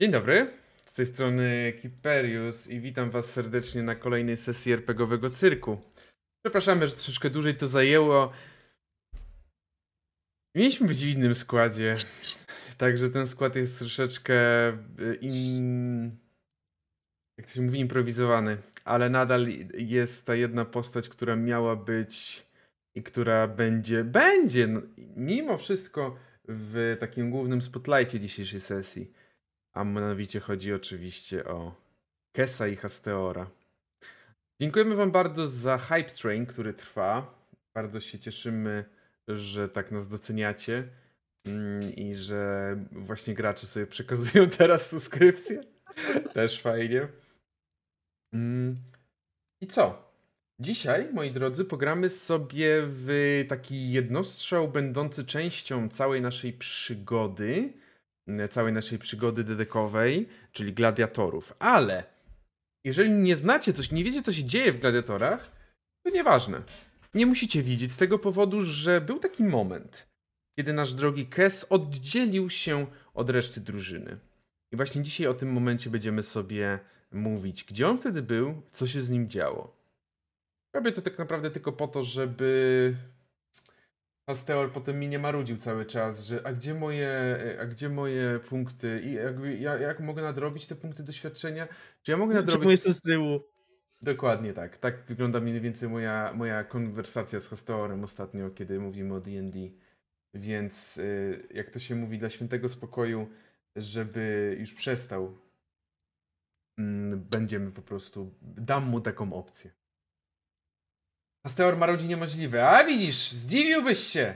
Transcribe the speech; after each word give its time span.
Dzień 0.00 0.10
dobry, 0.10 0.50
z 0.86 0.94
tej 0.94 1.06
strony 1.06 1.72
Kiperius 1.82 2.70
i 2.70 2.80
witam 2.80 3.10
was 3.10 3.32
serdecznie 3.32 3.82
na 3.82 3.94
kolejnej 3.94 4.36
sesji 4.36 4.72
RPGowego 4.72 5.30
cyrku. 5.30 5.80
Przepraszamy, 6.44 6.86
że 6.86 6.92
troszeczkę 6.92 7.30
dłużej 7.30 7.54
to 7.54 7.66
zajęło. 7.66 8.32
Mieliśmy 10.56 10.88
być 10.88 11.04
w 11.04 11.16
innym 11.16 11.34
składzie, 11.34 11.96
także 12.78 13.10
ten 13.10 13.26
skład 13.26 13.56
jest 13.56 13.78
troszeczkę 13.78 14.68
e, 14.68 14.74
in... 15.20 16.16
jak 17.38 17.46
to 17.46 17.52
się 17.52 17.62
mówi, 17.62 17.80
improwizowany, 17.80 18.58
ale 18.84 19.10
nadal 19.10 19.46
jest 19.74 20.26
ta 20.26 20.34
jedna 20.34 20.64
postać, 20.64 21.08
która 21.08 21.36
miała 21.36 21.76
być 21.76 22.46
i 22.94 23.02
która 23.02 23.48
będzie, 23.48 24.04
będzie, 24.04 24.66
no, 24.66 24.80
mimo 25.16 25.58
wszystko 25.58 26.16
w 26.48 26.96
takim 27.00 27.30
głównym 27.30 27.62
spotlightie 27.62 28.20
dzisiejszej 28.20 28.60
sesji. 28.60 29.23
A 29.74 29.84
mianowicie 29.84 30.40
chodzi 30.40 30.72
oczywiście 30.72 31.44
o 31.44 31.74
Kesa 32.32 32.68
i 32.68 32.76
Hasteora. 32.76 33.50
Dziękujemy 34.60 34.96
Wam 34.96 35.10
bardzo 35.10 35.46
za 35.46 35.78
Hype 35.78 36.10
Train, 36.10 36.46
który 36.46 36.74
trwa. 36.74 37.34
Bardzo 37.74 38.00
się 38.00 38.18
cieszymy, 38.18 38.84
że 39.28 39.68
tak 39.68 39.90
nas 39.90 40.08
doceniacie 40.08 40.88
mm, 41.44 41.94
i 41.94 42.14
że 42.14 42.76
właśnie 42.92 43.34
gracze 43.34 43.66
sobie 43.66 43.86
przekazują 43.86 44.48
teraz 44.58 44.90
subskrypcję. 44.90 45.64
Też 46.34 46.62
fajnie. 46.62 47.08
Mm. 48.34 48.76
I 49.60 49.66
co? 49.66 50.12
Dzisiaj, 50.60 51.08
moi 51.12 51.30
drodzy, 51.30 51.64
pogramy 51.64 52.08
sobie 52.08 52.82
w 52.82 53.44
taki 53.48 53.92
jednostrzał 53.92 54.68
będący 54.68 55.24
częścią 55.24 55.88
całej 55.88 56.20
naszej 56.20 56.52
przygody 56.52 57.72
całej 58.50 58.72
naszej 58.72 58.98
przygody 58.98 59.44
dedekowej, 59.44 60.28
czyli 60.52 60.72
gladiatorów. 60.72 61.54
Ale 61.58 62.04
jeżeli 62.84 63.10
nie 63.10 63.36
znacie 63.36 63.72
coś, 63.72 63.90
nie 63.90 64.04
wiecie, 64.04 64.22
co 64.22 64.32
się 64.32 64.44
dzieje 64.44 64.72
w 64.72 64.80
gladiatorach, 64.80 65.50
to 66.02 66.10
nieważne. 66.10 66.62
Nie 67.14 67.26
musicie 67.26 67.62
widzieć 67.62 67.92
z 67.92 67.96
tego 67.96 68.18
powodu, 68.18 68.62
że 68.62 69.00
był 69.00 69.18
taki 69.18 69.44
moment, 69.44 70.06
kiedy 70.58 70.72
nasz 70.72 70.94
drogi 70.94 71.26
Kes 71.26 71.66
oddzielił 71.70 72.50
się 72.50 72.86
od 73.14 73.30
reszty 73.30 73.60
drużyny. 73.60 74.18
I 74.72 74.76
właśnie 74.76 75.02
dzisiaj 75.02 75.26
o 75.26 75.34
tym 75.34 75.52
momencie 75.52 75.90
będziemy 75.90 76.22
sobie 76.22 76.78
mówić, 77.12 77.64
gdzie 77.64 77.88
on 77.88 77.98
wtedy 77.98 78.22
był, 78.22 78.62
co 78.70 78.86
się 78.86 79.00
z 79.00 79.10
nim 79.10 79.28
działo. 79.28 79.76
Robię 80.74 80.92
to 80.92 81.02
tak 81.02 81.18
naprawdę 81.18 81.50
tylko 81.50 81.72
po 81.72 81.88
to, 81.88 82.02
żeby 82.02 82.94
Asteor 84.26 84.72
potem 84.72 84.98
mi 84.98 85.08
nie 85.08 85.18
marudził 85.18 85.56
cały 85.56 85.86
czas, 85.86 86.26
że 86.26 86.46
a 86.46 86.52
gdzie 86.52 86.74
moje, 86.74 87.36
a 87.60 87.64
gdzie 87.64 87.88
moje 87.88 88.40
punkty 88.48 89.00
i 89.04 89.12
jakby, 89.12 89.56
ja, 89.56 89.78
jak 89.78 90.00
mogę 90.00 90.22
nadrobić 90.22 90.66
te 90.66 90.74
punkty 90.74 91.02
doświadczenia? 91.02 91.68
Czy 92.02 92.12
ja 92.12 92.16
mogę 92.16 92.34
nadrobić... 92.34 92.60
Czemu 92.60 92.70
jestem 92.70 92.92
z 92.92 93.00
tyłu? 93.00 93.40
Dokładnie 94.02 94.52
tak. 94.52 94.78
Tak 94.78 95.04
wygląda 95.06 95.40
mniej 95.40 95.60
więcej 95.60 95.88
moja, 95.88 96.32
moja 96.32 96.64
konwersacja 96.64 97.40
z 97.40 97.48
Hasteorem 97.48 98.04
ostatnio, 98.04 98.50
kiedy 98.50 98.80
mówimy 98.80 99.14
o 99.14 99.20
D&D. 99.20 99.58
Więc 100.34 100.96
y, 100.96 101.48
jak 101.50 101.70
to 101.70 101.78
się 101.78 101.94
mówi, 101.94 102.18
dla 102.18 102.30
świętego 102.30 102.68
spokoju, 102.68 103.28
żeby 103.76 104.56
już 104.60 104.74
przestał, 104.74 105.38
mm, 106.78 107.20
będziemy 107.30 107.70
po 107.72 107.82
prostu, 107.82 108.34
dam 108.42 108.84
mu 108.84 109.00
taką 109.00 109.32
opcję. 109.32 109.70
Asteor 111.44 111.76
marudzi 111.76 112.08
niemożliwe. 112.08 112.68
A 112.68 112.84
widzisz, 112.84 113.32
zdziwiłbyś 113.32 113.98
się. 113.98 114.34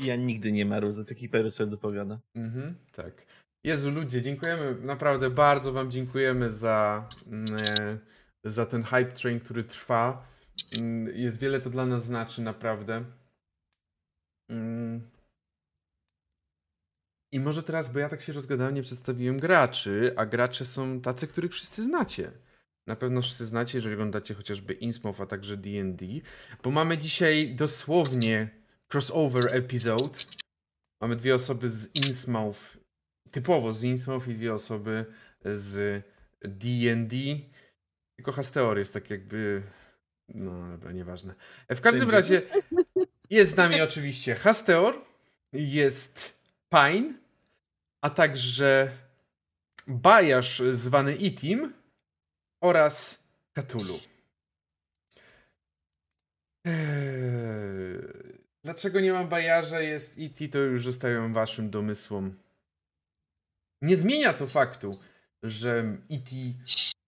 Ja 0.00 0.16
nigdy 0.16 0.52
nie 0.52 0.66
marudzę, 0.66 1.04
taki 1.04 1.28
perysol 1.28 1.70
dopowiada. 1.70 2.18
Mhm, 2.34 2.74
tak. 2.92 3.26
Jezu, 3.64 3.90
ludzie, 3.90 4.22
dziękujemy, 4.22 4.76
naprawdę 4.80 5.30
bardzo 5.30 5.72
wam 5.72 5.90
dziękujemy 5.90 6.52
za, 6.52 7.08
mm, 7.26 7.56
e, 7.56 7.98
za 8.44 8.66
ten 8.66 8.82
hype 8.82 9.12
train, 9.12 9.40
który 9.40 9.64
trwa. 9.64 10.26
Mm, 10.76 11.16
jest 11.16 11.38
wiele 11.38 11.60
to 11.60 11.70
dla 11.70 11.86
nas 11.86 12.04
znaczy, 12.04 12.42
naprawdę. 12.42 13.04
Mm. 14.50 15.10
I 17.32 17.40
może 17.40 17.62
teraz, 17.62 17.92
bo 17.92 17.98
ja 17.98 18.08
tak 18.08 18.22
się 18.22 18.32
rozgadałem, 18.32 18.74
nie 18.74 18.82
przedstawiłem 18.82 19.38
graczy, 19.38 20.14
a 20.16 20.26
gracze 20.26 20.64
są 20.64 21.00
tacy, 21.00 21.26
których 21.26 21.52
wszyscy 21.52 21.82
znacie. 21.82 22.32
Na 22.86 22.96
pewno 22.96 23.22
wszyscy 23.22 23.46
znacie, 23.46 23.78
jeżeli 23.78 23.94
oglądacie 23.94 24.34
chociażby 24.34 24.74
Innsmouth, 24.74 25.20
a 25.20 25.26
także 25.26 25.56
D&D, 25.56 26.06
bo 26.62 26.70
mamy 26.70 26.98
dzisiaj 26.98 27.54
dosłownie 27.54 28.48
crossover 28.92 29.56
episode. 29.56 30.18
Mamy 31.00 31.16
dwie 31.16 31.34
osoby 31.34 31.68
z 31.68 31.94
Innsmouth, 31.94 32.78
typowo 33.30 33.72
z 33.72 33.84
Innsmouth 33.84 34.28
i 34.28 34.34
dwie 34.34 34.54
osoby 34.54 35.06
z 35.44 36.04
D&D. 36.44 37.16
Tylko 38.16 38.32
Hasteor 38.32 38.78
jest 38.78 38.94
tak 38.94 39.10
jakby... 39.10 39.62
No 40.28 40.68
dobra, 40.70 40.92
nieważne. 40.92 41.34
W 41.70 41.80
każdym 41.80 42.10
razie 42.10 42.42
jest 43.30 43.52
z 43.52 43.56
nami 43.56 43.80
oczywiście 43.80 44.34
Hasteor, 44.34 45.04
jest 45.52 46.38
Pine, 46.70 47.14
a 48.00 48.10
także 48.10 48.90
Bajasz 49.86 50.62
zwany 50.70 51.14
Itim 51.14 51.72
oraz 52.64 53.24
Cthulhu. 53.54 53.98
Eee, 56.64 56.74
dlaczego 58.62 59.00
nie 59.00 59.12
ma 59.12 59.24
bajarza, 59.24 59.80
jest 59.80 60.18
E.T., 60.18 60.48
to 60.48 60.58
już 60.58 60.84
zostawiam 60.84 61.32
waszym 61.32 61.70
domysłom. 61.70 62.34
Nie 63.82 63.96
zmienia 63.96 64.32
to 64.32 64.46
faktu, 64.46 64.98
że 65.42 65.98
E.T. 66.10 66.30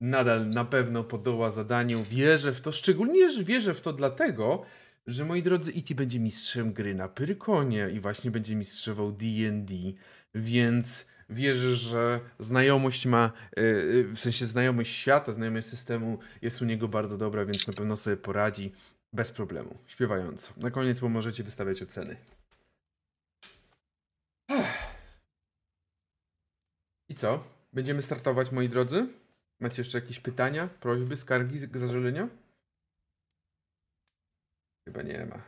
nadal 0.01 0.49
na 0.49 0.65
pewno 0.65 1.05
podoła 1.05 1.51
zadaniu. 1.51 2.05
Wierzę 2.05 2.53
w 2.53 2.61
to, 2.61 2.73
szczególnie 2.73 3.31
że 3.31 3.45
wierzę 3.45 3.75
w 3.75 3.81
to 3.81 3.93
dlatego, 3.93 4.65
że 5.07 5.25
moi 5.25 5.43
drodzy, 5.43 5.73
E.T. 5.77 5.95
będzie 5.95 6.21
mistrzem 6.21 6.73
gry 6.73 6.95
na 6.95 7.09
Pyrykonie 7.09 7.91
i 7.91 8.01
właśnie 8.01 8.31
będzie 8.31 8.57
mistrzował 8.57 9.13
D&D, 9.13 9.75
więc 10.35 11.09
wierzy, 11.29 11.77
że 11.77 12.21
znajomość 12.39 13.07
ma, 13.07 13.33
e, 13.57 13.61
e, 13.61 14.03
w 14.03 14.19
sensie 14.19 14.47
znajomość 14.47 14.93
świata, 14.93 15.33
znajomość 15.33 15.67
systemu 15.67 16.19
jest 16.43 16.63
u 16.63 16.65
niego 16.65 16.89
bardzo 16.89 17.19
dobra, 17.19 17.45
więc 17.45 17.67
na 17.67 17.73
pewno 17.73 17.97
sobie 17.97 18.17
poradzi 18.17 18.73
bez 19.13 19.33
problemu, 19.33 19.79
śpiewająco. 19.87 20.53
Na 20.57 20.71
koniec 20.71 21.03
możecie 21.03 21.45
wystawiać 21.45 21.83
oceny. 21.83 22.17
I 27.09 27.15
co? 27.15 27.45
Będziemy 27.73 28.03
startować, 28.03 28.53
moi 28.53 28.69
drodzy? 28.69 29.09
Macie 29.61 29.83
jeszcze 29.83 29.99
jakieś 29.99 30.21
pytania, 30.21 30.69
prośby, 30.81 31.17
skargi, 31.17 31.59
zażalenia? 31.59 32.29
Chyba 34.85 35.03
nie 35.03 35.27
ma. 35.27 35.43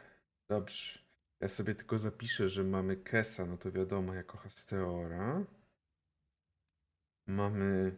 Dobrze. 0.48 0.98
Ja 1.40 1.48
sobie 1.48 1.74
tylko 1.74 1.98
zapiszę, 1.98 2.48
że 2.48 2.64
mamy 2.64 2.96
Kesa, 2.96 3.46
no 3.46 3.56
to 3.56 3.72
wiadomo, 3.72 4.14
jako 4.14 4.38
Hasteora. 4.38 5.44
Mamy 7.28 7.96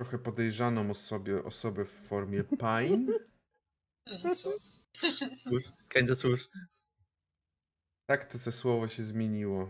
trochę 0.00 0.18
podejrzaną 0.18 0.90
osobę, 0.90 1.44
osobę 1.44 1.84
w 1.84 1.90
formie 1.90 2.44
Pine. 2.44 3.12
Sus. 4.34 4.82
Kinda 5.88 6.14
sus. 6.14 6.50
Tak 8.06 8.32
to 8.32 8.38
to 8.38 8.52
słowo 8.52 8.88
się 8.88 9.02
zmieniło. 9.02 9.68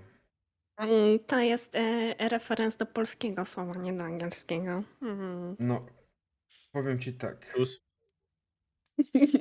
Mm, 0.77 1.19
to 1.19 1.39
jest 1.39 1.75
e, 1.75 2.28
referenc 2.28 2.77
do 2.77 2.87
polskiego 2.87 3.45
słowa, 3.45 3.75
nie 3.75 3.93
do 3.93 4.05
angielskiego. 4.05 4.83
Mm. 5.03 5.57
No, 5.59 5.87
powiem 6.72 6.99
ci 6.99 7.12
tak. 7.12 7.53
Sus. 7.57 7.83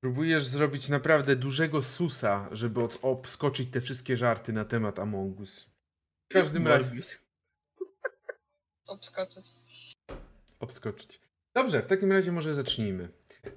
Próbujesz 0.00 0.44
zrobić 0.44 0.88
naprawdę 0.88 1.36
dużego 1.36 1.82
susa, 1.82 2.48
żeby 2.52 2.82
od, 2.84 2.98
obskoczyć 3.02 3.70
te 3.70 3.80
wszystkie 3.80 4.16
żarty 4.16 4.52
na 4.52 4.64
temat 4.64 4.98
Among 4.98 5.40
Us. 5.40 5.70
W 6.30 6.32
każdym 6.32 6.66
razie. 6.66 6.90
Obskoczyć. 8.86 9.52
Obskoczyć. 10.60 11.20
Dobrze, 11.54 11.82
w 11.82 11.86
takim 11.86 12.12
razie 12.12 12.32
może 12.32 12.54
zacznijmy. 12.54 13.08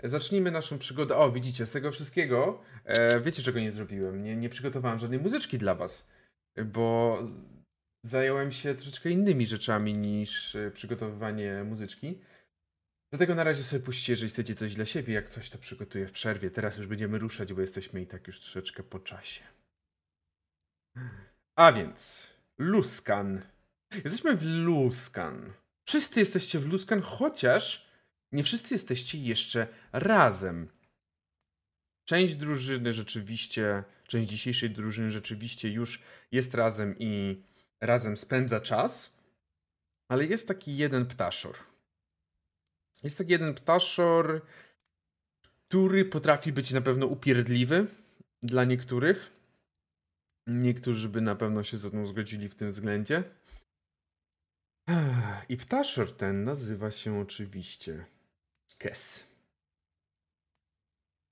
Zacznijmy 0.04 0.52
naszą 0.52 0.80
przygodę. 0.80 1.16
O, 1.16 1.32
widzicie, 1.32 1.66
z 1.66 1.72
tego 1.72 1.92
wszystkiego 1.92 2.62
e, 2.86 3.22
wiecie, 3.22 3.44
czego 3.44 3.60
nie 3.60 3.72
zrobiłem. 3.72 4.24
Nie, 4.24 4.36
nie 4.36 4.50
przygotowałem 4.50 5.00
żadnej 5.00 5.20
muzyczki 5.20 5.58
dla 5.58 5.76
was, 5.76 6.10
bo 6.66 7.18
zająłem 8.06 8.52
się 8.52 8.76
troszeczkę 8.76 9.10
innymi 9.10 9.46
rzeczami 9.46 9.94
niż 9.94 10.56
e, 10.56 10.72
przygotowywanie 10.72 11.64
muzyczki. 11.64 12.22
Dlatego 13.12 13.36
na 13.36 13.44
razie 13.44 13.64
sobie 13.64 13.84
puśćcie, 13.84 14.14
jeżeli 14.14 14.30
chcecie 14.30 14.56
coś 14.56 14.76
dla 14.76 14.86
siebie. 14.86 15.14
Jak 15.14 15.30
coś, 15.30 15.50
to 15.50 15.58
przygotuję 15.58 16.08
w 16.08 16.12
przerwie. 16.12 16.52
Teraz 16.52 16.78
już 16.78 16.88
będziemy 16.88 17.20
ruszać, 17.20 17.54
bo 17.54 17.62
jesteśmy 17.62 18.02
i 18.02 18.08
tak 18.08 18.28
już 18.28 18.40
troszeczkę 18.40 18.84
po 18.84 19.00
czasie. 19.00 19.44
A 21.56 21.72
więc, 21.72 22.28
Luskan. 22.58 23.42
Jesteśmy 23.94 24.36
w 24.36 24.44
Luskan. 24.44 25.54
Wszyscy 25.86 26.20
jesteście 26.20 26.60
w 26.60 26.68
Luskan, 26.68 27.02
chociaż 27.02 27.90
nie 28.32 28.44
wszyscy 28.44 28.74
jesteście 28.74 29.18
jeszcze 29.18 29.68
razem. 29.92 30.70
Część 32.06 32.36
drużyny 32.36 32.94
rzeczywiście, 32.94 33.84
część 34.08 34.30
dzisiejszej 34.30 34.70
drużyny 34.70 35.12
rzeczywiście 35.12 35.70
już 35.70 36.02
jest 36.32 36.54
razem 36.54 36.96
i 37.00 37.44
razem 37.82 38.18
spędza 38.18 38.62
czas. 38.62 39.20
Ale 40.08 40.26
jest 40.26 40.48
taki 40.48 40.78
jeden 40.78 41.06
ptaszor. 41.06 41.56
Jest 43.04 43.18
taki 43.18 43.32
jeden 43.32 43.54
ptaszor, 43.54 44.42
który 45.42 46.06
potrafi 46.06 46.54
być 46.54 46.72
na 46.72 46.82
pewno 46.82 47.06
upierdliwy 47.06 47.88
dla 48.44 48.66
niektórych. 48.66 49.32
Niektórzy 50.48 51.10
by 51.10 51.22
na 51.22 51.36
pewno 51.36 51.64
się 51.64 51.78
ze 51.78 51.90
mną 51.90 52.08
zgodzili 52.08 52.50
w 52.50 52.56
tym 52.56 52.70
względzie. 52.70 53.24
I 55.50 55.58
ptaszor 55.58 56.18
ten 56.18 56.44
nazywa 56.44 56.92
się 56.92 57.20
oczywiście 57.20 58.06
Kes. 58.78 59.28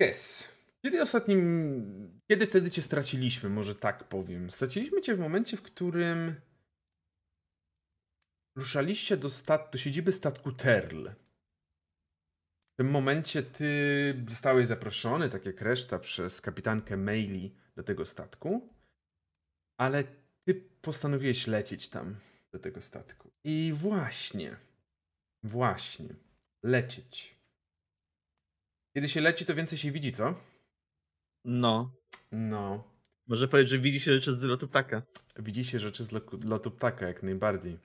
Kes. 0.02 0.52
Kiedy 0.82 1.02
ostatnim. 1.02 2.22
Kiedy 2.28 2.48
wtedy 2.48 2.72
cię 2.72 2.82
straciliśmy, 2.82 3.50
może 3.50 3.76
tak 3.76 4.04
powiem? 4.04 4.52
Straciliśmy 4.52 5.02
cię 5.02 5.16
w 5.16 5.20
momencie, 5.20 5.58
w 5.58 5.62
którym 5.62 6.36
ruszaliście 8.58 9.18
do, 9.18 9.30
stat- 9.30 9.72
do 9.72 9.78
siedziby 9.78 10.14
statku 10.14 10.52
Terl. 10.52 11.10
W 12.74 12.78
tym 12.78 12.92
momencie 12.92 13.44
ty 13.44 14.26
zostałeś 14.30 14.68
zaproszony, 14.68 15.30
tak 15.30 15.46
jak 15.46 15.62
reszta, 15.62 16.00
przez 16.00 16.42
kapitankę 16.42 16.98
Maili 16.98 17.56
do 17.76 17.84
tego 17.84 18.06
statku, 18.06 18.74
ale 19.80 20.04
ty 20.44 20.54
postanowiłeś 20.82 21.48
lecieć 21.48 21.90
tam 21.90 22.16
do 22.52 22.60
tego 22.60 22.82
statku. 22.82 23.32
I 23.50 23.74
właśnie, 23.74 24.58
właśnie, 25.44 26.16
lecieć. 26.64 27.36
Kiedy 28.96 29.10
się 29.10 29.22
leci, 29.22 29.46
to 29.46 29.56
więcej 29.56 29.78
się 29.78 29.92
widzi, 29.92 30.12
co? 30.12 30.36
No. 31.46 31.92
No, 32.32 32.84
Może 33.28 33.48
powiedzieć, 33.48 33.70
że 33.72 33.80
widzi 33.80 34.00
się 34.00 34.14
rzeczy 34.14 34.34
z 34.34 34.44
lotu 34.44 34.68
ptaka. 34.68 35.02
widzi 35.40 35.66
się 35.66 35.80
rzeczy 35.80 36.04
z 36.04 36.12
lo- 36.12 36.40
lotu 36.44 36.72
ptaka, 36.72 37.08
jak 37.08 37.24
najbardziej. 37.24 37.80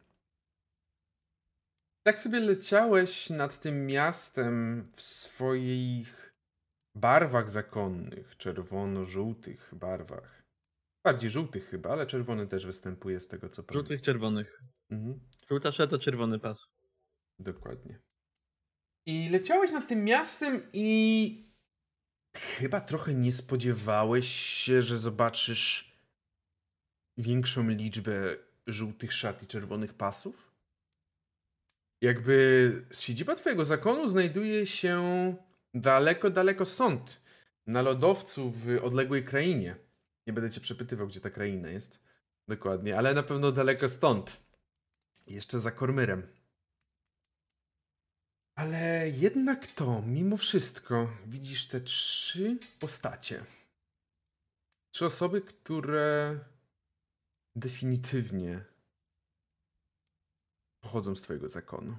Tak 2.07 2.19
sobie 2.19 2.41
leciałeś 2.41 3.31
nad 3.31 3.61
tym 3.61 3.87
miastem 3.87 4.87
w 4.97 5.03
swoich 5.03 6.33
barwach 6.95 7.51
zakonnych, 7.51 8.37
czerwono-żółtych 8.37 9.75
barwach. 9.75 10.43
Bardziej 11.05 11.31
żółtych 11.31 11.69
chyba, 11.69 11.91
ale 11.91 12.07
czerwony 12.07 12.47
też 12.47 12.67
występuje 12.67 13.21
z 13.21 13.29
tego 13.29 13.49
co 13.49 13.63
pamiętam. 13.63 13.75
Żółtych, 13.75 14.03
czerwonych. 14.03 14.63
Mhm. 14.91 15.21
Żółta 15.51 15.73
szata, 15.73 15.99
czerwony 15.99 16.39
pas. 16.39 16.69
Dokładnie. 17.39 17.99
I 19.07 19.29
leciałeś 19.29 19.73
nad 19.73 19.89
tym 19.89 20.05
miastem 20.05 20.63
i 20.73 21.53
chyba 22.37 22.81
trochę 22.81 23.15
nie 23.15 23.33
spodziewałeś 23.33 24.29
się, 24.37 24.83
że 24.83 24.99
zobaczysz 24.99 25.97
większą 27.17 27.69
liczbę 27.69 28.37
żółtych 28.67 29.13
szat 29.13 29.43
i 29.43 29.47
czerwonych 29.47 29.95
pasów? 29.95 30.53
Jakby 32.01 32.87
siedziba 32.93 33.35
twojego 33.35 33.65
zakonu 33.65 34.09
znajduje 34.09 34.67
się 34.67 34.97
daleko, 35.75 36.31
daleko 36.31 36.65
stąd. 36.65 37.23
Na 37.67 37.83
lodowcu 37.83 38.51
w 38.51 38.79
odległej 38.83 39.25
krainie. 39.25 39.77
Nie 40.27 40.33
będę 40.33 40.51
cię 40.51 40.61
przepytywał, 40.61 41.07
gdzie 41.07 41.21
ta 41.21 41.31
kraina 41.31 41.71
jest. 41.71 42.01
Dokładnie, 42.49 42.99
ale 42.99 43.15
na 43.15 43.23
pewno 43.23 43.53
daleko 43.53 43.89
stąd. 43.89 44.42
Jeszcze 45.27 45.61
za 45.61 45.71
Kormyrem. 45.71 46.27
Ale 48.55 49.11
jednak 49.11 49.67
to, 49.67 50.03
mimo 50.07 50.37
wszystko, 50.37 51.09
widzisz 51.27 51.69
te 51.69 51.81
trzy 51.81 52.59
postacie. 52.81 53.45
Trzy 54.95 55.07
osoby, 55.07 55.41
które 55.41 56.39
definitywnie 57.57 58.65
pochodzą 60.81 61.17
z 61.17 61.23
twojego 61.23 61.49
zakonu. 61.49 61.97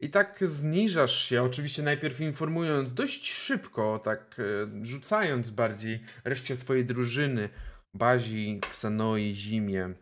I 0.00 0.10
tak 0.10 0.38
zniżasz 0.42 1.24
się, 1.24 1.42
oczywiście 1.42 1.82
najpierw 1.82 2.20
informując 2.20 2.94
dość 2.94 3.32
szybko, 3.32 3.98
tak 3.98 4.36
e, 4.38 4.84
rzucając 4.84 5.50
bardziej 5.50 6.04
reszcie 6.24 6.56
twojej 6.56 6.84
drużyny, 6.86 7.48
Bazi, 7.94 8.60
Ksanoi, 8.70 9.34
Zimie 9.34 9.94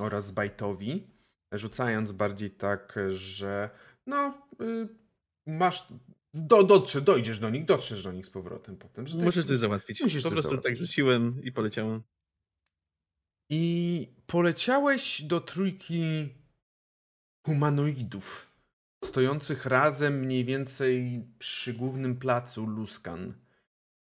oraz 0.00 0.30
Bajtowi, 0.30 1.06
rzucając 1.52 2.12
bardziej 2.12 2.50
tak, 2.50 2.94
że 3.10 3.70
no, 4.06 4.48
y, 4.60 4.88
masz, 5.46 5.88
do, 6.34 6.62
dotrze, 6.62 7.00
dojdziesz 7.00 7.38
do 7.38 7.50
nich, 7.50 7.64
dotrzesz 7.64 8.02
do 8.02 8.12
nich 8.12 8.26
z 8.26 8.30
powrotem 8.30 8.76
potem. 8.76 9.06
Że 9.06 9.16
tak- 9.16 9.24
Muszę 9.24 9.44
coś 9.44 9.58
załatwić. 9.58 10.00
Musisz 10.02 10.22
po 10.22 10.30
prostu 10.30 10.50
tak 10.50 10.62
załatwić. 10.62 10.78
rzuciłem 10.78 11.42
i 11.42 11.52
poleciałem. 11.52 12.02
I 13.50 14.08
poleciałeś 14.26 15.22
do 15.22 15.40
trójki 15.40 16.28
humanoidów, 17.46 18.52
stojących 19.04 19.66
razem 19.66 20.20
mniej 20.20 20.44
więcej 20.44 21.24
przy 21.38 21.74
głównym 21.74 22.16
placu 22.18 22.66
Luskan. 22.66 23.34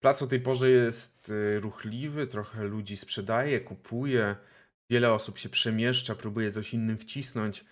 Plac 0.03 0.21
o 0.21 0.27
tej 0.27 0.39
porze 0.39 0.69
jest 0.69 1.29
y, 1.29 1.59
ruchliwy, 1.59 2.27
trochę 2.27 2.63
ludzi 2.63 2.97
sprzedaje, 2.97 3.61
kupuje, 3.61 4.35
wiele 4.89 5.13
osób 5.13 5.37
się 5.37 5.49
przemieszcza, 5.49 6.15
próbuje 6.15 6.51
coś 6.51 6.73
innym 6.73 6.97
wcisnąć, 6.97 7.65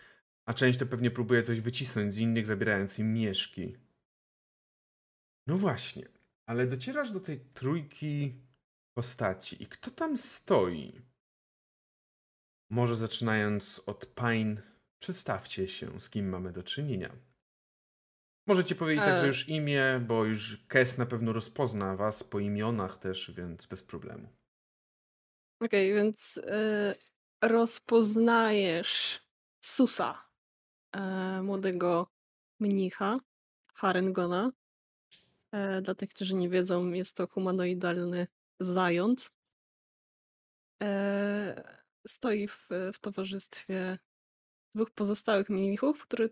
a 0.45 0.53
część 0.53 0.79
to 0.79 0.85
pewnie 0.85 1.11
próbuje 1.11 1.43
coś 1.43 1.61
wycisnąć 1.61 2.15
z 2.15 2.17
innych, 2.17 2.47
zabierając 2.47 2.99
im 2.99 3.13
mieszki. 3.13 3.77
No 5.47 5.57
właśnie, 5.57 6.07
ale 6.45 6.67
docierasz 6.67 7.11
do 7.11 7.19
tej 7.19 7.39
trójki 7.39 8.41
postaci 8.93 9.63
i 9.63 9.67
kto 9.67 9.91
tam 9.91 10.17
stoi? 10.17 11.01
Może 12.69 12.95
zaczynając 12.95 13.83
od 13.85 14.05
Pain, 14.05 14.61
przedstawcie 14.99 15.67
się, 15.67 16.01
z 16.01 16.09
kim 16.09 16.29
mamy 16.29 16.51
do 16.51 16.63
czynienia. 16.63 17.15
Możecie 18.47 18.75
powiedzieć 18.75 19.03
E. 19.03 19.07
także 19.07 19.27
już 19.27 19.49
imię, 19.49 20.01
bo 20.07 20.25
już 20.25 20.65
Kes 20.67 20.97
na 20.97 21.05
pewno 21.05 21.33
rozpozna 21.33 21.95
was 21.95 22.23
po 22.23 22.39
imionach 22.39 22.97
też, 22.97 23.31
więc 23.31 23.65
bez 23.65 23.83
problemu. 23.83 24.29
Okej, 25.65 25.93
więc 25.93 26.37
y, 26.37 26.95
rozpoznajesz 27.41 29.19
Susa, 29.61 30.29
e, 30.95 31.41
młodego 31.41 32.07
mnicha, 32.59 33.19
Harengona. 33.73 34.51
E, 35.51 35.81
dla 35.81 35.95
tych, 35.95 36.09
którzy 36.09 36.35
nie 36.35 36.49
wiedzą, 36.49 36.91
jest 36.91 37.17
to 37.17 37.27
humanoidalny 37.27 38.27
zając. 38.59 39.31
E, 40.83 41.79
stoi 42.07 42.47
w, 42.47 42.67
w 42.93 42.99
towarzystwie 42.99 43.99
dwóch 44.75 44.91
pozostałych 44.91 45.49
mnichów, 45.49 46.01
które 46.01 46.29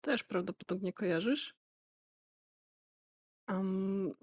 też 0.00 0.24
prawdopodobnie 0.24 0.92
kojarzysz. 0.92 1.54
Am, 3.46 4.14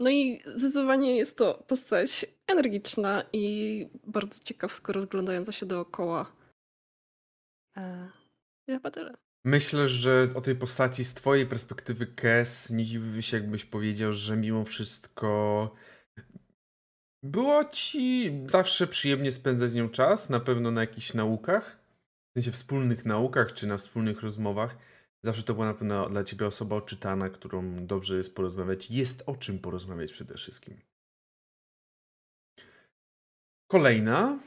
no 0.00 0.10
i 0.10 0.42
zdecydowanie 0.54 1.16
jest 1.16 1.38
to 1.38 1.64
postać 1.66 2.26
energiczna 2.46 3.24
i 3.32 3.86
bardzo 4.06 4.44
ciekawsko 4.44 4.92
rozglądająca 4.92 5.52
się 5.52 5.66
dookoła. 5.66 6.32
E, 7.76 8.08
chyba 8.66 8.90
tyle. 8.90 9.14
Myślę, 9.44 9.88
że 9.88 10.28
o 10.34 10.40
tej 10.40 10.56
postaci 10.56 11.04
z 11.04 11.14
twojej 11.14 11.46
perspektywy 11.46 12.06
Kes 12.06 12.70
nie 12.70 12.84
dziwiłby 12.84 13.22
się, 13.22 13.36
jakbyś 13.36 13.64
powiedział, 13.64 14.12
że 14.12 14.36
mimo 14.36 14.64
wszystko 14.64 15.70
było 17.22 17.64
ci 17.64 18.32
zawsze 18.46 18.86
przyjemnie 18.86 19.32
spędzać 19.32 19.70
z 19.70 19.74
nią 19.74 19.88
czas, 19.88 20.30
na 20.30 20.40
pewno 20.40 20.70
na 20.70 20.80
jakichś 20.80 21.14
naukach, 21.14 21.78
w 22.30 22.32
sensie 22.34 22.52
wspólnych 22.52 23.04
naukach 23.04 23.52
czy 23.52 23.66
na 23.66 23.78
wspólnych 23.78 24.22
rozmowach. 24.22 24.76
Zawsze 25.24 25.42
to 25.42 25.54
była 25.54 25.66
na 25.66 25.74
pewno 25.74 26.08
dla 26.08 26.24
ciebie 26.24 26.46
osoba 26.46 26.76
oczytana, 26.76 27.30
którą 27.30 27.86
dobrze 27.86 28.16
jest 28.16 28.34
porozmawiać. 28.34 28.90
Jest 28.90 29.22
o 29.26 29.36
czym 29.36 29.58
porozmawiać 29.58 30.12
przede 30.12 30.34
wszystkim. 30.34 30.80
Kolejna 33.70 34.40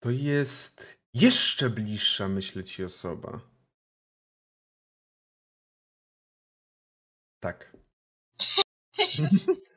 to 0.00 0.10
jest 0.10 0.98
jeszcze 1.14 1.70
bliższa, 1.70 2.28
myślę 2.28 2.64
ci, 2.64 2.84
osoba. 2.84 3.40
Tak. 7.40 7.76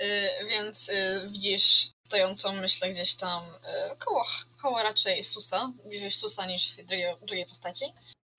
Y, 0.00 0.46
więc 0.48 0.88
y, 0.88 1.28
widzisz 1.30 1.90
stojącą, 2.06 2.52
myślę, 2.52 2.90
gdzieś 2.90 3.14
tam 3.14 3.44
y, 3.44 3.96
koło, 3.98 4.24
koło 4.62 4.82
raczej 4.82 5.24
Susa, 5.24 5.72
bliżej 5.84 6.10
Susa 6.10 6.46
niż 6.46 6.76
drugiej, 6.76 7.16
drugiej 7.20 7.46
postaci. 7.46 7.84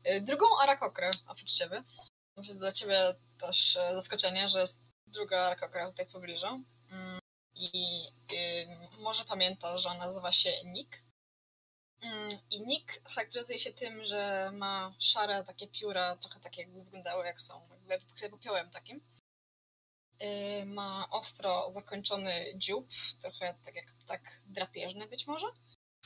Y, 0.07 0.21
drugą 0.21 0.45
Arakokrę, 0.59 1.11
oprócz 1.27 1.51
ciebie. 1.51 1.83
Może 2.37 2.55
dla 2.55 2.71
ciebie 2.71 3.15
też 3.39 3.75
e, 3.77 3.93
zaskoczenie, 3.93 4.49
że 4.49 4.59
jest 4.59 4.81
druga 5.07 5.39
Arakokra 5.39 5.89
tutaj 5.89 6.05
w 6.05 6.11
pobliżu. 6.11 6.63
Mm, 6.91 7.19
I 7.55 8.01
y, 8.31 8.67
może 8.99 9.25
pamiętasz, 9.25 9.83
że 9.83 9.89
on 9.89 9.97
nazywa 9.97 10.31
się 10.31 10.51
Nick. 10.65 11.01
Mm, 12.01 12.29
I 12.51 12.61
Nick 12.61 13.09
charakteryzuje 13.09 13.59
się 13.59 13.73
tym, 13.73 14.03
że 14.03 14.51
ma 14.53 14.93
szare 14.99 15.43
takie 15.43 15.67
pióra, 15.67 16.15
trochę 16.15 16.39
takie 16.39 16.61
jakby 16.61 16.83
wyglądały 16.83 17.25
jak 17.25 17.41
są, 17.41 17.69
jakby 17.69 18.29
popiołem 18.29 18.69
takim. 18.71 19.01
Y, 20.21 20.65
ma 20.65 21.07
ostro 21.09 21.73
zakończony 21.73 22.45
dziób, 22.55 22.89
trochę 23.21 23.55
tak 23.65 23.75
jak 23.75 23.93
tak 24.07 24.41
drapieżny 24.45 25.07
być 25.07 25.27
może. 25.27 25.47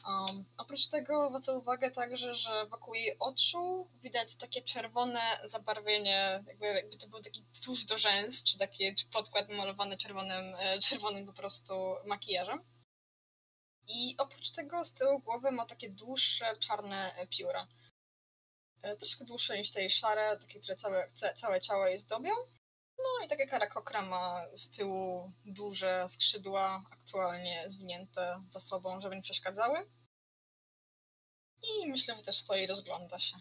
Um, 0.07 0.45
oprócz 0.57 0.87
tego 0.87 1.27
zwraca 1.29 1.53
uwagę 1.53 1.91
także, 1.91 2.35
że 2.35 2.65
wokół 2.65 2.93
jej 2.93 3.19
oczu 3.19 3.89
widać 4.01 4.35
takie 4.35 4.61
czerwone 4.61 5.19
zabarwienie, 5.43 6.43
jakby, 6.47 6.65
jakby 6.65 6.97
to 6.97 7.07
był 7.07 7.21
taki 7.21 7.45
tusz 7.65 7.85
do 7.85 7.97
rzęs, 7.97 8.43
czy 8.43 8.57
taki 8.57 8.95
czy 8.95 9.09
podkład 9.09 9.49
malowany 9.49 9.97
czerwonym, 9.97 10.55
e, 10.59 10.79
czerwonym 10.79 11.25
po 11.25 11.33
prostu 11.33 11.73
makijażem. 12.05 12.63
I 13.87 14.15
oprócz 14.17 14.51
tego 14.51 14.85
z 14.85 14.93
tyłu 14.93 15.19
głowy 15.19 15.51
ma 15.51 15.65
takie 15.65 15.89
dłuższe, 15.89 16.57
czarne 16.59 17.27
pióra. 17.29 17.67
E, 18.81 18.95
Troszkę 18.95 19.25
dłuższe 19.25 19.57
niż 19.57 19.71
te 19.71 19.89
szare, 19.89 20.37
takie, 20.41 20.59
które 20.59 20.75
całe, 20.75 21.11
ca- 21.15 21.33
całe 21.33 21.61
ciało 21.61 21.87
jej 21.87 21.99
zdobią. 21.99 22.31
No 22.97 23.25
i 23.25 23.27
takie 23.27 23.47
karakokra 23.47 24.01
ma 24.01 24.45
z 24.55 24.71
tyłu 24.71 25.31
duże 25.45 26.05
skrzydła, 26.09 26.81
aktualnie 26.91 27.69
zwinięte 27.69 28.41
za 28.49 28.59
sobą, 28.59 29.01
żeby 29.01 29.15
nie 29.15 29.21
przeszkadzały. 29.21 29.89
I 31.61 31.87
myślę, 31.87 32.15
że 32.15 32.23
też 32.23 32.37
stoi 32.37 32.63
i 32.63 32.67
rozgląda 32.67 33.19
się. 33.19 33.37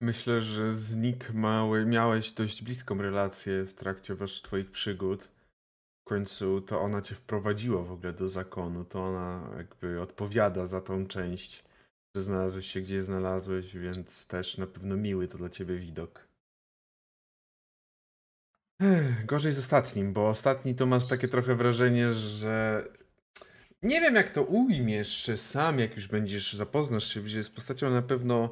Myślę, 0.00 0.42
że 0.42 0.72
z 0.72 0.96
Nick 0.96 1.30
mały, 1.30 1.86
miałeś 1.86 2.32
dość 2.32 2.62
bliską 2.62 3.02
relację 3.02 3.64
w 3.64 3.74
trakcie 3.74 4.14
wasz 4.14 4.42
twoich 4.42 4.70
przygód. 4.70 5.28
W 6.00 6.08
końcu 6.08 6.60
to 6.60 6.80
ona 6.80 7.02
cię 7.02 7.14
wprowadziła 7.14 7.82
w 7.82 7.92
ogóle 7.92 8.12
do 8.12 8.28
zakonu. 8.28 8.84
To 8.84 9.04
ona 9.04 9.50
jakby 9.56 10.00
odpowiada 10.00 10.66
za 10.66 10.80
tą 10.80 11.06
część, 11.06 11.64
że 12.16 12.22
znalazłeś 12.22 12.66
się 12.66 12.80
gdzie 12.80 13.02
znalazłeś, 13.02 13.76
więc 13.76 14.26
też 14.26 14.58
na 14.58 14.66
pewno 14.66 14.96
miły 14.96 15.28
to 15.28 15.38
dla 15.38 15.50
ciebie 15.50 15.76
widok. 15.76 16.25
Gorzej 19.24 19.52
z 19.52 19.58
ostatnim, 19.58 20.12
bo 20.12 20.28
ostatni 20.28 20.74
to 20.74 20.86
masz 20.86 21.06
takie 21.06 21.28
trochę 21.28 21.54
wrażenie, 21.54 22.12
że 22.12 22.84
nie 23.82 24.00
wiem 24.00 24.14
jak 24.14 24.30
to 24.30 24.42
ujmiesz 24.42 25.30
sam, 25.36 25.78
jak 25.78 25.96
już 25.96 26.08
będziesz, 26.08 26.52
zapoznasz 26.52 27.14
się 27.14 27.42
z 27.42 27.50
postacią, 27.50 27.90
na 27.90 28.02
pewno 28.02 28.50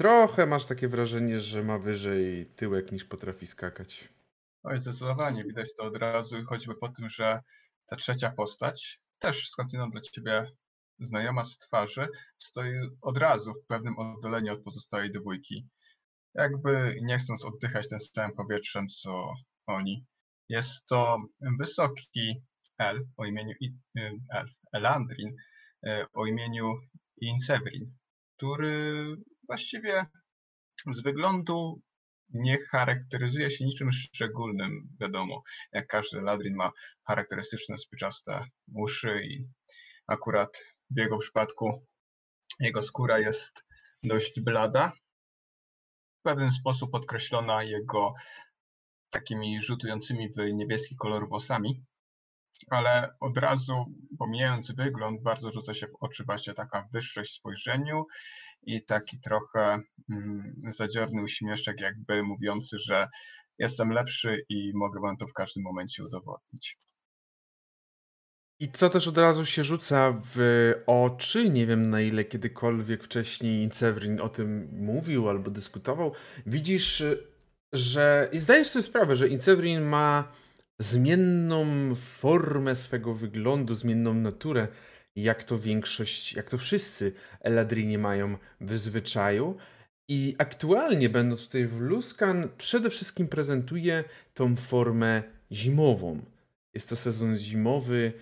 Trochę 0.00 0.46
masz 0.46 0.66
takie 0.66 0.88
wrażenie, 0.88 1.40
że 1.40 1.62
ma 1.62 1.78
wyżej 1.78 2.46
tyłek 2.46 2.92
niż 2.92 3.04
potrafi 3.04 3.46
skakać. 3.46 4.08
Oj, 4.62 4.78
zdecydowanie 4.78 5.44
widać 5.44 5.74
to 5.74 5.84
od 5.84 5.96
razu, 5.96 6.36
choćby 6.46 6.74
po 6.74 6.88
tym, 6.88 7.08
że 7.08 7.40
ta 7.86 7.96
trzecia 7.96 8.30
postać, 8.30 9.00
też 9.18 9.48
skądinąd 9.48 9.92
dla 9.92 10.00
ciebie 10.00 10.46
znajoma 10.98 11.44
z 11.44 11.58
twarzy, 11.58 12.06
stoi 12.38 12.72
od 13.00 13.18
razu 13.18 13.54
w 13.54 13.66
pewnym 13.66 13.98
oddaleniu 13.98 14.52
od 14.52 14.62
pozostałej 14.62 15.10
dwójki. 15.10 15.68
Jakby 16.34 16.96
nie 17.02 17.18
chcąc 17.18 17.44
oddychać 17.44 17.88
tym 17.88 17.98
samym 17.98 18.36
powietrzem, 18.36 18.88
co 18.88 19.32
oni. 19.66 20.06
Jest 20.48 20.86
to 20.86 21.18
wysoki 21.58 22.42
elf 22.78 23.06
o 23.16 23.24
imieniu 23.26 23.54
y, 23.98 24.18
elf, 24.30 24.50
Elandrin 24.72 25.36
y, 25.86 26.04
o 26.12 26.26
imieniu 26.26 26.72
Insevrin, 27.20 27.96
który 28.36 29.06
właściwie 29.48 30.06
z 30.90 31.02
wyglądu 31.02 31.82
nie 32.32 32.58
charakteryzuje 32.58 33.50
się 33.50 33.64
niczym 33.64 33.92
szczególnym, 33.92 34.88
wiadomo. 35.00 35.42
Jak 35.72 35.86
każdy 35.86 36.20
ladrin 36.20 36.54
ma 36.54 36.70
charakterystyczne 37.06 37.78
spiczaste 37.78 38.44
uszy 38.74 39.24
i 39.24 39.44
akurat 40.06 40.64
w 40.90 40.98
jego 40.98 41.18
przypadku 41.18 41.86
jego 42.60 42.82
skóra 42.82 43.18
jest 43.18 43.66
dość 44.02 44.40
blada. 44.40 44.92
W 46.20 46.22
pewien 46.22 46.50
sposób 46.50 46.90
podkreślona 46.90 47.62
jego 47.62 48.12
takimi 49.10 49.62
rzutującymi 49.62 50.28
w 50.28 50.36
niebieski 50.52 50.96
kolor 50.96 51.28
włosami, 51.28 51.84
ale 52.70 53.14
od 53.20 53.38
razu, 53.38 53.84
pomijając 54.18 54.72
wygląd, 54.72 55.22
bardzo 55.22 55.52
rzuca 55.52 55.74
się 55.74 55.86
w 55.86 55.94
oczy 56.00 56.24
właśnie 56.24 56.54
taka 56.54 56.88
wyższość 56.92 57.32
w 57.32 57.36
spojrzeniu 57.36 58.04
i 58.62 58.84
taki 58.84 59.20
trochę 59.20 59.78
mm, 60.10 60.52
zadziorny 60.68 61.22
uśmieszek, 61.22 61.80
jakby 61.80 62.22
mówiący, 62.22 62.78
że 62.78 63.08
jestem 63.58 63.90
lepszy 63.90 64.44
i 64.48 64.72
mogę 64.74 65.00
wam 65.00 65.16
to 65.16 65.26
w 65.26 65.32
każdym 65.32 65.62
momencie 65.62 66.04
udowodnić. 66.04 66.76
I 68.60 68.68
co 68.68 68.90
też 68.90 69.08
od 69.08 69.18
razu 69.18 69.46
się 69.46 69.64
rzuca 69.64 70.20
w 70.34 70.72
oczy, 70.86 71.50
nie 71.50 71.66
wiem 71.66 71.90
na 71.90 72.00
ile 72.00 72.24
kiedykolwiek 72.24 73.04
wcześniej 73.04 73.70
Severin 73.72 74.20
o 74.20 74.28
tym 74.28 74.68
mówił 74.72 75.28
albo 75.28 75.50
dyskutował, 75.50 76.12
widzisz, 76.46 77.02
że 77.72 78.28
i 78.32 78.38
zdajesz 78.38 78.68
sobie 78.68 78.82
sprawę, 78.82 79.16
że 79.16 79.28
Inseverin 79.28 79.80
ma 79.80 80.32
zmienną 80.78 81.66
formę 81.94 82.74
swego 82.74 83.14
wyglądu, 83.14 83.74
zmienną 83.74 84.14
naturę, 84.14 84.68
jak 85.16 85.44
to 85.44 85.58
większość, 85.58 86.32
jak 86.32 86.50
to 86.50 86.58
wszyscy 86.58 87.12
Eladrini 87.40 87.98
mają 87.98 88.36
w 88.60 88.78
zwyczaju. 88.78 89.56
I 90.08 90.34
aktualnie, 90.38 91.08
będąc 91.08 91.46
tutaj 91.46 91.66
w 91.66 91.80
Luskan, 91.80 92.48
przede 92.58 92.90
wszystkim 92.90 93.28
prezentuje 93.28 94.04
tą 94.34 94.56
formę 94.56 95.22
zimową. 95.52 96.20
Jest 96.74 96.88
to 96.88 96.96
sezon 96.96 97.36
zimowy 97.36 98.12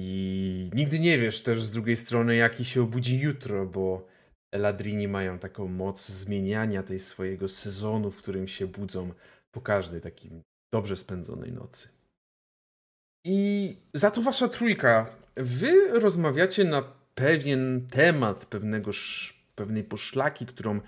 i 0.00 0.70
nigdy 0.74 0.98
nie 0.98 1.18
wiesz 1.18 1.42
też 1.42 1.64
z 1.64 1.70
drugiej 1.70 1.96
strony, 1.96 2.36
jaki 2.36 2.64
się 2.64 2.82
obudzi 2.82 3.20
jutro, 3.20 3.66
bo 3.66 4.08
Eladrini 4.52 5.08
mają 5.08 5.38
taką 5.38 5.68
moc 5.68 6.08
zmieniania 6.08 6.82
tej 6.82 7.00
swojego 7.00 7.48
sezonu, 7.48 8.10
w 8.10 8.16
którym 8.16 8.48
się 8.48 8.66
budzą 8.66 9.12
po 9.50 9.60
każdej 9.60 10.00
takiej 10.00 10.30
dobrze 10.72 10.96
spędzonej 10.96 11.52
nocy. 11.52 11.88
I 13.24 13.76
za 13.94 14.10
to 14.10 14.22
wasza 14.22 14.48
trójka. 14.48 15.16
Wy 15.36 16.00
rozmawiacie 16.00 16.64
na 16.64 16.82
pewien 17.14 17.88
temat, 17.90 18.46
pewnego, 18.46 18.90
pewnej 19.54 19.84
poszlaki, 19.84 20.46
którą 20.46 20.80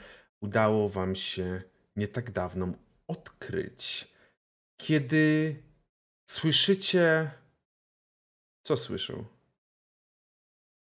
udało 0.43 0.89
wam 0.89 1.15
się 1.15 1.63
nie 1.97 2.09
tak 2.09 2.31
dawno 2.31 2.73
odkryć. 3.09 4.09
Kiedy 4.81 5.57
słyszycie. 6.31 7.31
Co 8.71 8.77
słyszą? 8.77 9.25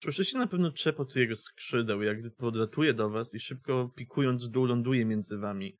Słyszycie 0.03 0.37
na 0.37 0.47
pewno 0.47 0.71
trzepot 0.71 1.15
jego 1.15 1.35
skrzydeł, 1.35 2.03
jak 2.03 2.17
podlatuje 2.37 2.93
do 2.93 3.09
was 3.09 3.33
i 3.33 3.39
szybko 3.39 3.91
pikując 3.95 4.45
w 4.45 4.47
dół 4.47 4.65
ląduje 4.65 5.05
między 5.05 5.37
wami. 5.37 5.77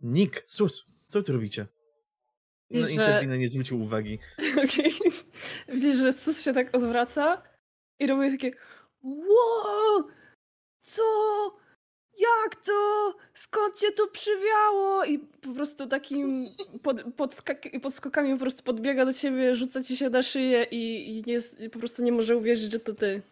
Nick, 0.00 0.44
sus, 0.46 0.86
co 1.06 1.22
tu 1.22 1.32
robicie? 1.32 1.66
No, 2.70 2.86
Że- 2.86 2.92
Insebrina 2.92 3.36
nie 3.36 3.48
zwrócił 3.48 3.80
uwagi. 3.80 4.18
Okej. 4.64 4.92
Widzisz, 5.68 5.96
że 5.96 6.12
Sus 6.12 6.44
się 6.44 6.52
tak 6.52 6.76
odwraca 6.76 7.42
i 7.98 8.06
robi 8.06 8.30
takie 8.30 8.52
Wow! 9.02 10.08
Co? 10.80 11.02
Jak 12.20 12.56
to? 12.64 13.14
Skąd 13.34 13.78
cię 13.80 13.92
tu 13.92 14.08
przywiało? 14.10 15.04
I 15.04 15.18
po 15.18 15.52
prostu 15.54 15.86
takim 15.86 16.54
pod, 16.82 17.00
podskak- 17.02 17.80
podskokami 17.80 18.32
po 18.32 18.38
prostu 18.40 18.62
podbiega 18.62 19.04
do 19.04 19.12
ciebie, 19.12 19.54
rzuca 19.54 19.82
ci 19.82 19.96
się 19.96 20.10
na 20.10 20.22
szyję 20.22 20.64
i, 20.70 21.08
i 21.18 21.22
nie, 21.26 21.32
jest- 21.32 21.60
po 21.72 21.78
prostu 21.78 22.02
nie 22.02 22.12
może 22.12 22.36
uwierzyć, 22.36 22.72
że 22.72 22.80
to 22.80 22.94
ty. 22.94 23.22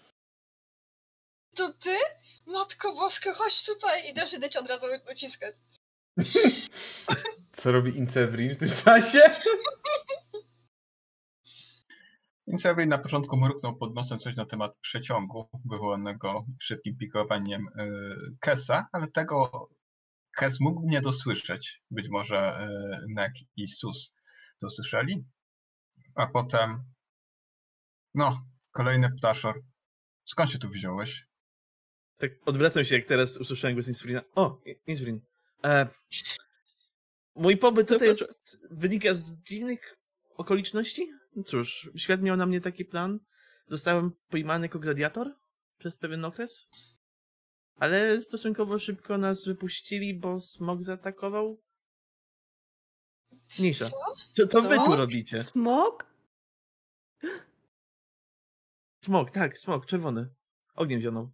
To 1.55 1.73
ty? 1.73 1.97
Matko 2.47 2.93
Boska, 2.95 3.33
chodź 3.33 3.67
tutaj 3.67 4.11
i 4.11 4.15
też 4.15 4.33
idę 4.33 4.51
cię 4.51 4.61
od 4.61 4.69
razu 4.69 4.87
uciskać. 5.13 5.57
Co 7.53 7.73
robi 7.73 7.97
Incevrin 7.99 8.55
w 8.55 8.59
tym 8.59 8.71
czasie? 8.85 9.21
Insevrin 12.53 12.89
na 12.89 12.99
początku 12.99 13.37
mruknął 13.37 13.77
pod 13.77 13.95
nosem 13.95 14.19
coś 14.19 14.37
na 14.37 14.45
temat 14.47 14.77
przeciągu 14.81 15.49
wywołanego 15.65 16.47
szybkim 16.61 16.97
pikowaniem 16.97 17.69
y, 17.69 18.37
Kesa, 18.41 18.89
ale 18.93 19.07
tego 19.09 19.69
Kes 20.37 20.61
mógł 20.61 20.89
nie 20.89 21.01
dosłyszeć. 21.01 21.83
Być 21.91 22.09
może 22.09 22.69
y, 22.69 23.15
Nek 23.15 23.33
i 23.57 23.69
Sus 23.69 24.13
to 24.61 24.71
słyszeli. 24.71 25.25
A 26.15 26.27
potem, 26.27 26.83
no, 28.15 28.47
kolejny 28.71 29.11
ptaszor. 29.19 29.63
Skąd 30.25 30.51
się 30.51 30.59
tu 30.59 30.69
wziąłeś? 30.69 31.27
Tak 32.17 32.31
odwracam 32.47 32.85
się, 32.85 32.97
jak 32.97 33.05
teraz 33.05 33.37
usłyszałem 33.37 33.75
głos 33.75 33.89
Insulina. 33.89 34.23
O, 34.35 34.61
I- 34.67 34.81
Insulin. 34.87 35.21
E, 35.65 35.89
mój 37.35 37.57
pobyt 37.57 37.89
tutaj 37.89 38.09
jest, 38.09 38.59
wynika 38.71 39.15
z 39.15 39.37
dziwnych 39.37 39.99
okoliczności. 40.37 41.13
No 41.39 41.45
Cóż, 41.45 41.91
świat 41.97 42.23
miał 42.23 42.37
na 42.37 42.47
mnie 42.47 42.61
taki 42.61 42.85
plan. 42.85 43.21
Zostałem 43.69 44.11
pojmany 44.29 44.65
jako 44.65 44.79
gladiator 44.79 45.35
przez 45.79 45.97
pewien 45.97 46.25
okres. 46.25 46.67
Ale 47.77 48.23
stosunkowo 48.23 48.79
szybko 48.79 49.19
nas 49.19 49.45
wypuścili, 49.45 50.15
bo 50.15 50.41
smog 50.41 50.83
zaatakował. 50.83 51.63
Mniejsza. 53.59 53.85
Co? 53.85 53.97
Co, 54.33 54.47
co 54.47 54.63
wy 54.69 54.77
tu 54.77 54.97
robicie? 54.97 55.45
Smok? 55.45 56.07
Smog, 59.05 59.31
tak, 59.31 59.59
smog, 59.59 59.87
czerwony. 59.87 60.35
Ogniem 60.75 61.01
zionął. 61.01 61.31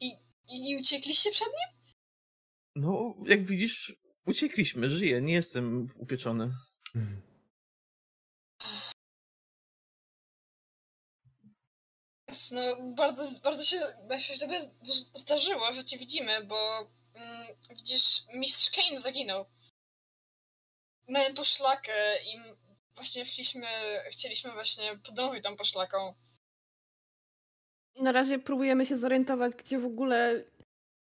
I, 0.00 0.10
I 0.48 0.76
uciekliście 0.80 1.30
przed 1.30 1.48
nim? 1.48 1.94
No, 2.76 3.14
jak 3.26 3.44
widzisz, 3.44 3.96
uciekliśmy, 4.26 4.90
żyję, 4.90 5.20
nie 5.22 5.32
jestem 5.32 5.88
upieczony. 5.96 6.54
No, 12.52 12.60
bardzo, 12.94 13.28
bardzo 13.42 13.64
się, 13.64 13.80
się 14.18 14.34
z- 14.82 15.20
zdarzyło, 15.20 15.72
że 15.72 15.84
cię 15.84 15.98
widzimy, 15.98 16.44
bo 16.44 16.88
mm, 17.14 17.46
widzisz, 17.70 18.22
mistrz 18.34 18.70
Kane 18.70 19.00
zaginął. 19.00 19.44
Mamy 21.08 21.34
poszlakę 21.34 21.92
i 22.22 22.38
właśnie 22.94 23.26
szliśmy, 23.26 23.66
chcieliśmy 24.10 24.52
właśnie 24.52 24.98
podążyć 25.06 25.44
tą 25.44 25.56
poszlaką. 25.56 26.14
Na 27.96 28.12
razie 28.12 28.38
próbujemy 28.38 28.86
się 28.86 28.96
zorientować, 28.96 29.54
gdzie 29.54 29.78
w 29.78 29.84
ogóle 29.86 30.44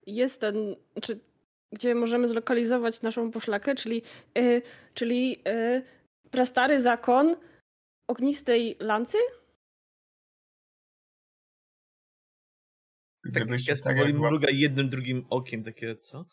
jest 0.07 0.41
ten, 0.41 0.75
czy 1.01 1.19
gdzie 1.71 1.95
możemy 1.95 2.27
zlokalizować 2.27 3.01
naszą 3.01 3.31
poszlakę, 3.31 3.75
czyli, 3.75 4.01
y, 4.37 4.61
czyli 4.93 5.43
y, 5.47 5.83
prastary 6.31 6.79
zakon 6.79 7.35
ognistej 8.07 8.77
lancy? 8.79 9.17
Tak, 13.23 13.43
Gdybyście 13.43 13.71
Kes 13.71 13.81
tak 13.81 13.95
powoli 13.95 14.13
mruga 14.13 14.47
jednym, 14.51 14.89
drugim 14.89 15.25
okiem, 15.29 15.63
takie 15.63 15.95
co? 15.95 16.25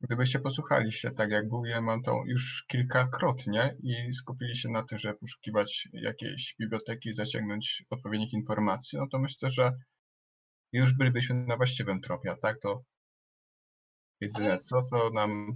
Gdybyście 0.00 0.38
posłuchali 0.38 0.92
się 0.92 1.10
tak 1.10 1.30
jak 1.30 1.50
mówiłem 1.50 1.84
mam 1.84 2.02
to 2.02 2.22
już 2.26 2.64
kilkakrotnie 2.68 3.76
i 3.82 4.14
skupili 4.14 4.56
się 4.56 4.68
na 4.68 4.82
tym, 4.82 4.98
żeby 4.98 5.18
poszukiwać 5.18 5.88
jakiejś 5.92 6.54
biblioteki 6.60 7.12
zaciągnąć 7.12 7.84
odpowiednich 7.90 8.32
informacji, 8.32 8.98
no 8.98 9.06
to 9.08 9.18
myślę, 9.18 9.50
że 9.50 9.72
już 10.72 10.94
bylibyśmy 10.94 11.34
na 11.34 11.56
właściwym 11.56 12.00
tropie, 12.00 12.30
a 12.30 12.36
tak 12.36 12.60
to 12.60 12.84
jedyne 14.20 14.58
co, 14.58 14.82
to 14.90 15.10
nam 15.10 15.46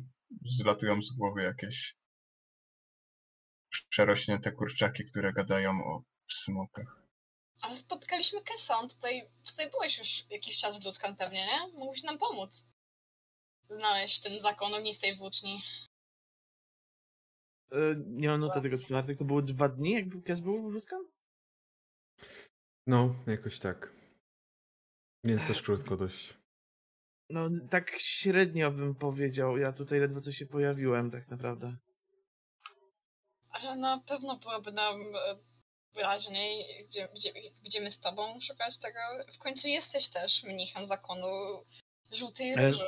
zlatują 0.45 1.03
z 1.03 1.11
głowy 1.11 1.43
jakieś 1.43 1.97
przerośnięte 3.89 4.53
kurczaki, 4.53 5.05
które 5.05 5.33
gadają 5.33 5.71
o 5.71 6.03
smokach. 6.29 7.04
Ale 7.65 7.77
spotkaliśmy 7.77 8.43
Kesa, 8.43 8.79
on 8.79 8.89
tutaj, 8.89 9.31
tutaj 9.45 9.71
byłeś 9.71 9.99
już 9.99 10.31
jakiś 10.31 10.59
czas 10.59 10.79
w 10.79 10.85
Luskan 10.85 11.17
pewnie, 11.17 11.47
nie? 11.47 11.79
Mógłbyś 11.79 12.03
nam 12.03 12.19
pomóc. 12.19 12.67
Znaleźć 13.71 14.21
ten 14.21 14.41
zakon 14.41 14.75
ognistej 14.75 15.17
włóczni. 15.17 15.63
E, 17.73 17.77
nie 18.07 18.29
mam 18.29 18.41
noty 18.41 18.61
tego 18.61 18.79
czwartek, 18.79 19.19
to 19.19 19.25
było 19.25 19.43
dwa 19.43 19.69
dni, 19.69 19.93
jakby 19.93 20.23
Kes 20.23 20.41
był 20.41 20.63
w 20.63 20.73
Ruskan? 20.73 21.05
No, 22.87 23.15
jakoś 23.27 23.59
tak. 23.59 23.93
Więc 25.25 25.47
też 25.47 25.63
krótko 25.63 25.97
dość. 25.97 26.35
No, 27.31 27.49
tak 27.71 27.91
średnio 27.99 28.71
bym 28.71 28.95
powiedział. 28.95 29.59
Ja 29.59 29.73
tutaj 29.73 30.01
ledwo 30.01 30.21
co 30.21 30.33
się 30.33 30.47
pojawiłem, 30.47 31.11
tak 31.11 31.29
naprawdę. 31.29 31.77
Ale 33.51 33.77
na 33.77 34.01
pewno 34.01 34.39
byłoby 34.39 34.73
nam 34.73 35.01
e, 35.01 35.54
wyraźniej, 35.95 36.85
gdzie, 36.89 37.09
gdzie, 37.15 37.33
będziemy 37.63 37.91
z 37.91 38.01
tobą 38.01 38.41
szukać 38.41 38.79
tego. 38.79 38.99
W 39.35 39.39
końcu 39.39 39.69
jesteś 39.69 40.09
też 40.09 40.43
mnichem 40.43 40.89
zakonu 40.89 41.27
żółtej 42.13 42.55
Ale- 42.55 42.71
róży. 42.71 42.85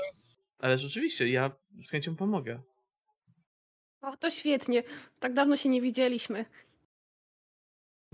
Ale 0.59 0.79
rzeczywiście, 0.79 1.29
ja 1.29 1.51
z 1.87 1.91
chęcią 1.91 2.17
pomogę. 2.17 2.63
O, 4.01 4.17
to 4.17 4.31
świetnie. 4.31 4.83
Tak 5.21 5.35
dawno 5.35 5.57
się 5.57 5.69
nie 5.69 5.83
widzieliśmy. 5.83 6.45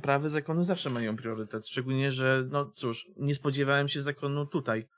Prawy 0.03 0.31
zakonu 0.31 0.65
zawsze 0.65 0.91
mają 0.91 1.17
priorytet, 1.17 1.69
szczególnie, 1.69 2.13
że, 2.13 2.45
no 2.51 2.71
cóż, 2.71 3.09
nie 3.17 3.35
spodziewałem 3.35 3.89
się 3.89 4.03
zakonu 4.03 4.47
tutaj. 4.47 4.89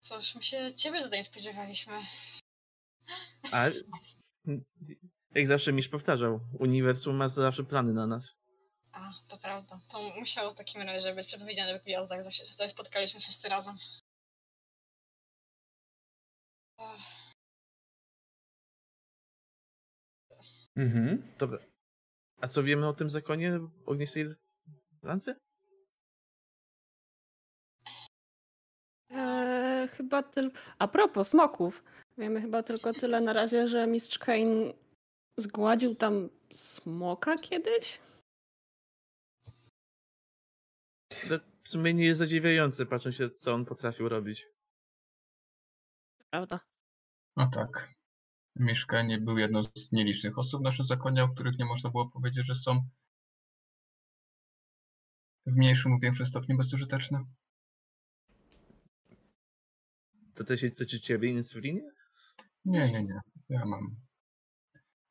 Cóż, 0.00 0.34
my 0.34 0.42
się 0.42 0.74
ciebie 0.74 1.02
tutaj 1.02 1.18
nie 1.18 1.24
spodziewaliśmy. 1.24 2.00
A 3.52 3.66
jak 5.34 5.46
zawsze 5.46 5.72
Misz 5.72 5.88
powtarzał, 5.88 6.40
uniwersum 6.58 7.16
ma 7.16 7.28
zawsze 7.28 7.64
plany 7.64 7.92
na 7.92 8.06
nas. 8.06 8.36
A, 8.92 9.12
to 9.28 9.38
prawda. 9.38 9.80
To 9.88 10.02
musiało 10.18 10.54
w 10.54 10.56
takim 10.56 10.82
razie 10.82 11.14
być 11.14 11.26
przepowiedziane 11.26 11.78
w 11.78 11.82
gwiazdach, 11.82 12.32
się 12.32 12.44
tutaj 12.44 12.70
spotkaliśmy 12.70 13.20
wszyscy 13.20 13.48
razem. 13.48 13.76
Mhm. 20.76 21.22
Dobra. 21.38 21.58
A 22.40 22.48
co 22.48 22.62
wiemy 22.62 22.88
o 22.88 22.92
tym 22.92 23.10
zakonie 23.10 23.60
ognistej 23.86 24.34
lancy? 25.02 25.34
Eee, 29.10 29.88
chyba 29.88 30.22
tylko. 30.22 30.58
A 30.78 30.88
propos 30.88 31.28
smoków. 31.28 31.84
Wiemy 32.18 32.40
chyba 32.40 32.62
tylko 32.62 32.92
tyle 32.92 33.20
na 33.20 33.32
razie, 33.32 33.68
że 33.68 33.86
mistrz 33.86 34.18
Kane 34.18 34.72
zgładził 35.38 35.94
tam 35.94 36.28
smoka 36.54 37.38
kiedyś. 37.38 38.00
To 41.28 41.38
w 41.64 41.68
sumie 41.68 41.94
nie 41.94 42.04
jest 42.04 42.18
zadziwiające, 42.18 42.86
patrząc 42.86 43.16
się, 43.16 43.30
co 43.30 43.54
on 43.54 43.64
potrafił 43.64 44.08
robić. 44.08 44.46
Prawda. 46.30 46.60
No 47.36 47.50
tak. 47.54 47.94
Mieszka 48.56 49.02
nie 49.02 49.18
był 49.18 49.38
jedną 49.38 49.62
z 49.64 49.92
nielicznych 49.92 50.38
osób 50.38 50.60
w 50.60 50.64
naszym 50.64 50.84
zakonie, 50.84 51.24
o 51.24 51.28
których 51.28 51.58
nie 51.58 51.64
można 51.64 51.90
było 51.90 52.10
powiedzieć, 52.10 52.46
że 52.46 52.54
są 52.54 52.88
w 55.46 55.56
mniejszym 55.56 55.92
lub 55.92 56.00
większym 56.00 56.26
stopniu 56.26 56.56
bezużyteczne. 56.56 57.24
To 60.34 60.44
też 60.44 60.60
się 60.60 60.70
tyczy 60.70 61.00
ciebie, 61.00 61.30
insulinie? 61.30 61.90
Nie, 62.64 62.92
nie, 62.92 63.04
nie. 63.04 63.20
Ja 63.48 63.64
mam 63.64 64.07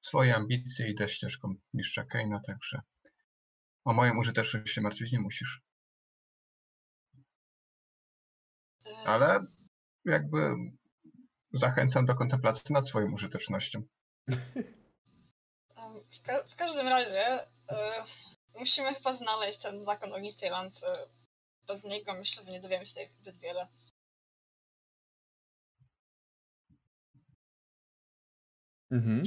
swoje 0.08 0.36
ambicje, 0.36 0.88
idę 0.89 1.10
ścieżką 1.10 1.54
mistrza 1.74 2.04
Keina, 2.04 2.39
także 2.39 2.82
o 3.86 3.93
moją 3.93 4.17
użyteczność 4.20 4.74
się 4.74 4.82
martwić 4.82 5.12
nie 5.12 5.20
musisz. 5.20 5.62
e, 8.86 8.96
Ale 9.06 9.39
jakby 10.06 10.56
zachęcam 11.54 12.06
do 12.06 12.15
kontemplacji 12.15 12.74
nad 12.74 12.88
swoją 12.88 13.12
użytecznością. 13.13 13.84
W, 16.12 16.22
ka- 16.22 16.43
w 16.43 16.56
każdym 16.56 16.88
razie 16.88 17.48
e, 17.70 18.04
musimy 18.56 18.93
chyba 18.96 19.13
znaleźć 19.13 19.60
ten 19.60 19.86
zakon 19.86 20.13
ognistej 20.13 20.50
lancy. 20.50 20.86
Bez 21.67 21.84
niego 21.84 22.13
myślę, 22.13 22.43
że 22.43 22.52
nie 22.52 22.62
dowiemy 22.62 22.86
się 22.86 22.89
tutaj 22.91 23.10
zbyt 23.22 23.38
wiele. 23.38 23.67
Mhm. 28.91 29.23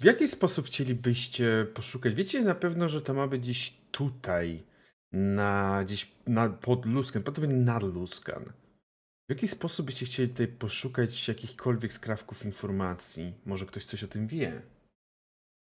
W 0.00 0.04
jaki 0.04 0.28
sposób 0.28 0.66
chcielibyście 0.66 1.66
poszukać? 1.74 2.14
Wiecie 2.14 2.42
na 2.42 2.54
pewno, 2.54 2.88
że 2.88 3.02
to 3.02 3.14
ma 3.14 3.26
być 3.26 3.42
gdzieś 3.42 3.76
tutaj, 3.90 4.66
na 5.12 5.80
gdzieś 5.84 6.12
na, 6.26 6.48
pod 6.48 6.86
Luskan, 6.86 7.22
prawdopodobnie 7.22 7.64
nad 7.64 7.82
Luskan. 7.82 8.52
W 9.28 9.30
jaki 9.30 9.48
sposób 9.48 9.86
byście 9.86 10.06
chcieli 10.06 10.28
tutaj 10.28 10.48
poszukać 10.48 11.28
jakichkolwiek 11.28 11.92
skrawków 11.92 12.44
informacji? 12.44 13.34
Może 13.46 13.66
ktoś 13.66 13.84
coś 13.86 14.04
o 14.04 14.08
tym 14.08 14.26
wie? 14.26 14.62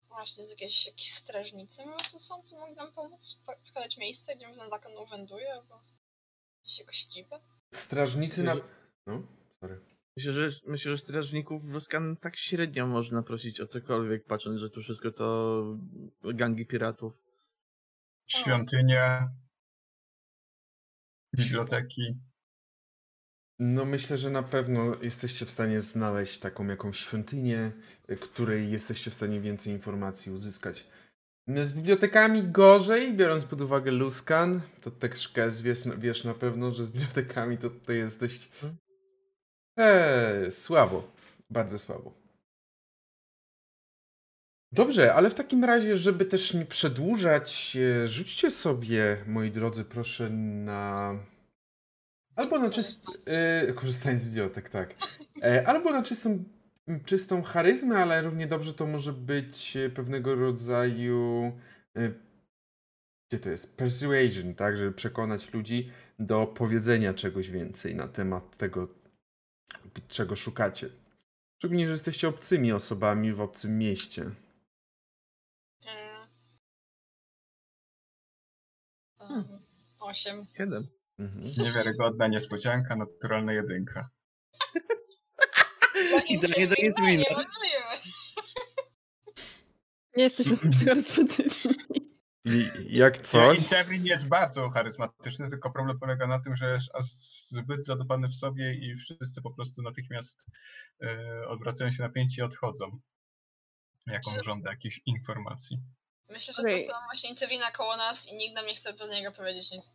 Właśnie, 0.09 0.47
z 0.47 0.51
jakieś, 0.51 0.87
jakieś 0.87 1.15
strażnicy 1.15 1.87
może 1.87 2.11
tu 2.11 2.19
są, 2.19 2.43
co 2.43 2.57
mogą 2.61 2.75
nam 2.75 2.93
pomóc? 2.93 3.41
Po- 3.47 3.57
Wskazać 3.65 3.97
miejsce, 3.99 4.37
gdzie 4.37 4.47
ten 4.47 4.71
zakon 4.71 4.93
urzęduje, 4.99 5.53
albo 5.53 5.83
gdzieś 6.65 6.79
jego 6.79 6.93
siedzibę? 6.93 7.41
Strażnicy 7.75 8.43
na... 8.43 8.57
No, 9.07 9.23
sorry. 9.61 9.81
Myślę, 10.21 10.33
że, 10.33 10.51
myślę, 10.67 10.93
że 10.93 10.99
strażników 10.99 11.67
w 11.67 11.75
Roskan 11.75 12.17
tak 12.17 12.37
średnio 12.37 12.87
można 12.87 13.23
prosić 13.23 13.61
o 13.61 13.67
cokolwiek, 13.67 14.25
patrząc, 14.25 14.61
że 14.61 14.71
tu 14.71 14.83
wszystko 14.83 15.11
to 15.11 15.63
gangi 16.23 16.67
piratów. 16.67 17.13
Świątynie, 18.27 19.29
biblioteki. 21.37 22.21
No 23.59 23.85
myślę, 23.85 24.19
że 24.19 24.31
na 24.31 24.43
pewno 24.43 24.95
jesteście 25.03 25.47
w 25.47 25.51
stanie 25.51 25.81
znaleźć 25.81 26.39
taką 26.39 26.67
jakąś 26.67 26.99
świątynię, 26.99 27.73
y, 28.11 28.17
której 28.17 28.71
jesteście 28.71 29.11
w 29.11 29.15
stanie 29.15 29.41
więcej 29.41 29.73
informacji 29.73 30.33
uzyskać. 30.33 30.87
No, 31.47 31.65
Z 31.65 31.73
bibliotekami 31.73 32.43
gorzej, 32.43 33.17
biorąc 33.17 33.45
pod 33.45 33.61
uwagę 33.61 33.91
Luskan, 33.91 34.61
to 34.81 34.91
też 34.91 35.29
Kez, 35.29 35.63
wiesz, 35.63 35.79
wiesz 35.99 36.25
na 36.25 36.35
pewno, 36.35 36.73
że 36.73 36.85
z 36.85 36.91
bibliotekami 36.91 37.59
to 37.59 37.71
tutaj 37.71 37.97
jest 37.97 38.21
dość 38.21 38.51
Hmm. 38.61 38.90
Eee, 39.81 40.53
słabo, 40.53 41.13
bardzo 41.51 41.79
słabo. 41.79 42.13
Dobrze, 44.73 45.15
ale 45.15 45.31
w 45.31 45.35
takim 45.35 45.65
razie, 45.65 45.97
żeby 45.97 46.25
też 46.25 46.55
nie 46.55 46.67
przedłużać, 46.67 47.77
e, 47.77 48.09
rzućcie 48.09 48.51
sobie, 48.51 49.25
moi 49.27 49.51
drodzy, 49.51 49.85
proszę 49.85 50.31
na 50.31 51.15
Albo 52.41 52.59
na 52.59 52.71
czystą. 52.71 53.13
Yy, 53.67 53.73
korzystając 53.73 54.23
z 54.23 54.27
bibliotek, 54.27 54.69
tak. 54.69 54.95
E, 55.43 55.69
albo 55.69 55.91
na 55.91 56.03
czystą, 56.03 56.45
czystą 57.05 57.43
charyzmę, 57.43 57.99
ale 57.99 58.23
równie 58.23 58.47
dobrze 58.47 58.75
to 58.75 58.87
może 58.87 59.13
być 59.13 59.77
e, 59.77 59.91
pewnego 59.91 60.35
rodzaju. 60.35 61.53
E, 61.97 62.13
gdzie 63.31 63.41
to 63.41 63.51
jest? 63.51 63.77
Persuasion, 63.77 64.55
tak? 64.55 64.77
Żeby 64.77 64.93
przekonać 64.93 65.53
ludzi 65.53 65.91
do 66.19 66.47
powiedzenia 66.47 67.15
czegoś 67.15 67.51
więcej 67.51 67.95
na 67.95 68.09
temat 68.09 68.57
tego, 68.57 68.89
czego 70.09 70.37
szukacie. 70.37 70.89
Szczególnie, 71.59 71.87
że 71.87 71.93
jesteście 71.93 72.29
obcymi 72.29 72.73
osobami 72.73 73.33
w 73.33 73.41
obcym 73.41 73.79
mieście. 73.79 74.23
Mm. 75.83 76.29
Mm, 79.21 79.63
Osiem. 80.01 80.47
Siedem. 80.57 80.89
Mhm. 81.19 81.45
Niewiarygodna 81.59 82.27
niespodzianka, 82.27 82.97
naturalna 82.97 83.53
jedynka. 83.53 84.11
Idealnie 86.29 86.67
do 86.67 86.75
Nie, 86.79 86.85
insuliny. 86.85 87.25
Niemożliwe. 87.31 88.01
Nie 90.17 90.23
jesteśmy 90.23 90.57
psychoresponsytywni. 90.71 92.10
I 92.45 92.71
jak 92.97 93.19
Coś? 93.19 93.27
coś, 93.27 93.59
Insevrin 93.59 94.07
jest 94.07 94.29
bardzo 94.29 94.71
charyzmatyczny, 94.71 95.51
tylko 95.51 95.71
problem 95.71 95.99
polega 95.99 96.27
na 96.27 96.41
tym, 96.41 96.57
że 96.57 96.71
jest 96.71 96.95
aż 96.95 97.05
zbyt 97.49 97.85
zadowolony 97.85 98.29
w 98.29 98.35
sobie 98.35 98.75
i 98.75 98.95
wszyscy 98.97 99.43
po 99.43 99.51
prostu 99.51 99.83
natychmiast 99.83 100.47
e, 101.03 101.49
odwracają 101.49 101.91
się 101.91 102.03
napięci 102.03 102.41
i 102.41 102.43
odchodzą. 102.43 103.01
Jak 104.07 104.29
on 104.29 104.43
żąda 104.43 104.71
jakichś 104.71 105.01
informacji. 105.07 105.79
Myślę, 106.29 106.55
że 106.55 106.63
Okej. 106.63 106.73
po 106.79 106.85
prostu 106.85 107.05
właśnie 107.11 107.31
Incewina 107.31 107.71
koło 107.71 107.97
nas 107.97 108.29
i 108.29 108.37
nikt 108.37 108.55
nam 108.55 108.67
nie 108.67 108.75
chce 108.75 108.93
bez 108.93 109.11
niego 109.11 109.33
powiedzieć 109.33 109.71
nic. 109.71 109.93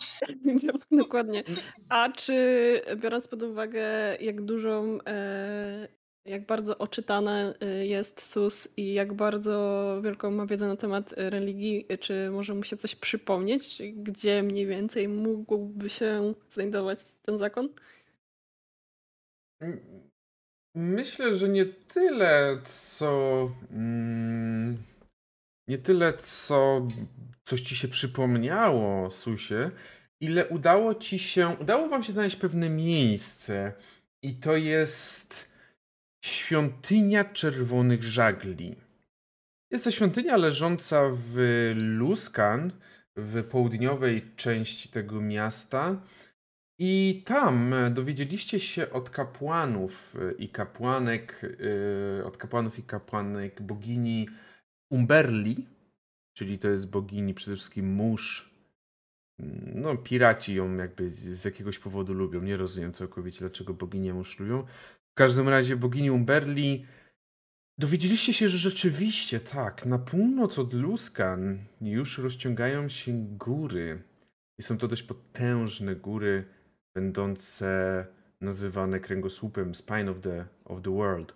Dokładnie. 1.02 1.44
A 1.88 2.12
czy 2.12 2.82
biorąc 2.96 3.28
pod 3.28 3.42
uwagę, 3.42 4.16
jak 4.20 4.44
dużą, 4.44 4.98
e, 5.06 5.88
jak 6.26 6.46
bardzo 6.46 6.78
oczytane 6.78 7.54
e, 7.60 7.86
jest 7.86 8.22
SUS 8.22 8.68
i 8.76 8.92
jak 8.92 9.14
bardzo 9.14 10.00
wielką 10.04 10.30
ma 10.30 10.46
wiedzę 10.46 10.68
na 10.68 10.76
temat 10.76 11.14
e, 11.18 11.30
religii, 11.30 11.86
czy 12.00 12.30
może 12.30 12.54
mu 12.54 12.62
się 12.62 12.76
coś 12.76 12.94
przypomnieć, 12.94 13.82
gdzie 13.94 14.42
mniej 14.42 14.66
więcej 14.66 15.08
mógłby 15.08 15.90
się 15.90 16.34
znajdować 16.50 16.98
ten 17.22 17.38
zakon? 17.38 17.68
Myślę, 20.74 21.34
że 21.34 21.48
nie 21.48 21.66
tyle, 21.66 22.58
co. 22.64 23.50
Mm, 23.70 24.76
nie 25.68 25.78
tyle, 25.78 26.12
co 26.12 26.88
coś 27.44 27.60
ci 27.60 27.76
się 27.76 27.88
przypomniało, 27.88 29.10
Susie, 29.10 29.70
ile 30.20 30.48
udało 30.48 30.94
ci 30.94 31.18
się. 31.18 31.56
Udało 31.60 31.88
wam 31.88 32.02
się 32.02 32.12
znaleźć 32.12 32.36
pewne 32.36 32.70
miejsce. 32.70 33.72
I 34.22 34.34
to 34.34 34.56
jest 34.56 35.55
świątynia 36.26 37.24
czerwonych 37.24 38.04
żagli. 38.04 38.76
Jest 39.70 39.84
to 39.84 39.90
świątynia 39.90 40.36
leżąca 40.36 41.02
w 41.12 41.36
Luskan, 41.76 42.72
w 43.16 43.44
południowej 43.44 44.22
części 44.36 44.88
tego 44.88 45.20
miasta. 45.20 46.02
I 46.78 47.22
tam 47.26 47.74
dowiedzieliście 47.90 48.60
się 48.60 48.90
od 48.90 49.10
kapłanów 49.10 50.16
e, 50.16 50.32
i 50.32 50.48
kapłanek, 50.48 51.42
e, 52.20 52.24
od 52.24 52.36
kapłanów 52.36 52.78
i 52.78 52.82
kapłanek 52.82 53.62
bogini 53.62 54.28
Umberli, 54.90 55.66
czyli 56.34 56.58
to 56.58 56.68
jest 56.68 56.90
bogini 56.90 57.34
przede 57.34 57.56
wszystkim 57.56 57.92
mórz. 57.92 58.56
No, 59.74 59.96
piraci 59.96 60.54
ją 60.54 60.76
jakby 60.76 61.10
z 61.10 61.18
z 61.18 61.44
jakiegoś 61.44 61.78
powodu 61.78 62.14
lubią. 62.14 62.42
Nie 62.42 62.56
rozumiem 62.56 62.92
całkowicie, 62.92 63.40
dlaczego 63.40 63.74
boginię 63.74 64.14
mórz 64.14 64.38
lubią. 64.38 64.66
Każdym 65.18 65.48
razie 65.48 65.76
bogini 65.76 66.10
Umberli 66.10 66.86
dowiedzieliście 67.78 68.32
się, 68.32 68.48
że 68.48 68.58
rzeczywiście 68.58 69.40
tak, 69.40 69.86
na 69.86 69.98
północ 69.98 70.58
od 70.58 70.74
Luskan 70.74 71.58
już 71.80 72.18
rozciągają 72.18 72.88
się 72.88 73.12
góry. 73.38 74.02
I 74.58 74.62
są 74.62 74.78
to 74.78 74.88
dość 74.88 75.02
potężne 75.02 75.96
góry, 75.96 76.44
będące 76.94 78.06
nazywane 78.40 79.00
kręgosłupem 79.00 79.74
Spine 79.74 80.10
of 80.10 80.20
the, 80.20 80.46
of 80.64 80.82
the 80.82 80.90
World. 80.90 81.34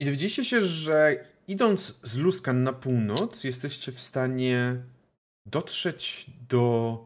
I 0.00 0.04
dowiedzieliście 0.04 0.44
się, 0.44 0.62
że 0.62 1.24
idąc 1.48 2.00
z 2.02 2.18
Luskan 2.18 2.62
na 2.62 2.72
północ, 2.72 3.44
jesteście 3.44 3.92
w 3.92 4.00
stanie 4.00 4.82
dotrzeć 5.46 6.30
do 6.48 6.98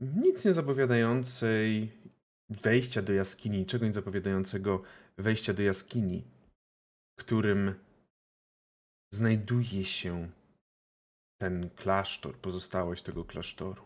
nic 0.00 0.44
nie 0.44 0.52
zapowiadającej 0.52 1.92
wejścia 2.48 3.02
do 3.02 3.12
jaskini, 3.12 3.58
niczego 3.58 3.86
nie 3.86 3.92
zapowiadającego 3.92 4.82
wejścia 5.18 5.54
do 5.54 5.62
jaskini, 5.62 6.24
w 7.18 7.20
którym 7.20 7.74
znajduje 9.14 9.84
się 9.84 10.30
ten 11.40 11.70
klasztor, 11.70 12.36
pozostałość 12.36 13.02
tego 13.02 13.24
klasztoru. 13.24 13.82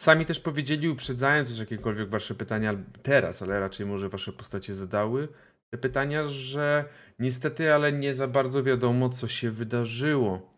Sami 0.00 0.26
też 0.26 0.40
powiedzieli, 0.40 0.88
uprzedzając 0.88 1.50
już 1.50 1.58
jakiekolwiek 1.58 2.08
wasze 2.08 2.34
pytania 2.34 2.76
teraz, 3.02 3.42
ale 3.42 3.60
raczej 3.60 3.86
może 3.86 4.08
wasze 4.08 4.32
postacie 4.32 4.74
zadały 4.74 5.28
te 5.70 5.78
pytania, 5.78 6.26
że 6.26 6.84
niestety, 7.18 7.72
ale 7.74 7.92
nie 7.92 8.14
za 8.14 8.28
bardzo 8.28 8.62
wiadomo, 8.62 9.08
co 9.08 9.28
się 9.28 9.50
wydarzyło. 9.50 10.52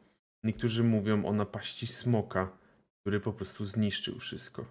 Niektórzy 0.45 0.85
mówią 0.85 1.25
o 1.25 1.33
napaści 1.33 1.87
smoka, 1.87 2.59
który 3.01 3.21
po 3.21 3.33
prostu 3.33 3.65
zniszczył 3.65 4.19
wszystko. 4.19 4.65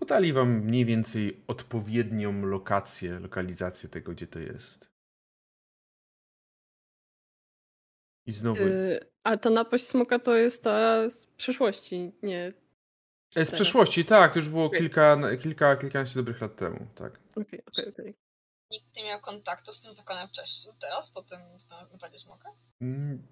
Podali 0.00 0.32
wam 0.32 0.48
mniej 0.60 0.84
więcej 0.84 1.44
odpowiednią 1.46 2.46
lokację, 2.46 3.18
lokalizację 3.20 3.88
tego, 3.88 4.12
gdzie 4.12 4.26
to 4.26 4.38
jest. 4.38 4.90
I 8.26 8.32
znowu. 8.32 8.62
Y, 8.62 9.00
a 9.24 9.36
ta 9.36 9.50
napaść 9.50 9.86
smoka 9.86 10.18
to 10.18 10.36
jest 10.36 10.64
ta 10.64 11.08
z 11.10 11.26
przeszłości, 11.26 12.12
nie. 12.22 12.46
E, 12.46 12.52
Z 13.30 13.34
teraz. 13.34 13.50
przeszłości, 13.50 14.04
tak, 14.04 14.32
to 14.32 14.38
już 14.38 14.48
było 14.48 14.64
Okej. 14.64 14.80
kilka, 14.80 15.16
kilka, 15.42 15.76
kilkanaście 15.76 16.14
dobrych 16.14 16.40
lat 16.40 16.56
temu, 16.56 16.86
tak. 16.94 17.20
Okej, 17.36 17.62
okej, 17.66 17.88
okej. 17.88 18.14
Nikt 18.70 18.96
nie 18.96 19.04
miał 19.04 19.20
kontaktu 19.20 19.72
z 19.72 19.80
tym 19.82 19.92
zakonem 19.92 20.28
wcześniej. 20.28 20.74
Teraz, 20.80 21.10
po 21.10 21.22
tym 21.22 21.40
na- 21.70 21.86
napadzie 21.92 22.18
smoka? 22.18 22.52
Mm, 22.80 23.26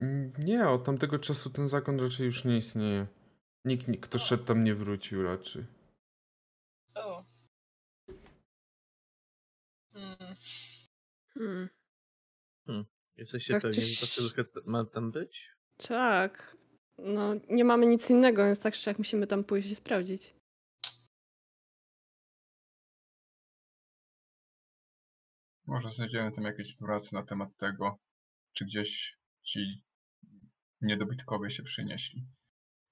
mm, 0.00 0.32
Nie, 0.38 0.68
od 0.68 0.84
tamtego 0.84 1.18
czasu 1.18 1.50
ten 1.50 1.68
zakon 1.68 2.00
raczej 2.00 2.26
już 2.26 2.44
nie 2.44 2.56
istnieje. 2.56 3.06
Nikt, 3.64 3.88
nikt 3.88 4.08
kto 4.08 4.18
szedł 4.18 4.44
tam 4.44 4.64
nie 4.64 4.74
wrócił 4.74 5.22
raczej. 5.22 5.64
O. 6.94 7.24
Hmm. 9.92 11.68
Hmm. 12.66 12.84
Jesteście 13.16 13.52
Tak, 13.52 13.62
pewni, 13.62 13.82
że 13.82 14.44
ta 14.44 14.60
ma 14.66 14.84
tam 14.84 15.12
być? 15.12 15.50
Tak. 15.76 16.56
No, 16.98 17.34
nie 17.50 17.64
mamy 17.64 17.86
nic 17.86 18.10
innego, 18.10 18.44
więc 18.44 18.60
tak 18.60 18.86
jak 18.86 18.98
musimy 18.98 19.26
tam 19.26 19.44
pójść 19.44 19.70
i 19.70 19.74
sprawdzić. 19.74 20.34
Może 25.66 25.90
znajdziemy 25.90 26.32
tam 26.32 26.44
jakieś 26.44 26.70
informacje 26.70 27.18
na 27.18 27.24
temat 27.26 27.56
tego, 27.56 27.98
czy 28.52 28.64
gdzieś 28.64 29.18
ci 29.42 29.82
niedobytkowie 30.80 31.50
się 31.50 31.62
przynieśli. 31.62 32.26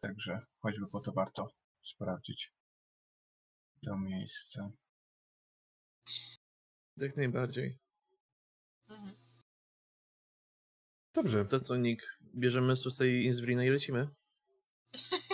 Także 0.02 0.46
choćby 0.58 0.86
po 0.88 1.00
to 1.00 1.12
warto 1.12 1.48
sprawdzić 1.82 2.52
to 3.86 3.98
miejsce. 3.98 4.70
Jak 6.96 7.16
najbardziej. 7.16 7.78
Mhm. 8.88 9.16
Dobrze. 11.14 11.44
To 11.44 11.60
co, 11.60 11.76
Nick? 11.76 12.18
Bierzemy 12.34 12.76
Susa 12.76 13.04
i 13.04 13.24
Inzwrina 13.24 13.64
i 13.64 13.70
lecimy? 13.70 14.08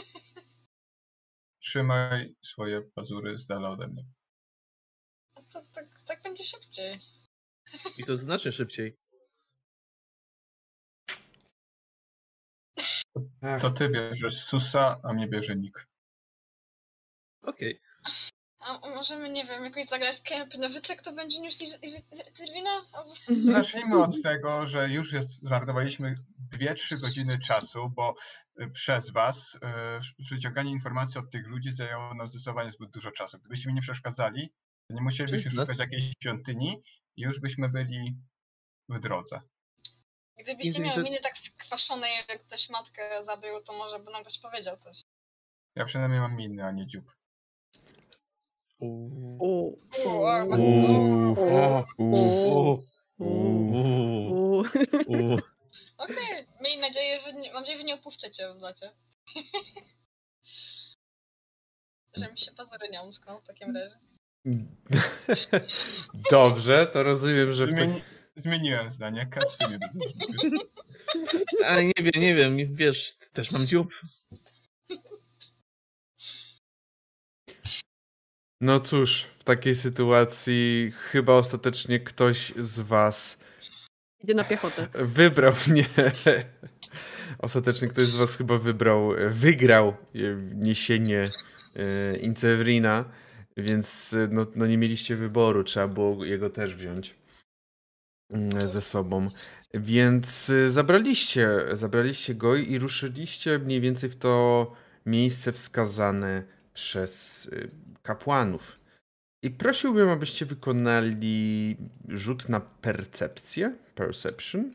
Trzymaj 1.62 2.34
swoje 2.42 2.82
pazury 2.94 3.38
z 3.38 3.46
dala 3.46 3.70
ode 3.70 3.88
mnie. 3.88 4.04
No 5.36 5.42
To, 5.52 5.62
tak, 5.72 6.02
tak 6.06 6.22
będzie 6.22 6.44
szybciej. 6.44 7.00
I 7.98 8.04
to 8.04 8.18
znacznie 8.18 8.52
szybciej. 8.52 8.96
Ach, 13.42 13.60
To 13.60 13.70
ty 13.70 13.88
bierzesz 13.88 14.44
Susa, 14.44 15.00
a 15.02 15.12
mnie 15.12 15.28
bierze 15.28 15.56
Nick. 15.56 15.86
Okej. 17.42 17.80
A 18.60 18.88
możemy, 18.94 19.30
nie 19.30 19.46
wiem, 19.46 19.64
jakoś 19.64 19.86
zagrać 19.86 20.20
kemp 20.20 20.54
nowyczek, 20.54 21.02
to 21.02 21.12
będzie 21.12 21.40
news 21.40 21.58
Tyrwina? 22.36 22.84
Zacznijmy 23.52 24.02
od 24.02 24.22
tego, 24.22 24.66
że 24.66 24.88
już 24.88 25.12
jest, 25.12 25.42
zmarnowaliśmy 25.42 26.14
2-3 26.52 27.00
godziny 27.00 27.38
czasu, 27.38 27.90
bo 27.90 28.14
y, 28.60 28.70
przez 28.70 29.10
was 29.10 29.54
y, 29.54 29.58
wyciąganie 30.30 30.70
informacji 30.70 31.20
od 31.20 31.30
tych 31.30 31.46
ludzi 31.46 31.72
zajęło 31.72 32.14
nam 32.14 32.28
zdecydowanie 32.28 32.72
zbyt 32.72 32.90
dużo 32.90 33.10
czasu. 33.10 33.38
Gdybyście 33.38 33.68
mi 33.68 33.74
nie 33.74 33.80
przeszkadzali, 33.80 34.52
to 34.88 34.94
nie 34.94 35.02
musielibyśmy 35.02 35.50
szukać 35.50 35.78
jakiejś 35.78 36.12
świątyni 36.22 36.82
i 37.16 37.22
już 37.22 37.40
byśmy 37.40 37.68
byli 37.68 38.16
w 38.88 39.00
drodze. 39.00 39.40
Gdybyście 40.38 40.80
miały 40.80 40.94
to- 40.94 41.02
miny 41.02 41.20
tak 41.20 41.38
skwaszone, 41.38 42.06
jak 42.10 42.46
ktoś 42.46 42.68
matkę 42.68 43.24
zabił, 43.24 43.62
to 43.62 43.72
może 43.72 43.98
by 43.98 44.10
nam 44.10 44.22
ktoś 44.22 44.38
powiedział 44.38 44.76
coś. 44.76 45.00
Ja 45.74 45.84
przynajmniej 45.84 46.20
mam 46.20 46.36
miny, 46.36 46.64
a 46.64 46.70
nie 46.70 46.86
dziób. 46.86 47.12
Okej, 55.98 56.46
miej 56.60 56.78
nadzieję, 56.78 57.20
że 57.20 57.32
nie, 57.32 57.52
mam 57.52 57.62
nadzieję, 57.62 57.78
że 57.78 57.84
nie 57.84 57.94
opuszczacie 57.94 58.54
w 58.54 58.60
locie. 58.60 58.90
że 62.16 62.32
mi 62.32 62.38
się 62.38 62.52
pazury 62.52 62.88
nie 62.88 63.02
umskną 63.02 63.40
w 63.40 63.46
takim 63.46 63.76
razie. 63.76 63.98
Dobrze, 66.30 66.86
to 66.86 67.02
rozumiem, 67.02 67.52
że 67.52 67.66
w 67.66 67.74
tak... 67.74 67.88
Zmieni... 68.38 68.58
Zmieniłem 68.58 68.90
zdanie, 68.90 69.26
Kas, 69.26 69.56
ty 69.56 69.68
mnie 69.68 69.78
mówić. 69.94 70.52
Ale 71.66 71.84
nie 71.84 71.92
wiem, 71.98 72.22
nie 72.22 72.34
wiem, 72.34 72.74
wiesz, 72.74 73.16
też 73.32 73.52
mam 73.52 73.66
dziób. 73.66 74.00
No 78.60 78.80
cóż, 78.80 79.26
w 79.38 79.44
takiej 79.44 79.74
sytuacji 79.74 80.92
chyba 81.10 81.32
ostatecznie 81.32 82.00
ktoś 82.00 82.52
z 82.58 82.80
was 82.80 83.40
Idzie 84.24 84.34
na 84.34 84.44
piechotę. 84.44 84.88
wybrał 84.94 85.52
mnie. 85.68 85.84
Ostatecznie 87.38 87.88
ktoś 87.88 88.08
z 88.08 88.16
was 88.16 88.36
chyba 88.36 88.58
wybrał, 88.58 89.10
wygrał 89.30 89.96
niesienie 90.54 91.30
e, 91.76 92.16
Incevrina, 92.16 93.04
więc 93.56 94.12
e, 94.12 94.28
no, 94.32 94.46
no 94.56 94.66
nie 94.66 94.78
mieliście 94.78 95.16
wyboru, 95.16 95.64
trzeba 95.64 95.88
było 95.88 96.24
jego 96.24 96.50
też 96.50 96.74
wziąć 96.74 97.17
ze 98.66 98.80
sobą. 98.80 99.30
Więc 99.74 100.50
e, 100.50 100.70
zabraliście, 100.70 101.48
zabraliście 101.72 102.34
go 102.34 102.56
i 102.56 102.78
ruszyliście 102.78 103.58
mniej 103.58 103.80
więcej 103.80 104.10
w 104.10 104.16
to 104.16 104.72
miejsce 105.06 105.52
wskazane 105.52 106.42
przez 106.74 107.50
kapłanów. 108.02 108.78
I 109.42 109.50
prosiłbym, 109.50 110.08
abyście 110.08 110.46
wykonali 110.46 111.76
rzut 112.08 112.48
na 112.48 112.60
percepcję. 112.60 113.76
Perception. 113.94 114.72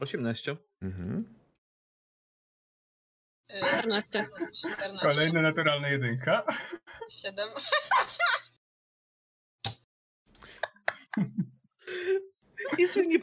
18. 0.00 0.56
Mhm. 0.82 1.24
Y, 3.50 3.60
14. 3.60 4.28
14. 4.52 4.98
Kolejna 5.00 5.42
naturalna 5.42 5.88
jedynka. 5.88 6.44
7. 7.08 7.48
Jezu, 12.78 13.02
nie. 13.02 13.18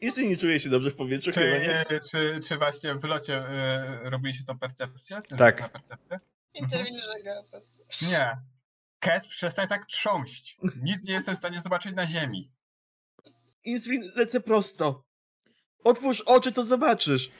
Jezu, 0.00 0.20
nie 0.20 0.36
czuję 0.36 0.60
się 0.60 0.70
dobrze 0.70 0.90
w 0.90 0.94
powietrzu 0.94 1.32
Czy, 1.32 1.40
chyba, 1.40 1.58
nie? 1.58 2.00
czy, 2.10 2.40
czy 2.48 2.58
właśnie 2.58 2.94
w 2.94 3.04
locie 3.04 3.50
y, 4.06 4.10
robiliście 4.10 4.44
tą 4.44 4.58
percepcję? 4.58 5.22
Ten 5.28 5.38
Tak. 5.38 5.60
Na 5.60 5.68
percepcję? 5.68 6.20
Interwin 6.54 7.00
prostu. 7.50 7.72
Nie. 8.02 8.36
Kes, 8.98 9.26
przestań 9.28 9.68
tak 9.68 9.86
trząść. 9.86 10.58
Nic 10.82 11.04
nie 11.04 11.12
jestem 11.12 11.34
w 11.34 11.38
stanie 11.38 11.60
zobaczyć 11.60 11.94
na 11.94 12.06
ziemi. 12.06 12.52
Insulin, 13.64 14.12
lecę 14.14 14.40
prosto. 14.40 15.04
Otwórz 15.84 16.20
oczy, 16.20 16.52
to 16.52 16.64
zobaczysz. 16.64 17.30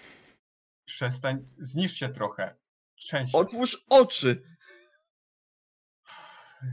Przestań, 0.84 1.44
zniszcz 1.58 1.96
się 1.96 2.08
trochę. 2.08 2.56
Się. 2.96 3.24
Otwórz 3.32 3.84
oczy. 3.88 4.42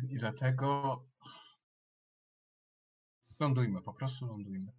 I 0.10 0.18
dlatego... 0.18 1.09
Lądujmy, 3.40 3.82
po 3.82 3.94
prostu 3.94 4.28
lądujmy. 4.28 4.72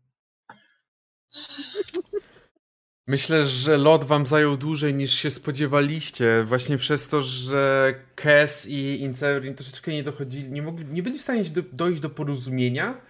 Myślę, 3.07 3.46
że 3.46 3.79
lot 3.79 4.05
wam 4.05 4.27
zajął 4.27 4.57
dłużej 4.57 4.94
niż 4.94 5.12
się 5.12 5.31
spodziewaliście. 5.31 6.44
Właśnie 6.44 6.79
przez 6.79 7.09
to, 7.09 7.23
że 7.23 7.94
Kes 8.14 8.68
i 8.68 9.01
Incerin 9.01 9.55
troszeczkę 9.55 9.92
nie 9.92 10.03
dochodzili, 10.03 10.51
nie, 10.51 10.62
mogli, 10.62 10.87
nie 10.87 11.03
byli 11.03 11.18
w 11.18 11.23
stanie 11.23 11.44
do, 11.44 11.62
dojść 11.73 12.01
do 12.01 12.11
porozumienia. 12.11 13.01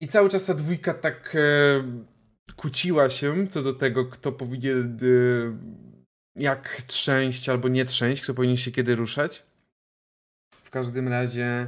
I 0.00 0.08
cały 0.08 0.28
czas 0.28 0.44
ta 0.44 0.54
dwójka 0.54 0.94
tak 0.94 1.36
e, 1.36 1.38
kłóciła 2.56 3.10
się 3.10 3.46
co 3.46 3.62
do 3.62 3.74
tego, 3.74 4.04
kto 4.04 4.32
powinien 4.32 4.98
e, 5.02 6.42
jak 6.42 6.82
trzęść 6.86 7.48
albo 7.48 7.68
nie 7.68 7.84
trzęść, 7.84 8.22
kto 8.22 8.34
powinien 8.34 8.56
się 8.56 8.70
kiedy 8.70 8.94
ruszać. 8.94 9.46
W 10.50 10.70
każdym 10.70 11.08
razie. 11.08 11.66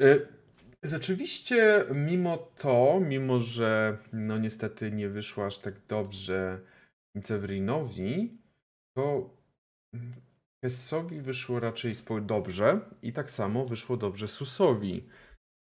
E, 0.00 0.37
Rzeczywiście, 0.82 1.84
mimo 1.94 2.36
to, 2.36 3.00
mimo 3.00 3.38
że 3.38 3.98
no 4.12 4.38
niestety 4.38 4.92
nie 4.92 5.08
wyszło 5.08 5.46
aż 5.46 5.58
tak 5.58 5.74
dobrze 5.88 6.60
Cewrinowi, 7.24 8.38
to 8.94 9.30
Kessowi 10.60 11.20
wyszło 11.20 11.60
raczej 11.60 11.94
dobrze 12.22 12.80
i 13.02 13.12
tak 13.12 13.30
samo 13.30 13.64
wyszło 13.64 13.96
dobrze 13.96 14.28
Susowi. 14.28 15.08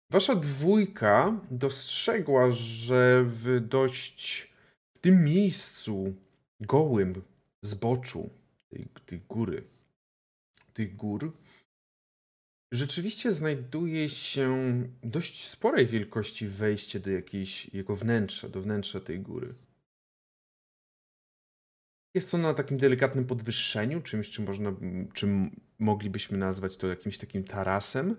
Wasza 0.09 0.35
dwójka 0.35 1.39
dostrzegła, 1.51 2.51
że 2.51 3.23
w 3.27 3.59
dość 3.59 4.53
w 4.95 4.99
tym 4.99 5.23
miejscu 5.23 6.13
gołym 6.59 7.21
zboczu 7.61 8.29
tej, 8.69 8.87
tej 9.05 9.19
góry, 9.19 9.63
tych 10.73 10.95
gór, 10.95 11.31
Rzeczywiście 12.71 13.33
znajduje 13.33 14.09
się 14.09 14.83
dość 15.03 15.47
sporej 15.47 15.87
wielkości 15.87 16.47
wejście 16.47 16.99
do 16.99 17.11
jakiejś 17.11 17.73
jego 17.73 17.95
wnętrza, 17.95 18.49
do 18.49 18.61
wnętrza 18.61 18.99
tej 18.99 19.19
góry. 19.19 19.53
Jest 22.13 22.31
to 22.31 22.37
na 22.37 22.53
takim 22.53 22.77
delikatnym 22.77 23.25
podwyższeniu, 23.25 24.01
czymś, 24.01 24.29
czym 24.29 24.45
można, 24.45 24.73
czym 25.13 25.59
moglibyśmy 25.79 26.37
nazwać 26.37 26.77
to 26.77 26.87
jakimś 26.87 27.17
takim 27.17 27.43
tarasem, 27.43 28.15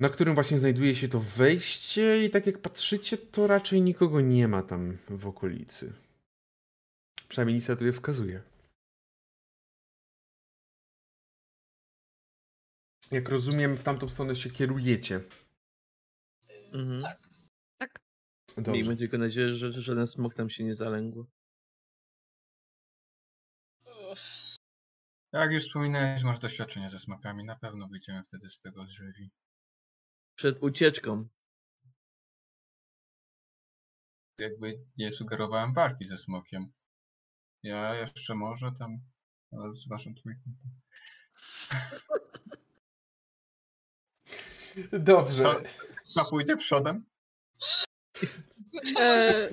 na 0.00 0.08
którym 0.08 0.34
właśnie 0.34 0.58
znajduje 0.58 0.94
się 0.94 1.08
to 1.08 1.20
wejście 1.20 2.24
i 2.24 2.30
tak 2.30 2.46
jak 2.46 2.58
patrzycie, 2.58 3.16
to 3.18 3.46
raczej 3.46 3.82
nikogo 3.82 4.20
nie 4.20 4.48
ma 4.48 4.62
tam 4.62 4.98
w 5.08 5.26
okolicy. 5.26 5.92
Przynajmniej 7.28 7.54
nic 7.54 7.68
na 7.68 7.76
to 7.76 7.84
nie 7.84 7.92
wskazuje. 7.92 8.42
Jak 13.10 13.28
rozumiem, 13.28 13.76
w 13.76 13.82
tamtą 13.82 14.08
stronę 14.08 14.36
się 14.36 14.50
kierujecie. 14.50 15.20
Mhm. 16.72 17.02
Tak. 17.02 17.28
Tak. 17.78 18.00
Dobrze. 18.56 18.72
Miejmy 18.72 18.96
tylko 18.96 19.18
nadzieję, 19.18 19.48
że 19.48 19.72
że 19.72 19.82
żaden 19.82 20.06
smok 20.06 20.34
tam 20.34 20.50
się 20.50 20.64
nie 20.64 20.74
zalęgł. 20.74 21.26
Jak 25.32 25.52
już 25.52 25.62
wspominałeś, 25.62 26.22
masz 26.22 26.38
doświadczenie 26.38 26.90
ze 26.90 26.98
smakami. 26.98 27.44
Na 27.44 27.56
pewno 27.56 27.88
wyjdziemy 27.88 28.22
wtedy 28.24 28.50
z 28.50 28.58
tego 28.58 28.86
żywi. 28.88 29.30
Przed 30.34 30.62
ucieczką. 30.62 31.28
Jakby 34.38 34.84
nie 34.98 35.12
sugerowałem 35.12 35.74
walki 35.74 36.06
ze 36.06 36.16
smokiem. 36.16 36.72
Ja 37.62 37.94
jeszcze 37.94 38.34
może 38.34 38.72
tam 38.72 39.00
ale 39.52 39.74
z 39.74 39.88
waszą 39.88 40.14
trójką. 40.14 40.50
Dobrze. 44.92 45.42
To- 46.14 46.24
pójdzie 46.30 46.56
przodem? 46.56 47.04
E, 49.00 49.48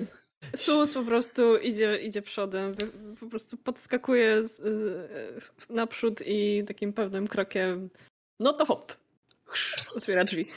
Sus 0.56 0.94
po 0.94 1.02
prostu 1.02 1.56
idzie, 1.56 1.98
idzie 1.98 2.22
przodem, 2.22 2.74
po 3.20 3.26
prostu 3.26 3.56
podskakuje 3.56 4.48
z, 4.48 4.60
e, 4.60 5.74
naprzód 5.74 6.22
i 6.26 6.64
takim 6.66 6.92
pewnym 6.92 7.28
krokiem, 7.28 7.90
no 8.40 8.52
to 8.52 8.66
hop, 8.66 8.92
Chrz, 9.44 9.86
otwiera 9.94 10.24
drzwi. 10.24 10.48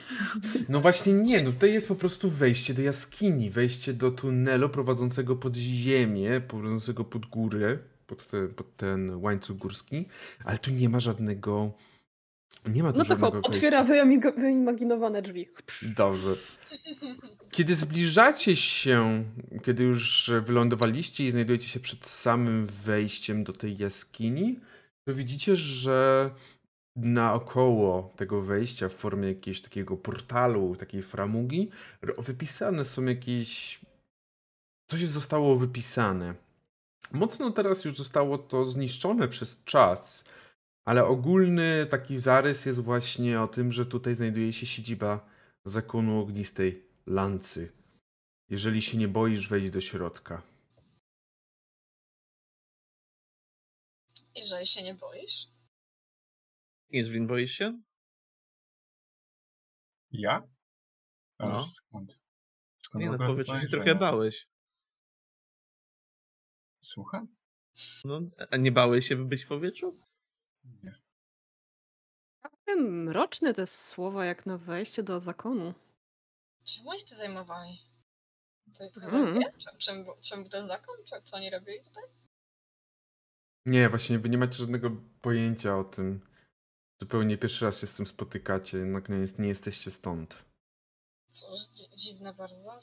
No 0.69 0.79
właśnie 0.81 1.13
nie, 1.13 1.43
no 1.43 1.51
tutaj 1.51 1.73
jest 1.73 1.87
po 1.87 1.95
prostu 1.95 2.29
wejście 2.29 2.73
do 2.73 2.81
jaskini, 2.81 3.49
wejście 3.49 3.93
do 3.93 4.11
tunelu 4.11 4.69
prowadzącego 4.69 5.35
pod 5.35 5.55
ziemię, 5.55 6.41
prowadzącego 6.47 7.03
pod 7.03 7.25
górę, 7.25 7.77
pod, 8.07 8.27
te, 8.27 8.47
pod 8.47 8.75
ten 8.75 9.15
łańcuch 9.15 9.57
górski, 9.57 10.05
ale 10.45 10.57
tu 10.57 10.71
nie 10.71 10.89
ma 10.89 10.99
żadnego, 10.99 11.71
nie 12.65 12.83
ma 12.83 12.91
tu 12.91 12.97
No 12.97 13.05
to 13.05 13.15
hop, 13.15 13.35
otwiera 13.43 13.83
wyimag- 13.85 14.39
wyimaginowane 14.41 15.21
drzwi. 15.21 15.47
Dobrze. 15.81 16.35
Kiedy 17.51 17.75
zbliżacie 17.75 18.55
się, 18.55 19.23
kiedy 19.63 19.83
już 19.83 20.31
wylądowaliście 20.43 21.25
i 21.25 21.31
znajdujecie 21.31 21.67
się 21.67 21.79
przed 21.79 22.07
samym 22.07 22.65
wejściem 22.67 23.43
do 23.43 23.53
tej 23.53 23.77
jaskini, 23.77 24.59
to 25.05 25.13
widzicie, 25.13 25.55
że 25.55 26.29
naokoło 26.95 28.13
tego 28.17 28.41
wejścia 28.41 28.89
w 28.89 28.93
formie 28.93 29.27
jakiegoś 29.27 29.61
takiego 29.61 29.97
portalu, 29.97 30.75
takiej 30.75 31.01
framugi, 31.01 31.69
wypisane 32.17 32.83
są 32.83 33.05
jakieś. 33.05 33.79
Coś 34.91 35.05
zostało 35.05 35.55
wypisane. 35.55 36.33
Mocno 37.11 37.51
teraz 37.51 37.85
już 37.85 37.97
zostało 37.97 38.37
to 38.37 38.65
zniszczone 38.65 39.27
przez 39.27 39.63
czas, 39.63 40.23
ale 40.85 41.05
ogólny 41.05 41.87
taki 41.91 42.19
zarys 42.19 42.65
jest 42.65 42.79
właśnie 42.79 43.41
o 43.41 43.47
tym, 43.47 43.71
że 43.71 43.85
tutaj 43.85 44.15
znajduje 44.15 44.53
się 44.53 44.65
siedziba 44.65 45.29
zakonu 45.65 46.19
ognistej 46.21 46.85
lancy. 47.05 47.71
Jeżeli 48.49 48.81
się 48.81 48.97
nie 48.97 49.07
boisz, 49.07 49.47
wejdź 49.49 49.69
do 49.71 49.81
środka. 49.81 50.41
I 54.35 54.43
że 54.47 54.65
się 54.65 54.83
nie 54.83 54.95
boisz? 54.95 55.47
Insulin, 56.89 57.27
boisz 57.27 57.51
się? 57.51 57.81
Ja? 60.11 60.47
A 61.37 61.47
No. 61.47 61.63
skąd? 61.63 62.19
Skąd 62.83 63.01
Nie 63.03 63.07
w 63.07 63.09
no, 63.09 63.15
ogóle 63.15 63.27
to 63.27 63.33
powiedz, 63.33 63.47
że 63.47 63.53
się 63.53 63.59
podejrzenie? 63.59 63.83
trochę 63.83 63.99
bałeś. 63.99 64.47
Słucham? 66.83 67.27
No, 68.05 68.21
a 68.51 68.57
nie 68.57 68.71
bałeś 68.71 69.07
się 69.07 69.15
być 69.15 69.43
w 69.43 69.47
powietrzu? 69.47 69.99
Mroczne 72.77 73.53
te 73.53 73.67
słowa 73.67 74.25
jak 74.25 74.45
na 74.45 74.57
wejście 74.57 75.03
do 75.03 75.19
zakonu. 75.19 75.73
Czym 76.63 76.87
oni 76.87 77.01
się 77.07 77.15
zajmowali? 77.15 77.79
To, 78.77 78.89
to 78.89 79.01
Mm. 79.01 79.27
mm. 79.27 79.43
Czym, 79.77 80.05
czym, 80.21 80.49
ten 80.49 80.67
zakon? 80.67 80.95
Czy, 81.05 81.21
co 81.23 81.37
oni 81.37 81.49
robili 81.49 81.83
tutaj? 81.83 82.03
Nie, 83.65 83.89
właśnie 83.89 84.19
wy 84.19 84.29
nie 84.29 84.37
macie 84.37 84.57
żadnego 84.57 84.91
pojęcia 85.21 85.77
o 85.77 85.83
tym. 85.83 86.27
Zupełnie 87.01 87.37
pierwszy 87.37 87.65
raz 87.65 87.81
się 87.81 87.87
z 87.87 87.95
tym 87.95 88.07
spotykacie, 88.07 88.77
jednak 88.77 89.09
nie, 89.09 89.17
jest, 89.17 89.39
nie 89.39 89.47
jesteście 89.47 89.91
stąd. 89.91 90.45
Cóż, 91.31 91.61
dzi 91.71 91.95
dziwne 91.95 92.33
bardzo. 92.33 92.79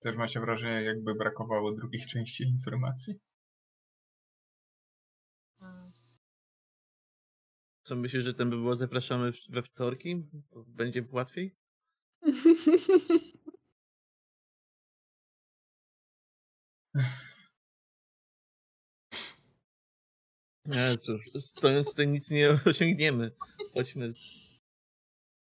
Też 0.00 0.16
macie 0.16 0.40
wrażenie, 0.40 0.82
jakby 0.82 1.14
brakowało 1.14 1.72
drugich 1.72 2.06
części 2.12 2.44
informacji? 2.44 3.20
Co 7.82 7.96
myślisz, 7.96 8.24
że 8.24 8.34
ten 8.34 8.50
by 8.50 8.56
było 8.56 8.76
zapraszamy 8.76 9.32
we 9.48 9.62
wtorki? 9.62 10.16
Bo 10.50 10.64
Będzie 10.66 11.04
łatwiej? 11.12 11.56
Nie, 20.66 20.96
cóż, 20.98 21.30
stojąc 21.40 21.88
tutaj 21.88 22.08
nic 22.08 22.30
nie 22.30 22.50
osiągniemy. 22.66 23.30
Chodźmy. 23.74 24.14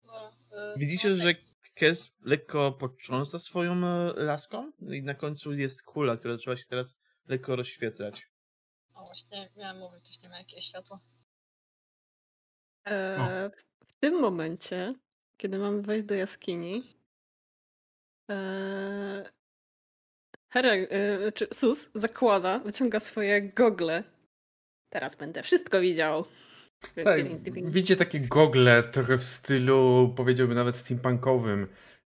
No, 0.04 0.30
y, 0.30 0.78
Widzicie, 0.78 1.08
no, 1.08 1.16
że 1.16 1.34
Kes 1.74 2.16
lekko 2.20 2.72
potrząsa 2.72 3.38
swoją 3.38 3.86
e, 3.86 4.12
laską 4.16 4.72
i 4.80 5.02
na 5.02 5.14
końcu 5.14 5.52
jest 5.52 5.82
kula, 5.82 6.16
która 6.16 6.36
trzeba 6.36 6.56
się 6.56 6.64
teraz 6.64 6.96
lekko 7.26 7.56
rozświetlać. 7.56 8.28
O, 8.94 9.04
właśnie 9.04 9.50
miałam 9.56 9.78
mówić, 9.78 10.22
nie 10.22 10.28
ma 10.28 10.38
jakieś 10.38 10.64
światło. 10.64 11.00
E, 12.88 13.50
w 13.86 13.92
tym 13.92 14.20
momencie, 14.20 14.94
kiedy 15.40 15.58
mamy 15.58 15.82
wejść 15.82 16.06
do 16.06 16.14
jaskini, 16.14 16.82
e, 18.30 19.30
e, 20.54 21.32
czy 21.32 21.48
Sus 21.52 21.90
zakłada, 21.94 22.58
wyciąga 22.58 23.00
swoje 23.00 23.42
gogle. 23.42 24.04
Teraz 24.92 25.16
będę 25.16 25.42
wszystko 25.42 25.80
widział. 25.80 26.24
Tak, 27.04 27.20
widzicie 27.54 27.96
takie 27.96 28.20
gogle 28.20 28.82
trochę 28.82 29.18
w 29.18 29.24
stylu, 29.24 30.12
powiedziałbym 30.16 30.56
nawet 30.56 30.76
steampunkowym. 30.76 31.66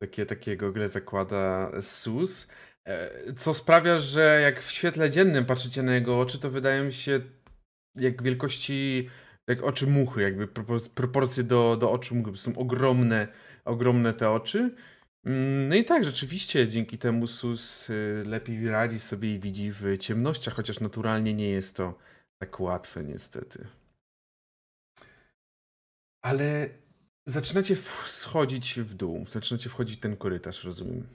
Takie, 0.01 0.25
takie 0.25 0.57
gogle 0.57 0.87
zakłada 0.87 1.71
Sus. 1.81 2.47
E, 2.87 3.33
Co 3.33 3.53
sprawia, 3.53 3.97
że 3.97 4.39
jak 4.41 4.61
w 4.61 4.71
świetle 4.71 5.09
dziennym 5.09 5.45
patrzycie 5.45 5.83
na 5.83 5.95
jego 5.95 6.19
oczy, 6.19 6.39
to 6.39 6.49
wydają 6.49 6.83
mi 6.83 6.93
się 6.93 7.21
jak 7.95 8.23
wielkości, 8.23 9.09
jak 9.47 9.63
oczy 9.63 9.87
muchy, 9.87 10.21
jakby 10.21 10.47
propor- 10.47 10.89
proporcje 10.89 11.43
do, 11.43 11.77
do 11.79 11.91
oczu 11.91 12.15
muchy. 12.15 12.37
Są 12.37 12.57
ogromne, 12.57 13.27
ogromne 13.65 14.13
te 14.13 14.29
oczy. 14.31 14.75
Mm, 15.25 15.69
No 15.69 15.75
i 15.75 15.85
tak, 15.85 16.05
rzeczywiście 16.05 16.67
dzięki 16.67 16.97
temu 16.97 17.27
Sus 17.27 17.89
y, 17.89 18.23
lepiej 18.27 18.69
radzi 18.69 18.99
sobie 18.99 19.35
i 19.35 19.39
widzi 19.39 19.71
w 19.71 19.97
ciemnościach, 19.97 20.53
chociaż 20.53 20.79
naturalnie 20.79 21.33
nie 21.33 21.49
jest 21.49 21.77
to 21.77 21.97
tak 22.41 22.59
łatwe 22.59 23.03
niestety. 23.03 23.67
Ale 26.21 26.69
zaczynacie 27.25 27.75
schodzić 28.05 28.79
w 28.79 28.93
dół, 28.93 29.25
zaczynacie 29.27 29.69
wchodzić 29.69 29.99
ten 29.99 30.17
korytarz, 30.17 30.63
rozumiem. 30.63 31.07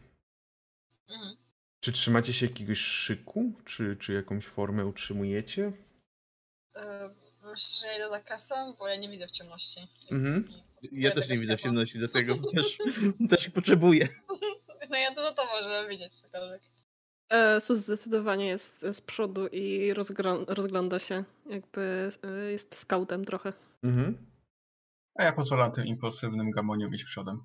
Mhm. 1.08 1.36
Czy 1.80 1.92
trzymacie 1.92 2.32
się 2.32 2.46
jakiegoś 2.46 2.78
szyku? 2.78 3.52
Czy, 3.64 3.96
czy 3.96 4.12
jakąś 4.12 4.44
formę 4.46 4.86
utrzymujecie? 4.86 5.72
Y, 6.76 6.80
myślę, 7.56 7.80
że 7.80 7.86
ja 7.86 7.96
idę 7.96 8.10
za 8.10 8.20
kasą, 8.20 8.74
bo 8.78 8.88
ja 8.88 8.96
nie 8.96 9.08
widzę 9.08 9.26
w 9.26 9.30
ciemności. 9.30 9.80
Mhm. 10.10 10.48
Ja 10.92 11.10
też 11.10 11.28
nie 11.28 11.38
widzę 11.38 11.56
w 11.56 11.60
ciemności, 11.60 11.98
dlatego 11.98 12.34
też, 12.54 12.78
też 13.30 13.50
potrzebuję. 13.50 14.08
No 14.90 14.96
ja 14.96 15.14
to 15.14 15.22
za 15.22 15.32
tobą, 15.32 15.50
żeby 15.62 15.88
widzieć 15.88 16.14
cokolwiek. 16.14 16.62
E, 17.28 17.60
Sus 17.60 17.78
zdecydowanie 17.78 18.46
jest 18.46 18.80
z 18.80 19.00
przodu 19.00 19.46
i 19.46 19.94
rozgląda 20.48 20.98
się, 20.98 21.24
jakby 21.50 22.08
e, 22.22 22.52
jest 22.52 22.74
skautem 22.74 23.24
trochę. 23.24 23.52
Mhm. 23.82 24.26
A 25.14 25.24
ja 25.24 25.32
pozwalam 25.32 25.72
tym 25.72 25.86
impulsywnym 25.86 26.50
gamoniom 26.50 26.94
iść 26.94 27.04
przodem. 27.04 27.44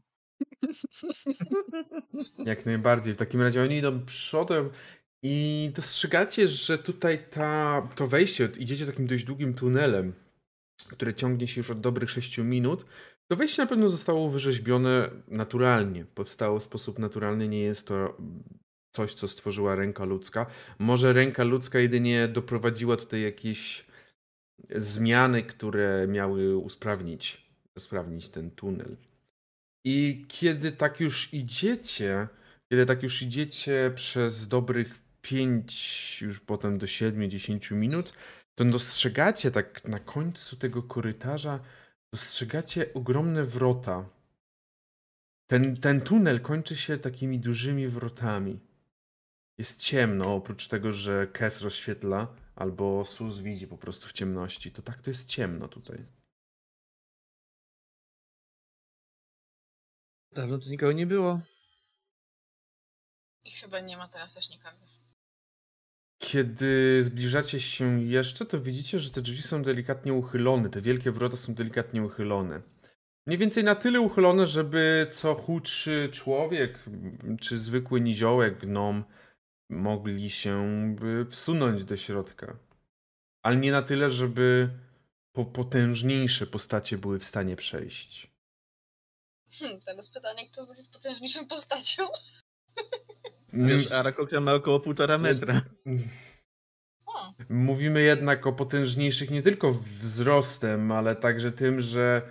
Jak 2.51 2.65
najbardziej. 2.65 3.13
W 3.13 3.17
takim 3.17 3.41
razie 3.41 3.61
oni 3.61 3.77
idą 3.77 4.05
przodem 4.05 4.69
i 5.23 5.71
dostrzegacie, 5.75 6.47
że 6.47 6.77
tutaj 6.77 7.25
ta, 7.29 7.81
to 7.95 8.07
wejście, 8.07 8.49
idziecie 8.57 8.85
takim 8.85 9.07
dość 9.07 9.23
długim 9.23 9.53
tunelem, 9.53 10.13
które 10.89 11.13
ciągnie 11.13 11.47
się 11.47 11.59
już 11.59 11.71
od 11.71 11.81
dobrych 11.81 12.09
6 12.09 12.37
minut. 12.37 12.85
To 13.27 13.35
wejście 13.35 13.61
na 13.61 13.67
pewno 13.67 13.89
zostało 13.89 14.29
wyrzeźbione 14.29 15.09
naturalnie. 15.27 16.05
Powstało 16.05 16.59
w 16.59 16.63
sposób 16.63 16.99
naturalny, 16.99 17.47
nie 17.47 17.61
jest 17.61 17.87
to 17.87 18.17
coś, 18.95 19.13
co 19.13 19.27
stworzyła 19.27 19.75
ręka 19.75 20.05
ludzka. 20.05 20.45
Może 20.79 21.13
ręka 21.13 21.43
ludzka 21.43 21.79
jedynie 21.79 22.27
doprowadziła 22.27 22.97
tutaj 22.97 23.21
jakieś 23.21 23.85
zmiany, 24.75 25.43
które 25.43 26.07
miały 26.07 26.57
usprawnić, 26.57 27.51
usprawnić 27.75 28.29
ten 28.29 28.51
tunel. 28.51 28.97
I 29.85 30.25
kiedy 30.27 30.71
tak 30.71 30.99
już 30.99 31.33
idziecie, 31.33 32.27
kiedy 32.71 32.85
tak 32.85 33.03
już 33.03 33.21
idziecie 33.21 33.91
przez 33.95 34.47
dobrych 34.47 35.01
5, 35.21 36.21
już 36.21 36.39
potem 36.39 36.77
do 36.77 36.85
7-10 36.85 37.75
minut, 37.75 38.13
to 38.55 38.65
dostrzegacie 38.65 39.51
tak 39.51 39.87
na 39.87 39.99
końcu 39.99 40.55
tego 40.55 40.83
korytarza, 40.83 41.59
dostrzegacie 42.13 42.93
ogromne 42.93 43.43
wrota. 43.43 44.09
Ten, 45.47 45.75
ten 45.75 46.01
tunel 46.01 46.41
kończy 46.41 46.75
się 46.75 46.97
takimi 46.97 47.39
dużymi 47.39 47.87
wrotami. 47.87 48.59
Jest 49.57 49.81
ciemno, 49.81 50.35
oprócz 50.35 50.67
tego, 50.67 50.91
że 50.91 51.27
Kes 51.27 51.61
rozświetla, 51.61 52.27
albo 52.55 53.05
Sus 53.05 53.39
widzi 53.39 53.67
po 53.67 53.77
prostu 53.77 54.07
w 54.07 54.13
ciemności. 54.13 54.71
To 54.71 54.81
tak 54.81 55.01
to 55.01 55.09
jest 55.09 55.27
ciemno 55.27 55.67
tutaj. 55.67 56.05
Dawno 60.31 60.57
tu 60.57 60.69
nikogo 60.69 60.91
nie 60.91 61.07
było. 61.07 61.41
I 63.43 63.51
chyba 63.51 63.79
nie 63.79 63.97
ma 63.97 64.07
teraz 64.07 64.33
też 64.33 64.49
nikogo. 64.49 65.00
Kiedy 66.21 67.03
zbliżacie 67.03 67.59
się 67.59 68.03
jeszcze, 68.03 68.45
to 68.45 68.59
widzicie, 68.59 68.99
że 68.99 69.11
te 69.11 69.21
drzwi 69.21 69.41
są 69.41 69.63
delikatnie 69.63 70.13
uchylone. 70.13 70.69
Te 70.69 70.81
wielkie 70.81 71.11
wrota 71.11 71.37
są 71.37 71.53
delikatnie 71.53 72.03
uchylone. 72.03 72.61
Mniej 73.25 73.37
więcej 73.37 73.63
na 73.63 73.75
tyle 73.75 74.01
uchylone, 74.01 74.47
żeby 74.47 75.07
co 75.11 75.35
chudszy 75.35 76.09
człowiek, 76.11 76.79
czy 77.39 77.57
zwykły 77.57 78.01
niziołek, 78.01 78.59
gnom, 78.59 79.03
mogli 79.69 80.29
się 80.29 80.55
by 80.99 81.25
wsunąć 81.29 81.83
do 81.83 81.97
środka. 81.97 82.57
Ale 83.41 83.57
nie 83.57 83.71
na 83.71 83.81
tyle, 83.81 84.09
żeby 84.09 84.69
po 85.31 85.45
potężniejsze 85.45 86.47
postacie 86.47 86.97
były 86.97 87.19
w 87.19 87.25
stanie 87.25 87.55
przejść. 87.55 88.31
Hmm, 89.51 89.79
teraz 89.79 90.09
pytanie, 90.09 90.49
kto 90.49 90.65
z 90.65 90.69
nas 90.69 90.77
jest 90.77 90.91
potężniejszą 90.91 91.47
postacią? 91.47 92.07
Wiesz, 93.53 93.91
Arakokra 93.91 94.41
ma 94.41 94.53
około 94.53 94.79
półtora 94.79 95.17
metra. 95.17 95.61
O, 97.05 97.33
Mówimy 97.49 98.01
jednak 98.01 98.47
o 98.47 98.53
potężniejszych 98.53 99.31
nie 99.31 99.41
tylko 99.41 99.71
wzrostem, 99.71 100.91
ale 100.91 101.15
także 101.15 101.51
tym, 101.51 101.81
że 101.81 102.21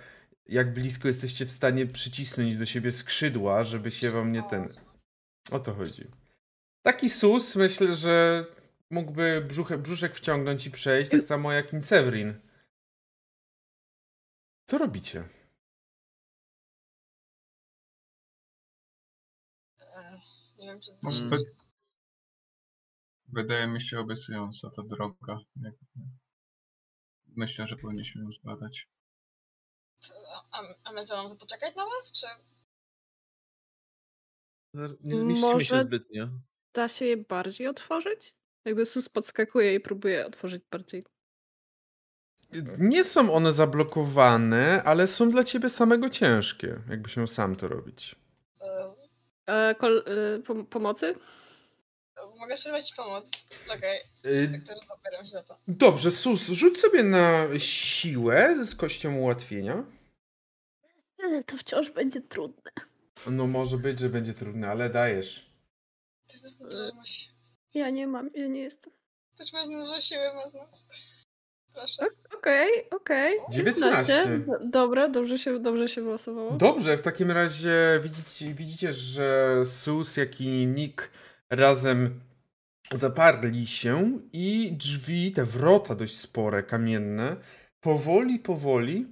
jak 0.45 0.73
blisko 0.73 1.07
jesteście 1.07 1.45
w 1.45 1.51
stanie 1.51 1.87
przycisnąć 1.87 2.57
do 2.57 2.65
siebie 2.65 2.91
skrzydła, 2.91 3.63
żeby 3.63 3.91
się 3.91 4.11
wam 4.11 4.31
nie 4.31 4.43
ten. 4.43 4.69
O 5.51 5.59
to 5.59 5.73
chodzi. 5.73 6.07
Taki 6.85 7.09
sus 7.09 7.55
myślę, 7.55 7.95
że 7.95 8.45
mógłby 8.89 9.45
brzuche, 9.47 9.77
brzuszek 9.77 10.15
wciągnąć 10.15 10.67
i 10.67 10.71
przejść, 10.71 11.11
tak 11.11 11.23
samo 11.23 11.51
jak 11.51 11.73
Incevrin. 11.73 12.33
Co 14.69 14.77
robicie? 14.77 15.23
Wiem, 20.71 20.81
czy... 20.81 20.91
To... 21.29 21.37
Wydaje 23.27 23.67
mi 23.67 23.81
się 23.81 23.99
obiecująca 23.99 24.69
ta 24.69 24.83
droga. 24.83 25.39
Myślę, 27.27 27.67
że 27.67 27.75
powinniśmy 27.75 28.21
ją 28.21 28.31
zbadać. 28.31 28.87
A, 30.51 30.61
a 30.83 30.91
my 30.91 31.05
co, 31.05 31.23
mamy 31.23 31.35
poczekać 31.35 31.75
na 31.75 31.85
was, 31.85 32.11
czy... 32.11 32.27
Nie 35.03 35.19
zmieścimy 35.19 35.65
się 35.65 35.75
Może- 35.75 35.83
zbytnio. 35.83 36.29
Da 36.73 36.87
się 36.87 37.05
je 37.05 37.17
bardziej 37.17 37.67
otworzyć? 37.67 38.35
Jakby 38.65 38.85
Sus 38.85 39.09
podskakuje 39.09 39.75
i 39.75 39.79
próbuje 39.79 40.25
otworzyć 40.25 40.63
bardziej. 40.71 41.05
Nie 42.77 43.03
są 43.03 43.33
one 43.33 43.51
zablokowane, 43.51 44.83
ale 44.83 45.07
są 45.07 45.31
dla 45.31 45.43
ciebie 45.43 45.69
samego 45.69 46.09
ciężkie, 46.09 46.81
jakby 46.89 47.09
się 47.09 47.27
sam 47.27 47.55
to 47.55 47.67
robić. 47.67 48.15
E, 49.51 49.75
kol- 49.75 50.03
e, 50.07 50.39
pom- 50.39 50.65
pomocy? 50.65 51.15
mogę 52.39 52.57
spróbować 52.57 52.89
ci 52.89 52.95
pomóc. 52.95 53.31
Czekaj, 53.67 53.97
Y, 54.25 54.61
też 54.67 54.77
zabieram 54.87 55.25
się 55.25 55.31
za 55.31 55.43
to. 55.43 55.57
Dobrze, 55.67 56.11
Sus, 56.11 56.47
rzuć 56.47 56.79
sobie 56.79 57.03
na 57.03 57.47
siłę 57.59 58.65
z 58.65 58.75
kością 58.75 59.15
ułatwienia. 59.17 59.83
Ale 61.23 61.43
to 61.43 61.57
wciąż 61.57 61.89
będzie 61.91 62.21
trudne. 62.21 62.71
No 63.29 63.47
może 63.47 63.77
być, 63.77 63.99
że 63.99 64.09
będzie 64.09 64.33
trudne, 64.33 64.69
ale 64.69 64.89
dajesz. 64.89 65.51
To 66.27 66.33
jest 66.33 66.59
dużo 66.59 66.95
masz. 66.95 67.29
Ja 67.73 67.89
nie 67.89 68.07
mam, 68.07 68.29
ja 68.33 68.47
nie 68.47 68.61
jestem. 68.61 68.93
Też 69.37 69.53
masz 69.53 69.67
dużo 69.67 70.01
siły, 70.01 70.33
można. 70.33 70.67
Proszę. 71.73 72.05
Okej, 72.37 72.69
okej. 72.91 73.37
19. 73.51 74.27
Do- 74.37 74.59
Dobra, 74.69 75.09
dobrze 75.09 75.39
się, 75.39 75.59
dobrze 75.59 75.87
się 75.87 76.01
wylosowało. 76.01 76.51
Dobrze, 76.51 76.97
w 76.97 77.01
takim 77.01 77.31
razie 77.31 77.99
widzicie, 78.03 78.53
widzicie 78.53 78.93
że 78.93 79.55
Sus, 79.65 80.17
jak 80.17 80.41
i 80.41 80.67
Nick 80.67 81.09
razem 81.49 82.19
zaparli 82.93 83.67
się 83.67 84.19
i 84.33 84.71
drzwi, 84.77 85.31
te 85.31 85.45
wrota 85.45 85.95
dość 85.95 86.17
spore, 86.17 86.63
kamienne, 86.63 87.35
powoli, 87.83 88.39
powoli, 88.39 89.07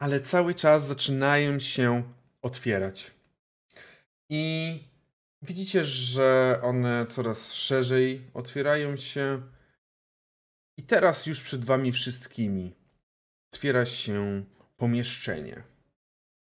ale 0.00 0.20
cały 0.20 0.54
czas 0.54 0.86
zaczynają 0.86 1.58
się 1.58 2.02
otwierać. 2.42 3.10
I 4.30 4.78
widzicie, 5.42 5.84
że 5.84 6.60
one 6.62 7.06
coraz 7.08 7.52
szerzej 7.52 8.22
otwierają 8.34 8.96
się. 8.96 9.42
I 10.76 10.82
teraz 10.82 11.26
już 11.26 11.40
przed 11.40 11.64
wami 11.64 11.92
wszystkimi 11.92 12.74
otwiera 13.54 13.86
się 13.86 14.44
pomieszczenie. 14.76 15.62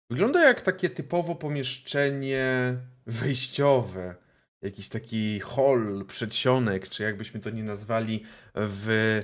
Wygląda 0.09 0.47
jak 0.47 0.61
takie 0.61 0.89
typowo 0.89 1.35
pomieszczenie 1.35 2.75
wejściowe. 3.05 4.15
Jakiś 4.61 4.89
taki 4.89 5.39
hall, 5.39 6.05
przedsionek, 6.07 6.89
czy 6.89 7.03
jakbyśmy 7.03 7.39
to 7.39 7.49
nie 7.49 7.63
nazwali, 7.63 8.23
w 8.55 9.21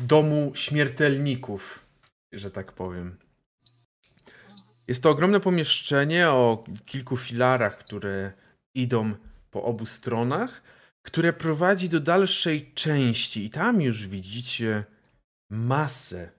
domu 0.00 0.52
śmiertelników, 0.54 1.86
że 2.32 2.50
tak 2.50 2.72
powiem. 2.72 3.18
Jest 4.88 5.02
to 5.02 5.10
ogromne 5.10 5.40
pomieszczenie 5.40 6.30
o 6.30 6.64
kilku 6.86 7.16
filarach, 7.16 7.78
które 7.78 8.32
idą 8.74 9.14
po 9.50 9.64
obu 9.64 9.86
stronach, 9.86 10.62
które 11.04 11.32
prowadzi 11.32 11.88
do 11.88 12.00
dalszej 12.00 12.72
części. 12.74 13.44
I 13.44 13.50
tam 13.50 13.82
już 13.82 14.06
widzicie 14.08 14.84
masę, 15.50 16.32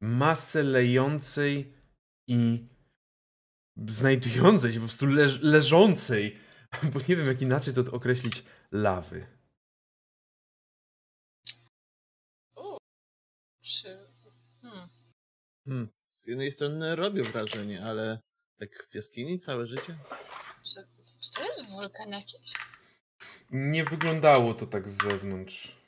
masę 0.00 0.62
lejącej 0.62 1.72
i 2.26 2.66
znajdującej 3.88 4.72
się, 4.72 4.80
po 4.80 4.86
prostu 4.86 5.06
leż, 5.06 5.40
leżącej, 5.42 6.38
bo 6.92 7.00
nie 7.08 7.16
wiem 7.16 7.26
jak 7.26 7.42
inaczej 7.42 7.74
to 7.74 7.80
określić, 7.80 8.44
lawy. 8.72 9.26
Czy... 13.62 13.98
Hmm. 14.62 14.88
Hmm. 15.64 15.88
Z 16.10 16.26
jednej 16.26 16.52
strony 16.52 16.96
robię 16.96 17.22
wrażenie, 17.22 17.84
ale 17.84 18.20
tak 18.58 18.88
w 18.90 18.94
jaskini 18.94 19.38
całe 19.38 19.66
życie? 19.66 19.96
Czy, 20.64 20.86
czy 21.20 21.32
to 21.32 21.42
jest 21.42 21.66
wulkan 21.66 22.10
jakiś? 22.10 22.52
Nie 23.50 23.84
wyglądało 23.84 24.54
to 24.54 24.66
tak 24.66 24.88
z 24.88 25.02
zewnątrz. 25.02 25.78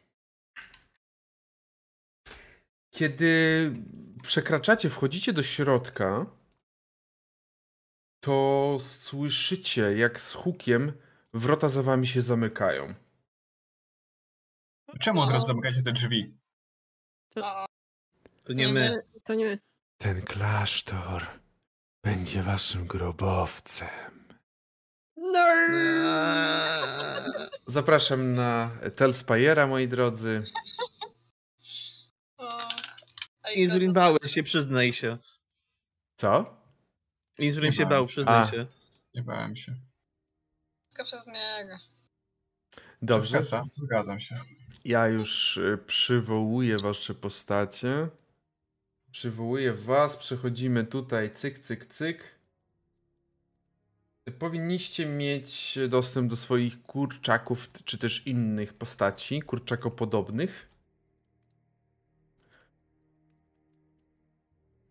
Kiedy 2.90 3.72
przekraczacie, 4.22 4.90
wchodzicie 4.90 5.32
do 5.32 5.42
środka, 5.42 6.26
to 8.20 8.78
słyszycie, 8.80 9.98
jak 9.98 10.20
z 10.20 10.34
hukiem 10.34 10.92
wrota 11.34 11.68
za 11.68 11.82
wami 11.82 12.06
się 12.06 12.22
zamykają. 12.22 12.94
Czemu 15.00 15.20
od 15.20 15.30
razu 15.30 15.46
zamykacie 15.46 15.82
te 15.82 15.92
drzwi? 15.92 16.38
O, 17.36 17.66
To 18.44 18.52
nie 18.52 18.68
my. 18.68 19.02
To 19.24 19.34
nie 19.34 19.44
my. 19.44 19.58
Ten 19.98 20.22
klasztor 20.22 21.26
będzie 22.04 22.42
waszym 22.42 22.86
grobowcem. 22.86 24.19
No. 25.32 25.46
Zapraszam 27.66 28.34
na 28.34 28.70
Telspajera, 28.96 29.66
moi 29.66 29.88
drodzy. 29.88 30.44
Insulin 33.54 33.92
bałeś 33.92 34.34
się, 34.34 34.42
przyznaj 34.42 34.92
się. 34.92 35.18
Co? 36.16 36.60
Insulin 37.38 37.72
się 37.72 37.86
bał, 37.86 38.06
przyznaj 38.06 38.42
A. 38.42 38.46
się. 38.50 38.66
Nie 39.14 39.22
bałem 39.22 39.56
się. 39.56 39.74
Tylko 40.88 41.04
przez 41.04 41.26
niego. 41.26 41.76
Dobrze. 43.02 43.40
Zgadzam 43.72 44.20
się. 44.20 44.40
Ja 44.84 45.06
już 45.06 45.56
y, 45.56 45.78
przywołuję 45.86 46.78
wasze 46.78 47.14
postacie. 47.14 48.08
Przywołuję 49.10 49.72
was, 49.72 50.16
przechodzimy 50.16 50.84
tutaj, 50.84 51.34
cyk, 51.34 51.58
cyk, 51.58 51.86
cyk. 51.86 52.39
Powinniście 54.38 55.06
mieć 55.06 55.78
dostęp 55.88 56.30
do 56.30 56.36
swoich 56.36 56.82
kurczaków, 56.82 57.68
czy 57.84 57.98
też 57.98 58.26
innych 58.26 58.74
postaci, 58.74 59.42
kurczakopodobnych. 59.42 60.70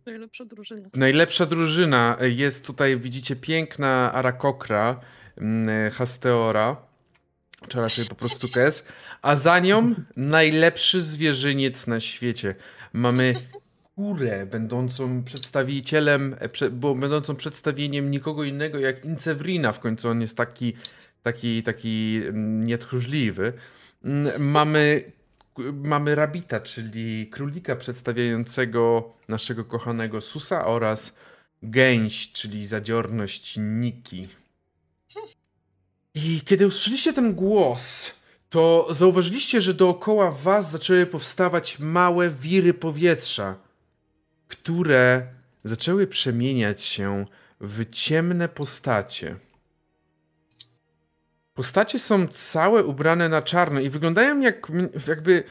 Najlepsza 0.06 0.46
drużyna. 0.46 0.90
Najlepsza 0.94 1.46
drużyna 1.46 2.18
y, 2.22 2.32
jest 2.32 2.66
tutaj, 2.66 3.00
widzicie, 3.00 3.36
piękna 3.36 4.14
Arakokra, 4.14 5.00
mm, 5.38 5.92
Hasteora, 5.92 6.78
czy 7.68 7.82
raczej 7.82 8.06
po 8.06 8.16
prostu 8.16 8.50
Kes, 8.50 8.88
a 9.22 9.36
za 9.36 9.60
nią 9.60 9.96
najlepszy 10.16 11.02
zwierzyniec 11.02 11.88
na 11.88 12.00
świecie. 12.00 12.56
Mamy 12.94 13.34
kurę, 14.00 14.46
będącą 14.46 15.24
przedstawicielem, 15.24 16.36
e, 16.40 16.50
prze, 16.50 16.70
bo 16.70 16.96
będącą 16.96 17.36
przedstawieniem 17.36 18.12
nikogo 18.12 18.44
innego 18.44 18.80
jak 18.80 19.06
Incewrina, 19.06 19.72
w 19.72 19.80
końcu 19.80 20.10
on 20.10 20.22
jest 20.22 20.38
taki, 20.38 20.74
taki, 21.24 21.64
taki 21.64 22.22
mm, 22.26 22.64
nietchórzliwy. 22.64 23.54
Mm, 24.04 24.50
Mamy, 24.52 25.12
mamy 25.74 26.16
Rabita, 26.16 26.60
czyli 26.60 27.28
królika 27.28 27.76
przedstawiającego 27.76 29.14
naszego 29.28 29.66
kochanego 29.66 30.22
Susa 30.22 30.66
oraz 30.66 31.18
gęś, 31.64 32.32
czyli 32.32 32.66
zadziorność 32.68 33.58
Niki. 33.58 34.28
I 36.16 36.42
kiedy 36.46 36.68
usłyszeliście 36.68 37.14
ten 37.14 37.34
głos, 37.34 38.12
to 38.50 38.88
zauważyliście, 38.92 39.62
że 39.62 39.74
dookoła 39.74 40.32
was 40.32 40.72
zaczęły 40.72 41.06
powstawać 41.06 41.80
małe 41.80 42.30
wiry 42.30 42.74
powietrza, 42.74 43.69
które 44.50 45.28
zaczęły 45.64 46.08
przemieniać 46.08 46.82
się 46.82 47.26
w 47.62 47.90
ciemne 47.90 48.50
postacie. 48.50 49.36
Postacie 51.54 52.00
są 52.00 52.28
całe 52.28 52.84
ubrane 52.84 53.30
na 53.30 53.42
czarno 53.42 53.80
i 53.80 53.90
wyglądają 53.90 54.40
jak 54.40 54.68
jakby 55.08 55.44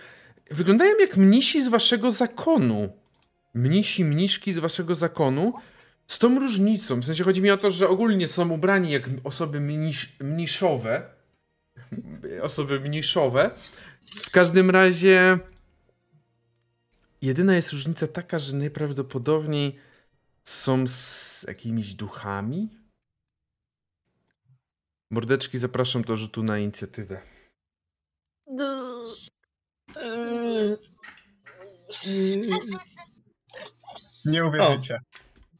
wyglądają 0.50 0.98
jak 1.00 1.16
mnisi 1.16 1.62
z 1.62 1.68
waszego 1.68 2.10
zakonu. 2.10 2.88
Mnisi, 3.54 4.04
mniszki 4.04 4.52
z 4.52 4.58
waszego 4.58 4.94
zakonu. 4.94 5.52
Z 6.06 6.18
tą 6.18 6.38
różnicą, 6.38 7.00
w 7.00 7.04
sensie 7.04 7.24
chodzi 7.24 7.42
mi 7.42 7.50
o 7.50 7.56
to, 7.56 7.70
że 7.70 7.88
ogólnie 7.88 8.28
są 8.28 8.50
ubrani 8.50 8.90
jak 8.90 9.02
osoby 9.24 9.60
mnisz, 9.60 10.16
mniszowe. 10.20 11.02
Osoby 12.42 12.80
mniszowe. 12.80 13.50
W 14.16 14.30
każdym 14.30 14.70
razie 14.70 15.38
jedyna 17.22 17.54
jest 17.54 17.72
różnica 17.72 18.06
taka, 18.06 18.38
że 18.38 18.56
najprawdopodobniej 18.56 19.78
są 20.44 20.86
z 20.86 21.44
jakimiś 21.48 21.94
duchami. 21.94 22.68
Mordeczki, 25.10 25.58
zapraszam 25.58 26.02
do 26.02 26.16
rzutu 26.16 26.42
na 26.42 26.58
inicjatywę. 26.58 27.20
Nie 34.24 34.44
uwierzycie. 34.44 35.00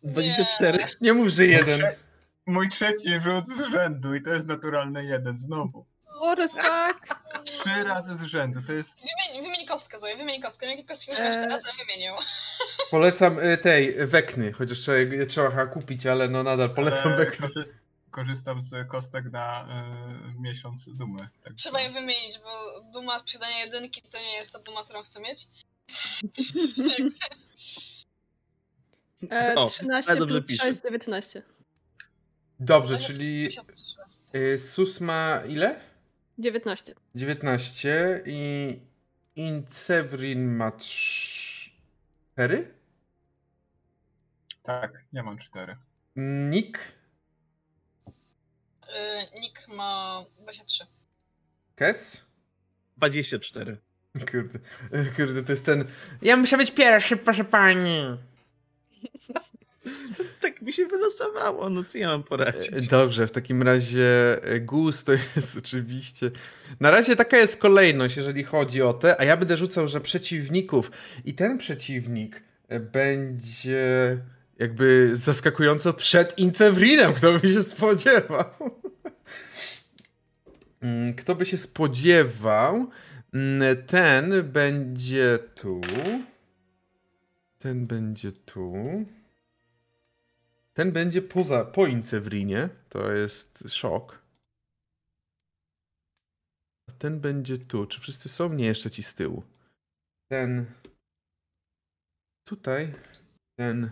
24. 0.02 0.78
Nie 1.00 1.12
mów, 1.12 1.28
że 1.28 1.46
jeden. 1.46 1.80
Mój 2.46 2.68
trzeci 2.68 3.18
rzut 3.20 3.48
z 3.48 3.70
rzędu 3.70 4.14
i 4.14 4.22
to 4.22 4.34
jest 4.34 4.46
naturalny 4.46 5.04
jeden 5.04 5.36
znowu. 5.36 5.86
The 6.36 6.48
fuck? 6.48 7.18
Trzy 7.44 7.84
razy 7.84 8.16
z 8.18 8.22
rzędu, 8.22 8.60
to 8.66 8.72
jest... 8.72 9.00
Wymień, 9.00 9.44
wymień 9.46 9.66
kostkę, 9.66 9.98
Zoe, 9.98 10.16
wymień 10.16 10.42
kostkę. 10.42 10.66
Jakie 10.66 10.84
kostki 10.84 11.10
Eee. 11.10 11.16
teraz, 11.16 11.62
ale 11.64 11.72
wymienił. 11.86 12.14
Polecam 12.90 13.38
y, 13.38 13.56
tej 13.58 14.06
wekny, 14.06 14.52
chociaż 14.52 14.78
trzeba, 14.78 14.98
je 14.98 15.26
trzeba 15.26 15.66
kupić, 15.66 16.06
ale 16.06 16.28
no 16.28 16.42
nadal 16.42 16.74
polecam 16.74 17.16
wekny. 17.16 17.48
korzyst- 17.48 17.76
Korzystam 18.10 18.60
z 18.60 18.88
kostek 18.88 19.24
na 19.32 19.68
y, 20.36 20.40
miesiąc 20.42 20.88
dumy. 20.98 21.18
Tak 21.44 21.54
Trzeba 21.54 21.80
je 21.80 21.90
wymienić, 21.90 22.38
bo 22.38 22.80
duma 22.92 23.18
sprzedania 23.18 23.64
jedynki 23.64 24.02
to 24.02 24.18
nie 24.18 24.32
jest 24.32 24.52
ta 24.52 24.58
duma, 24.58 24.84
którą 24.84 25.02
chcę 25.02 25.20
mieć. 25.20 25.46
E, 29.32 29.54
O, 29.54 29.66
13 29.66 30.10
ale 30.10 30.20
dobrze 30.20 30.38
plus 30.42 30.48
pisze. 30.48 30.62
6, 30.64 30.80
19. 30.82 31.42
Dobrze, 32.60 32.98
czyli 32.98 33.48
53. 33.48 33.84
y, 34.54 34.58
Sus 34.58 35.00
ma 35.00 35.42
ile? 35.48 35.80
19. 36.38 36.94
19 37.14 38.22
i 38.26 38.80
Incevrin 39.36 40.56
ma 40.56 40.72
4? 40.72 42.74
Tak, 44.62 45.04
ja 45.12 45.22
mam 45.22 45.38
cztery. 45.38 45.76
Nick? 46.16 46.78
Y, 48.88 49.40
Nick 49.40 49.68
ma 49.68 50.24
23. 50.38 50.84
Kes? 51.76 52.24
24. 52.96 53.78
Kurde, 54.30 54.58
kurde, 55.16 55.42
to 55.42 55.52
jest 55.52 55.64
ten... 55.64 55.84
Ja 56.22 56.36
muszę 56.36 56.56
być 56.56 56.70
pierwszy, 56.70 57.16
proszę 57.16 57.44
pani. 57.44 58.02
Mi 60.68 60.74
się 60.74 60.86
wylosowało, 60.86 61.70
no 61.70 61.84
co 61.84 61.98
ja 61.98 62.08
mam 62.08 62.22
poradzić? 62.22 62.72
E, 62.72 62.80
Dobrze, 62.90 63.26
w 63.26 63.30
takim 63.30 63.62
razie 63.62 64.38
e, 64.42 64.60
Gus 64.60 65.04
to 65.04 65.12
jest 65.36 65.56
oczywiście. 65.58 66.30
Na 66.80 66.90
razie 66.90 67.16
taka 67.16 67.36
jest 67.36 67.56
kolejność, 67.60 68.16
jeżeli 68.16 68.44
chodzi 68.44 68.82
o 68.82 68.92
te, 68.92 69.20
a 69.20 69.24
ja 69.24 69.36
będę 69.36 69.56
rzucał, 69.56 69.88
że 69.88 70.00
przeciwników. 70.00 70.90
I 71.24 71.34
ten 71.34 71.58
przeciwnik 71.58 72.42
e, 72.68 72.80
będzie 72.80 74.18
jakby 74.58 75.10
zaskakująco 75.14 75.92
przed 75.92 76.38
Incewrinem, 76.38 77.14
kto 77.14 77.38
by 77.38 77.52
się 77.52 77.62
spodziewał. 77.62 78.44
Mm, 80.82 81.14
Kto 81.14 81.34
by 81.34 81.46
się 81.46 81.58
spodziewał, 81.58 82.90
Mm, 83.34 83.76
ten 83.86 84.42
będzie 84.52 85.38
tu. 85.54 85.80
Ten 87.58 87.86
będzie 87.86 88.32
tu. 88.32 88.72
Ten 90.78 90.92
będzie 90.92 91.22
poza, 91.22 91.64
po 91.64 91.86
Incewrinie. 91.86 92.68
To 92.88 93.12
jest 93.12 93.64
szok. 93.68 94.22
A 96.88 96.92
ten 96.92 97.20
będzie 97.20 97.58
tu. 97.58 97.86
Czy 97.86 98.00
wszyscy 98.00 98.28
są? 98.28 98.52
Nie, 98.52 98.66
jeszcze 98.66 98.90
ci 98.90 99.02
z 99.02 99.14
tyłu. 99.14 99.42
Ten. 100.30 100.66
Tutaj. 102.44 102.92
Ten. 103.58 103.90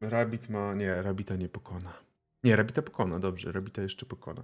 Rabbit 0.00 0.48
ma. 0.48 0.74
Nie, 0.74 1.02
Rabbita 1.02 1.36
nie 1.36 1.48
pokona. 1.48 1.92
Nie, 2.44 2.56
Rabbita 2.56 2.82
pokona, 2.82 3.18
dobrze, 3.18 3.52
Rabbita 3.52 3.82
jeszcze 3.82 4.06
pokona. 4.06 4.42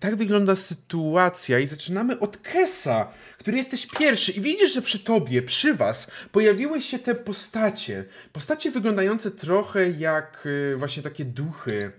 Tak 0.00 0.16
wygląda 0.16 0.56
sytuacja 0.56 1.58
i 1.58 1.66
zaczynamy 1.66 2.18
od 2.20 2.36
Kesa, 2.36 3.12
który 3.38 3.56
jesteś 3.56 3.86
pierwszy 3.86 4.32
i 4.32 4.40
widzisz, 4.40 4.74
że 4.74 4.82
przy 4.82 4.98
tobie, 4.98 5.42
przy 5.42 5.74
was 5.74 6.10
pojawiły 6.32 6.82
się 6.82 6.98
te 6.98 7.14
postacie. 7.14 8.04
Postacie 8.32 8.70
wyglądające 8.70 9.30
trochę 9.30 9.90
jak 9.90 10.46
y, 10.46 10.76
właśnie 10.76 11.02
takie 11.02 11.24
duchy, 11.24 11.92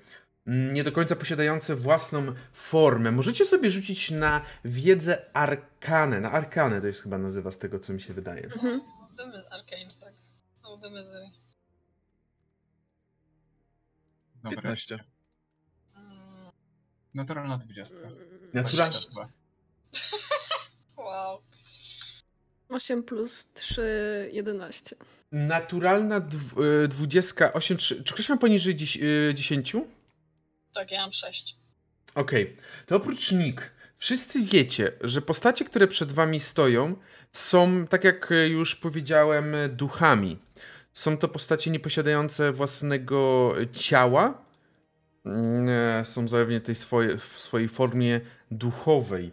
mm, 0.48 0.74
nie 0.74 0.84
do 0.84 0.92
końca 0.92 1.16
posiadające 1.16 1.76
własną 1.76 2.34
formę. 2.54 3.12
Możecie 3.12 3.46
sobie 3.46 3.70
rzucić 3.70 4.12
na 4.12 4.42
wiedzę 4.66 5.26
arkanę. 5.34 6.22
Na 6.22 6.32
arkanę 6.32 6.82
to 6.82 6.88
jest 6.88 7.04
chyba 7.04 7.18
nazywa 7.18 7.52
z 7.52 7.58
tego, 7.58 7.80
co 7.80 7.94
mi 7.94 8.02
się 8.02 8.14
wydaje. 8.14 8.44
Mhm. 8.44 8.82
Arcane, 9.52 9.92
tak. 10.00 10.14
No, 10.64 10.78
Demezy. 10.78 11.32
Dobra, 14.44 14.62
15. 14.62 15.00
Mm, 17.18 17.26
naturalna 17.26 17.58
20. 17.58 17.96
Natura... 18.54 18.90
22. 18.90 19.30
Wow. 20.98 21.42
8 22.70 23.04
plus 23.04 23.48
3, 23.54 24.30
11. 24.34 24.96
Naturalna 25.32 26.20
dw- 26.22 26.84
y, 26.84 26.88
28. 26.88 27.78
Czy, 27.78 28.04
ktoś 28.04 28.30
ma 28.30 28.38
poniżej 28.38 28.76
dziś, 28.76 28.98
y, 28.98 29.34
10? 29.36 29.76
Tak, 30.74 30.92
ja 30.92 31.02
mam 31.02 31.14
6. 31.14 31.56
Okej, 32.16 32.58
to 32.86 32.96
oprócz 32.96 33.32
Nick, 33.32 33.72
wszyscy 33.98 34.42
wiecie, 34.42 34.92
że 35.02 35.22
postacie, 35.22 35.66
które 35.66 35.88
przed 35.88 36.12
wami 36.12 36.40
stoją, 36.40 36.96
są, 37.32 37.88
tak 37.88 38.04
jak 38.04 38.30
już 38.48 38.76
powiedziałem, 38.76 39.56
duchami. 39.70 40.40
Są 40.94 41.18
to 41.18 41.28
postacie 41.28 41.72
nieposiadające 41.72 42.52
własnego 42.52 43.54
ciała. 43.74 44.46
Mm, 45.28 45.70
e, 45.70 46.06
Są 46.06 46.28
zapewne 46.28 46.62
tej 46.62 46.76
swoje, 46.76 47.18
w 47.18 47.24
swojej 47.40 47.70
formie 47.70 48.22
duchowej. 48.52 49.32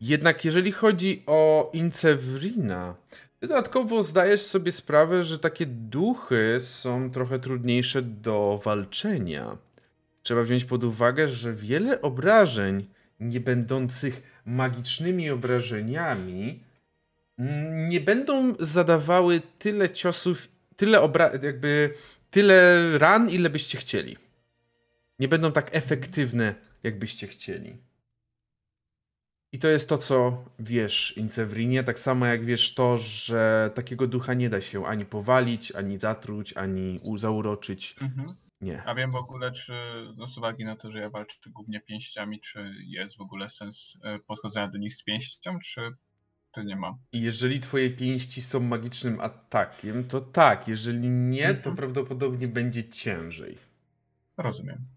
Jednak 0.00 0.44
jeżeli 0.44 0.72
chodzi 0.72 1.22
o 1.26 1.70
Incewrina, 1.74 2.94
ty 3.40 3.48
dodatkowo 3.48 4.02
zdajesz 4.02 4.42
sobie 4.42 4.72
sprawę, 4.72 5.24
że 5.24 5.38
takie 5.38 5.66
duchy 5.66 6.56
są 6.60 7.10
trochę 7.10 7.38
trudniejsze 7.38 8.02
do 8.02 8.60
walczenia. 8.64 9.56
Trzeba 10.22 10.42
wziąć 10.42 10.64
pod 10.64 10.84
uwagę, 10.84 11.28
że 11.28 11.52
wiele 11.52 12.02
obrażeń, 12.02 12.86
nie 13.20 13.40
będących 13.40 14.22
magicznymi 14.46 15.30
obrażeniami, 15.30 16.60
mm, 17.38 17.88
nie 17.88 18.00
będą 18.00 18.54
zadawały 18.60 19.42
tyle 19.58 19.90
ciosów, 19.90 20.48
tyle 20.76 20.98
obra- 21.00 21.44
jakby 21.44 21.94
tyle 22.30 22.88
ran, 22.98 23.30
ile 23.30 23.50
byście 23.50 23.78
chcieli. 23.78 24.16
Nie 25.18 25.28
będą 25.28 25.52
tak 25.52 25.74
efektywne, 25.74 26.54
jakbyście 26.82 27.26
chcieli. 27.26 27.76
I 29.52 29.58
to 29.58 29.68
jest 29.68 29.88
to, 29.88 29.98
co 29.98 30.44
wiesz, 30.58 31.16
Incewrinie, 31.16 31.84
tak 31.84 31.98
samo 31.98 32.26
jak 32.26 32.44
wiesz 32.44 32.74
to, 32.74 32.98
że 32.98 33.70
takiego 33.74 34.06
ducha 34.06 34.34
nie 34.34 34.50
da 34.50 34.60
się 34.60 34.86
ani 34.86 35.04
powalić, 35.04 35.72
ani 35.72 35.98
zatruć, 35.98 36.56
ani 36.56 37.00
zauroczyć. 37.16 37.96
Mhm. 38.00 38.28
Nie. 38.60 38.82
A 38.82 38.94
wiem 38.94 39.12
w 39.12 39.16
ogóle, 39.16 39.52
czy 39.52 39.72
no 40.16 40.26
z 40.26 40.38
uwagi 40.38 40.64
na 40.64 40.76
to, 40.76 40.92
że 40.92 40.98
ja 40.98 41.10
walczę 41.10 41.36
głównie 41.50 41.80
pięściami, 41.80 42.40
czy 42.40 42.74
jest 42.86 43.16
w 43.16 43.20
ogóle 43.20 43.48
sens 43.48 43.98
e, 44.02 44.18
podchodzenia 44.18 44.68
do 44.68 44.78
nich 44.78 44.94
z 44.94 45.04
pięścią, 45.04 45.58
czy 45.58 45.80
to 46.52 46.62
nie 46.62 46.76
ma? 46.76 46.98
Jeżeli 47.12 47.60
twoje 47.60 47.90
pięści 47.90 48.42
są 48.42 48.60
magicznym 48.60 49.20
atakiem, 49.20 50.04
to 50.08 50.20
tak. 50.20 50.68
Jeżeli 50.68 51.08
nie, 51.10 51.48
to 51.48 51.56
Mhm. 51.56 51.76
prawdopodobnie 51.76 52.48
będzie 52.48 52.88
ciężej. 52.88 53.58
Rozumiem. 54.36 54.95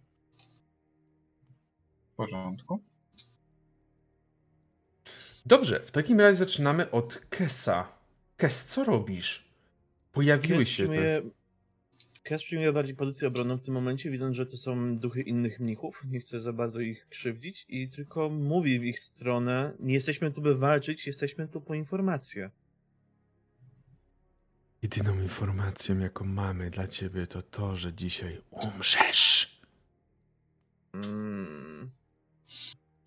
Porządku. 2.20 2.80
Dobrze, 5.46 5.80
w 5.80 5.92
takim 5.92 6.20
razie 6.20 6.38
zaczynamy 6.38 6.92
od 6.92 7.18
Kesa. 7.30 7.88
Kes, 8.38 8.66
co 8.66 8.84
robisz? 8.84 9.50
Pojawiły 10.12 10.60
Kes 10.60 10.68
się 10.68 10.84
te... 10.84 10.90
przyjmuje, 10.90 11.22
Kes 12.24 12.44
przyjmuje 12.44 12.74
bardziej 12.74 12.96
pozycję 12.96 13.28
obronną 13.28 13.58
w 13.58 13.62
tym 13.62 13.74
momencie, 13.74 14.12
widząc, 14.12 14.36
że 14.36 14.46
to 14.46 14.58
są 14.58 14.98
duchy 14.98 15.22
innych 15.22 15.60
mnichów. 15.60 16.02
Nie 16.06 16.20
chce 16.20 16.42
za 16.42 16.54
bardzo 16.54 16.80
ich 16.80 17.08
krzywdzić 17.08 17.66
i 17.70 17.90
tylko 17.90 18.30
mówi 18.30 18.80
w 18.80 18.84
ich 18.84 19.00
stronę: 19.00 19.74
Nie 19.80 19.94
jesteśmy 19.94 20.32
tu, 20.32 20.42
by 20.42 20.56
walczyć, 20.56 21.08
jesteśmy 21.08 21.48
tu 21.48 21.62
po 21.62 21.76
informację. 21.76 22.50
Jedyną 24.82 25.22
informacją, 25.22 26.00
jaką 26.00 26.26
mamy 26.26 26.70
dla 26.70 26.88
ciebie, 26.88 27.28
to 27.28 27.42
to, 27.42 27.76
że 27.76 27.94
dzisiaj 27.94 28.42
umrzesz. 28.52 29.60
Mm, 30.94 31.92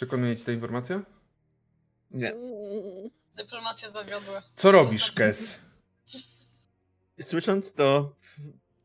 Przekonuje 0.03 0.37
cię 0.37 0.45
ta 0.45 0.53
informacja? 0.53 1.03
nie. 2.11 2.35
Dyplomacje 3.37 3.91
zawiodły. 3.91 4.41
Co 4.57 4.73
robisz, 4.73 5.13
Kes? 5.13 5.59
Słysząc 7.21 7.73
to, 7.73 8.17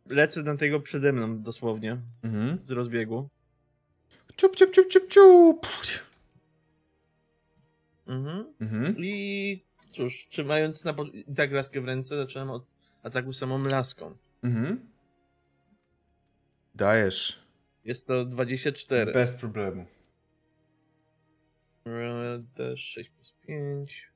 lecę 0.06 0.44
na 0.44 0.58
tego 0.58 0.80
przede 0.80 1.14
mną 1.14 1.42
dosłownie, 1.42 1.98
Mhm. 2.24 2.60
z 2.60 2.72
rozbiegu. 2.72 3.30
Ciup, 4.38 4.56
ciup, 4.56 4.72
ciup, 4.72 4.88
ciup, 4.92 5.08
ciup. 5.10 5.68
Mhm. 8.08 8.54
Mhm. 8.62 8.96
I 9.00 9.64
cóż, 9.90 10.28
trzymając 10.30 10.84
na 10.86 10.94
po- 10.94 11.04
i 11.06 11.26
tak 11.36 11.52
laskę 11.52 11.82
w 11.82 11.86
ręce, 11.86 12.18
zacząłem 12.18 12.52
od 12.52 12.64
ataku 13.04 13.34
samą 13.34 13.64
laską. 13.64 14.16
Mhm. 14.44 14.90
Dajesz. 16.76 17.40
Jest 17.86 18.08
to 18.08 18.26
24. 18.26 19.14
Bez 19.14 19.32
problemu. 19.36 19.86
D6 22.58 23.10
plus 23.16 23.34
5. 23.48 24.12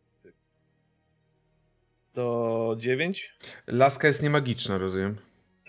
To 2.14 2.76
9. 2.80 3.38
Laska 3.68 4.08
jest 4.08 4.24
niemagiczna, 4.24 4.78
rozumiem. 4.78 5.18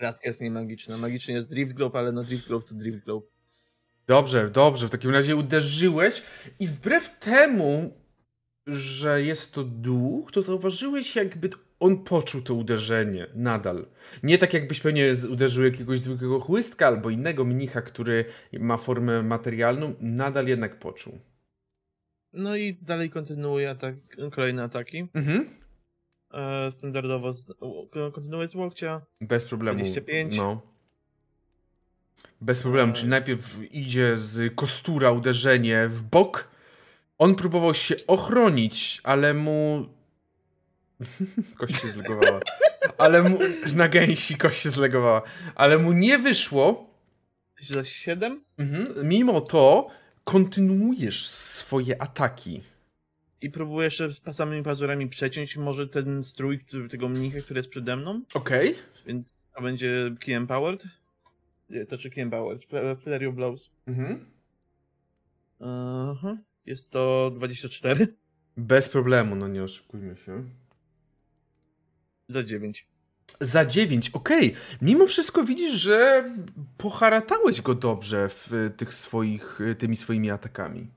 Laska 0.01 0.27
jest 0.27 0.41
niemagiczna. 0.41 0.97
Magiczny 0.97 1.33
jest 1.33 1.49
Drift 1.49 1.73
Globe, 1.73 1.99
ale 1.99 2.11
no 2.11 2.23
Drift 2.23 2.47
Globe 2.47 2.67
to 2.67 2.75
Drift 2.75 2.99
Globe. 3.05 3.27
Dobrze, 4.07 4.49
dobrze. 4.49 4.87
W 4.87 4.91
takim 4.91 5.11
razie 5.11 5.35
uderzyłeś 5.35 6.23
i 6.59 6.67
wbrew 6.67 7.19
temu, 7.19 7.93
że 8.67 9.21
jest 9.21 9.51
to 9.53 9.63
duch, 9.63 10.31
to 10.31 10.41
zauważyłeś, 10.41 11.15
jakby 11.15 11.49
on 11.79 12.03
poczuł 12.03 12.41
to 12.41 12.53
uderzenie 12.53 13.27
nadal. 13.35 13.85
Nie 14.23 14.37
tak, 14.37 14.53
jakbyś 14.53 14.79
pewnie 14.79 15.13
uderzył 15.31 15.63
jakiegoś 15.63 15.99
zwykłego 15.99 16.39
chłystka 16.39 16.87
albo 16.87 17.09
innego 17.09 17.45
mnicha, 17.45 17.81
który 17.81 18.25
ma 18.59 18.77
formę 18.77 19.23
materialną, 19.23 19.95
nadal 19.99 20.47
jednak 20.47 20.79
poczuł. 20.79 21.19
No 22.33 22.55
i 22.55 22.77
dalej 22.81 23.09
kontynuuję 23.09 23.69
atak, 23.69 23.95
kolejne 24.31 24.63
ataki. 24.63 25.07
Mhm. 25.13 25.49
E, 26.33 26.71
standardowo 26.71 27.33
z, 27.33 27.45
o, 27.59 27.87
kontynuuję 28.11 28.47
z 28.47 28.55
łokcia. 28.55 29.01
Bez 29.21 29.45
problemu. 29.45 29.77
25. 29.77 30.37
No. 30.37 30.61
Bez 32.41 32.61
problemu, 32.61 32.93
czyli 32.93 33.09
najpierw 33.09 33.73
idzie 33.73 34.17
z 34.17 34.55
kostura 34.55 35.11
uderzenie 35.11 35.87
w 35.87 36.03
bok. 36.03 36.49
On 37.17 37.35
próbował 37.35 37.73
się 37.73 37.95
ochronić, 38.07 39.01
ale 39.03 39.33
mu... 39.33 39.85
Kość 41.57 41.81
się 41.81 41.89
zlegowała. 41.89 42.39
Ale 42.97 43.23
mu... 43.23 43.39
Na 43.75 43.87
gęsi 43.87 44.37
kość 44.37 44.61
się 44.61 44.69
zlegowała. 44.69 45.21
Ale 45.55 45.77
mu 45.77 45.91
nie 45.91 46.17
wyszło. 46.19 46.89
Za 47.61 47.83
7 47.83 48.43
Mhm. 48.57 49.07
Mimo 49.07 49.41
to 49.41 49.87
kontynuujesz 50.23 51.27
swoje 51.27 52.01
ataki. 52.01 52.61
i 53.41 53.49
próbuję 53.49 53.85
jeszcze 53.85 54.09
samymi 54.33 54.63
pazurami 54.63 55.09
przeciąć 55.09 55.57
może 55.57 55.87
ten 55.87 56.23
strój 56.23 56.59
który, 56.59 56.89
tego 56.89 57.09
mnicha, 57.09 57.39
który 57.39 57.59
jest 57.59 57.69
przede 57.69 57.95
mną, 57.95 58.21
Okej. 58.33 58.75
więc 59.05 59.33
to 59.55 59.61
będzie 59.61 60.15
Key 60.19 60.35
Empowered. 60.35 60.83
Nie, 61.69 61.85
to 61.85 61.97
czy 61.97 62.09
Key 62.09 62.23
Empowered? 62.23 62.61
Fl- 62.65 62.95
Flurry 62.95 63.27
of 63.29 63.35
Blows. 63.35 63.69
Mhm. 63.87 64.25
Aha. 65.59 66.37
Jest 66.65 66.91
to 66.91 67.31
24 67.35 68.07
Bez 68.57 68.89
problemu, 68.89 69.35
no 69.35 69.47
nie 69.47 69.63
oszukujmy 69.63 70.17
się. 70.17 70.43
za 72.29 72.43
9. 72.43 72.87
Za 73.41 73.65
9, 73.65 74.09
okej. 74.09 74.55
Mimo 74.81 75.07
wszystko 75.07 75.43
widzisz, 75.43 75.73
że 75.73 76.29
poharatałeś 76.77 77.61
go 77.61 77.75
dobrze 77.75 78.29
w 78.29 78.53
y, 78.53 78.69
tych 78.77 78.93
swoich, 78.93 79.61
y, 79.61 79.75
tymi 79.75 79.95
swoimi 79.95 80.31
atakami. 80.31 80.87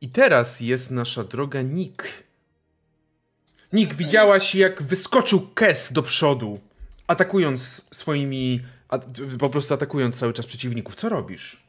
I 0.00 0.08
teraz 0.08 0.60
jest 0.60 0.90
nasza 0.90 1.24
droga 1.24 1.62
Nick. 1.62 2.24
Nick, 3.72 3.94
widziałaś 3.94 4.54
jak 4.54 4.82
wyskoczył 4.82 5.48
Kes 5.54 5.92
do 5.92 6.02
przodu, 6.02 6.60
atakując 7.06 7.84
swoimi, 7.90 8.60
po 9.38 9.50
prostu 9.50 9.74
atakując 9.74 10.16
cały 10.16 10.32
czas 10.32 10.46
przeciwników. 10.46 10.94
Co 10.94 11.08
robisz? 11.08 11.62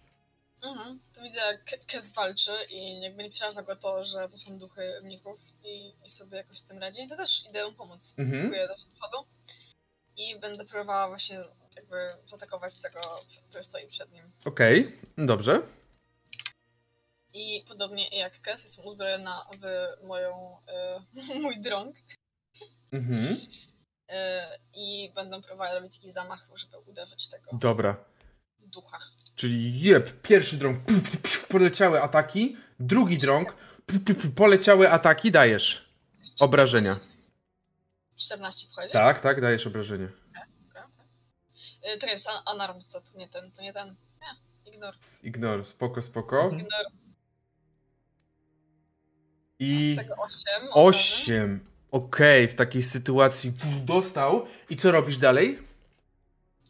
Mhm. 0.63 1.02
Widzę, 1.33 1.45
jak 1.51 1.63
Ke- 1.65 1.77
Kes 1.87 2.11
walczy 2.11 2.51
i 2.69 3.01
jakby 3.01 3.23
nie 3.23 3.29
przeraża 3.29 3.61
go 3.63 3.75
to, 3.75 4.05
że 4.05 4.29
to 4.29 4.37
są 4.37 4.57
duchy 4.57 4.99
mnichów 5.03 5.39
i, 5.63 5.93
i 6.05 6.09
sobie 6.09 6.37
jakoś 6.37 6.57
z 6.57 6.63
tym 6.63 6.77
radzi. 6.77 7.07
To 7.07 7.15
też 7.17 7.45
idę 7.49 7.65
mu 7.65 7.73
pomóc. 7.73 8.13
Mhm. 8.17 8.41
Dziękuję 8.41 8.67
do 8.67 8.75
przodu 8.75 9.17
i 10.17 10.39
będę 10.39 10.65
próbowała 10.65 11.07
właśnie 11.07 11.43
jakby 11.75 11.95
zaatakować 12.27 12.75
tego, 12.75 13.01
który 13.49 13.63
stoi 13.63 13.87
przed 13.87 14.11
nim. 14.11 14.31
Okej, 14.45 14.99
dobrze. 15.17 15.61
I 17.33 17.65
podobnie 17.67 18.07
jak 18.09 18.41
Kes, 18.41 18.63
jestem 18.63 18.85
uzbrojona 18.85 19.45
w 19.61 19.87
moją, 20.07 20.57
y, 21.33 21.39
mój 21.43 21.57
drąg 21.61 21.95
Mhm. 22.91 23.33
y, 23.33 24.15
i 24.73 25.11
będę 25.15 25.41
próbowała 25.41 25.73
robić 25.73 25.95
taki 25.95 26.11
zamach, 26.11 26.47
żeby 26.55 26.77
uderzyć 26.79 27.29
tego 27.29 27.51
Dobra. 27.53 28.05
Ducha. 28.73 28.99
Czyli 29.35 29.79
jeb, 29.81 30.21
pierwszy 30.21 30.57
drąg, 30.57 30.79
puf, 30.85 31.01
puf, 31.11 31.21
puf, 31.21 31.47
poleciały 31.47 32.01
ataki, 32.01 32.57
drugi 32.79 33.17
drąg, 33.17 33.55
poleciały 34.35 34.91
ataki, 34.91 35.31
dajesz. 35.31 35.89
Obrażenia. 36.39 36.95
14 38.15 38.67
wchodzi? 38.71 38.93
Tak, 38.93 39.19
tak, 39.19 39.41
dajesz 39.41 39.67
obrażenie. 39.67 40.07
Okej, 40.31 40.43
okej. 40.71 41.93
Y, 41.95 41.97
To 41.97 42.07
jest 42.07 42.27
Anarm, 42.45 42.81
to, 42.91 43.01
to 43.01 43.17
nie 43.17 43.27
ten, 43.29 43.51
to 43.51 43.61
nie 43.61 43.73
ten. 43.73 43.95
Nie, 44.21 44.71
ignor. 44.73 44.95
Ignor, 45.23 45.65
spoko, 45.65 46.01
spoko. 46.01 46.47
Ignor. 46.53 46.85
I 49.59 49.95
Z 49.95 50.01
tego 50.01 50.15
8. 50.21 50.67
8. 50.73 51.59
Okej, 51.91 52.47
w 52.47 52.55
takiej 52.55 52.83
sytuacji 52.83 53.53
dostał. 53.85 54.45
I 54.69 54.77
co 54.77 54.91
robisz 54.91 55.17
dalej? 55.17 55.59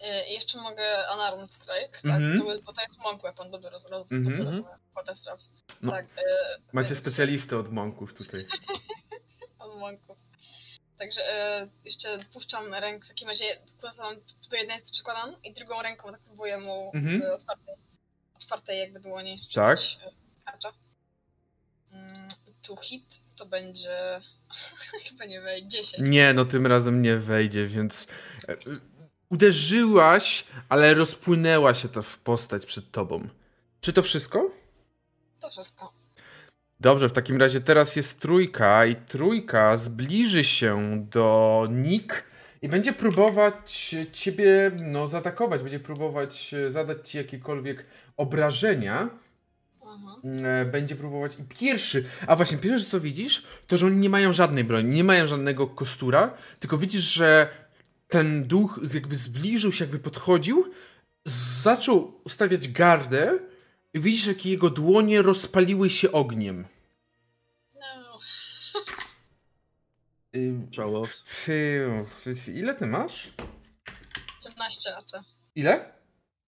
Y, 0.03 0.29
I 0.29 0.33
jeszcze 0.33 0.57
mogę 0.57 0.83
Unarmed 1.13 1.55
Strike, 1.55 1.91
tak? 1.91 2.05
Mhm. 2.05 2.39
To, 2.39 2.45
bo 2.61 2.73
to 2.73 2.81
jest 2.81 2.97
Monk 2.99 3.23
Weapon, 3.23 3.51
dobrze 3.51 3.69
roz, 3.69 3.85
roz, 3.89 4.11
Mhm. 4.11 4.23
dobrze 4.23 4.43
rozumiem. 4.43 4.77
Quarterstaff. 4.93 5.39
No, 5.81 5.91
Tak, 5.91 6.05
y, 6.05 6.09
Macie 6.73 6.87
więc- 6.89 6.99
specjalistę 6.99 7.57
od 7.57 7.71
monków 7.71 8.13
tutaj. 8.13 8.47
Od 9.59 9.79
Monków. 9.79 10.17
Także 10.97 11.21
y, 11.63 11.69
jeszcze 11.85 12.25
puszczam 12.33 12.73
rękę, 12.73 13.05
w 13.05 13.07
takim 13.07 13.27
razie 13.29 13.45
do 14.49 14.55
jednej 14.57 14.81
przykładam 14.91 15.35
i 15.43 15.53
drugą 15.53 15.81
ręką 15.81 16.11
tak 16.11 16.21
próbuję 16.25 16.57
mu 16.57 16.91
Mhm. 16.95 17.21
z 17.21 17.25
otwartej, 17.25 17.75
otwartej 18.35 18.79
jakby 18.79 18.99
dłoni 18.99 19.35
Tak. 19.37 19.43
sprzedać 19.79 19.99
tarcza. 20.45 20.73
Mm, 21.91 22.27
to 22.61 22.75
hit 22.75 23.21
to 23.35 23.45
będzie 23.45 24.21
chyba 25.09 25.25
nie 25.25 25.41
wiem, 25.41 25.69
10. 25.69 26.03
Nie, 26.13 26.33
no 26.33 26.45
tym 26.45 26.67
razem 26.67 27.01
nie 27.01 27.17
wejdzie, 27.17 27.65
więc 27.65 28.07
e, 28.47 28.57
uderzyłaś, 29.33 30.45
ale 30.69 30.93
rozpłynęła 30.93 31.73
się 31.73 31.89
ta 31.89 32.01
w 32.01 32.17
postać 32.17 32.65
przed 32.65 32.91
tobą. 32.91 33.27
Czy 33.81 33.93
to 33.93 34.01
wszystko? 34.01 34.51
To 35.39 35.49
wszystko. 35.49 35.93
Dobrze, 36.79 37.09
w 37.09 37.11
takim 37.11 37.37
razie 37.37 37.61
teraz 37.61 37.95
jest 37.95 38.19
trójka 38.19 38.85
i 38.85 38.95
trójka 38.95 39.75
zbliży 39.75 40.43
się 40.43 41.05
do 41.11 41.67
Nick 41.71 42.23
i 42.61 42.69
będzie 42.69 42.93
próbować 42.93 43.95
ciebie 44.11 44.71
no, 44.75 45.07
zaatakować, 45.07 45.61
będzie 45.61 45.79
próbować 45.79 46.53
e, 46.53 46.71
zadać 46.71 47.09
ci 47.09 47.17
jakiekolwiek 47.17 47.85
obrażenia. 48.17 49.09
Mhm. 49.85 50.45
E, 50.45 50.65
Będzie 50.65 50.95
próbować 50.95 51.39
i 51.39 51.43
pierwszy, 51.43 52.05
a 52.27 52.35
właśnie 52.35 52.57
pierwsze 52.57 52.89
co 52.89 52.99
widzisz, 52.99 53.47
to 53.67 53.77
że 53.77 53.85
oni 53.85 53.97
nie 53.97 54.09
mają 54.09 54.33
żadnej 54.33 54.63
broni, 54.63 54.89
nie 54.89 55.03
mają 55.03 55.27
żadnego 55.27 55.67
kostura, 55.67 56.33
tylko 56.59 56.77
widzisz, 56.77 57.01
że 57.01 57.47
ten 58.07 58.43
duch 58.47 58.79
jakby 58.93 59.15
zbliżył 59.15 59.71
się, 59.71 59.83
jakby 59.83 59.99
podchodził, 59.99 60.73
zaczął 61.25 62.21
ustawiać 62.23 62.67
gardę 62.67 63.39
i 63.93 63.99
widzisz, 63.99 64.25
jak 64.25 64.45
jego 64.45 64.69
dłonie 64.69 65.21
rozpaliły 65.21 65.89
się 65.89 66.11
ogniem. 66.11 66.65
No. 67.75 68.19
Pfiu, 71.25 72.07
ile 72.53 72.73
ty 72.75 72.85
masz? 72.85 73.33
18 74.45 74.95
AC. 74.97 75.11
Ile? 75.55 75.93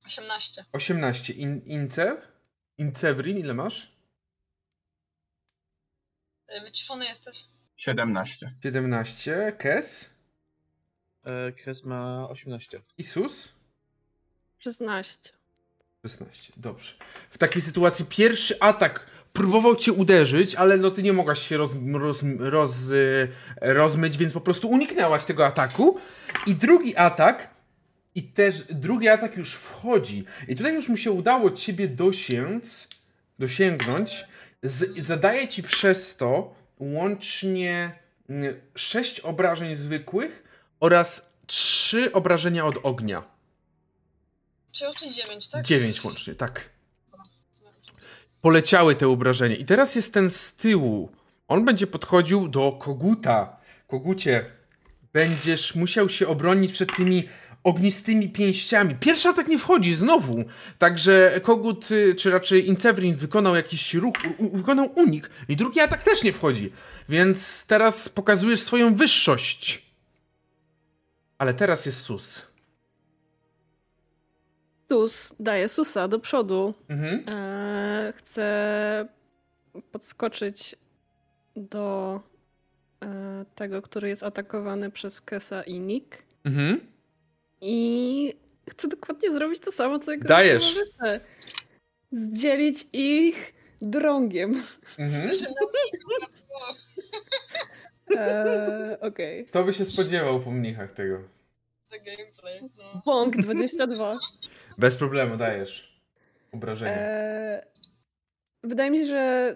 18. 0.05 0.65
18. 0.71 1.33
In, 1.33 1.61
Incev? 1.65 2.21
Incevrin, 2.77 3.37
ile 3.37 3.53
masz? 3.53 3.91
Y, 6.57 6.61
Wyciszony 6.61 7.05
jesteś? 7.05 7.45
17. 7.77 8.53
17. 8.63 9.55
Kes? 9.59 10.09
E, 11.25 11.51
Kres 11.51 11.83
ma 11.83 12.29
18. 12.29 12.77
Isus? 12.97 13.49
16. 14.59 15.31
16. 16.03 16.53
Dobrze. 16.57 16.93
W 17.29 17.37
takiej 17.37 17.61
sytuacji 17.61 18.05
pierwszy 18.09 18.59
atak 18.59 19.05
próbował 19.33 19.75
cię 19.75 19.93
uderzyć, 19.93 20.55
ale 20.55 20.77
no 20.77 20.91
ty 20.91 21.03
nie 21.03 21.13
mogłaś 21.13 21.47
się 21.47 21.57
roz, 21.57 21.71
roz, 21.93 22.23
roz, 22.39 22.89
y, 22.89 23.27
rozmyć, 23.61 24.17
więc 24.17 24.33
po 24.33 24.41
prostu 24.41 24.69
uniknęłaś 24.69 25.25
tego 25.25 25.45
ataku. 25.45 25.99
I 26.47 26.55
drugi 26.55 26.97
atak, 26.97 27.49
i 28.15 28.23
też 28.23 28.63
drugi 28.63 29.07
atak 29.07 29.37
już 29.37 29.53
wchodzi. 29.53 30.25
I 30.47 30.55
tutaj 30.55 30.73
już 30.73 30.89
mu 30.89 30.97
się 30.97 31.11
udało 31.11 31.51
ciebie 31.51 31.87
dosięc, 31.87 32.87
dosięgnąć. 33.39 34.25
Z, 34.63 35.05
zadaje 35.05 35.47
ci 35.47 35.63
przez 35.63 36.15
to 36.15 36.55
łącznie 36.79 37.99
6 38.75 39.19
obrażeń 39.19 39.75
zwykłych 39.75 40.44
oraz 40.85 41.33
3 41.47 42.11
obrażenia 42.13 42.65
od 42.65 42.75
ognia. 42.83 43.23
Czy 44.71 44.85
9, 45.11 45.47
tak? 45.47 45.65
9 45.65 46.03
łącznie, 46.03 46.35
tak. 46.35 46.69
Poleciały 48.41 48.95
te 48.95 49.07
obrażenia. 49.07 49.55
I 49.55 49.65
teraz 49.65 49.95
jest 49.95 50.13
ten 50.13 50.29
z 50.29 50.53
tyłu. 50.55 51.11
On 51.47 51.65
będzie 51.65 51.87
podchodził 51.87 52.47
do 52.47 52.71
koguta. 52.71 53.57
Kogucie, 53.87 54.45
będziesz 55.13 55.75
musiał 55.75 56.09
się 56.09 56.27
obronić 56.27 56.71
przed 56.71 56.95
tymi 56.95 57.23
ognistymi 57.63 58.29
pięściami. 58.29 58.95
Pierwszy 58.95 59.27
atak 59.29 59.47
nie 59.47 59.59
wchodzi 59.59 59.95
znowu. 59.95 60.45
Także 60.77 61.39
kogut, 61.43 61.91
y, 61.91 62.15
czy 62.15 62.29
raczej 62.31 62.67
Incevrin 62.67 63.15
wykonał 63.15 63.55
jakiś 63.55 63.93
ruch, 63.93 64.15
u- 64.37 64.57
wykonał 64.57 64.91
unik. 64.95 65.29
I 65.47 65.55
drugi 65.55 65.79
atak 65.79 66.03
też 66.03 66.23
nie 66.23 66.33
wchodzi. 66.33 66.71
Więc 67.09 67.65
teraz 67.65 68.09
pokazujesz 68.09 68.61
swoją 68.61 68.95
wyższość. 68.95 69.84
Ale 71.37 71.53
teraz 71.53 71.85
jest 71.85 72.01
sus. 72.01 72.41
Sus 74.91 75.35
daje 75.39 75.67
Susa 75.67 76.07
do 76.07 76.19
przodu. 76.19 76.73
Mhm. 76.89 77.23
Eee, 77.27 78.13
chcę 78.13 79.07
podskoczyć 79.91 80.75
do 81.55 82.19
e, 83.03 83.45
tego, 83.55 83.81
który 83.81 84.09
jest 84.09 84.23
atakowany 84.23 84.91
przez 84.91 85.21
Kesa 85.21 85.63
i 85.63 85.79
Nick. 85.79 86.23
Mhm. 86.43 86.79
I 87.61 88.33
chcę 88.69 88.87
dokładnie 88.87 89.31
zrobić 89.31 89.59
to 89.59 89.71
samo, 89.71 89.99
co 89.99 90.11
jego 90.11 90.27
Dajesz. 90.27 90.73
towarzysze. 90.73 91.25
Zdzielić 92.11 92.85
ich 92.93 93.53
drągiem. 93.81 94.63
Mhm. 94.97 95.29
Eee, 98.09 98.99
Okej. 99.01 99.45
Kto 99.45 99.63
by 99.63 99.73
się 99.73 99.85
spodziewał 99.85 100.39
po 100.39 100.51
mnichach 100.51 100.91
tego? 100.91 101.17
The 101.89 101.99
gameplay, 101.99 102.61
no. 102.77 103.01
Bąk 103.05 103.37
22. 103.37 104.17
Bez 104.77 104.97
problemu, 104.97 105.37
dajesz. 105.37 106.01
Obrażenie. 106.51 106.91
E, 106.91 107.65
wydaje 108.63 108.91
mi 108.91 108.99
się, 108.99 109.05
że 109.05 109.55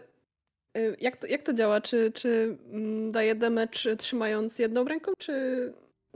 y, 0.78 0.98
jak 1.02 1.18
to, 1.18 1.28
jak 1.28 1.44
to 1.44 1.54
działa? 1.54 1.82
Czy, 1.82 2.12
czy 2.12 2.58
mm, 2.72 3.12
daję 3.12 3.36
damage 3.36 3.96
trzymając 3.98 4.60
jedną 4.60 4.84
ręką, 4.86 5.12
czy, 5.18 5.34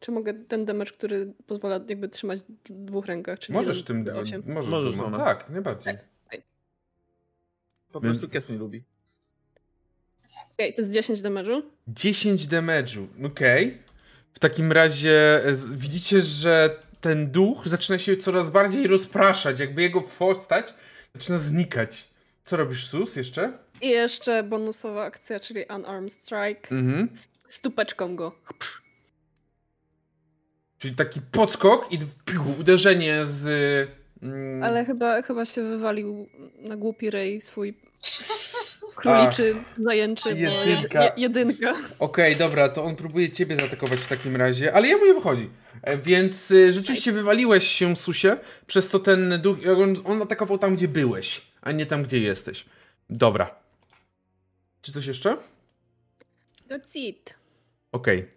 czy 0.01 0.11
mogę 0.11 0.33
ten 0.33 0.65
damage, 0.65 0.91
który 0.91 1.33
pozwala 1.47 1.79
jakby 1.89 2.09
trzymać 2.09 2.39
w 2.69 2.71
dwóch 2.85 3.05
rękach? 3.05 3.39
Czyli 3.39 3.53
Możesz 3.53 3.77
jeden, 3.79 3.87
tym. 3.87 4.03
d 4.03 4.11
dwa- 4.11 4.19
osiem? 4.21 4.43
Możesz, 4.47 4.71
Możesz 4.71 4.93
dwoma. 4.95 5.09
dwoma. 5.09 5.25
Tak, 5.25 5.49
najbardziej. 5.49 5.93
Po 7.91 7.99
Więc- 8.01 8.13
prostu 8.13 8.29
Kes 8.33 8.49
nie 8.49 8.57
lubi. 8.57 8.83
Okej, 10.53 10.73
to 10.73 10.81
jest 10.81 10.91
10 10.91 11.21
damage'u. 11.21 11.61
10 11.87 12.47
damage'u, 12.47 13.07
okej. 13.25 13.77
W 14.33 14.39
takim 14.39 14.71
razie 14.71 15.45
e, 15.45 15.53
widzicie, 15.75 16.21
że 16.21 16.79
ten 17.01 17.31
duch 17.31 17.67
zaczyna 17.67 17.99
się 17.99 18.17
coraz 18.17 18.49
bardziej 18.49 18.87
rozpraszać, 18.87 19.59
jakby 19.59 19.81
jego 19.81 20.01
postać 20.01 20.73
zaczyna 21.13 21.37
znikać. 21.37 22.09
Co 22.45 22.57
robisz, 22.57 22.87
Sus, 22.87 23.15
jeszcze? 23.15 23.57
I 23.81 23.89
jeszcze 23.89 24.43
bonusowa 24.43 25.03
akcja, 25.03 25.39
czyli 25.39 25.65
Unarmed 25.75 26.13
Strike. 26.13 26.69
Mhm. 26.71 27.09
Stupeczką 27.47 28.15
go. 28.15 28.31
Psz. 28.59 28.81
Czyli 30.77 30.95
taki 30.95 31.21
podskok 31.21 31.91
i 31.91 31.99
piu, 32.25 32.43
uderzenie 32.59 33.25
z... 33.25 33.45
Mm, 34.23 34.63
Ale 34.63 34.85
chyba, 34.85 35.21
chyba 35.21 35.45
się 35.45 35.63
wywalił 35.63 36.29
na 36.59 36.77
głupi 36.77 37.09
rej 37.09 37.41
swój 37.41 37.73
króliczy, 38.95 39.55
zajęczy. 39.77 40.29
jedynka. 40.29 41.03
Je, 41.03 41.11
jedynka. 41.17 41.73
Okej, 41.99 42.35
dobra, 42.35 42.69
to 42.69 42.83
on 42.83 42.95
próbuje 42.95 43.29
ciebie 43.29 43.55
zaatakować 43.55 43.99
w 43.99 44.07
takim 44.07 44.35
razie, 44.35 44.73
ale 44.73 44.87
jemu 44.87 45.05
nie 45.05 45.13
wychodzi. 45.13 45.49
E, 45.81 45.97
Więc 45.97 46.51
y, 46.51 46.71
rzeczywiście 46.71 47.11
wywaliłeś 47.11 47.67
się, 47.67 47.95
Susie, 47.95 48.37
przez 48.67 48.89
to 48.89 48.99
ten 48.99 49.41
duch, 49.41 49.57
on, 49.77 49.95
on 50.05 50.21
atakował 50.21 50.57
tam, 50.57 50.75
gdzie 50.75 50.87
byłeś, 50.87 51.41
a 51.61 51.71
nie 51.71 51.85
tam, 51.85 52.03
gdzie 52.03 52.19
jesteś. 52.19 52.65
Dobra. 53.09 53.55
Czy 54.81 54.91
coś 54.91 55.05
jeszcze? 55.05 55.37
That's 56.69 56.95
it. 56.95 57.35
Okej. 57.91 58.27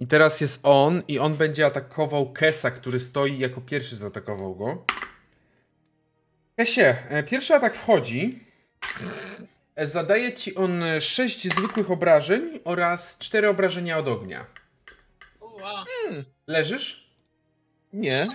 I 0.00 0.06
teraz 0.06 0.40
jest 0.40 0.60
on 0.62 1.02
i 1.08 1.18
on 1.18 1.34
będzie 1.34 1.66
atakował 1.66 2.32
Kesa, 2.32 2.70
który 2.70 3.00
stoi 3.00 3.38
jako 3.38 3.60
pierwszy 3.60 3.96
zaatakował 3.96 4.54
go. 4.54 4.84
Kesie, 6.56 6.96
e, 7.08 7.22
pierwszy 7.22 7.54
atak 7.54 7.74
wchodzi. 7.74 8.40
Zadaje 9.84 10.32
ci 10.32 10.54
on 10.54 10.82
6 11.00 11.54
zwykłych 11.54 11.90
obrażeń 11.90 12.60
oraz 12.64 13.18
4 13.18 13.48
obrażenia 13.48 13.98
od 13.98 14.08
ognia. 14.08 14.46
Ua. 15.40 15.84
Leżysz? 16.46 17.10
Nie. 17.92 18.26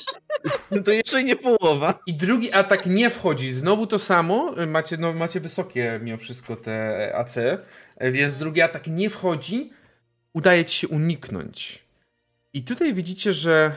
to 0.84 0.92
jeszcze 0.92 1.22
nie 1.24 1.36
połowa. 1.36 1.98
I 2.06 2.14
drugi 2.14 2.52
atak 2.52 2.86
nie 2.86 3.10
wchodzi. 3.10 3.52
Znowu 3.52 3.86
to 3.86 3.98
samo. 3.98 4.54
Macie, 4.66 4.96
no, 4.96 5.12
macie 5.12 5.40
wysokie 5.40 6.00
mimo 6.02 6.18
wszystko 6.18 6.56
te 6.56 7.12
AC, 7.16 7.36
więc 8.00 8.36
drugi 8.36 8.62
atak 8.62 8.86
nie 8.86 9.10
wchodzi. 9.10 9.72
Udaje 10.32 10.64
ci 10.64 10.78
się 10.78 10.88
uniknąć. 10.88 11.84
I 12.52 12.62
tutaj 12.62 12.94
widzicie, 12.94 13.32
że 13.32 13.76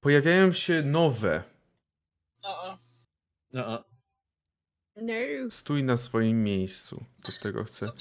pojawiają 0.00 0.52
się 0.52 0.82
nowe. 0.82 1.42
O, 2.42 2.62
o. 2.62 2.78
No, 3.52 3.84
No. 4.96 5.14
Stój 5.50 5.84
na 5.84 5.96
swoim 5.96 6.44
miejscu. 6.44 7.04
Pod 7.22 7.38
tego 7.38 7.64
chcę. 7.64 7.92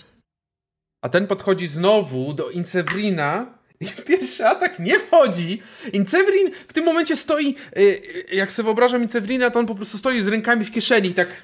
A 1.01 1.09
ten 1.09 1.27
podchodzi 1.27 1.67
znowu 1.67 2.33
do 2.33 2.49
Incewrina. 2.49 3.57
I 3.79 3.85
pierwszy 4.07 4.45
atak 4.47 4.79
nie 4.79 4.99
wchodzi. 4.99 5.61
Incewrin 5.93 6.51
w 6.67 6.73
tym 6.73 6.85
momencie 6.85 7.15
stoi. 7.15 7.55
y, 7.77 7.81
y, 7.81 8.35
Jak 8.35 8.51
sobie 8.51 8.65
wyobrażam 8.65 9.03
Incewrina, 9.03 9.51
to 9.51 9.59
on 9.59 9.65
po 9.65 9.75
prostu 9.75 9.97
stoi 9.97 10.21
z 10.21 10.27
rękami 10.27 10.65
w 10.65 10.71
kieszeni 10.71 11.09
i 11.09 11.13
tak. 11.13 11.27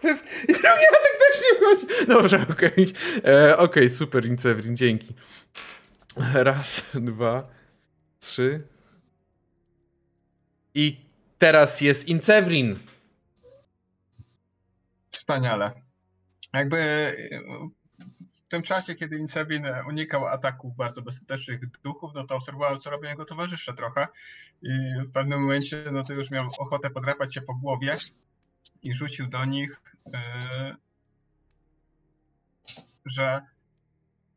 To 0.00 0.08
jest, 0.08 0.24
I 0.42 0.52
drugi 0.52 0.66
atak 0.68 1.18
też 1.18 1.42
nie 1.42 1.58
wchodzi. 1.58 2.06
Dobrze, 2.08 2.46
okej. 2.50 2.92
E, 3.24 3.56
Okej, 3.58 3.90
super, 3.90 4.26
Incewrin, 4.26 4.76
dzięki. 4.76 5.14
Raz, 6.34 6.82
dwa, 6.94 7.48
trzy. 8.20 8.62
I 10.74 10.96
teraz 11.42 11.80
jest 11.80 12.08
Incewrin. 12.08 12.78
Wspaniale. 15.10 15.72
Jakby 16.52 16.78
w 18.26 18.48
tym 18.48 18.62
czasie, 18.62 18.94
kiedy 18.94 19.18
Incevin 19.18 19.66
unikał 19.88 20.26
ataków 20.26 20.76
bardzo 20.76 21.02
bezskutecznych 21.02 21.60
duchów, 21.84 22.10
no 22.14 22.26
to 22.26 22.36
obserwował, 22.36 22.76
co 22.76 22.90
robią 22.90 23.08
jego 23.08 23.24
towarzysze 23.24 23.74
trochę. 23.74 24.06
I 24.62 24.68
w 25.06 25.12
pewnym 25.12 25.40
momencie, 25.40 25.84
no 25.92 26.04
to 26.04 26.12
już 26.12 26.30
miał 26.30 26.50
ochotę 26.58 26.90
podrapać 26.90 27.34
się 27.34 27.42
po 27.42 27.54
głowie 27.54 27.98
i 28.82 28.94
rzucił 28.94 29.26
do 29.26 29.44
nich, 29.44 29.82
e, 30.14 30.76
że 33.04 33.40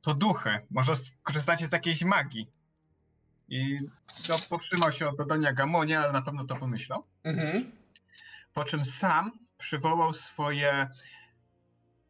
to 0.01 0.13
duchy, 0.13 0.59
może 0.71 0.93
korzystacie 1.23 1.67
z 1.67 1.71
jakiejś 1.71 2.03
magii. 2.03 2.54
I 3.49 3.79
no, 4.29 4.39
powstrzymał 4.49 4.91
się 4.91 5.07
od 5.07 5.17
dodania 5.17 5.53
gamonie, 5.53 5.99
ale 5.99 6.13
na 6.13 6.21
pewno 6.21 6.45
to 6.45 6.55
pomyślał 6.55 7.03
Mhm. 7.23 7.71
po 8.53 8.63
czym 8.63 8.85
sam 8.85 9.31
przywołał 9.57 10.13
swoje 10.13 10.87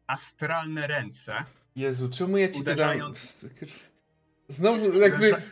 astralne 0.06 0.86
ręce. 0.86 1.44
Jezu, 1.76 2.10
czemu 2.10 2.38
ja 2.38 2.48
ci 2.48 2.58
to 2.58 2.64
dam? 2.64 2.74
Uderzając. 2.74 3.46
Znowu 4.48 5.00
jakby... 5.00 5.34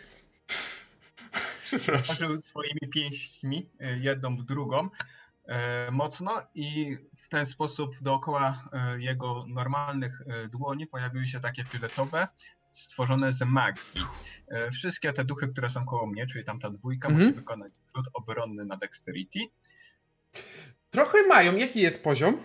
Przepraszam. 1.64 2.41
Swoimi 2.41 2.89
pięśćmi, 2.93 3.70
y, 3.80 3.99
jedną 4.01 4.37
w 4.37 4.43
drugą, 4.43 4.89
e, 5.47 5.91
mocno 5.91 6.43
i 6.55 6.97
w 7.16 7.28
ten 7.28 7.47
sposób 7.47 7.97
dookoła 8.01 8.68
e, 8.72 9.01
jego 9.01 9.45
normalnych 9.49 10.20
e, 10.26 10.49
dłoni 10.49 10.87
pojawiły 10.87 11.26
się 11.26 11.41
takie 11.41 11.64
fioletowe, 11.64 12.28
stworzone 12.78 13.32
z 13.32 13.42
magii. 13.42 13.82
E, 14.48 14.70
Wszystkie 14.70 15.12
te 15.12 15.24
duchy, 15.24 15.48
które 15.48 15.70
są 15.70 15.84
koło 15.86 16.06
mnie, 16.06 16.26
czyli 16.26 16.44
tamta 16.44 16.70
dwójka, 16.70 17.08
Mhm. 17.08 17.24
musi 17.26 17.36
wykonać 17.36 17.72
rzut 17.96 18.06
obronny 18.14 18.64
na 18.64 18.76
dexterity. 18.76 19.38
Trochę 20.90 21.26
mają, 21.26 21.56
jaki 21.56 21.80
jest 21.80 22.04
poziom? 22.04 22.38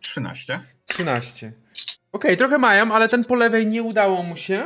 13. 0.00 0.60
13. 0.86 1.52
Okej, 2.12 2.36
trochę 2.36 2.58
mają, 2.58 2.92
ale 2.92 3.08
ten 3.08 3.24
po 3.24 3.34
lewej 3.34 3.66
nie 3.66 3.82
udało 3.82 4.22
mu 4.22 4.36
się. 4.36 4.64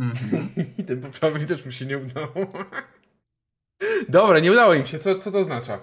Mhm. 0.00 0.48
I 0.78 0.84
ten 0.84 1.00
po 1.00 1.08
prawej 1.08 1.46
też 1.46 1.64
mu 1.64 1.72
się 1.72 1.86
nie 1.86 1.98
udało. 1.98 2.52
Dobra, 4.08 4.38
nie 4.38 4.52
udało 4.52 4.74
im 4.74 4.86
się. 4.86 4.98
Co, 4.98 5.18
co 5.18 5.32
to 5.32 5.38
oznacza? 5.38 5.80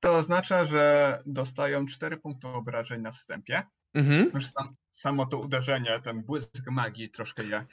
To 0.00 0.16
oznacza, 0.16 0.64
że 0.64 1.18
dostają 1.26 1.86
4 1.86 2.16
punkty 2.16 2.48
obrażeń 2.48 3.02
na 3.02 3.12
wstępie. 3.12 3.62
Mhm. 3.94 4.30
Już 4.34 4.46
sam, 4.46 4.76
samo 4.90 5.26
to 5.26 5.38
uderzenie, 5.38 6.00
ten 6.02 6.22
błysk 6.22 6.70
magii 6.70 7.10
troszkę 7.10 7.44
je 7.44 7.66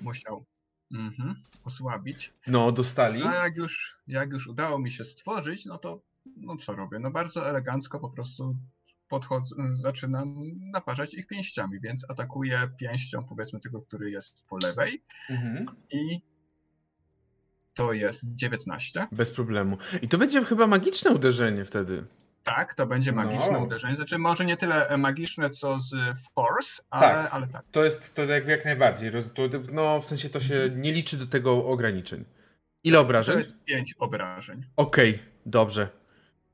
musiał 0.00 0.44
mhm, 0.92 1.34
osłabić. 1.64 2.32
No, 2.46 2.72
dostali. 2.72 3.22
A 3.22 3.34
jak 3.34 3.56
już, 3.56 3.98
jak 4.06 4.32
już 4.32 4.46
udało 4.46 4.78
mi 4.78 4.90
się 4.90 5.04
stworzyć, 5.04 5.66
no 5.66 5.78
to 5.78 6.02
no 6.36 6.56
co 6.56 6.72
robię? 6.72 6.98
No 6.98 7.10
bardzo 7.10 7.48
elegancko 7.48 8.00
po 8.00 8.10
prostu 8.10 8.56
podchodzę, 9.08 9.56
zaczynam 9.70 10.36
naparzać 10.72 11.14
ich 11.14 11.26
pięściami, 11.26 11.80
więc 11.80 12.10
atakuję 12.10 12.70
pięścią 12.78 13.24
powiedzmy 13.24 13.60
tego, 13.60 13.82
który 13.82 14.10
jest 14.10 14.46
po 14.46 14.58
lewej 14.62 15.02
Mhm. 15.30 15.64
i 15.90 16.20
to 17.74 17.92
jest 17.92 18.22
19. 18.34 19.06
Bez 19.12 19.30
problemu. 19.30 19.78
I 20.02 20.08
to 20.08 20.18
będzie 20.18 20.44
chyba 20.44 20.66
magiczne 20.66 21.10
uderzenie 21.10 21.64
wtedy. 21.64 22.04
Tak, 22.42 22.74
to 22.74 22.86
będzie 22.86 23.12
magiczne 23.12 23.52
No. 23.52 23.58
uderzenie. 23.58 23.96
Znaczy 23.96 24.18
może 24.18 24.44
nie 24.44 24.56
tyle 24.56 24.88
e, 24.88 24.96
magiczne, 24.96 25.50
co 25.50 25.78
z 25.80 25.94
Force, 26.34 26.82
ale 26.90 27.02
Tak. 27.06 27.22
tak. 27.24 27.34
Ale 27.34 27.46
tak. 27.46 27.62
To 27.72 27.84
jest 27.84 28.14
to 28.14 28.24
jak, 28.24 28.46
jak 28.48 28.64
najbardziej. 28.64 29.10
To, 29.34 29.42
no, 29.72 30.00
w 30.00 30.04
sensie 30.04 30.28
to 30.28 30.40
się 30.40 30.70
nie 30.76 30.92
liczy 30.92 31.16
do 31.16 31.26
tego 31.26 31.66
ograniczeń. 31.66 32.24
Ile 32.84 32.96
To 32.96 33.00
obrażeń? 33.02 33.38
jest 33.38 33.64
5 33.64 33.94
obrażeń. 33.98 34.64
Okej, 34.76 35.18
dobrze. 35.46 35.88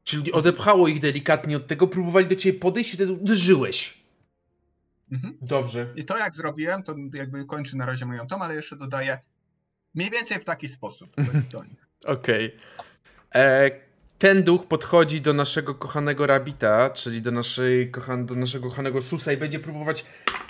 Czyli 0.04 0.32
odepchało 0.32 0.88
ich 0.88 1.00
delikatnie 1.00 1.56
od 1.56 1.66
tego, 1.66 1.86
próbowali 1.88 2.26
do 2.26 2.34
ciebie 2.36 2.58
podejść 2.58 2.90
i 2.92 2.96
wtedy 2.96 3.12
uderzyłeś. 3.12 3.98
Mhm. 5.12 5.38
Dobrze. 5.42 5.86
I 5.96 6.04
to 6.04 6.18
jak 6.18 6.34
zrobiłem, 6.34 6.82
to 6.82 6.94
jakby 7.14 7.44
kończy 7.44 7.76
na 7.76 7.86
razie 7.86 8.06
moją 8.06 8.26
tom, 8.26 8.42
ale 8.42 8.54
jeszcze 8.54 8.76
dodaję 8.76 9.18
mniej 9.94 10.10
więcej 10.10 10.40
w 10.40 10.44
taki 10.44 10.68
sposób 10.68 11.08
do 11.52 11.64
nich. 11.64 11.86
Okej. 12.06 12.56
E, 13.34 13.70
Ten 14.18 14.42
duch 14.42 14.66
podchodzi 14.66 15.20
do 15.20 15.32
naszego 15.34 15.74
kochanego 15.74 16.26
Rabita, 16.26 16.90
czyli 16.90 17.22
do, 17.22 17.30
naszej, 17.30 17.92
kochan- 17.92 18.24
do 18.24 18.34
naszego 18.34 18.68
kochanego 18.68 19.02
Susa 19.02 19.32
i 19.32 19.36
będzie 19.36 19.58
próbować 19.58 20.04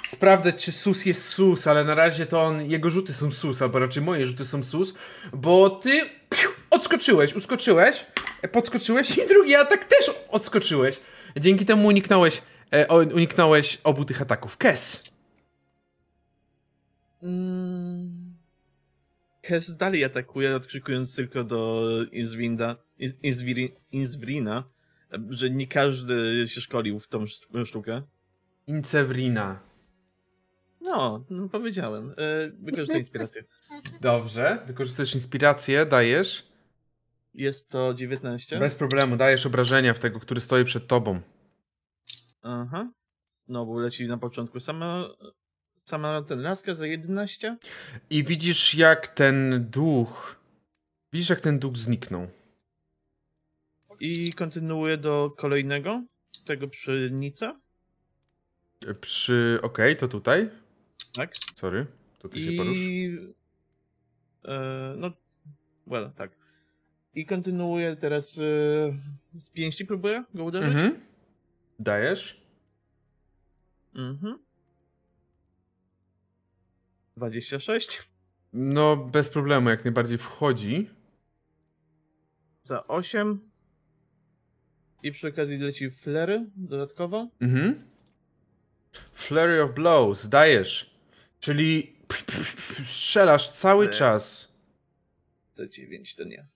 sprawdzać, 0.07 0.64
czy 0.64 0.72
Sus 0.72 1.07
jest 1.07 1.28
Sus, 1.28 1.66
ale 1.66 1.84
na 1.84 1.95
razie 1.95 2.26
to 2.26 2.43
on, 2.43 2.62
jego 2.70 2.91
rzuty 2.91 3.14
są 3.14 3.30
Sus, 3.30 3.62
albo 3.62 3.78
raczej 3.78 4.03
moje 4.03 4.26
rzuty 4.26 4.45
są 4.45 4.62
Sus, 4.62 4.95
bo 5.32 5.70
ty 5.70 6.01
piu, 6.30 6.49
odskoczyłeś, 6.70 7.34
uskoczyłeś, 7.34 8.07
e, 8.43 8.49
podskoczyłeś 8.49 9.18
i 9.18 9.26
drugi 9.28 9.55
atak 9.55 9.84
też 9.84 10.11
odskoczyłeś. 10.28 11.01
Dzięki 11.36 11.66
temu 11.66 11.86
uniknąłeś, 11.89 12.43
e, 12.74 12.89
o- 12.89 12.97
uniknąłeś 13.14 13.78
obu 13.84 14.05
tych 14.05 14.22
ataków. 14.22 14.57
Kes. 14.57 15.03
Mm. 17.22 18.17
Kes 19.49 19.76
dalej 19.76 20.05
atakuje, 20.05 20.57
odkrzykując 20.57 21.16
tylko 21.16 21.44
do 21.44 21.82
Izwinda, 22.12 22.76
Iz- 22.99 23.14
Izwiri, 23.22 23.72
Izwrina, 23.92 24.64
że 25.30 25.51
nie 25.51 25.66
każdy 25.66 26.44
się 26.49 26.61
szkolił 26.61 27.01
w 27.01 27.09
tą 27.09 27.22
sz- 27.22 27.66
sztukę. 27.68 28.03
Incewrina. 28.66 29.61
No, 30.80 31.24
no 31.30 31.49
powiedziałem. 31.49 32.11
E, 32.11 32.51
wykorzystaj 32.51 32.99
inspirację. 33.05 33.44
Dobrze. 34.01 34.62
Wykorzystujesz 34.66 35.14
inspirację, 35.14 35.86
dajesz. 35.86 36.49
Jest 37.34 37.70
to 37.70 37.94
19. 37.94 38.59
Bez 38.59 38.74
problemu, 38.76 39.16
dajesz 39.16 39.46
obrażenia 39.46 39.94
w 39.94 39.99
tego, 39.99 40.20
który 40.20 40.40
stoi 40.40 40.64
przed 40.64 40.86
tobą. 40.86 41.20
Aha. 42.42 42.92
Znowu 43.46 43.78
leci 43.78 44.07
na 44.07 44.18
początku 44.18 44.61
sama, 44.61 45.09
sama 45.89 46.22
ten 46.22 46.43
laska 46.43 46.74
za 46.74 46.86
11. 46.86 47.57
I 48.11 48.24
widzisz, 48.24 48.74
jak 48.74 49.09
ten 49.09 49.66
duch. 49.70 50.36
Widzisz, 51.12 51.30
jak 51.30 51.41
ten 51.41 51.59
duch 51.59 51.76
zniknął. 51.76 52.28
I 54.01 54.32
kontynuuje 54.32 54.97
do 54.97 55.34
kolejnego, 55.36 56.03
tego 56.45 56.68
przy 56.68 57.11
Nica. 57.12 57.61
Przy. 59.01 59.59
Okej, 59.62 59.97
to 59.97 60.09
tutaj. 60.09 60.51
Tak. 61.14 61.34
Sorry. 61.55 61.86
To 62.18 62.28
ty 62.28 62.43
się 62.43 62.53
porusz. 62.53 62.78
I. 62.78 63.18
E, 64.45 64.95
no. 64.97 65.11
Well, 65.86 66.11
tak. 66.16 66.30
I 67.14 67.26
kontynuuje 67.26 67.97
teraz. 67.97 68.39
E, 68.39 68.41
z 69.41 69.49
pięści 69.53 69.86
próbuję 69.86 70.24
go 70.34 70.45
uderzyć. 70.45 70.74
Mhm. 70.74 71.01
Dajesz. 71.78 72.41
Mhm. 73.95 74.47
26 77.18 78.02
No, 78.52 78.96
bez 78.96 79.28
problemu, 79.30 79.70
jak 79.70 79.84
najbardziej 79.84 80.18
wchodzi. 80.18 80.90
za 82.62 82.86
8. 82.86 83.40
I 85.02 85.12
przy 85.12 85.28
okazji 85.28 85.58
leci 85.58 85.90
flery 85.90 86.46
dodatkowo. 86.56 87.28
Mhm. 87.40 87.82
Flurry 89.12 89.62
of 89.62 89.74
blows, 89.74 90.28
dajesz. 90.28 90.90
Czyli 91.40 91.96
strzelasz 92.84 93.48
cały 93.50 93.86
Nie. 93.86 93.92
czas. 93.92 94.52
Za 95.54 95.66
9 95.68 96.14
to 96.14 96.24
nie. 96.24 96.46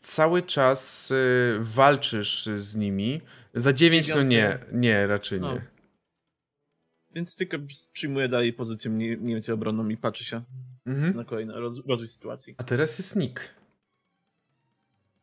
Cały 0.00 0.42
czas 0.42 1.10
y, 1.10 1.56
walczysz 1.60 2.46
z 2.46 2.76
nimi. 2.76 3.20
Za 3.54 3.72
9 3.72 4.08
no 4.08 4.22
nie, 4.22 4.58
nie, 4.72 5.06
raczej 5.06 5.40
No. 5.40 5.52
nie. 5.54 5.75
Więc 7.16 7.36
tylko 7.36 7.56
przyjmuje 7.92 8.28
dalej 8.28 8.52
pozycję 8.52 8.90
mniej, 8.90 9.16
mniej 9.16 9.34
więcej 9.34 9.54
obronną 9.54 9.88
i 9.88 9.96
patrzy 9.96 10.24
się 10.24 10.42
Mhm. 10.86 11.16
na 11.16 11.24
kolejny 11.24 11.52
roz, 11.52 11.78
rozwój 11.86 12.08
sytuacji. 12.08 12.54
A 12.58 12.64
teraz 12.64 12.98
jest 12.98 13.16
Nick. 13.16 13.40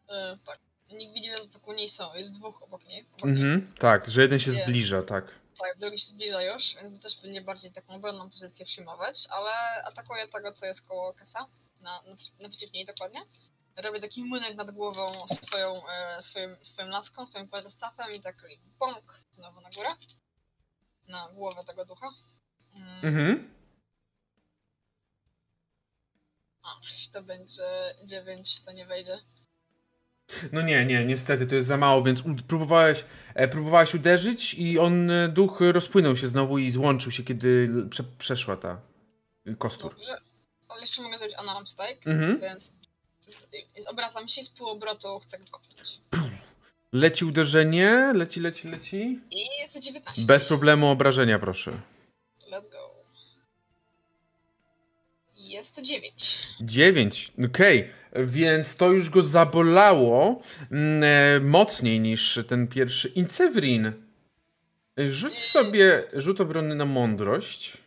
E, 0.09 0.37
tak. 0.45 0.59
Nikt 0.91 1.13
widzi, 1.13 1.29
że 1.31 1.47
wokół 1.53 1.73
niej 1.73 1.89
są. 1.89 2.13
Jest 2.15 2.33
dwóch 2.33 2.63
obok 2.63 2.85
niej. 2.85 3.05
Obok 3.13 3.23
niej. 3.25 3.43
Mhm. 3.43 3.73
Tak, 3.79 4.09
że 4.09 4.21
jeden 4.21 4.39
się 4.39 4.51
zbliża, 4.51 5.01
tak. 5.01 5.25
Tak, 5.59 5.77
drugi 5.77 5.99
się 5.99 6.05
zbliża 6.05 6.41
już, 6.41 6.75
więc 6.83 7.03
też 7.03 7.21
będzie 7.21 7.41
bardziej 7.41 7.71
taką 7.71 7.95
obronną 7.95 8.29
pozycję 8.29 8.65
przyjmować, 8.65 9.27
ale 9.29 9.83
atakuje 9.83 10.27
tego, 10.27 10.51
co 10.51 10.65
jest 10.65 10.81
koło 10.81 11.13
Kesa, 11.13 11.45
na, 11.81 12.03
naprzeciw 12.39 12.73
niej 12.73 12.85
dokładnie. 12.85 13.19
Robię 13.83 13.99
taki 13.99 14.23
młynek 14.23 14.55
nad 14.55 14.71
głową 14.71 15.27
swoją, 15.47 15.87
e, 15.87 16.21
swoim, 16.21 16.55
swoim 16.61 16.89
laską, 16.89 17.25
swoim 17.25 17.47
quarterstaffem 17.47 18.15
i 18.15 18.21
tak 18.21 18.47
bąk 18.79 19.19
znowu 19.31 19.61
na 19.61 19.69
górę. 19.69 19.89
Na 21.07 21.29
głowę 21.33 21.63
tego 21.67 21.85
ducha. 21.85 22.09
Mm, 22.75 23.05
Mhm. 23.05 23.49
Ach, 26.63 26.77
to 27.13 27.23
będzie 27.23 27.63
9, 28.05 28.61
to 28.65 28.71
nie 28.71 28.85
wejdzie. 28.85 29.19
No 30.51 30.61
nie, 30.61 30.85
nie, 30.85 31.05
niestety 31.05 31.47
to 31.47 31.55
jest 31.55 31.67
za 31.67 31.77
mało, 31.77 32.03
więc 32.03 32.23
próbowałeś, 32.47 33.05
e, 33.35 33.47
próbowałeś 33.47 33.93
uderzyć 33.95 34.53
i 34.53 34.79
on, 34.79 35.11
e, 35.11 35.27
duch 35.29 35.61
rozpłynął 35.61 36.17
się 36.17 36.27
znowu 36.27 36.57
i 36.57 36.71
złączył 36.71 37.11
się, 37.11 37.23
kiedy 37.23 37.69
prze, 37.89 38.03
przeszła 38.03 38.57
ta 38.57 38.81
kostur. 39.57 39.95
Dobrze, 39.95 40.17
ale 40.67 40.81
jeszcze 40.81 41.01
mogę 41.01 41.17
zrobić 41.17 41.35
alarm 41.35 41.65
strike, 41.65 42.11
Mhm. 42.11 42.39
więc 42.39 42.71
z, 43.27 43.39
z, 43.83 43.87
obracam 43.87 44.27
się 44.29 44.41
i 44.41 44.45
z 44.45 44.49
półobrotu 44.49 45.19
chcę 45.19 45.39
go 45.39 45.45
kopnąć. 45.51 45.99
Leci 46.93 47.25
uderzenie, 47.25 48.11
leci, 48.15 48.39
leci, 48.39 48.67
leci. 48.67 49.19
I 49.31 49.45
jest 49.61 49.73
to 49.73 49.79
19. 49.79 50.21
Bez 50.25 50.45
problemu 50.45 50.87
obrażenia, 50.87 51.39
proszę. 51.39 51.71
Let's 52.51 52.69
go. 52.71 52.89
Jest 55.35 55.75
to 55.75 55.81
9. 55.81 56.39
9, 56.61 57.31
okej, 57.45 57.89
więc 58.15 58.75
to 58.75 58.91
już 58.91 59.09
go 59.09 59.23
zabolało 59.23 60.41
mm, 60.71 61.03
e, 61.03 61.39
mocniej 61.39 61.99
niż 61.99 62.39
ten 62.49 62.67
pierwszy. 62.67 63.07
Incewrin, 63.07 63.93
rzuć 64.97 65.39
sobie 65.39 66.03
rzut 66.13 66.41
obronny 66.41 66.75
na 66.75 66.85
mądrość. 66.85 67.77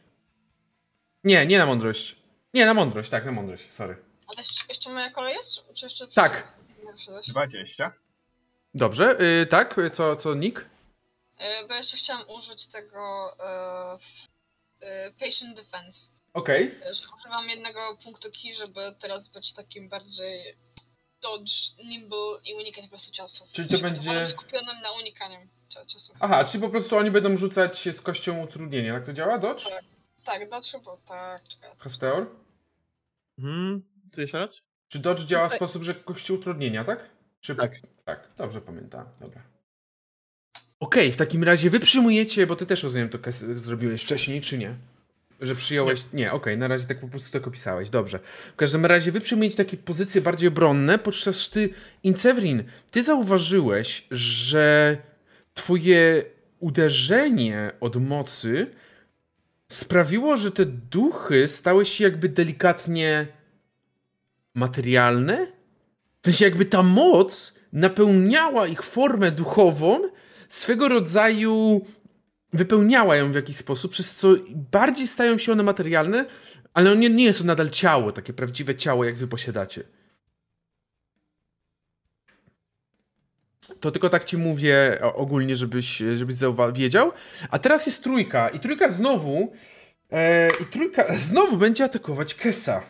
Nie, 1.24 1.46
nie 1.46 1.58
na 1.58 1.66
mądrość. 1.66 2.16
Nie, 2.54 2.66
na 2.66 2.74
mądrość, 2.74 3.10
tak, 3.10 3.24
na 3.24 3.32
mądrość, 3.32 3.72
sorry. 3.72 3.96
A 4.26 4.32
to 4.32 4.40
jeszcze, 4.40 4.64
jeszcze 4.68 4.90
moja 4.90 5.10
kolej 5.10 5.34
jest? 5.34 5.74
Czy 5.74 5.86
jeszcze 5.86 6.06
Tak. 6.08 6.52
Nie 6.84 6.92
wyszedłeś? 6.92 7.26
20. 7.26 7.92
Dobrze, 8.76 9.16
y, 9.42 9.46
tak, 9.46 9.78
y, 9.78 9.90
co, 9.90 10.16
co 10.16 10.34
Nick? 10.34 10.66
E, 11.38 11.66
Bo 11.68 11.74
jeszcze 11.74 11.96
chciałam 11.96 12.24
użyć 12.38 12.66
tego 12.66 13.32
e, 14.80 15.10
Patient 15.20 15.56
Defense. 15.56 16.10
Okej. 16.34 16.74
E, 16.90 16.94
Że 16.94 17.04
używam 17.18 17.48
jednego 17.50 17.80
punktu 18.04 18.28
key, 18.42 18.54
żeby 18.54 18.80
teraz 19.00 19.28
być 19.28 19.52
takim 19.52 19.88
bardziej 19.88 20.56
dodge, 21.22 21.52
nimble 21.84 22.18
i 22.44 22.54
unikać 22.54 22.84
po 22.84 22.90
prostu 22.90 23.12
ciosów. 23.12 23.48
Czyli 23.52 23.68
to 23.68 23.76
Się 23.76 23.82
będzie- 23.82 24.26
skupionym 24.26 24.80
na 24.82 24.90
unikaniu 24.92 25.38
cio- 25.70 25.86
ciosów. 25.86 26.16
Aha, 26.20 26.44
czyli 26.44 26.62
po 26.62 26.68
prostu 26.68 26.96
oni 26.96 27.10
będą 27.10 27.36
rzucać 27.36 27.88
z 27.96 28.00
kością 28.00 28.42
utrudnienia, 28.42 28.92
jak 28.94 29.06
to 29.06 29.12
działa, 29.12 29.38
Dodge? 29.38 29.64
Tak, 30.24 30.50
dodge 30.50 30.70
chyba, 30.72 30.96
tak, 30.96 31.48
czekaj. 31.48 31.70
Hasteor? 31.78 32.26
Mhm. 33.38 33.82
Tu 34.12 34.20
jeszcze 34.20 34.38
raz? 34.38 34.56
Czy 34.88 34.98
Dodge 34.98 35.20
działa 35.20 35.48
w 35.48 35.50
Tak. 35.50 35.58
sposób, 35.58 35.82
że 35.82 35.94
kości 35.94 36.32
utrudnienia, 36.32 36.84
tak? 36.84 37.10
Czy... 37.40 37.56
Tak. 37.56 37.72
Tak, 38.06 38.28
dobrze 38.36 38.60
pamiętam, 38.60 39.04
dobra. 39.20 39.42
Okej, 40.80 41.12
w 41.12 41.16
takim 41.16 41.44
razie 41.44 41.70
wy 41.70 41.80
przyjmujecie, 41.80 42.46
bo 42.46 42.56
ty 42.56 42.66
też 42.66 42.82
rozumiem 42.82 43.08
to 43.08 43.18
zrobiłeś 43.56 44.02
wcześniej, 44.02 44.40
czy 44.40 44.58
nie? 44.58 44.74
Że 45.40 45.54
przyjąłeś. 45.54 46.12
Nie, 46.12 46.32
okej, 46.32 46.58
na 46.58 46.68
razie 46.68 46.86
tak 46.86 47.00
po 47.00 47.08
prostu 47.08 47.30
tak 47.30 47.46
opisałeś, 47.46 47.90
dobrze. 47.90 48.18
W 48.52 48.56
każdym 48.56 48.86
razie 48.86 49.12
wy 49.12 49.20
przyjmujecie 49.20 49.56
takie 49.56 49.76
pozycje 49.76 50.20
bardziej 50.20 50.48
obronne, 50.48 50.98
podczas 50.98 51.50
ty, 51.50 51.70
Incevrin, 52.02 52.64
ty 52.90 53.02
zauważyłeś, 53.02 54.06
że 54.10 54.96
twoje 55.54 56.24
uderzenie 56.58 57.70
od 57.80 57.96
mocy 57.96 58.66
sprawiło, 59.68 60.36
że 60.36 60.52
te 60.52 60.66
duchy 60.66 61.48
stały 61.48 61.86
się 61.86 62.04
jakby 62.04 62.28
delikatnie 62.28 63.26
materialne? 64.54 65.46
W 66.22 66.26
sensie 66.26 66.44
jakby 66.44 66.64
ta 66.64 66.82
moc 66.82 67.55
napełniała 67.76 68.66
ich 68.66 68.82
formę 68.82 69.30
duchową, 69.30 70.00
swego 70.48 70.88
rodzaju 70.88 71.86
wypełniała 72.52 73.16
ją 73.16 73.32
w 73.32 73.34
jakiś 73.34 73.56
sposób, 73.56 73.92
przez 73.92 74.14
co 74.14 74.28
bardziej 74.72 75.06
stają 75.06 75.38
się 75.38 75.52
one 75.52 75.62
materialne, 75.62 76.26
ale 76.74 76.96
nie, 76.96 77.10
nie 77.10 77.24
jest 77.24 77.38
to 77.38 77.44
nadal 77.44 77.70
ciało, 77.70 78.12
takie 78.12 78.32
prawdziwe 78.32 78.74
ciało, 78.74 79.04
jak 79.04 79.16
wy 79.16 79.28
posiadacie. 79.28 79.82
To 83.80 83.90
tylko 83.90 84.08
tak 84.08 84.24
ci 84.24 84.36
mówię 84.36 84.98
ogólnie, 85.14 85.56
żebyś, 85.56 86.02
żebyś 86.16 86.36
wiedział. 86.72 87.12
A 87.50 87.58
teraz 87.58 87.86
jest 87.86 88.02
trójka 88.02 88.48
i 88.48 88.60
trójka 88.60 88.88
znowu 88.88 89.52
e, 90.12 90.48
i 90.62 90.64
trójka 90.64 91.04
znowu 91.28 91.56
będzie 91.56 91.84
atakować 91.84 92.34
Kesa. 92.34 92.82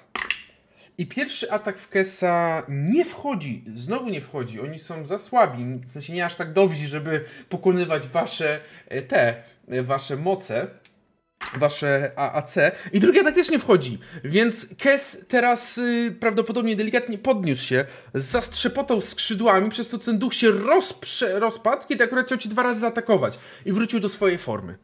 I 0.98 1.06
pierwszy 1.06 1.52
atak 1.52 1.78
w 1.78 1.88
Kesa 1.88 2.62
nie 2.68 3.04
wchodzi, 3.04 3.64
znowu 3.74 4.08
nie 4.08 4.20
wchodzi. 4.20 4.60
Oni 4.60 4.78
są 4.78 5.06
za 5.06 5.18
słabi, 5.18 5.64
w 5.88 5.92
sensie 5.92 6.12
nie 6.12 6.24
aż 6.24 6.34
tak 6.34 6.52
dobrzy, 6.52 6.88
żeby 6.88 7.24
pokonywać 7.48 8.08
wasze 8.08 8.60
e, 8.88 9.02
te, 9.02 9.42
e, 9.68 9.82
wasze 9.82 10.16
moce, 10.16 10.66
wasze 11.54 12.12
AAC. 12.16 12.56
I 12.92 13.00
drugi 13.00 13.20
atak 13.20 13.34
też 13.34 13.50
nie 13.50 13.58
wchodzi, 13.58 13.98
więc 14.24 14.66
Kes 14.78 15.24
teraz 15.28 15.78
y, 15.78 16.16
prawdopodobnie 16.20 16.76
delikatnie 16.76 17.18
podniósł 17.18 17.64
się, 17.64 17.84
zastrzepotał 18.14 19.00
skrzydłami, 19.00 19.70
przez 19.70 19.88
to 19.88 19.98
ten 19.98 20.18
duch 20.18 20.34
się 20.34 20.50
rozprze, 20.50 21.38
rozpadł, 21.38 21.86
kiedy 21.88 22.04
akurat 22.04 22.26
chciał 22.26 22.38
ci 22.38 22.48
dwa 22.48 22.62
razy 22.62 22.80
zaatakować 22.80 23.38
i 23.64 23.72
wrócił 23.72 24.00
do 24.00 24.08
swojej 24.08 24.38
formy. 24.38 24.78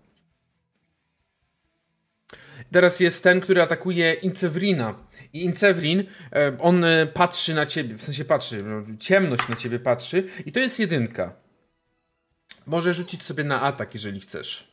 Teraz 2.73 3.01
jest 3.01 3.23
ten, 3.23 3.41
który 3.41 3.63
atakuje 3.63 4.13
Incewrina. 4.13 4.95
I 5.33 5.45
Incewrin, 5.45 6.05
e, 6.33 6.59
on 6.61 6.85
e, 6.85 7.07
patrzy 7.07 7.55
na 7.55 7.67
ciebie, 7.67 7.95
w 7.95 8.03
sensie 8.03 8.25
patrzy, 8.25 8.63
no, 8.65 8.97
ciemność 8.99 9.49
na 9.49 9.57
ciebie 9.57 9.79
patrzy 9.79 10.29
i 10.47 10.53
to 10.53 10.61
jest 10.61 10.79
jedynka. 10.79 11.35
Może 12.67 12.95
rzucić 12.95 13.25
sobie 13.25 13.45
na 13.45 13.63
atak, 13.63 13.95
jeżeli 13.95 14.21
chcesz. 14.21 14.73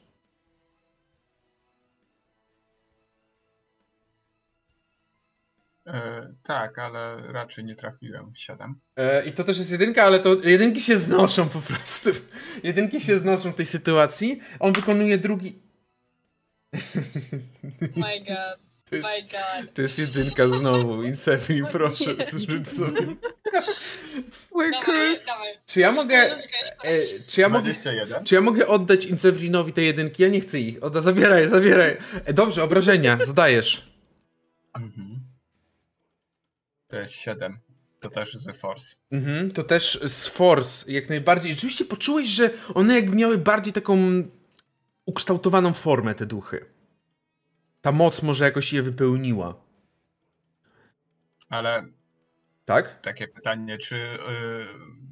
E, 5.88 6.34
tak, 6.44 6.80
ale 6.80 7.32
raczej 7.32 7.66
nie 7.66 7.76
trafiłem. 7.76 8.32
7. 8.36 8.76
E, 8.96 9.26
I 9.26 9.32
to 9.32 9.44
też 9.44 9.58
jest 9.58 9.72
jedynka, 9.72 10.04
ale 10.04 10.20
to 10.20 10.36
jedynki 10.44 10.82
się 10.82 10.98
znoszą 10.98 11.50
po 11.50 11.62
prostu. 11.62 12.10
Jedynki 12.64 13.02
się 13.02 13.18
znoszą 13.18 13.52
w 13.52 13.56
tej 13.56 13.66
sytuacji. 13.66 14.42
On 14.60 14.74
wykonuje 14.74 15.18
drugi. 15.18 15.69
My 17.96 18.20
god, 18.20 18.60
To 18.90 18.96
jest, 18.96 19.08
my 19.08 19.22
god. 19.32 19.74
to 19.74 19.82
jest 19.82 20.00
jedynka 20.00 20.48
znowu. 20.48 21.04
Inception, 21.04 21.66
proszę, 21.72 22.16
zrzuć 22.32 22.70
sobie. 22.70 23.02
We're 24.56 24.72
Dawaj, 24.72 25.18
dawaj. 25.28 25.54
Czy 25.66 25.80
ja 25.80 25.92
mogę. 25.92 26.18
E, 26.84 27.00
czy, 27.28 27.42
ja 27.42 27.50
mogę 27.50 27.74
czy 28.26 28.36
ja 28.36 28.42
mogę 28.42 28.68
oddać 28.68 29.06
Incewrinowi 29.06 29.74
te 29.74 29.82
jedynki? 29.82 30.24
Ja 30.24 30.30
nie 30.30 30.42
chcę 30.42 30.60
ich. 30.60 30.84
Odda, 30.84 31.02
zabieraj, 31.02 31.48
zabieraj. 31.48 31.98
E, 32.26 32.34
dobrze, 32.34 32.64
obrażenia, 32.64 33.18
zadajesz. 33.26 33.92
Mhm. 34.76 35.20
To 36.88 37.00
jest 37.00 37.14
7. 37.14 37.60
To 38.00 38.10
też 38.10 38.34
z 38.34 38.58
Force. 38.58 38.96
Mhm, 39.12 39.52
to 39.52 39.64
też 39.64 40.00
z 40.08 40.28
Force, 40.28 40.92
jak 40.92 41.10
najbardziej. 41.10 41.54
Rzeczywiście 41.54 41.86
poczułeś, 41.86 42.28
że 42.28 42.50
one 42.74 42.96
jakby 42.96 43.16
miały 43.16 43.38
bardziej 43.38 43.74
taką 43.74 44.24
ukształtowaną 45.10 45.74
formę, 45.74 46.16
te 46.16 46.26
duchy. 46.26 46.66
Ta 47.82 47.92
moc 47.92 48.22
może 48.24 48.46
jakoś 48.46 48.74
je 48.74 48.82
wypełniła. 48.82 49.56
Ale 51.50 51.84
Tak? 52.66 53.02
takie 53.02 53.28
pytanie, 53.28 53.78
czy 53.78 53.96
y, 53.96 54.18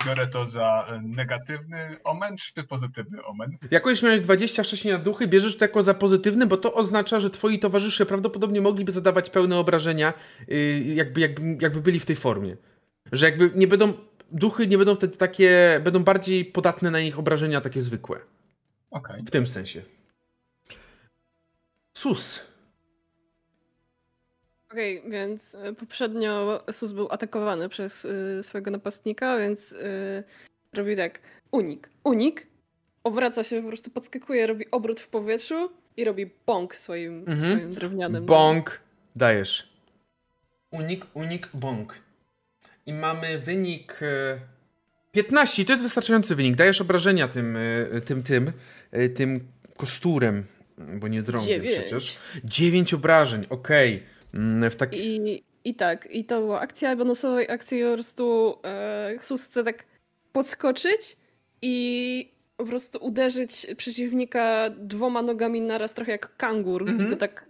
biorę 0.06 0.28
to 0.28 0.45
za 0.45 0.88
y, 0.95 1.02
negatywny 1.02 1.98
omen, 2.04 2.38
czy 2.38 2.64
pozytywny 2.64 3.24
omen? 3.24 3.58
Jakoś 3.72 4.04
miałeś 4.04 4.22
20 4.22 4.64
wcześniej 4.64 4.93
na 4.93 5.00
duchy, 5.00 5.28
bierzesz 5.28 5.58
to 5.58 5.66
jako 5.66 5.84
za 5.84 5.93
pozytywny, 5.93 6.45
bo 6.45 6.58
to 6.58 6.74
oznacza, 6.74 7.20
że 7.20 7.30
twoi 7.30 7.60
towarzysze 7.60 8.06
prawdopodobnie 8.06 8.62
mogliby 8.62 8.91
zadawać 8.91 9.30
pełne 9.30 9.58
obrażenia, 9.58 10.14
yy, 10.48 10.80
jakby, 10.80 11.22
jakby, 11.22 11.58
jakby 11.62 11.82
byli 11.82 12.00
w 12.00 12.06
tej 12.06 12.16
formie. 12.16 12.58
Że 13.12 13.26
jakby 13.26 13.52
nie 13.56 13.68
będą, 13.68 13.93
duchy 14.32 14.68
nie 14.68 14.78
będą 14.78 14.95
wtedy 14.95 15.18
takie, 15.18 15.82
będą 15.84 16.04
bardziej 16.04 16.45
podatne 16.45 16.91
na 16.91 17.00
ich 17.00 17.20
obrażenia 17.20 17.62
takie 17.62 17.82
zwykłe. 17.82 18.20
Okej. 18.91 19.23
W 19.23 19.31
tym 19.31 19.47
sensie. 19.47 19.81
Sus. 21.93 22.39
Okej, 24.71 25.03
więc 25.09 25.55
y, 25.55 25.73
poprzednio 25.73 26.63
Sus 26.71 26.91
był 26.91 27.07
atakowany 27.11 27.69
przez 27.69 28.05
y, 28.05 28.39
swojego 28.43 28.71
napastnika, 28.71 29.38
więc 29.38 29.71
y, 29.71 30.23
robi 30.73 30.95
tak. 30.95 31.19
Unik, 31.51 31.89
unik, 32.03 32.47
obraca 33.03 33.43
się, 33.43 33.61
po 33.61 33.67
prostu 33.67 33.91
podskakuje, 33.91 34.47
robi 34.47 34.71
obrót 34.71 34.99
w 34.99 35.07
powietrzu 35.07 35.71
i 35.97 36.03
robi 36.05 36.31
bąk 36.45 36.75
swoim, 36.75 37.19
Mhm. 37.27 37.38
swoim 37.38 37.73
drewnianym. 37.73 38.25
Bąk. 38.25 38.79
Dajesz. 39.15 39.69
Unik, 40.71 41.05
unik, 41.13 41.49
bąk. 41.53 41.95
I 42.85 42.93
mamy 42.93 43.39
wynik 43.39 43.99
e, 44.01 44.39
15. 45.11 45.65
To 45.65 45.71
jest 45.71 45.83
wystarczający 45.83 46.35
wynik. 46.35 46.55
Dajesz 46.55 46.81
obrażenia 46.81 47.27
tym, 47.27 47.57
e, 47.95 48.01
tym, 48.01 48.23
tym, 48.23 48.51
tym 49.15 49.47
kosturem, 49.77 50.45
bo 50.77 51.07
nie 51.07 51.21
drągiem 51.21 51.47
Dziewięć. 51.63 51.79
przecież. 51.85 52.17
9 52.43 52.93
obrażeń, 52.93 53.45
okej. 53.49 54.03
Mm, 54.33 54.71
W 54.71 54.75
taki... 54.75 54.97
I, 55.15 55.43
I 55.63 55.75
tak, 55.75 56.07
i 56.11 56.25
to 56.25 56.39
była 56.41 56.59
akcja 56.59 56.95
bonusowej 56.95 57.49
akcji 57.49 57.83
po 57.83 57.93
prostu 57.93 58.55
e, 58.63 59.17
Sus 59.21 59.43
chce 59.45 59.63
tak 59.63 59.85
podskoczyć 60.31 61.17
i 61.61 62.33
po 62.57 62.65
prostu 62.65 62.97
uderzyć 63.05 63.67
przeciwnika 63.77 64.69
dwoma 64.69 65.21
nogami 65.21 65.61
naraz, 65.61 65.93
trochę 65.93 66.11
jak 66.11 66.38
kangur, 66.38 66.81
Mhm. 66.89 67.07
i 67.07 67.09
go 67.09 67.15
tak 67.15 67.45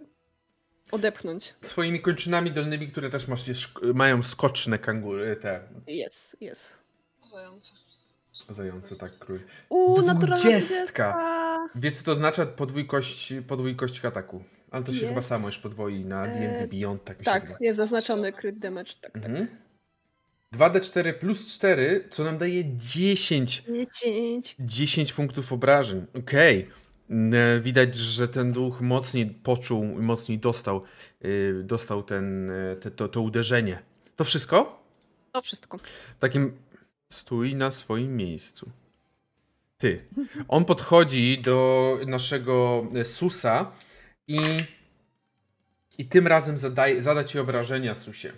odepchnąć. 0.90 1.54
Swoimi 1.62 2.00
kończynami 2.00 2.50
dolnymi, 2.50 2.86
które 2.88 3.10
też 3.10 3.28
masz, 3.28 3.44
mają 3.94 4.22
skoczne 4.22 4.78
kangury, 4.78 5.36
te 5.36 5.60
Jest, 5.86 6.36
jest. 6.40 6.78
Zające. 7.32 7.72
Zające, 8.44 8.96
tak, 8.96 9.18
krój. 9.18 9.40
Uuu, 9.68 10.02
Dwudziestka. 10.14 11.18
Wiesz, 11.74 11.92
co 11.94 12.04
to 12.04 12.10
oznacza? 12.12 12.46
Podwójkość, 12.46 13.34
podwójkość 13.48 14.04
ataku. 14.04 14.42
Ale 14.70 14.84
to 14.84 14.92
się 14.92 15.00
chyba 15.00 15.12
Jest. 15.14 15.28
samo 15.28 15.46
już 15.46 15.58
podwoi 15.58 16.04
na 16.04 16.26
E, 16.26 16.34
D&D 16.34 16.68
Beyond, 16.68 17.04
tak 17.04 17.18
mi 17.18 17.24
się 17.24 17.30
Tak, 17.30 17.42
wydaje. 17.42 17.58
jest 17.60 17.76
zaznaczony 17.76 18.32
crit 18.32 18.58
damage, 18.58 18.92
tak, 19.00 19.12
tak. 19.12 19.24
Mhm. 19.26 19.46
2d4 20.54 21.12
plus 21.14 21.46
4, 21.54 22.04
co 22.10 22.24
nam 22.24 22.38
daje 22.38 22.64
10. 22.76 23.62
10. 24.02 24.56
10 24.60 25.12
punktów 25.12 25.52
obrażeń. 25.52 26.06
Okej. 26.18 26.66
Mm, 27.10 27.62
Widać, 27.62 27.94
że 27.94 28.28
ten 28.28 28.52
duch 28.52 28.80
mocniej 28.80 29.26
poczuł, 29.26 29.84
mocniej 29.84 30.38
dostał, 30.38 30.82
yy, 31.20 31.62
dostał 31.64 32.02
ten, 32.02 32.50
e, 32.50 32.76
te, 32.76 32.90
to, 32.90 33.08
to 33.08 33.20
uderzenie. 33.20 33.78
To 34.16 34.24
wszystko? 34.24 34.82
To 35.32 35.42
wszystko. 35.42 35.78
W 35.78 36.18
takim 36.18 36.52
stój 37.08 37.54
na 37.54 37.70
swoim 37.70 38.16
miejscu. 38.16 38.70
Ty. 39.78 40.04
On 40.48 40.64
podchodzi 40.64 41.38
do 41.42 41.98
naszego 42.06 42.86
Susa 43.04 43.72
i 44.26 44.38
i 45.98 46.04
tym 46.04 46.26
razem 46.26 46.58
zadaje, 46.58 47.02
zada 47.02 47.24
ci 47.24 47.38
obrażenia, 47.38 47.94
Susie. 47.94 48.28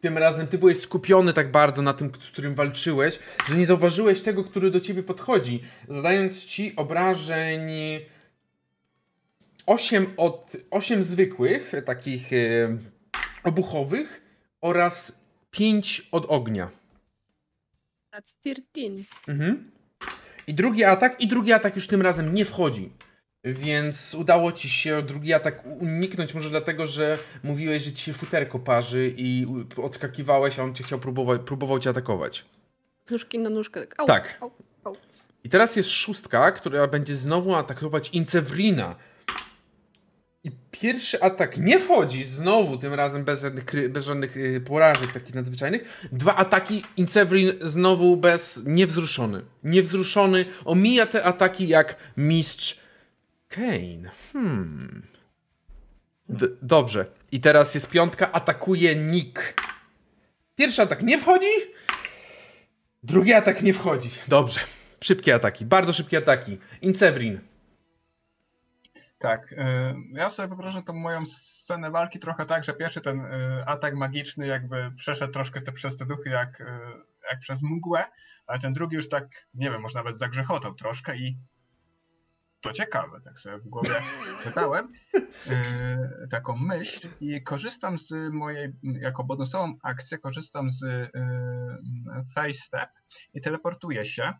Tym 0.00 0.18
razem 0.18 0.46
ty 0.46 0.58
byłeś 0.58 0.80
skupiony 0.80 1.32
tak 1.32 1.50
bardzo 1.50 1.82
na 1.82 1.94
tym, 1.94 2.12
z 2.22 2.30
którym 2.30 2.54
walczyłeś, 2.54 3.18
że 3.48 3.56
nie 3.56 3.66
zauważyłeś 3.66 4.20
tego, 4.20 4.44
który 4.44 4.70
do 4.70 4.80
ciebie 4.80 5.02
podchodzi, 5.02 5.62
zadając 5.88 6.44
ci 6.44 6.76
obrażeń 6.76 7.60
8 9.66 10.06
od 10.16 10.56
8 10.70 11.04
zwykłych, 11.04 11.72
takich 11.84 12.32
e, 12.32 12.36
obuchowych 13.44 14.22
oraz 14.60 15.20
5 15.50 16.08
od 16.12 16.26
ognia. 16.28 16.70
That's 18.14 18.36
13. 18.42 19.04
Mhm. 19.28 19.70
I 20.46 20.54
drugi 20.54 20.84
atak, 20.84 21.20
i 21.20 21.28
drugi 21.28 21.52
atak 21.52 21.74
już 21.74 21.86
tym 21.86 22.02
razem 22.02 22.34
nie 22.34 22.44
wchodzi. 22.44 22.90
Więc 23.44 24.14
udało 24.14 24.52
ci 24.52 24.70
się 24.70 25.02
drugi 25.02 25.32
atak 25.32 25.66
uniknąć, 25.80 26.34
może 26.34 26.50
dlatego, 26.50 26.86
że 26.86 27.18
mówiłeś, 27.42 27.82
że 27.82 27.92
ci 27.92 28.04
się 28.04 28.12
futerko 28.12 28.58
parzy 28.58 29.14
i 29.16 29.46
odskakiwałeś, 29.76 30.58
a 30.58 30.62
on 30.62 30.74
cię 30.74 30.84
chciał 30.84 30.98
próbować, 30.98 31.40
próbował 31.46 31.78
cię 31.78 31.90
atakować. 31.90 32.44
Z 33.02 33.10
nóżki 33.10 33.38
na 33.38 33.50
nóżkę. 33.50 33.86
Tak. 33.86 34.00
Au, 34.00 34.06
Tak. 34.06 34.38
Au, 34.40 34.50
au. 34.84 34.96
I 35.44 35.48
teraz 35.48 35.76
jest 35.76 35.90
szóstka, 35.90 36.52
która 36.52 36.86
będzie 36.86 37.16
znowu 37.16 37.54
atakować 37.54 38.10
Incewrina. 38.10 38.96
Pierwszy 40.80 41.22
atak 41.22 41.58
nie 41.58 41.80
wchodzi, 41.80 42.24
znowu 42.24 42.78
tym 42.78 42.94
razem 42.94 43.24
bez 43.24 43.42
żadnych, 43.42 43.64
bez 43.90 44.04
żadnych 44.04 44.36
y, 44.36 44.60
porażek 44.60 45.12
takich 45.12 45.34
nadzwyczajnych. 45.34 46.08
Dwa 46.12 46.36
ataki, 46.36 46.84
Incewrin 46.96 47.52
znowu 47.62 48.16
bez, 48.16 48.62
niewzruszony. 48.66 49.42
Niewzruszony, 49.64 50.44
omija 50.64 51.06
te 51.06 51.24
ataki 51.24 51.68
jak 51.68 51.96
mistrz 52.16 52.80
Kane. 53.48 54.10
Hmm. 54.32 55.02
D- 56.28 56.48
dobrze. 56.62 57.06
I 57.32 57.40
teraz 57.40 57.74
jest 57.74 57.90
piątka, 57.90 58.32
atakuje 58.32 58.94
Nick. 58.96 59.62
Pierwszy 60.56 60.82
atak 60.82 61.02
nie 61.02 61.18
wchodzi, 61.18 61.52
drugi 63.02 63.32
atak 63.32 63.62
nie 63.62 63.72
wchodzi. 63.72 64.10
Dobrze. 64.28 64.60
Szybkie 65.00 65.34
ataki, 65.34 65.64
bardzo 65.64 65.92
szybkie 65.92 66.18
ataki. 66.18 66.58
Incewrin. 66.82 67.40
Tak, 69.18 69.52
y, 69.52 69.56
ja 70.12 70.30
sobie 70.30 70.48
wyobrażam 70.48 70.82
tą 70.82 70.92
moją 70.92 71.26
scenę 71.26 71.90
walki 71.90 72.18
trochę 72.18 72.46
tak, 72.46 72.64
że 72.64 72.72
pierwszy 72.74 73.00
ten 73.00 73.20
y, 73.20 73.64
atak 73.66 73.94
magiczny 73.94 74.46
jakby 74.46 74.92
przeszedł 74.96 75.32
troszkę 75.32 75.62
te, 75.62 75.72
przez 75.72 75.96
te 75.96 76.06
duchy 76.06 76.30
jak, 76.30 76.60
y, 76.60 76.64
jak 77.30 77.40
przez 77.40 77.62
mgłę, 77.62 78.04
ale 78.46 78.58
ten 78.58 78.72
drugi 78.72 78.96
już 78.96 79.08
tak, 79.08 79.46
nie 79.54 79.70
wiem, 79.70 79.82
może 79.82 79.98
nawet 79.98 80.18
zagrzechotał 80.18 80.74
troszkę 80.74 81.16
i 81.16 81.38
to 82.60 82.72
ciekawe, 82.72 83.20
tak 83.20 83.38
sobie 83.38 83.58
w 83.58 83.68
głowie 83.68 83.94
czytałem 84.42 84.92
taką 86.30 86.56
myśl 86.56 87.08
i 87.20 87.42
korzystam 87.42 87.98
z 87.98 88.32
mojej, 88.32 88.72
jako 88.82 89.24
bonusową 89.24 89.74
akcję, 89.82 90.18
korzystam 90.18 90.70
z 90.70 90.82
y, 90.82 91.10
face 92.34 92.54
step 92.54 92.90
i 93.34 93.40
teleportuję 93.40 94.04
się. 94.04 94.32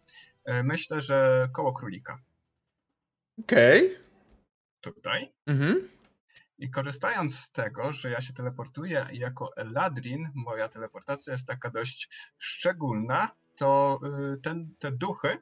Myślę, 0.64 1.00
że 1.00 1.48
koło 1.52 1.72
królika 1.72 2.18
Okej. 3.38 3.96
Tutaj. 4.92 5.32
Mhm. 5.46 5.88
I 6.58 6.70
korzystając 6.70 7.38
z 7.38 7.50
tego, 7.50 7.92
że 7.92 8.10
ja 8.10 8.20
się 8.20 8.32
teleportuję 8.32 9.06
jako 9.12 9.56
Eladrin, 9.56 10.28
moja 10.34 10.68
teleportacja 10.68 11.32
jest 11.32 11.46
taka 11.46 11.70
dość 11.70 12.08
szczególna, 12.38 13.28
to 13.56 14.00
y, 14.34 14.40
ten, 14.40 14.74
te 14.78 14.92
duchy 14.92 15.38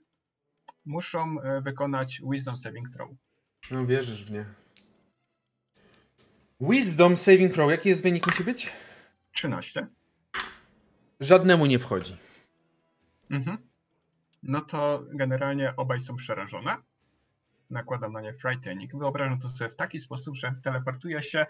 muszą 0.85 1.37
y, 1.39 1.61
wykonać 1.63 2.21
Wisdom 2.31 2.57
Saving 2.57 2.89
Throw. 2.91 3.11
No 3.71 3.87
wierzysz 3.87 4.25
w 4.25 4.31
nie. 4.31 4.45
Wisdom 6.61 7.17
saving 7.17 7.53
throw. 7.53 7.71
Jaki 7.71 7.89
jest 7.89 8.03
wynik 8.03 8.27
musi 8.27 8.45
być? 8.45 8.73
13. 9.33 9.87
Żadnemu 11.21 11.67
nie 11.67 11.79
wchodzi. 11.79 12.17
Mhm. 13.31 13.59
No 14.43 14.61
to 14.61 15.05
generalnie 15.15 15.77
obaj 15.77 16.01
są 16.01 16.17
przerażone. 16.17 16.77
Nakładam 17.73 18.13
na 18.13 18.21
nie 18.21 18.33
Frightening. 18.33 18.97
Wyobrażam 18.97 19.39
to 19.39 19.49
sobie 19.49 19.71
w 19.71 19.75
taki 19.75 20.01
sposób, 20.01 20.37
że 20.37 20.55
teleportuję 20.63 21.23
się 21.23 21.47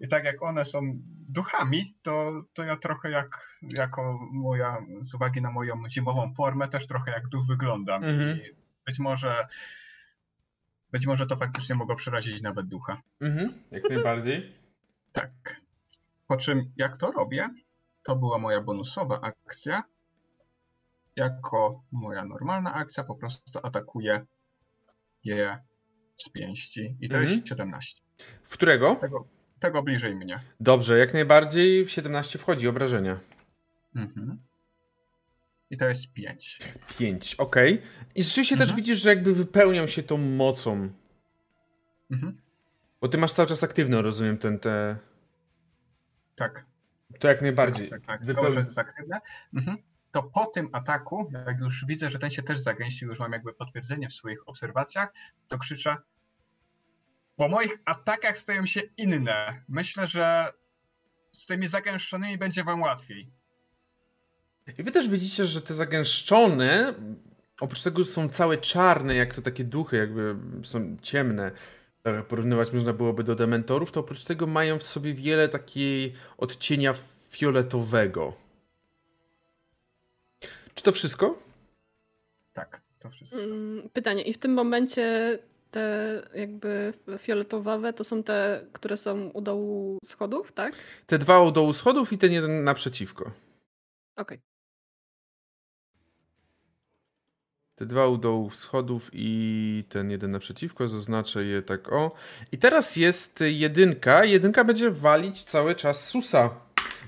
I 0.00 0.08
tak 0.08 0.24
jak 0.24 0.42
one 0.42 0.64
są 0.64 0.80
duchami, 1.28 1.94
to, 2.02 2.42
to 2.52 2.64
ja 2.64 2.76
trochę 2.76 3.10
jak, 3.10 3.58
jako 3.62 4.18
moja, 4.32 4.78
z 5.00 5.14
uwagi 5.14 5.42
na 5.42 5.50
moją 5.50 5.88
zimową 5.88 6.32
formę, 6.32 6.68
też 6.68 6.86
trochę 6.86 7.12
jak 7.12 7.28
duch 7.28 7.46
wyglądam. 7.46 8.04
Mhm. 8.04 8.38
I 8.38 8.40
być 8.86 8.98
może, 8.98 9.46
być 10.92 11.06
może 11.06 11.26
to 11.26 11.36
faktycznie 11.36 11.74
mogło 11.74 11.96
przerazić 11.96 12.42
nawet 12.42 12.66
ducha. 12.66 13.02
Mhm, 13.20 13.62
jak 13.70 13.90
najbardziej. 13.90 14.54
Tak. 15.12 15.60
Po 16.26 16.36
czym 16.36 16.72
jak 16.76 16.96
to 16.96 17.12
robię, 17.12 17.48
to 18.02 18.16
była 18.16 18.38
moja 18.38 18.60
bonusowa 18.60 19.20
akcja. 19.20 19.82
Jako 21.16 21.82
moja 21.92 22.24
normalna 22.24 22.74
akcja 22.74 23.04
po 23.04 23.14
prostu 23.14 23.60
atakuję 23.62 24.26
je 25.24 25.58
z 26.16 26.28
pięści. 26.28 26.96
I 27.00 27.08
to 27.08 27.16
Mhm. 27.18 27.34
jest 27.34 27.48
17. 27.48 28.02
W 28.42 28.50
którego? 28.52 28.94
Tego, 29.00 29.28
tego 29.60 29.82
bliżej 29.82 30.14
mnie. 30.14 30.40
Dobrze, 30.60 30.98
jak 30.98 31.14
najbardziej 31.14 31.84
w 31.84 31.90
17 31.90 32.38
wchodzi 32.38 32.68
obrażenia. 32.68 33.20
Mhm. 33.96 34.38
I 35.70 35.76
to 35.76 35.88
jest 35.88 36.12
5. 36.12 36.58
5, 36.98 37.34
ok. 37.34 37.56
I 38.14 38.22
rzeczywiście 38.22 38.56
też 38.56 38.62
Mhm. 38.68 38.76
widzisz, 38.76 38.98
że 39.02 39.08
jakby 39.08 39.34
wypełniał 39.34 39.88
się 39.88 40.02
tą 40.02 40.16
mocą. 40.16 40.88
Mhm. 42.10 42.40
Bo 43.00 43.08
ty 43.08 43.18
masz 43.18 43.32
cały 43.32 43.48
czas 43.48 43.64
aktywną, 43.64 44.02
rozumiem, 44.02 44.38
ten 44.38 44.58
te. 44.58 44.96
Tak. 46.36 46.66
To 47.20 47.28
jak 47.28 47.42
najbardziej. 47.42 47.88
Tak, 47.90 48.06
tak. 48.06 48.24
Wypeł- 48.24 48.42
Cały 48.42 48.54
czas 48.54 48.64
jest 48.66 48.78
aktywne. 48.78 49.20
Mhm. 49.54 49.76
To 50.14 50.22
po 50.22 50.46
tym 50.46 50.68
ataku, 50.72 51.30
jak 51.46 51.60
już 51.60 51.84
widzę, 51.86 52.10
że 52.10 52.18
ten 52.18 52.30
się 52.30 52.42
też 52.42 52.58
zagęścił, 52.58 53.08
już 53.08 53.18
mam 53.18 53.32
jakby 53.32 53.52
potwierdzenie 53.52 54.08
w 54.08 54.12
swoich 54.12 54.48
obserwacjach, 54.48 55.12
to 55.48 55.58
krzyczę. 55.58 55.96
Po 57.36 57.48
moich 57.48 57.78
atakach 57.84 58.38
stają 58.38 58.66
się 58.66 58.80
inne. 58.96 59.62
Myślę, 59.68 60.06
że 60.06 60.52
z 61.32 61.46
tymi 61.46 61.66
zagęszczonymi 61.66 62.38
będzie 62.38 62.64
wam 62.64 62.82
łatwiej. 62.82 63.30
I 64.78 64.82
wy 64.82 64.90
też 64.90 65.08
widzicie, 65.08 65.46
że 65.46 65.62
te 65.62 65.74
zagęszczone, 65.74 66.94
oprócz 67.60 67.82
tego, 67.82 68.04
są 68.04 68.28
całe 68.28 68.58
czarne, 68.58 69.14
jak 69.14 69.34
to 69.34 69.42
takie 69.42 69.64
duchy, 69.64 69.96
jakby 69.96 70.36
są 70.64 70.96
ciemne, 71.02 71.52
tak 72.02 72.28
porównywać 72.28 72.72
można 72.72 72.92
byłoby 72.92 73.24
do 73.24 73.34
dementorów, 73.34 73.92
to 73.92 74.00
oprócz 74.00 74.24
tego 74.24 74.46
mają 74.46 74.78
w 74.78 74.82
sobie 74.82 75.14
wiele 75.14 75.48
takiej 75.48 76.14
odcienia 76.38 76.94
fioletowego. 77.30 78.43
Czy 80.74 80.84
to 80.84 80.92
wszystko? 80.92 81.38
Tak, 82.52 82.82
to 82.98 83.10
wszystko. 83.10 83.40
Mm, 83.40 83.88
Pytanie, 83.92 84.22
i 84.22 84.32
w 84.32 84.38
tym 84.38 84.52
momencie 84.54 85.38
te 85.70 86.22
jakby 86.34 86.92
fioletowawe 87.18 87.92
to 87.92 88.04
są 88.04 88.22
te, 88.22 88.66
które 88.72 88.96
są 88.96 89.28
u 89.28 89.40
dołu 89.40 89.98
schodów, 90.04 90.52
tak? 90.52 90.74
Te 91.06 91.18
dwa 91.18 91.40
u 91.40 91.52
dołu 91.52 91.72
schodów 91.72 92.12
i 92.12 92.18
ten 92.18 92.32
jeden 92.32 92.64
naprzeciwko. 92.64 93.30
Okej. 94.16 94.40
Te 97.74 97.86
dwa 97.86 98.06
u 98.06 98.18
dołu 98.18 98.50
schodów 98.50 99.10
i 99.12 99.84
ten 99.88 100.10
jeden 100.10 100.30
naprzeciwko, 100.30 100.88
zaznaczę 100.88 101.44
je 101.44 101.62
tak 101.62 101.92
o. 101.92 102.12
I 102.52 102.58
teraz 102.58 102.96
jest 102.96 103.40
jedynka. 103.46 104.24
Jedynka 104.24 104.64
będzie 104.64 104.90
walić 104.90 105.44
cały 105.44 105.74
czas 105.74 106.06
Susa, 106.08 106.50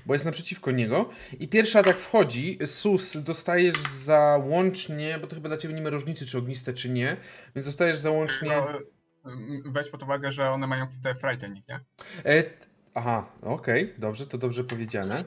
bo 0.07 0.13
jest 0.13 0.25
naprzeciwko 0.25 0.71
niego. 0.71 1.09
I 1.39 1.47
pierwszy 1.47 1.79
atak 1.79 1.97
wchodzi. 1.97 2.57
Sus, 2.65 3.17
dostajesz 3.17 3.81
za 4.03 4.41
łącznie, 4.45 5.19
bo 5.21 5.27
to 5.27 5.35
chyba 5.35 5.49
dla 5.49 5.57
ciebie 5.57 5.73
nie 5.73 5.81
ma 5.81 5.89
różnicy, 5.89 6.25
czy 6.25 6.37
ogniste, 6.37 6.73
czy 6.73 6.89
nie, 6.89 7.17
więc 7.55 7.67
dostajesz 7.67 7.97
za 7.97 8.11
łącznie... 8.11 8.49
No, 8.49 9.31
mm, 9.31 9.63
weź 9.65 9.89
pod 9.89 10.03
uwagę, 10.03 10.31
że 10.31 10.51
one 10.51 10.67
mają 10.67 10.85
te 11.03 11.15
frightening, 11.15 11.69
nie? 11.69 11.79
E, 12.25 12.43
aha, 12.93 13.31
okej, 13.41 13.93
dobrze, 13.97 14.27
to 14.27 14.37
dobrze 14.37 14.63
powiedziane. 14.63 15.23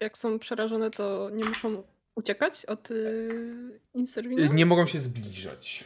Jak 0.00 0.18
są 0.18 0.38
przerażone, 0.38 0.90
to 0.90 1.30
nie 1.30 1.44
muszą 1.44 1.82
uciekać 2.14 2.66
od 2.66 2.90
yy, 2.90 3.80
Inserwina? 3.94 4.54
Nie 4.54 4.66
mogą 4.66 4.86
się 4.86 4.98
zbliżać. 4.98 5.84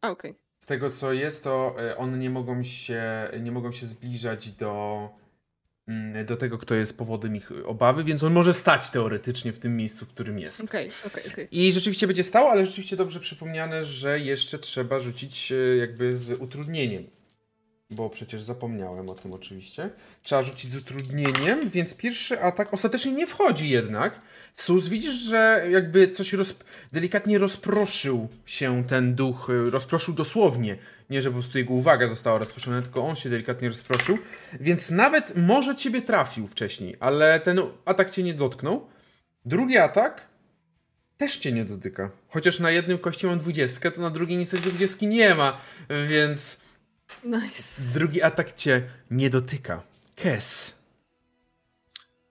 A, 0.00 0.10
okej. 0.10 0.34
Z 0.58 0.66
tego 0.66 0.90
co 0.90 1.12
jest, 1.12 1.44
to 1.44 1.76
e, 1.78 1.96
one 1.96 2.18
nie 2.18 2.30
mogą 2.30 2.62
się, 2.62 3.02
nie 3.40 3.52
mogą 3.52 3.72
się 3.72 3.86
zbliżać 3.86 4.52
do, 4.52 5.08
do 6.26 6.36
tego, 6.36 6.58
kto 6.58 6.74
jest 6.74 6.98
powodem 6.98 7.36
ich 7.36 7.52
obawy, 7.64 8.04
więc 8.04 8.22
on 8.22 8.32
może 8.32 8.54
stać 8.54 8.90
teoretycznie 8.90 9.52
w 9.52 9.58
tym 9.58 9.76
miejscu, 9.76 10.06
w 10.06 10.08
którym 10.08 10.38
jest. 10.38 10.60
Okej, 10.60 10.90
okej, 11.06 11.22
okej. 11.32 11.48
I 11.50 11.72
rzeczywiście 11.72 12.06
będzie 12.06 12.24
stał, 12.24 12.48
ale 12.48 12.66
rzeczywiście 12.66 12.96
dobrze 12.96 13.20
przypomniane, 13.20 13.84
że 13.84 14.20
jeszcze 14.20 14.58
trzeba 14.58 15.00
rzucić 15.00 15.52
e, 15.52 15.76
jakby 15.76 16.16
z 16.16 16.40
utrudnieniem. 16.40 17.15
Bo 17.90 18.10
przecież 18.10 18.42
zapomniałem 18.42 19.10
o 19.10 19.14
tym 19.14 19.32
oczywiście. 19.32 19.90
Trzeba 20.22 20.42
rzucić 20.42 20.72
z 20.72 20.76
utrudnieniem, 20.76 21.68
więc 21.68 21.94
pierwszy 21.94 22.40
atak 22.40 22.74
ostatecznie 22.74 23.12
nie 23.12 23.26
wchodzi 23.26 23.70
jednak. 23.70 24.20
Sus, 24.56 24.88
widzisz, 24.88 25.14
że 25.14 25.66
jakby 25.70 26.10
coś 26.10 26.32
roz... 26.32 26.54
delikatnie 26.92 27.38
rozproszył 27.38 28.28
się 28.46 28.84
ten 28.84 29.14
duch, 29.14 29.50
y, 29.50 29.70
rozproszył 29.70 30.14
dosłownie. 30.14 30.78
Nie, 31.10 31.22
że 31.22 31.28
po 31.28 31.34
prostu 31.34 31.58
jego 31.58 31.74
uwaga 31.74 32.08
została 32.08 32.38
rozproszona, 32.38 32.82
tylko 32.82 33.06
on 33.06 33.16
się 33.16 33.30
delikatnie 33.30 33.68
rozproszył. 33.68 34.18
Więc 34.60 34.90
nawet 34.90 35.36
może 35.36 35.76
ciebie 35.76 36.02
trafił 36.02 36.46
wcześniej, 36.46 36.96
ale 37.00 37.40
ten 37.40 37.60
atak 37.84 38.10
cię 38.10 38.22
nie 38.22 38.34
dotknął. 38.34 38.86
Drugi 39.44 39.78
atak 39.78 40.26
też 41.16 41.36
cię 41.36 41.52
nie 41.52 41.64
dotyka. 41.64 42.10
Chociaż 42.28 42.60
na 42.60 42.70
jednym 42.70 42.98
kości 42.98 43.26
mam 43.26 43.38
dwudziestkę, 43.38 43.90
to 43.90 44.00
na 44.00 44.10
drugiej 44.10 44.38
niestety 44.38 44.68
dwudziestki 44.68 45.06
nie 45.06 45.34
ma, 45.34 45.60
więc 46.08 46.65
Nice. 47.24 47.92
drugi 47.94 48.22
atak 48.22 48.52
cię 48.52 48.82
nie 49.10 49.30
dotyka. 49.30 49.82
Kes. 50.14 50.78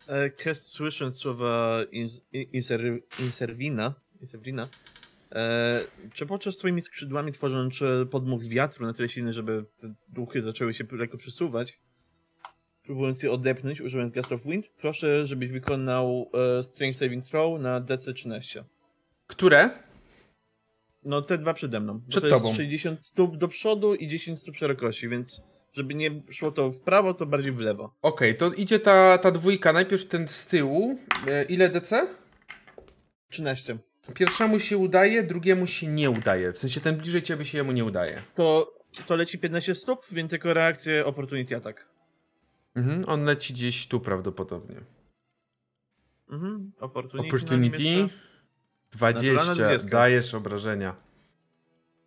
E, 0.07 0.30
Kes 0.30 0.67
słysząc 0.67 1.17
słowa 1.17 1.80
ins, 1.91 2.21
inser, 2.32 2.82
inserwina, 3.19 3.93
inserwina 4.21 4.67
e, 5.32 5.82
trzepocze 6.13 6.51
swoimi 6.51 6.82
skrzydłami, 6.82 7.32
tworząc 7.32 7.82
e, 7.82 8.05
podmuch 8.05 8.43
wiatru 8.43 8.86
na 8.86 8.93
tyle 8.93 9.09
silny, 9.09 9.34
żeby 9.34 9.65
te 9.78 9.93
duchy 10.07 10.41
zaczęły 10.41 10.73
się 10.73 10.84
lekko 10.91 11.17
przesuwać. 11.17 11.80
Próbując 12.84 13.23
je 13.23 13.32
odepnąć, 13.32 13.82
używając 13.82 14.13
Gust 14.13 14.32
of 14.32 14.43
Wind, 14.43 14.67
proszę, 14.67 15.28
żebyś 15.28 15.51
wykonał 15.51 16.32
e, 16.59 16.63
Strength 16.63 16.99
Saving 16.99 17.26
Throw 17.26 17.61
na 17.61 17.80
DC 17.80 18.13
13. 18.13 18.63
Które? 19.28 19.69
No 21.06 21.22
te 21.22 21.38
dwa 21.38 21.53
przede 21.53 21.80
mną. 21.80 22.02
Przed 22.07 22.23
to 22.23 22.30
tobą. 22.30 22.48
jest 22.48 22.57
60 22.57 23.06
stóp 23.06 23.38
do 23.38 23.48
przodu 23.48 23.95
i 23.95 24.07
10 24.07 24.40
stóp 24.40 24.57
szerokości, 24.57 25.10
więc 25.10 25.41
żeby 25.73 25.95
nie 25.95 26.22
szło 26.30 26.52
to 26.52 26.72
w 26.72 26.80
prawo, 26.80 27.14
to 27.14 27.26
bardziej 27.26 27.52
w 27.52 27.60
lewo. 27.60 27.95
Okej, 28.02 28.38
to 28.38 28.53
idzie 28.53 28.80
ta, 28.80 29.18
ta 29.18 29.32
dwójka. 29.32 29.73
Najpierw 29.73 30.06
ten 30.06 30.27
z 30.27 30.48
tyłu. 30.48 30.99
E, 31.27 31.44
ile 31.44 31.69
DC? 31.69 32.07
13. 33.30 33.77
Pierwszemu 34.15 34.60
się 34.60 34.77
udaje, 34.77 35.23
drugiemu 35.23 35.68
się 35.68 35.88
nie 35.88 36.10
udaje. 36.10 36.53
W 36.53 36.60
sensie 36.60 36.82
ten 36.82 36.95
bliżej 36.95 37.22
ciebie 37.22 37.45
się 37.45 37.57
jemu 37.57 37.72
nie 37.72 37.86
udaje. 37.86 38.22
To, 38.36 38.73
to 39.07 39.15
leci 39.15 39.40
15 39.40 39.76
stóp, 39.76 40.06
więc 40.11 40.32
jako 40.32 40.53
reakcję 40.53 41.06
Opportunity 41.06 41.56
Attack. 41.56 41.86
Mhm, 42.76 43.03
on 43.07 43.23
leci 43.23 43.53
gdzieś 43.53 43.88
tu 43.88 43.99
prawdopodobnie. 43.99 44.82
Mhm. 46.30 46.72
Opportunity. 46.80 47.27
Opportunity. 47.27 48.10
Na 48.94 48.98
20. 48.98 49.28
Naturalna 49.28 49.53
dwudziestka. 49.53 49.98
Dajesz 49.98 50.34
obrażenia. 50.34 50.95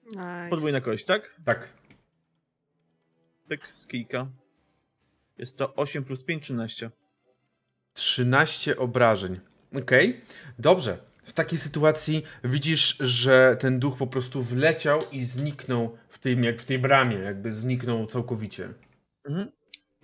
nice. 0.07 0.47
Podwójna 0.51 0.81
kość, 0.81 1.05
tak? 1.05 1.35
Tak. 1.45 1.69
Pyk, 3.49 3.73
z 3.75 3.87
kijka. 3.87 4.27
Jest 5.39 5.57
to 5.57 5.75
8 5.75 6.05
plus 6.05 6.25
5, 6.25 6.43
13. 6.43 6.91
13 7.93 8.77
obrażeń. 8.77 9.41
Okej, 9.83 10.21
dobrze. 10.59 10.99
W 11.25 11.33
takiej 11.33 11.59
sytuacji 11.59 12.23
widzisz, 12.45 12.97
że 13.01 13.57
ten 13.61 13.79
duch 13.79 13.99
po 13.99 14.07
prostu 14.07 14.43
wleciał 14.43 15.01
i 15.13 15.23
zniknął 15.23 15.99
w 16.09 16.19
tym, 16.19 16.45
jak 16.45 16.61
w 16.61 16.65
tej 16.65 16.79
bramie, 16.79 17.17
jakby 17.17 17.53
zniknął 17.53 18.07
całkowicie. 18.07 18.69
Mhm. 19.25 19.49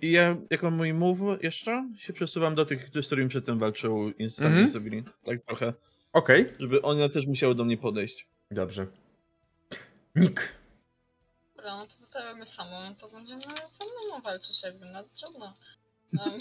I 0.01 0.11
ja, 0.11 0.37
jako 0.49 0.71
mój 0.71 0.93
move 0.93 1.43
jeszcze, 1.43 1.89
się 1.97 2.13
przesuwam 2.13 2.55
do 2.55 2.65
tych, 2.65 2.89
z 3.01 3.05
którymi 3.05 3.29
przedtem 3.29 3.59
walczył 3.59 4.09
Instant 4.09 4.55
Mhm. 4.55 5.03
Tak 5.25 5.45
trochę, 5.45 5.73
Okej, 6.15 6.53
żeby 6.59 6.81
one 6.81 7.09
też 7.09 7.27
musiały 7.27 7.55
do 7.55 7.63
mnie 7.63 7.77
podejść. 7.77 8.27
dobrze. 8.51 8.87
Nick. 10.15 10.53
Dobra, 11.55 11.77
no 11.77 11.87
to 11.87 11.93
zostawiamy 11.93 12.45
samą, 12.45 12.89
no 12.89 12.95
to 12.95 13.09
będziemy 13.09 13.43
samemu 13.67 14.21
walczyć 14.23 14.63
jakby, 14.63 14.85
no 14.85 15.03
trudno. 15.03 15.53
Um, 16.19 16.31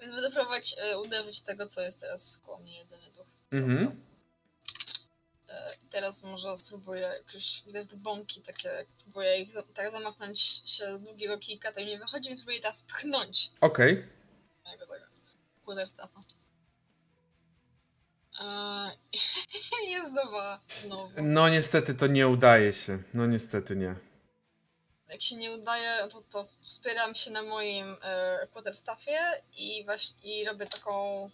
więc 0.00 0.12
będę 0.12 0.30
próbować 0.30 0.74
e, 0.78 0.98
uderzyć 0.98 1.40
tego, 1.40 1.66
co 1.66 1.80
jest 1.80 2.00
teraz 2.00 2.38
koło 2.38 2.58
mnie, 2.58 2.78
jedyny 2.78 3.10
duch. 3.10 3.26
Mhm. 3.50 4.00
E, 5.48 5.76
teraz 5.90 6.22
może 6.22 6.56
spróbuję 6.56 7.00
jakoś, 7.00 7.62
widać 7.66 7.88
te 7.88 7.96
bąki 7.96 8.42
takie, 8.42 8.68
jak 8.68 8.86
próbuję 9.02 9.38
ich 9.38 9.52
za- 9.52 9.62
tak 9.62 9.92
zamachnąć 9.92 10.40
się 10.64 10.98
z 10.98 11.02
długiego 11.02 11.38
kijka, 11.38 11.72
to 11.72 11.80
im 11.80 11.88
nie 11.88 11.98
wychodzi, 11.98 12.28
więc 12.28 12.40
spróbuję 12.40 12.60
teraz 12.60 12.82
pchnąć 12.82 13.50
Okej. 13.60 14.06
mojego 14.64 14.86
tego 14.86 15.04
Jest 19.90 20.12
dwa 20.12 20.60
znowu. 20.68 21.22
No 21.22 21.48
niestety 21.48 21.94
to 21.94 22.06
nie 22.06 22.28
udaje 22.28 22.72
się. 22.72 22.98
No 23.14 23.26
niestety 23.26 23.76
nie. 23.76 23.94
jak 25.08 25.22
się 25.22 25.36
nie 25.36 25.52
udaje, 25.52 26.08
to, 26.08 26.22
to 26.32 26.46
wspieram 26.62 27.14
się 27.14 27.30
na 27.30 27.42
moim 27.42 27.96
e, 28.02 28.46
quarterstaffie 28.52 29.20
i 29.56 29.84
właśnie 29.84 30.40
i 30.40 30.44
robię 30.44 30.66
taką. 30.66 31.30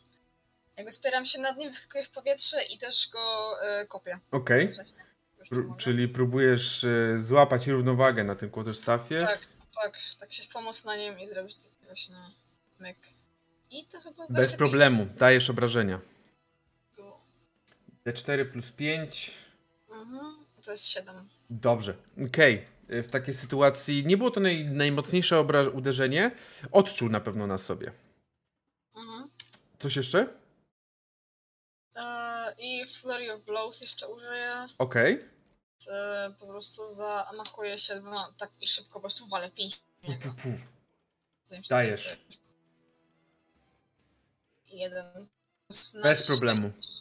Jakby 0.77 0.93
wspieram 0.93 1.27
się 1.27 1.41
nad 1.41 1.57
nim, 1.59 1.69
wyskakuję 1.69 2.05
w 2.05 2.11
powietrze 2.11 2.63
i 2.63 2.79
też 2.79 3.09
go 3.09 3.55
e, 3.63 3.87
kopię. 3.87 4.19
Okej. 4.31 4.69
Mogę. 4.69 5.77
Czyli 5.79 6.09
próbujesz 6.09 6.85
e, 6.85 7.19
złapać 7.19 7.67
równowagę 7.67 8.25
na 8.25 8.37
tym 8.37 8.51
quarterstaffie. 8.51 9.27
Tak, 9.27 9.41
tak, 9.83 9.99
tak 10.21 10.33
się 10.33 10.43
pomóc 10.53 10.85
na 10.85 10.97
nim 10.97 11.19
i 11.19 11.29
zrobić 11.29 11.57
taki 11.57 11.87
właśnie 11.87 12.17
myk. 12.79 12.97
I 13.71 13.85
to 13.87 14.01
chyba 14.01 14.23
Bez 14.23 14.29
25 14.29 14.59
problemu. 14.59 15.07
Dajesz 15.17 15.51
obrażenia. 15.51 16.01
Było. 18.13 18.25
D4 18.25 18.53
plus 18.53 18.71
5. 18.73 19.35
Mhm, 19.91 20.45
to 20.65 20.73
jest 20.73 20.87
7. 20.87 21.29
Dobrze. 21.51 21.95
Okej. 22.27 22.65
E, 22.89 23.03
W 23.03 23.09
takiej 23.09 23.35
sytuacji 23.35 24.07
nie 24.07 24.17
było 24.17 24.31
to 24.31 24.41
naj, 24.41 24.65
najmocniejsze 24.65 25.41
uderzenie. 25.75 26.31
Odczuł 26.73 27.09
na 27.09 27.21
pewno 27.21 27.47
na 27.47 27.59
sobie. 27.59 27.93
Mhm. 28.97 29.29
Coś 29.79 29.97
jeszcze? 29.97 30.27
E, 31.97 32.55
I 32.59 32.87
Flurry 32.87 33.33
of 33.33 33.45
Blows 33.45 33.81
jeszcze 33.81 34.09
użyję. 34.09 34.67
Okej. 34.79 35.25
E, 35.89 36.35
po 36.41 36.47
prostu 36.47 36.95
zamachuję 36.95 37.79
się 37.79 38.01
dwoma, 38.01 38.35
tak 38.39 38.51
i 38.61 38.67
szybko 38.67 38.93
po 38.93 39.01
prostu 39.01 39.27
walę 39.29 39.51
pięć. 39.51 39.81
Pu, 40.03 40.13
pu, 40.13 40.29
pu. 40.43 40.49
Zanim 41.45 41.65
się 41.65 41.69
Dajesz. 41.69 42.03
skończy. 42.05 42.39
Jeden. 44.67 45.29
Bez 46.03 46.27
problemu. 46.27 46.73
Trzy. 46.81 46.93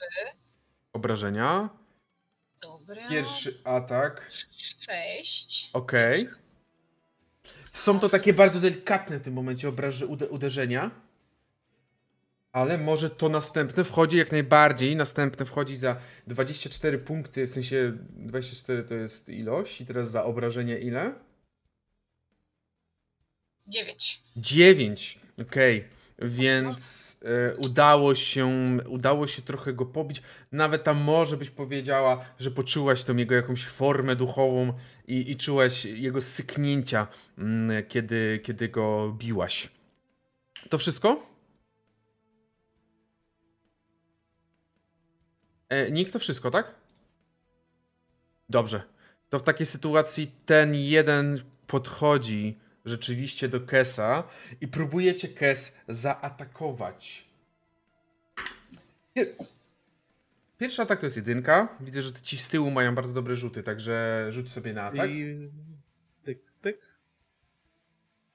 Obrażenia. 0.94 1.70
Dobra. 2.62 3.10
Pierwszy 3.10 3.62
atak. 3.64 4.32
Sześć. 4.80 5.70
Okej. 5.74 6.30
Są 7.72 8.00
to 8.00 8.10
takie 8.10 8.34
bardzo 8.34 8.60
delikatne 8.60 9.18
w 9.18 9.22
tym 9.22 9.34
momencie 9.34 9.70
obraże, 9.70 10.08
ude, 10.08 10.30
uderzenia. 10.30 10.92
Ale 12.52 12.78
może 12.78 13.10
to 13.10 13.30
następne 13.30 13.84
wchodzi 13.84 14.18
jak 14.18 14.32
najbardziej. 14.32 14.96
Następne 14.96 15.46
wchodzi 15.46 15.76
za 15.76 15.98
24 16.28 16.98
punkty, 16.98 17.48
w 17.48 17.50
sensie 17.50 17.98
24 18.10 18.84
to 18.84 18.96
jest 18.96 19.30
ilość. 19.30 19.82
I 19.82 19.86
teraz 19.86 20.12
za 20.12 20.24
obrażenie 20.24 20.80
ile? 20.80 21.14
Dziewięć. 23.68 24.22
9. 24.36 25.20
Okej. 25.42 25.88
Więc 26.20 27.09
e, 27.22 27.56
udało 27.56 28.16
się 28.16 28.78
udało 28.88 29.28
się 29.28 29.42
trochę 29.42 29.74
go 29.74 29.86
pobić. 29.86 30.22
Nawet 30.52 30.84
tam 30.84 30.98
może 30.98 31.38
byś 31.38 31.50
powiedziała, 31.50 32.26
że 32.40 32.52
poczułaś 32.52 33.04
tą 33.04 33.18
jego 33.18 33.36
jakąś 33.36 33.66
formę 33.66 34.16
duchową 34.16 34.74
i, 35.08 35.32
i 35.32 35.36
czułaś 35.36 35.86
jego 35.86 36.22
syknięcia, 36.22 37.08
mm, 37.38 37.86
kiedy, 37.86 38.40
kiedy 38.44 38.70
go 38.70 39.16
biłaś. 39.18 39.70
To 40.70 40.78
wszystko? 40.78 41.30
E, 45.70 45.92
Nikt 45.92 46.14
to 46.14 46.20
wszystko, 46.20 46.52
tak? 46.52 46.76
Dobrze. 48.50 48.82
To 49.30 49.40
w 49.40 49.44
takiej 49.44 49.66
sytuacji 49.66 50.32
ten 50.46 50.76
jeden 50.76 51.42
podchodzi 51.68 52.60
rzeczywiście 52.90 53.50
do 53.50 53.62
Kesa 53.62 54.24
i 54.62 54.68
próbujecie 54.68 55.28
Kes 55.28 55.78
zaatakować. 55.88 57.26
Pier- 59.16 59.46
Pierwszy 60.58 60.82
atak 60.82 61.00
to 61.00 61.06
jest 61.06 61.18
jedynka. 61.18 61.78
Widzę, 61.80 62.02
że 62.02 62.14
ci 62.14 62.38
z 62.38 62.48
tyłu 62.48 62.72
mają 62.72 62.96
bardzo 62.96 63.14
dobre 63.14 63.36
rzuty, 63.36 63.64
także 63.64 64.28
rzuć 64.30 64.52
sobie 64.52 64.74
na 64.74 64.84
atak. 64.84 65.10
I... 65.10 65.50
Pyk, 66.24 66.40
pyk. 66.62 66.78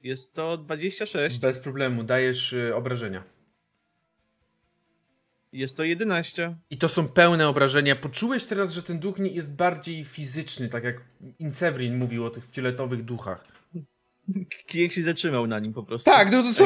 Jest 0.02 0.34
to 0.34 0.56
26. 0.56 1.38
Bez 1.38 1.60
problemu, 1.60 2.02
dajesz 2.04 2.52
y, 2.52 2.74
obrażenia. 2.74 3.24
Jest 5.52 5.76
to 5.76 5.84
11. 5.84 6.56
I 6.70 6.78
to 6.78 6.88
są 6.88 7.08
pełne 7.08 7.48
obrażenia. 7.48 7.96
Poczułeś 7.96 8.44
teraz, 8.44 8.70
że 8.72 8.82
ten 8.82 8.98
duch 8.98 9.18
nie 9.18 9.30
jest 9.30 9.56
bardziej 9.56 10.04
fizyczny, 10.04 10.68
tak 10.68 10.84
jak 10.84 11.00
Incevrin 11.38 11.96
mówił 11.96 12.24
o 12.24 12.30
tych 12.30 12.46
fioletowych 12.46 13.04
duchach. 13.04 13.53
Kijek 14.66 14.92
się 14.92 15.02
zatrzymał 15.02 15.46
na 15.46 15.58
nim 15.58 15.72
po 15.72 15.82
prostu. 15.82 16.10
Tak, 16.10 16.32
no 16.32 16.42
to 16.42 16.54
co? 16.54 16.64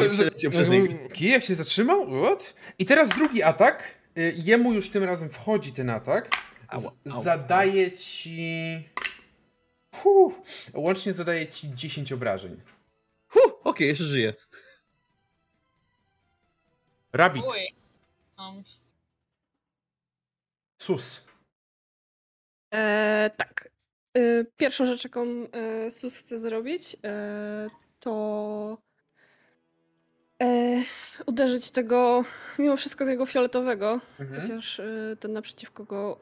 Kijek 1.13 1.43
się 1.43 1.55
zatrzymał? 1.55 2.23
What? 2.23 2.53
I 2.79 2.85
teraz 2.85 3.09
drugi 3.09 3.43
atak. 3.43 3.99
Y, 4.17 4.33
Jemu 4.37 4.73
już 4.73 4.89
tym 4.89 5.03
razem 5.03 5.29
wchodzi 5.29 5.73
ten 5.73 5.89
atak. 5.89 6.29
Zadaje 7.05 7.91
ci. 7.91 8.89
Huh, 9.95 10.33
łącznie 10.73 11.13
zadaje 11.13 11.47
ci 11.47 11.75
10 11.75 12.11
obrażeń. 12.11 12.61
Huh, 13.27 13.53
Okej, 13.63 13.87
jeszcze 13.87 14.03
żyje. 14.03 14.33
Rabbit. 17.13 17.43
Um, 18.37 18.63
sus. 20.77 21.25
E, 22.73 23.29
tak. 23.37 23.58
E, 24.17 24.45
pierwszą 24.57 24.85
rzecz, 24.85 25.03
jaką 25.03 25.25
e, 25.51 25.91
Sus 25.91 26.15
chce 26.15 26.39
zrobić, 26.39 26.97
e, 27.05 27.67
to 27.99 28.77
uderzyć 31.25 31.71
tego, 31.71 32.23
mimo 32.59 32.77
wszystko 32.77 33.05
tego 33.05 33.25
fioletowego, 33.25 33.99
Mhm. 34.19 34.41
chociaż 34.41 34.81
ten 35.19 35.33
naprzeciwko 35.33 35.83
go 35.83 36.19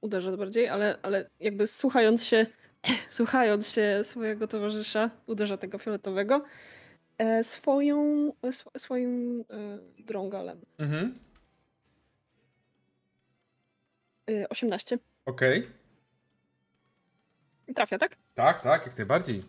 uderza 0.00 0.36
bardziej, 0.36 0.68
ale, 0.68 0.98
ale 1.02 1.30
jakby 1.40 1.66
słuchając 1.66 2.24
się, 2.24 2.46
słuchając 3.10 3.68
się 3.68 4.00
swojego 4.02 4.48
towarzysza, 4.48 5.10
uderza 5.26 5.56
tego 5.56 5.78
fioletowego 5.78 6.44
swoją, 7.42 8.28
sw- 8.42 8.70
swoim 8.78 9.44
drągalem. 9.98 10.60
Mhm. 10.78 11.18
E, 14.30 14.48
18. 14.48 14.98
Okej. 15.26 15.66
Trafia, 17.76 17.98
tak? 17.98 18.16
Tak, 18.34 18.62
tak, 18.62 18.86
jak 18.86 18.96
najbardziej. 18.98 19.42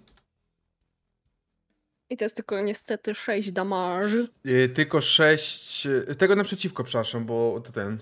I 2.10 2.18
to 2.18 2.26
jest 2.26 2.36
tylko 2.36 2.62
niestety 2.62 3.16
6 3.16 3.52
damage. 3.52 4.08
Y, 4.46 4.70
tylko 4.70 5.02
6. 5.02 5.88
Tego 6.18 6.36
naprzeciwko, 6.36 6.84
przepraszam, 6.84 7.26
bo 7.26 7.62
to 7.66 7.72
ten. 7.72 7.98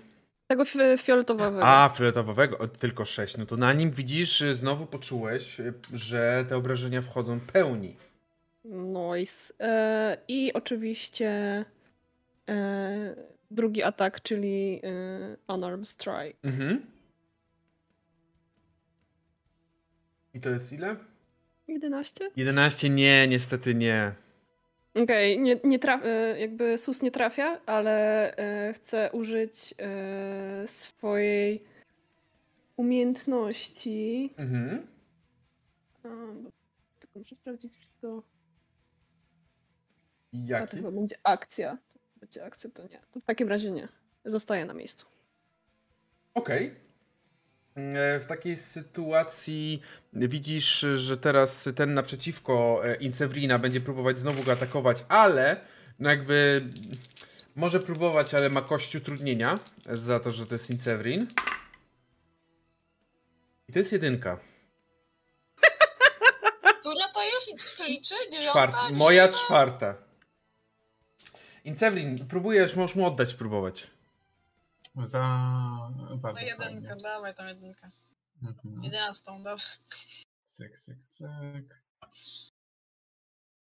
Tego 0.48 0.64
fi- 0.66 0.98
fioletowego. 0.98 1.60
A, 1.64 1.90
fioletowego, 1.90 2.58
o, 2.58 2.68
tylko 2.68 3.06
6. 3.06 3.38
No 3.38 3.46
to 3.46 3.58
na 3.58 3.74
nim 3.74 3.92
widzisz, 3.92 4.42
y, 4.42 4.54
znowu 4.54 4.86
poczułeś, 4.86 5.60
y, 5.60 5.74
że 5.94 6.46
te 6.50 6.58
obrażenia 6.58 7.02
wchodzą 7.02 7.40
pełni. 7.40 7.96
Nice. 8.66 9.54
E, 9.60 10.18
I 10.28 10.54
oczywiście 10.54 11.30
e, 12.50 13.16
drugi 13.52 13.84
atak, 13.84 14.22
czyli 14.22 14.82
e, 15.48 15.54
Unarmed 15.54 15.88
Strike. 15.88 16.34
Mhm. 16.44 16.86
I 20.36 20.42
to 20.42 20.50
jest 20.50 20.74
ile? 20.74 20.96
11? 21.68 22.30
11? 22.36 22.90
Nie, 22.90 23.28
niestety 23.28 23.76
nie. 23.76 24.12
Okej, 25.04 25.40
nie, 25.40 25.60
nie 25.64 25.80
traf, 25.80 26.02
e, 26.06 26.40
jakby 26.40 26.78
sus 26.78 27.02
nie 27.02 27.12
trafia, 27.12 27.62
ale 27.66 28.36
e, 28.38 28.74
chcę 28.74 29.10
użyć 29.14 29.74
e, 29.80 30.68
swojej 30.68 31.64
umiejętności. 32.78 34.34
Mhm. 34.38 34.88
A, 36.04 36.08
bo- 36.44 36.52
tylko 37.00 37.20
muszę 37.20 37.36
sprawdzić 37.36 37.76
wszystko. 37.76 38.24
A 40.34 40.38
to 40.38 40.52
Jaki? 40.54 40.78
chyba 40.78 40.92
będzie 40.92 41.16
akcja. 41.24 41.78
To 42.14 42.20
będzie 42.20 42.46
akcja, 42.46 42.70
to 42.70 42.84
nie. 42.84 43.00
To 43.12 43.20
w 43.20 43.24
takim 43.26 43.50
razie 43.50 43.72
nie. 43.72 43.88
Zostaję 44.26 44.66
na 44.66 44.74
miejscu. 44.74 45.06
Okej. 46.34 46.68
E, 46.68 46.85
W 48.20 48.26
takiej 48.28 48.58
sytuacji 48.58 49.82
widzisz, 50.14 50.86
że 50.96 51.18
teraz 51.18 51.70
ten 51.76 51.94
naprzeciwko 51.94 52.82
e, 52.86 52.96
Incewrina 52.96 53.60
będzie 53.60 53.82
próbować 53.82 54.20
znowu 54.20 54.44
go 54.44 54.52
atakować, 54.52 55.06
ale 55.10 55.62
no 56.00 56.10
jakby 56.10 56.58
może 57.56 57.80
próbować, 57.80 58.34
ale 58.34 58.50
ma 58.50 58.62
kość 58.62 58.96
utrudnienia 58.96 59.60
za 59.86 60.20
to, 60.20 60.32
że 60.32 60.48
to 60.48 60.56
jest 60.56 60.70
Incewrin. 60.70 61.28
I 63.68 63.74
to 63.74 63.80
jest 63.80 63.92
jedynka. 63.92 64.40
która 66.80 67.08
to 67.14 67.24
już? 67.24 67.80
Liczy? 67.88 68.16
Dziewiąta? 68.32 68.52
Czwarta. 68.52 68.90
Moja 68.94 69.30
czwarta. 69.30 69.96
Incewrin, 71.64 72.28
próbujesz, 72.28 72.76
możesz 72.76 72.96
mu 72.96 73.06
oddać 73.06 73.34
próbować. 73.34 73.88
Za 75.04 75.20
To 76.10 76.18
bardzo 76.18 76.40
jedynka, 76.42 76.64
fajnie. 76.66 76.96
dawaj 77.04 77.36
tą 77.36 77.46
jedynkę. 77.46 77.90
Mhm. 78.44 78.84
Jedenastą, 78.84 79.44
dawaj. 79.44 79.66
Cyk, 80.46 80.78
cyk, 80.78 80.98
cyk. 81.10 81.82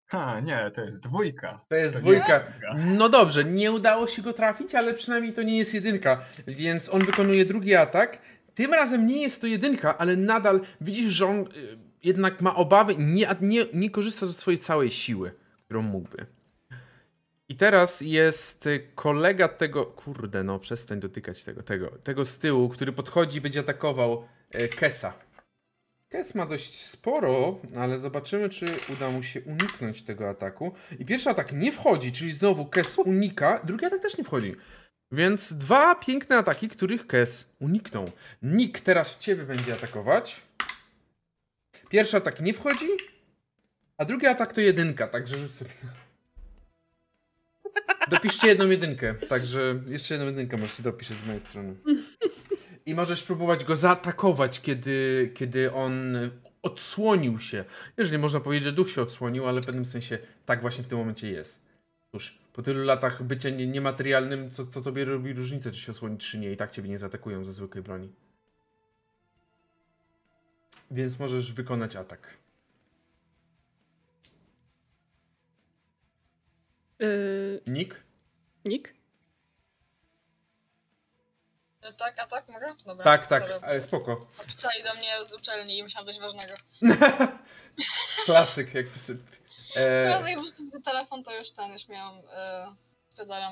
Ha, 0.05 0.39
nie, 0.39 0.71
to 0.71 0.81
jest 0.81 0.99
dwójka. 1.03 1.65
To 1.69 1.75
jest 1.75 1.95
nie 1.95 2.01
dwójka. 2.01 2.33
jedynka. 2.39 2.73
No 2.97 3.09
dobrze, 3.09 3.43
nie 3.45 3.71
udało 3.71 4.07
się 4.07 4.21
go 4.21 4.33
trafić, 4.33 4.75
ale 4.75 4.93
przynajmniej 4.93 5.33
to 5.33 5.43
nie 5.43 5.57
jest 5.57 5.73
jedynka. 5.73 6.25
Więc 6.47 6.89
on 6.89 7.01
wykonuje 7.01 7.45
drugi 7.45 7.75
atak. 7.75 8.19
Tym 8.55 8.73
razem 8.73 9.07
nie 9.07 9.21
jest 9.21 9.41
to 9.41 9.47
jedynka, 9.47 9.97
ale 9.97 10.15
nadal 10.15 10.61
widzisz, 10.81 11.13
że 11.13 11.25
on 11.27 11.39
y, 11.39 11.47
jednak 12.03 12.41
ma 12.41 12.55
obawy 12.55 12.93
i 12.93 12.97
nie, 12.99 13.27
nie, 13.41 13.65
nie 13.73 13.89
korzysta 13.89 14.25
ze 14.25 14.33
swojej 14.33 14.59
całej 14.59 14.91
siły, 14.91 15.31
którą 15.65 15.81
mógłby. 15.81 16.25
I 17.51 17.55
teraz 17.55 18.01
jest 18.01 18.67
y, 18.67 18.87
kolega 18.95 19.47
tego. 19.47 19.85
Kurde, 19.85 20.43
no 20.43 20.59
przestań 20.59 20.99
dotykać 20.99 21.43
tego, 21.43 21.63
tego, 21.63 21.89
tego 21.89 22.25
z 22.25 22.39
tyłu, 22.39 22.69
który 22.69 22.91
podchodzi 22.91 23.37
i 23.37 23.41
będzie 23.41 23.59
atakował 23.59 24.27
e, 24.51 24.67
Kesa. 24.67 25.13
Kes 26.09 26.35
ma 26.35 26.45
dość 26.45 26.85
sporo, 26.85 27.59
ale 27.77 27.97
zobaczymy, 27.97 28.49
czy 28.49 28.79
uda 28.93 29.09
mu 29.09 29.23
się 29.23 29.41
uniknąć 29.41 30.03
tego 30.03 30.29
ataku. 30.29 30.71
I 30.99 31.05
pierwszy 31.05 31.29
atak 31.29 31.51
nie 31.51 31.71
wchodzi, 31.71 32.11
czyli 32.11 32.31
znowu 32.31 32.65
Kes 32.65 32.97
unika, 32.97 33.61
drugi 33.63 33.85
atak 33.85 34.01
też 34.01 34.17
nie 34.17 34.23
wchodzi. 34.23 34.55
Więc 35.11 35.53
dwa 35.53 35.95
piękne 35.95 36.37
ataki, 36.37 36.69
których 36.69 37.07
Kes 37.07 37.45
uniknął. 37.59 38.11
Nick 38.41 38.79
teraz 38.79 39.17
ciebie 39.17 39.43
będzie 39.43 39.73
atakować. 39.73 40.41
Pierwszy 41.89 42.17
atak 42.17 42.41
nie 42.41 42.53
wchodzi, 42.53 42.87
a 43.97 44.05
drugi 44.05 44.27
atak 44.27 44.53
to 44.53 44.61
jedynka, 44.61 45.07
także 45.07 45.37
rzuć 45.37 45.55
sobie. 45.55 45.71
Dopiszcie 48.09 48.47
jedną 48.47 48.69
jedynkę, 48.69 49.13
także 49.13 49.79
jeszcze 49.87 50.13
jedną 50.13 50.27
jedynkę 50.27 50.57
możecie 50.57 50.83
dopisać 50.83 51.17
z 51.17 51.25
mojej 51.25 51.39
strony. 51.39 51.75
I 52.85 52.95
możesz 52.95 53.23
próbować 53.23 53.63
go 53.63 53.77
zaatakować, 53.77 54.61
kiedy, 54.61 55.31
kiedy 55.35 55.73
on 55.73 56.17
odsłonił 56.61 57.39
się. 57.39 57.65
Jeżeli 57.97 58.17
można 58.17 58.39
powiedzieć, 58.39 58.63
że 58.63 58.71
duch 58.71 58.89
się 58.89 59.01
odsłonił, 59.01 59.47
ale 59.47 59.61
w 59.61 59.65
pewnym 59.65 59.85
sensie 59.85 60.17
tak 60.45 60.61
właśnie 60.61 60.83
w 60.83 60.87
tym 60.87 60.97
momencie 60.97 61.31
jest. 61.31 61.61
Cóż, 62.11 62.37
po 62.53 62.61
tylu 62.61 62.83
latach 62.83 63.23
bycia 63.23 63.49
nie, 63.49 63.67
niematerialnym, 63.67 64.51
co, 64.51 64.65
co 64.65 64.81
tobie 64.81 65.05
robi 65.05 65.33
różnicę, 65.33 65.71
czy 65.71 65.79
się 65.79 65.91
osłoni, 65.91 66.17
czy 66.17 66.39
nie, 66.39 66.51
i 66.51 66.57
tak 66.57 66.71
ciebie 66.71 66.89
nie 66.89 66.97
zaatakują 66.97 67.43
ze 67.43 67.51
zwykłej 67.51 67.83
broni. 67.83 68.11
Więc 70.91 71.19
możesz 71.19 71.53
wykonać 71.53 71.95
atak. 71.95 72.40
Yy, 77.01 77.61
Nick? 77.67 77.95
Nick? 78.65 78.93
E, 81.81 81.93
Tak, 81.93 82.19
a 82.19 82.27
tak 82.27 82.49
mogę? 82.49 82.75
Dobra. 82.85 83.03
Tak, 83.03 83.27
tak, 83.27 83.43
sorry. 83.43 83.65
e, 83.67 83.81
spoko. 83.81 84.27
Napisali 84.37 84.83
do 84.83 84.93
mnie 84.93 85.25
z 85.25 85.33
uczelni 85.33 85.77
i 85.77 85.83
myślałam 85.83 86.07
coś 86.07 86.19
ważnego. 86.19 86.53
Klasyk, 88.25 88.73
jakby 88.73 88.99
sobie. 88.99 89.19
E, 89.75 90.03
Teraz 90.03 90.27
jak 90.29 90.39
już 90.39 90.51
ten 90.51 90.81
telefon, 90.83 91.23
to 91.23 91.37
już 91.37 91.49
ten, 91.51 91.73
już 91.73 91.87
miałam 91.87 92.21
pedalem. 92.21 92.75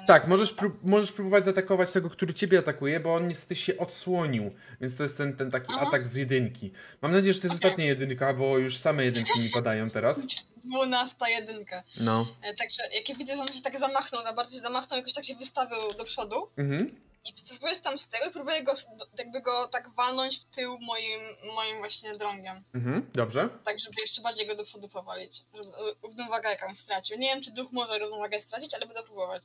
Tak, 0.07 0.27
możesz, 0.27 0.53
pró- 0.55 0.71
możesz 0.83 1.11
próbować 1.11 1.45
zaatakować 1.45 1.91
tego, 1.91 2.09
który 2.09 2.33
ciebie 2.33 2.59
atakuje, 2.59 2.99
bo 2.99 3.15
on 3.15 3.27
niestety 3.27 3.55
się 3.55 3.77
odsłonił. 3.77 4.51
Więc 4.81 4.95
to 4.95 5.03
jest 5.03 5.17
ten, 5.17 5.35
ten 5.35 5.51
taki 5.51 5.65
Aha. 5.69 5.85
atak 5.87 6.07
z 6.07 6.15
jedynki. 6.15 6.71
Mam 7.01 7.11
nadzieję, 7.11 7.33
że 7.33 7.39
to 7.41 7.47
jest 7.47 7.55
Okej. 7.59 7.69
ostatnia 7.71 7.85
jedynka, 7.85 8.33
bo 8.33 8.57
już 8.57 8.77
same 8.77 9.05
jedynki 9.05 9.39
mi 9.39 9.49
padają 9.49 9.89
teraz. 9.89 10.27
12 10.63 11.15
jedynka. 11.29 11.83
No. 11.99 12.27
E, 12.41 12.53
Także 12.53 12.83
jak 12.95 13.09
ja 13.09 13.15
widzę, 13.15 13.35
że 13.35 13.41
on 13.41 13.47
się 13.47 13.61
tak 13.61 13.79
zamachnął, 13.79 14.23
za 14.23 14.33
bardzo 14.33 14.55
się 14.55 14.61
zamachnął, 14.61 14.97
jakoś 14.99 15.13
tak 15.13 15.25
się 15.25 15.35
wystawił 15.35 15.77
do 15.97 16.03
przodu 16.03 16.35
Mhm. 16.57 16.91
I 17.25 17.59
korzystam 17.59 17.99
z 17.99 18.09
tego 18.09 18.25
i 18.25 18.33
próbuję 18.33 18.63
go, 18.63 18.73
jakby 19.17 19.41
go 19.41 19.67
tak 19.67 19.89
walnąć 19.89 20.39
w 20.39 20.45
tył 20.45 20.79
moim, 20.79 21.19
moim 21.55 21.77
właśnie 21.77 22.17
drągiem. 22.17 22.63
Mhm. 22.73 23.09
Dobrze. 23.13 23.49
Tak, 23.63 23.79
żeby 23.79 24.01
jeszcze 24.01 24.21
bardziej 24.21 24.47
go 24.47 24.55
do 24.55 24.63
przodu 24.63 24.89
powalić. 24.89 25.43
Żeby 25.53 25.69
e, 25.69 25.93
równowagę 26.03 26.49
jakąś 26.49 26.77
stracił. 26.77 27.17
Nie 27.17 27.27
wiem, 27.27 27.43
czy 27.43 27.51
duch 27.51 27.71
może 27.71 27.99
równowagę 27.99 28.39
stracić, 28.39 28.73
ale 28.73 28.85
będę 28.85 29.03
próbować. 29.03 29.43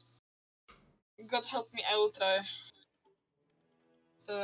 God 1.19 1.47
help 1.47 1.73
me, 1.73 1.81
I 1.81 1.95
will 1.97 2.13
try. 2.13 2.45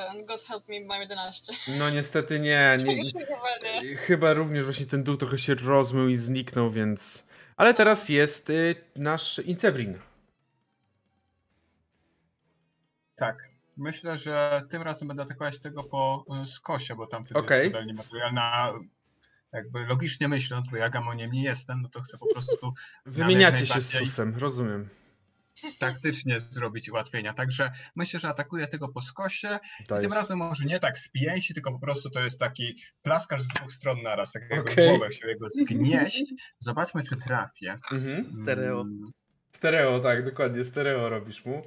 And 0.08 0.26
God 0.26 0.42
help 0.42 0.68
me, 0.68 0.80
mam 0.80 1.00
11. 1.00 1.52
No 1.78 1.90
niestety 1.90 2.40
nie. 2.40 2.76
nie 2.84 3.02
Chyba 3.12 3.82
nie. 3.82 3.96
chyba 3.96 4.32
również 4.32 4.64
właśnie 4.64 4.86
ten 4.86 5.04
dół 5.04 5.16
trochę 5.16 5.38
się 5.38 5.54
rozmył 5.54 6.08
i 6.08 6.16
zniknął, 6.16 6.70
więc. 6.70 7.26
Ale 7.56 7.74
teraz 7.74 8.08
jest 8.08 8.50
y, 8.50 8.74
nasz 8.96 9.38
Incevrin. 9.38 9.98
Tak. 13.20 13.50
Myślę, 13.76 14.18
że 14.18 14.62
tym 14.70 14.82
razem 14.82 15.08
będę 15.08 15.22
atakować 15.22 15.60
tego 15.60 15.84
po 15.84 16.24
y, 16.42 16.46
skosie, 16.46 16.94
bo 16.94 17.06
tamten 17.06 17.36
Okej. 17.36 17.58
jest 17.60 17.72
nadal 17.72 17.86
niematerialna. 17.86 18.72
Jakby 19.52 19.86
logicznie 19.86 20.28
myśląc, 20.28 20.68
bo 20.68 20.76
ja 20.76 20.90
gamoniem 20.90 21.30
nie 21.32 21.42
jestem, 21.42 21.82
no 21.82 21.88
to 21.88 22.00
chcę 22.00 22.18
po 22.18 22.26
prostu 22.32 22.72
Wymieniacie 23.06 23.66
się 23.66 23.80
z 23.80 23.90
Susem, 23.90 24.36
rozumiem. 24.38 24.88
taktycznie 25.78 26.40
zrobić 26.40 26.90
ułatwienia. 26.90 27.34
Także 27.34 27.70
myślę, 27.96 28.20
że 28.20 28.28
atakuję 28.28 28.66
tego 28.66 28.88
po 28.88 29.00
skosie. 29.00 29.58
I 29.80 29.84
Dajesz. 29.84 30.02
tym 30.04 30.12
razem 30.12 30.38
może 30.38 30.64
nie 30.64 30.80
tak 30.80 30.98
z 30.98 31.08
pięści, 31.08 31.54
tylko 31.54 31.72
po 31.72 31.78
prostu 31.78 32.10
to 32.10 32.24
jest 32.24 32.40
taki 32.40 32.76
plaskarz 33.02 33.42
z 33.42 33.48
dwóch 33.48 33.72
stron 33.72 34.02
naraz, 34.02 34.32
tak 34.32 34.42
jakby 34.50 34.70
w 34.70 34.74
głowę 34.74 35.12
się 35.12 35.28
jego 35.28 35.50
zgnieść. 35.50 36.34
Zobaczmy, 36.58 37.02
czy 37.02 37.16
trafię. 37.16 37.78
Mhm. 37.92 38.32
Stereo. 38.42 38.80
Mm, 38.80 39.12
Stereo, 39.52 40.00
tak, 40.00 40.24
dokładnie, 40.24 40.64
stereo 40.64 41.08
robisz 41.08 41.44
mu. 41.44 41.62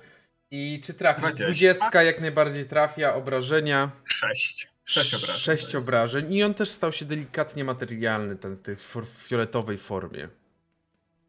I 0.56 0.82
czy 0.84 0.94
trafisz? 0.94 1.22
Dwadzieścia. 1.22 1.46
Dwudziestka 1.46 2.04
jak 2.04 2.22
najbardziej 2.22 2.66
trafia, 2.66 3.16
obrażenia. 3.16 3.92
Sześć. 4.04 4.72
Sześć 4.86 5.14
obrażeń. 5.14 5.38
Sześć 5.38 5.76
obrażeń. 5.76 6.34
I 6.34 6.44
on 6.44 6.54
też 6.54 6.70
stał 6.70 6.92
się 6.92 7.06
delikatnie 7.06 7.64
materialny, 7.64 8.36
ten 8.36 8.56
w 8.56 8.62
tej 8.62 8.76
for- 8.76 9.08
fioletowej 9.08 9.78
formie. 9.78 10.30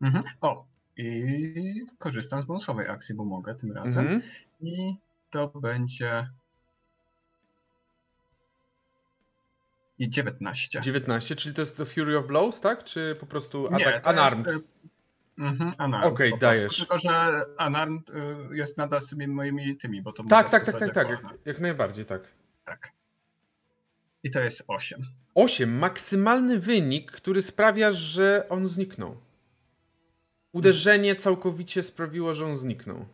Mhm. 0.02 0.24
O, 0.40 0.66
i 0.96 1.86
korzystam 1.98 2.40
z 2.40 2.44
bonusowej 2.44 2.88
akcji, 2.88 3.14
bo 3.14 3.24
mogę 3.24 3.54
tym 3.54 3.72
razem. 3.72 4.06
Mhm. 4.06 4.22
I 4.60 4.96
to 5.30 5.48
będzie. 5.48 6.28
I 9.98 10.08
19. 10.10 10.80
19, 10.80 11.36
czyli 11.36 11.54
to 11.54 11.62
jest 11.62 11.76
to 11.76 11.84
Fury 11.84 12.18
of 12.18 12.26
Blows, 12.26 12.60
tak? 12.60 12.84
Czy 12.84 13.16
po 13.20 13.26
prostu 13.26 13.68
Nie, 13.72 13.88
atak 13.88 14.04
to 14.04 14.10
unarmed? 14.10 14.46
Jest, 14.46 14.58
mhm. 15.38 15.72
Okej, 16.04 16.30
prostu. 16.30 16.46
dajesz. 16.46 16.76
Tylko, 16.76 16.98
że 16.98 17.42
y, 18.52 18.56
jest 18.56 18.76
nadal 18.76 19.00
z 19.00 19.08
tymi 19.08 19.28
moimi 19.28 19.76
tymi, 19.76 20.02
bo 20.02 20.12
to 20.12 20.24
Tak, 20.24 20.50
tak, 20.50 20.64
tak, 20.64 20.78
tak, 20.78 20.94
tak. 20.94 21.08
Jak, 21.10 21.20
jak 21.44 21.60
najbardziej, 21.60 22.04
tak. 22.04 22.22
tak. 22.64 22.92
I 24.22 24.30
to 24.30 24.40
jest 24.40 24.64
8. 24.68 25.06
8. 25.34 25.78
Maksymalny 25.78 26.58
wynik, 26.58 27.12
który 27.12 27.42
sprawia, 27.42 27.92
że 27.92 28.46
on 28.48 28.66
zniknął. 28.66 29.16
Uderzenie 30.52 31.16
całkowicie 31.16 31.82
sprawiło, 31.82 32.34
że 32.34 32.46
on 32.46 32.56
zniknął. 32.56 33.06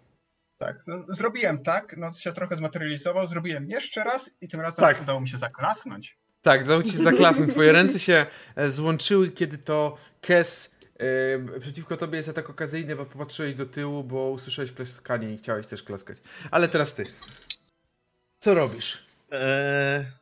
Tak, 0.59 0.83
no, 0.87 1.05
zrobiłem 1.09 1.63
tak, 1.63 1.97
no 1.97 2.13
się 2.13 2.33
trochę 2.33 2.57
zmaterializował, 2.57 3.27
zrobiłem 3.27 3.67
jeszcze 3.67 4.05
raz 4.05 4.31
i 4.41 4.49
tym 4.49 4.61
razem 4.61 4.85
Tak. 4.85 5.03
udało 5.03 5.21
mi 5.21 5.29
się 5.29 5.39
zaklasnąć. 5.39 6.19
Tak, 6.43 6.65
dał 6.65 6.83
ci 6.83 6.97
zaklasnąć. 6.97 7.53
Twoje 7.53 7.73
ręce 7.73 7.99
się 7.99 8.27
e, 8.57 8.71
złączyły, 8.71 9.31
kiedy 9.31 9.59
to 9.59 9.97
Kes 10.21 10.77
e, 11.01 11.61
przeciwko 11.61 11.97
tobie 11.97 12.17
jest 12.17 12.29
atak 12.29 12.51
okazyjny, 12.51 12.97
bo 12.97 13.07
popatrzyłeś 13.07 13.55
do 13.55 13.67
tyłu, 13.67 14.05
bo 14.05 14.31
usłyszałeś 14.31 14.73
klaskanie 14.73 15.35
i 15.35 15.39
chciałeś 15.39 15.67
też 15.67 15.83
klaskać. 15.83 16.19
Ale 16.51 16.69
teraz 16.69 16.95
ty. 16.95 17.05
Co 18.39 18.55
robisz? 18.55 19.07
Eee... 19.31 20.21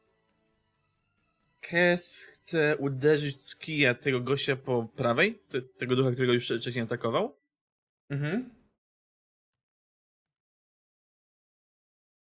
Kes 1.60 2.18
chce 2.18 2.76
uderzyć 2.76 3.40
z 3.40 3.56
kija 3.56 3.94
tego 3.94 4.20
gościa 4.20 4.56
po 4.56 4.88
prawej, 4.96 5.38
te, 5.48 5.62
tego 5.62 5.96
ducha, 5.96 6.12
którego 6.12 6.32
już 6.32 6.44
wcześniej 6.44 6.84
atakował. 6.84 7.36
Mhm. 8.10 8.50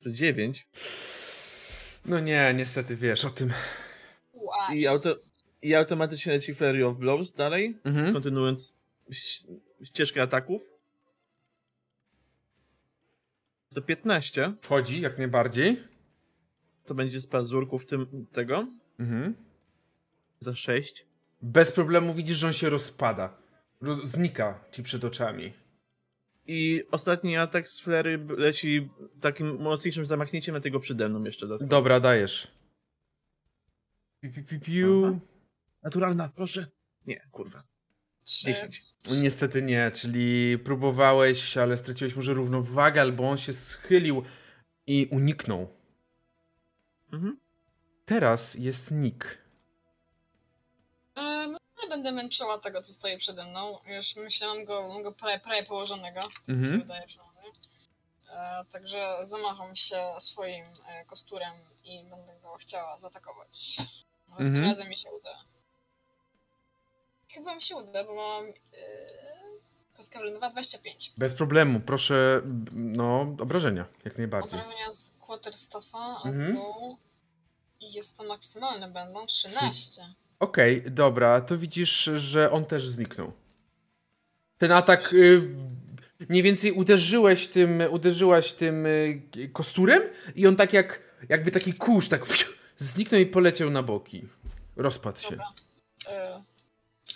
To 0.02 0.10
9. 0.10 0.66
No 2.04 2.20
nie, 2.20 2.54
niestety 2.54 2.96
wiesz 2.96 3.24
o 3.24 3.30
tym. 3.30 3.52
I, 4.74 4.86
auto, 4.86 5.16
I 5.62 5.74
automatycznie 5.74 6.32
leci 6.32 6.54
Flurry 6.54 6.86
of 6.86 6.96
Blows 6.96 7.32
dalej, 7.34 7.78
Mhm. 7.84 8.12
kontynuując 8.12 8.78
ścieżkę 9.82 10.22
ataków. 10.22 10.62
To 13.74 13.82
15. 13.82 14.52
Wchodzi 14.60 15.00
jak 15.00 15.18
najbardziej. 15.18 15.82
To 16.84 16.94
będzie 16.94 17.20
z 17.20 17.26
pazurków 17.26 17.86
tym, 17.86 18.26
tego. 18.32 18.66
Mhm. 18.98 19.34
Za 20.40 20.54
6. 20.54 21.06
Bez 21.42 21.72
problemu 21.72 22.14
widzisz, 22.14 22.36
że 22.36 22.46
on 22.46 22.52
się 22.52 22.70
rozpada. 22.70 23.36
Roz 23.80 23.98
znika 24.04 24.64
ci 24.70 24.82
przed 24.82 25.04
oczami. 25.04 25.52
I 26.46 26.82
ostatni 26.90 27.36
atak 27.36 27.68
z 27.68 27.80
Flery 27.80 28.26
leci 28.36 28.90
takim 29.20 29.56
mocniejszym 29.62 30.04
zamachnięciem 30.06 30.54
na 30.54 30.60
tego 30.60 30.80
przede 30.80 31.08
mną 31.08 31.24
jeszcze. 31.24 31.46
dodatkowo. 31.46 31.70
Dobra, 31.70 32.00
dajesz. 32.00 32.48
Piu, 34.20 34.32
piu, 34.32 34.44
piu, 34.44 34.60
piu. 34.60 35.20
Naturalna, 35.82 36.28
proszę. 36.28 36.66
Nie, 37.06 37.20
kurwa. 37.32 37.62
trzy. 38.24 38.46
10. 38.46 38.80
Niestety 39.22 39.62
nie, 39.62 39.90
czyli 39.90 40.58
próbowałeś, 40.58 41.56
ale 41.56 41.76
straciłeś 41.76 42.16
może 42.16 42.34
równowagę, 42.34 43.00
albo 43.00 43.30
on 43.30 43.38
się 43.38 43.52
schylił 43.52 44.22
i 44.86 45.08
uniknął. 45.10 45.68
Mhm. 47.12 47.40
Teraz 48.06 48.54
jest 48.54 48.90
Nick. 48.90 49.38
E, 51.16 51.46
no, 51.46 51.58
nie 51.82 51.88
będę 51.88 52.12
męczyła 52.12 52.58
tego, 52.58 52.82
co 52.82 52.92
stoi 52.92 53.18
przede 53.18 53.44
mną. 53.44 53.78
Już 53.86 54.16
myślę, 54.16 54.46
mam 54.46 54.64
go, 54.64 54.88
mam 54.88 55.02
go 55.02 55.12
prawie, 55.12 55.40
prawie 55.40 55.62
położonego. 55.66 56.20
Mi 56.28 56.32
się 56.46 56.52
Mhm. 56.52 56.80
wydaje 56.80 57.06
przynajmniej. 57.06 57.52
E, 58.30 58.64
także 58.64 59.16
zamacham 59.22 59.76
się 59.76 59.96
swoim 60.20 60.64
e, 60.88 61.04
kosturem 61.04 61.52
i 61.84 62.04
będę 62.10 62.40
go 62.42 62.56
chciała 62.60 62.98
zaatakować. 62.98 63.76
Ale 64.28 64.46
Mhm. 64.46 64.54
tym 64.54 64.64
razem 64.64 64.88
mi 64.88 64.96
się 64.96 65.08
uda. 65.10 65.44
Chyba 67.34 67.54
mi 67.54 67.62
się 67.62 67.76
uda, 67.76 68.04
bo 68.04 68.14
mam 68.14 68.46
yy, 68.46 68.52
kostka 69.96 70.18
wylądowa 70.18 70.50
25. 70.50 71.12
Bez 71.18 71.34
problemu, 71.34 71.80
proszę, 71.80 72.42
no, 72.72 73.20
obrażenia, 73.20 73.84
jak 74.04 74.18
najbardziej. 74.18 74.60
Obrażenia 74.60 74.92
z 74.92 75.10
Quarterstaffa, 75.20 76.22
Mhm. 76.24 76.56
I 77.80 77.92
jest 77.92 78.16
to 78.16 78.24
maksymalne 78.24 78.88
będą 78.90 79.26
13. 79.26 80.02
Okej, 80.40 80.82
dobra, 80.90 81.40
to 81.40 81.58
widzisz, 81.58 82.10
że 82.16 82.50
on 82.50 82.64
też 82.64 82.88
zniknął. 82.88 83.32
Ten 84.58 84.72
atak 84.72 85.12
y, 85.12 85.40
mniej 86.28 86.42
więcej 86.42 86.72
uderzyłeś 86.72 87.48
tym, 87.48 87.82
uderzyłaś 87.90 88.52
tym 88.52 88.86
y, 88.86 89.22
kosturem 89.52 90.02
i 90.34 90.46
on 90.46 90.56
tak 90.56 90.72
jak, 90.72 91.00
jakby 91.28 91.50
taki 91.50 91.74
kurz 91.74 92.08
tak 92.08 92.22
zniknął 92.78 93.20
i 93.20 93.26
poleciał 93.26 93.70
na 93.70 93.82
boki. 93.82 94.28
Rozpadł 94.76 95.18
się. 95.20 95.30
Dobra. 95.30 96.42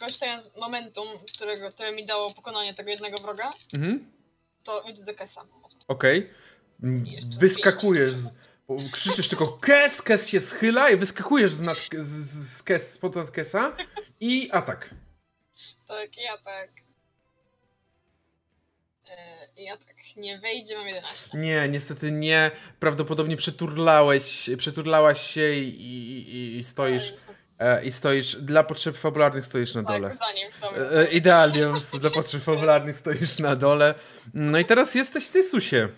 Korzystając 0.00 0.44
z 0.44 0.56
momentum, 0.56 1.08
którego, 1.34 1.70
które 1.72 1.92
mi 1.92 2.06
dało 2.06 2.34
pokonanie 2.34 2.74
tego 2.74 2.90
jednego 2.90 3.18
wroga, 3.18 3.52
Mhm. 3.74 4.10
to 4.64 4.82
idę 4.82 5.04
do 5.04 5.14
Kesa. 5.14 5.44
Okej. 5.88 6.30
M, 6.82 7.06
Jeszcze 7.06 7.38
Wyskakujesz, 7.38 8.14
z, 8.14 8.30
krzyczysz 8.92 9.28
tylko 9.28 9.46
kes, 9.46 10.02
kes 10.02 10.28
się 10.28 10.40
schyla 10.40 10.90
i 10.90 10.96
wyskakujesz 10.96 11.52
z, 11.52 11.60
nad, 11.60 11.78
z, 11.98 12.56
z, 12.56 12.62
kes, 12.62 12.92
spod 12.92 13.14
nad 13.16 13.30
kesa 13.30 13.76
i 14.20 14.50
atak. 14.52 14.90
Tak, 15.88 16.16
ja 16.16 16.38
tak. 16.38 16.70
Yy, 19.56 19.62
ja 19.64 19.76
tak. 19.76 19.96
Nie 20.16 20.38
wejdzie, 20.38 20.76
mam 20.76 20.86
11. 20.86 21.38
Nie, 21.38 21.68
niestety 21.68 22.12
nie. 22.12 22.50
Prawdopodobnie 22.80 23.36
przeturlałeś, 23.36 24.50
przeturlałaś 24.58 25.20
się 25.20 25.52
i, 25.54 25.68
i, 25.82 26.56
i 26.58 26.64
stoisz, 26.64 27.10
e, 27.12 27.16
i 27.84 27.90
stoisz, 27.90 28.36
dla 28.36 28.62
potrzeb 28.62 28.96
fabularnych 28.96 29.44
stoisz 29.46 29.74
na 29.74 29.82
dole. 29.82 30.10
Tak. 30.10 30.72
E, 30.76 31.00
e, 31.00 31.06
idealnie, 31.12 31.66
dla 32.00 32.10
potrzeb 32.10 32.42
fabularnych 32.42 32.96
stoisz 32.96 33.38
na 33.38 33.56
dole. 33.56 33.94
No 34.34 34.58
i 34.58 34.64
teraz 34.64 34.94
jesteś 34.94 35.28
ty, 35.28 35.42
Susie. 35.42 35.88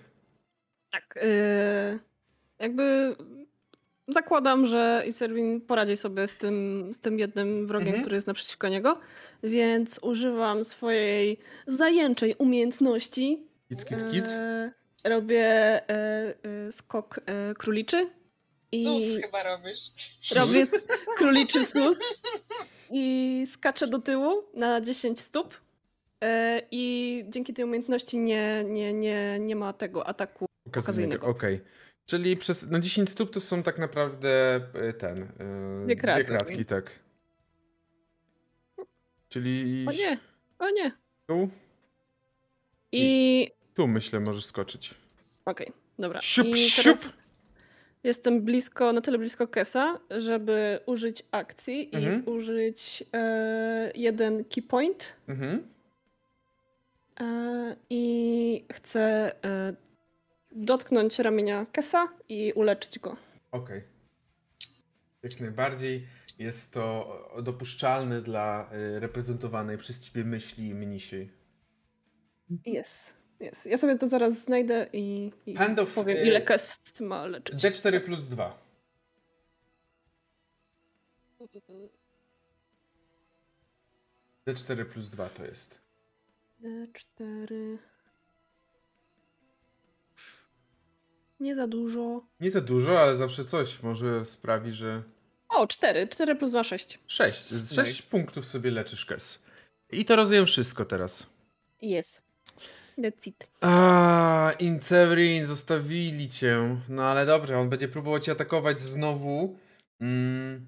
Tak. 0.91 1.19
Yy, 1.23 2.01
jakby 2.59 3.17
zakładam, 4.09 4.67
że 4.67 5.05
Iserwin 5.07 5.61
poradzi 5.61 5.97
sobie 5.97 6.29
z 6.29 6.37
tym, 6.37 6.91
z 6.95 7.01
tym 7.01 7.19
jednym 7.19 7.67
wrogiem, 7.67 7.89
Mhm. 7.89 8.03
który 8.03 8.17
jest 8.17 8.27
naprzeciwko 8.27 8.69
niego, 8.69 9.01
więc 9.43 9.99
używam 10.03 10.65
swojej 10.65 11.39
zajęczej 11.67 12.35
umiejętności. 12.39 13.43
Kic, 13.69 13.85
kic, 13.85 14.05
kic. 14.05 14.31
Yy, 14.33 14.73
robię 15.05 15.45
e, 15.45 15.89
e, 15.89 16.73
skok 16.73 17.21
e, 17.27 17.55
króliczy 17.55 18.11
i 18.73 18.83
Zus 18.85 19.03
chyba 19.23 19.43
robisz. 19.43 19.79
robię 20.35 20.67
króliczy 21.19 21.65
sus 21.65 21.97
i 22.91 23.45
skaczę 23.53 23.87
do 23.87 23.99
tyłu 23.99 24.43
na 24.55 24.81
10 24.81 25.21
stóp. 25.21 25.61
E, 26.25 26.63
I 26.71 27.25
dzięki 27.29 27.55
tej 27.55 27.65
umiejętności 27.65 28.19
nie, 28.19 28.65
nie, 28.65 28.93
nie, 28.93 29.39
nie 29.41 29.57
ma 29.57 29.73
tego 29.73 30.07
ataku 30.07 30.47
Okazyjnego, 30.67 31.27
okej. 31.27 31.61
Czyli 32.07 32.37
przez, 32.37 32.67
no 32.71 32.79
10 32.81 33.11
stóp 33.11 33.33
to 33.33 33.41
są 33.41 33.63
tak 33.63 33.79
naprawdę 33.79 34.55
e, 34.75 34.93
ten, 34.93 35.23
e, 35.23 35.85
Dwie 35.85 35.97
kratki. 35.97 36.25
kratki, 36.25 36.65
tak. 36.65 36.91
Czyli 39.29 39.87
O 39.89 39.93
nie, 39.93 40.19
o 40.59 40.71
nie. 40.71 40.93
tu, 41.27 41.49
I 42.93 43.51
tu 43.75 43.87
myślę 43.89 44.21
możesz 44.21 44.45
skoczyć. 44.45 44.95
okej, 45.45 45.73
dobra. 45.99 46.21
Siup, 46.21 46.47
I 46.47 46.57
siup. 46.71 46.99
Jestem 48.05 48.43
blisko, 48.43 48.93
na 48.93 49.01
tyle 49.01 49.19
blisko 49.19 49.47
Kesa, 49.49 50.01
żeby 50.11 50.81
użyć 50.87 51.23
akcji 51.31 51.91
Mhm. 51.93 52.25
i 52.27 52.31
użyć 52.31 53.05
e, 53.13 53.93
jeden 53.95 54.45
key 54.45 54.63
point. 54.63 55.13
Mhm. 55.29 55.69
E, 57.21 57.77
I 57.91 58.65
chcę 58.73 59.33
e, 59.45 59.75
dotknąć 60.53 61.19
ramienia 61.19 61.67
Kesa 61.73 62.09
i 62.29 62.53
uleczyć 62.53 62.99
go. 62.99 63.17
Okej. 63.51 63.83
Jak 65.23 65.41
najbardziej 65.41 66.07
jest 66.39 66.73
to 66.73 67.19
dopuszczalne 67.43 68.23
dla 68.23 68.71
y, 68.73 69.01
reprezentowanej 69.01 69.79
przez 69.79 70.01
ciebie 70.01 70.25
myśli 70.25 70.75
mnisiej. 70.75 71.31
Jest, 72.67 73.17
jest. 73.41 73.67
Ja 73.67 73.77
sobie 73.77 73.99
to 73.99 74.09
zaraz 74.09 74.45
znajdę 74.45 74.87
i, 74.93 75.33
i 75.47 75.57
of, 75.83 75.95
powiem, 75.95 76.19
e, 76.19 76.27
ile 76.27 76.41
Kes 76.41 76.81
ma 77.01 77.27
leczyć. 77.27 77.65
D4 77.65 78.01
plus 78.01 78.29
2. 78.29 78.59
D4 84.47 84.85
plus 84.85 85.09
2 85.09 85.29
to 85.29 85.45
jest. 85.45 85.79
cztery. 86.93 87.79
Nie 91.41 91.55
za 91.55 91.67
dużo. 91.67 92.23
Nie 92.41 92.51
za 92.51 92.61
dużo, 92.61 93.01
ale 93.01 93.17
zawsze 93.17 93.45
coś 93.45 93.83
może 93.83 94.25
sprawi, 94.25 94.73
że... 94.73 95.03
O, 95.49 95.67
cztery. 95.67 96.09
Cztery 96.09 96.37
plus 96.37 96.51
dwa, 96.51 96.65
sześć. 96.65 96.99
6. 97.07 97.49
Z 97.49 97.75
6 97.75 98.03
punktów 98.03 98.47
sobie 98.47 98.71
leczysz 98.71 99.07
kes. 99.07 99.43
I 99.91 100.05
to 100.05 100.17
rozumiem 100.17 100.47
wszystko 100.47 100.85
teraz. 100.85 101.27
Jest. 101.83 102.23
That's 102.99 103.29
it. 103.29 103.49
A, 103.61 104.53
zostawili 105.45 106.29
cię. 106.29 106.77
No 106.89 107.05
ale 107.05 107.27
dobrze, 107.27 107.59
on 107.59 107.69
będzie 107.69 107.89
próbował 107.89 108.21
cię 108.21 108.33
atakować 108.33 108.81
znowu. 108.81 109.59
Mm. 110.01 110.67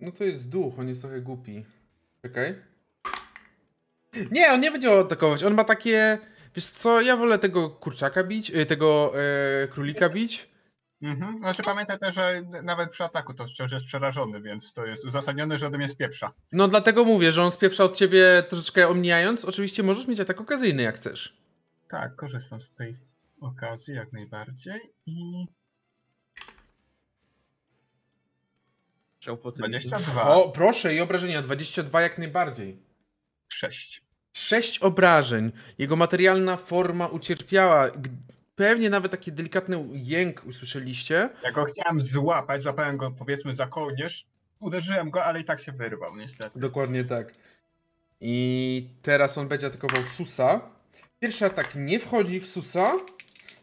No 0.00 0.12
to 0.12 0.24
jest 0.24 0.50
duch, 0.50 0.78
on 0.78 0.88
jest 0.88 1.00
trochę 1.00 1.20
głupi. 1.20 1.64
Czekaj. 2.22 2.54
Nie, 4.30 4.52
on 4.52 4.60
nie 4.60 4.70
będzie 4.70 4.98
atakować. 4.98 5.44
On 5.44 5.54
ma 5.54 5.64
takie. 5.64 6.18
Wiesz 6.56 6.66
co, 6.66 7.00
ja 7.00 7.16
wolę 7.16 7.38
tego 7.38 7.70
kurczaka 7.70 8.24
bić, 8.24 8.50
y, 8.50 8.66
tego 8.66 9.12
e, 9.62 9.68
królika 9.68 10.08
bić. 10.08 10.48
Mhm. 11.02 11.38
Znaczy 11.38 11.62
pamiętaj 11.62 11.98
też, 11.98 12.14
że 12.14 12.42
nawet 12.62 12.90
przy 12.90 13.04
ataku 13.04 13.34
to 13.34 13.46
wciąż 13.46 13.72
jest 13.72 13.84
przerażony, 13.84 14.40
więc 14.40 14.72
to 14.72 14.86
jest 14.86 15.04
uzasadnione, 15.04 15.58
że 15.58 15.66
ode 15.66 15.78
mnie 15.78 15.88
spieprza. 15.88 16.32
No 16.52 16.68
dlatego 16.68 17.04
mówię, 17.04 17.32
że 17.32 17.42
on 17.42 17.50
spieprza 17.50 17.84
od 17.84 17.96
ciebie 17.96 18.42
troszeczkę 18.48 18.88
omijając. 18.88 19.44
Oczywiście 19.44 19.82
możesz 19.82 20.06
mieć 20.06 20.20
atak 20.20 20.40
okazyjny 20.40 20.82
jak 20.82 20.96
chcesz. 20.96 21.36
Tak, 21.88 22.16
korzystam 22.16 22.60
z 22.60 22.70
tej 22.70 22.96
okazji 23.40 23.94
jak 23.94 24.12
najbardziej 24.12 24.80
i 25.06 25.46
Strzał 29.22 29.36
po 29.36 29.52
tym. 29.52 29.58
22, 29.58 30.34
O, 30.34 30.50
proszę, 30.50 30.94
i 30.94 31.00
obrażenia 31.00 31.42
22 31.42 32.02
jak 32.02 32.18
najbardziej. 32.18 32.82
6. 33.52 34.02
Sześć 34.32 34.78
obrażeń. 34.78 35.52
Jego 35.78 35.96
materialna 35.96 36.56
forma 36.56 37.06
ucierpiała. 37.06 37.90
Pewnie 38.54 38.90
nawet 38.90 39.10
taki 39.12 39.32
delikatny 39.32 39.84
jęk 39.92 40.42
usłyszeliście. 40.46 41.28
Jak 41.44 41.54
go 41.54 41.64
chciałem 41.64 42.02
złapać, 42.02 42.62
złapałem 42.62 42.96
go 42.96 43.10
powiedzmy 43.10 43.54
za 43.54 43.66
kołnierz, 43.66 44.26
uderzyłem 44.60 45.10
go, 45.10 45.24
ale 45.24 45.40
i 45.40 45.44
tak 45.44 45.60
się 45.60 45.72
wyrwał 45.72 46.16
niestety. 46.16 46.60
Dokładnie 46.60 47.04
tak. 47.04 47.32
I 48.20 48.88
teraz 49.02 49.38
on 49.38 49.48
będzie 49.48 49.66
atakował 49.66 50.02
Susa. 50.02 50.60
Pierwszy 51.20 51.46
atak 51.46 51.74
nie 51.74 51.98
wchodzi 51.98 52.40
w 52.40 52.46
Susa, 52.46 52.92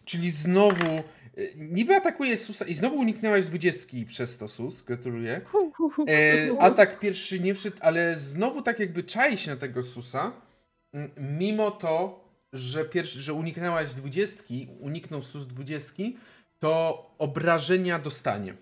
czyli 0.05 0.31
znowu. 0.31 1.03
y, 1.37 1.53
Niby 1.55 1.95
atakuje 1.95 2.37
Susa 2.37 2.65
i 2.65 2.73
znowu 2.73 2.95
uniknęłaś 2.95 3.45
dwudziestki 3.45 4.05
przez 4.05 4.37
to 4.37 4.47
Sus. 4.47 4.81
Gratuluję. 4.81 5.41
E, 6.07 6.61
atak 6.61 6.99
pierwszy 6.99 7.39
nie 7.39 7.53
wszedł, 7.55 7.77
ale 7.79 8.15
znowu 8.15 8.61
tak 8.61 8.79
jakby 8.79 9.03
czai 9.03 9.37
się 9.37 9.51
na 9.51 9.57
tego 9.57 9.83
Susa. 9.83 10.31
Mimo 11.17 11.71
to, 11.71 12.23
że, 12.53 12.85
pierwszy, 12.85 13.21
że 13.21 13.33
uniknęłaś 13.33 13.93
dwudziestki, 13.93 14.67
uniknął 14.79 15.21
Sus 15.21 15.47
dwudziestki, 15.47 16.17
to 16.59 17.05
obrażenia 17.17 17.99
dostanie. 17.99 18.53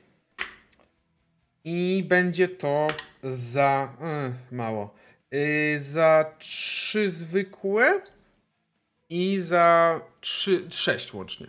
I 1.63 2.05
będzie 2.07 2.47
to 2.47 2.87
za. 3.23 3.93
y, 4.51 4.55
mało. 4.55 4.95
Y, 5.33 5.79
za 5.79 6.35
trzy 6.39 7.11
zwykłe 7.11 8.01
i 9.09 9.37
za 9.37 10.01
trzy, 10.21 10.67
sześć 10.71 11.13
łącznie. 11.13 11.47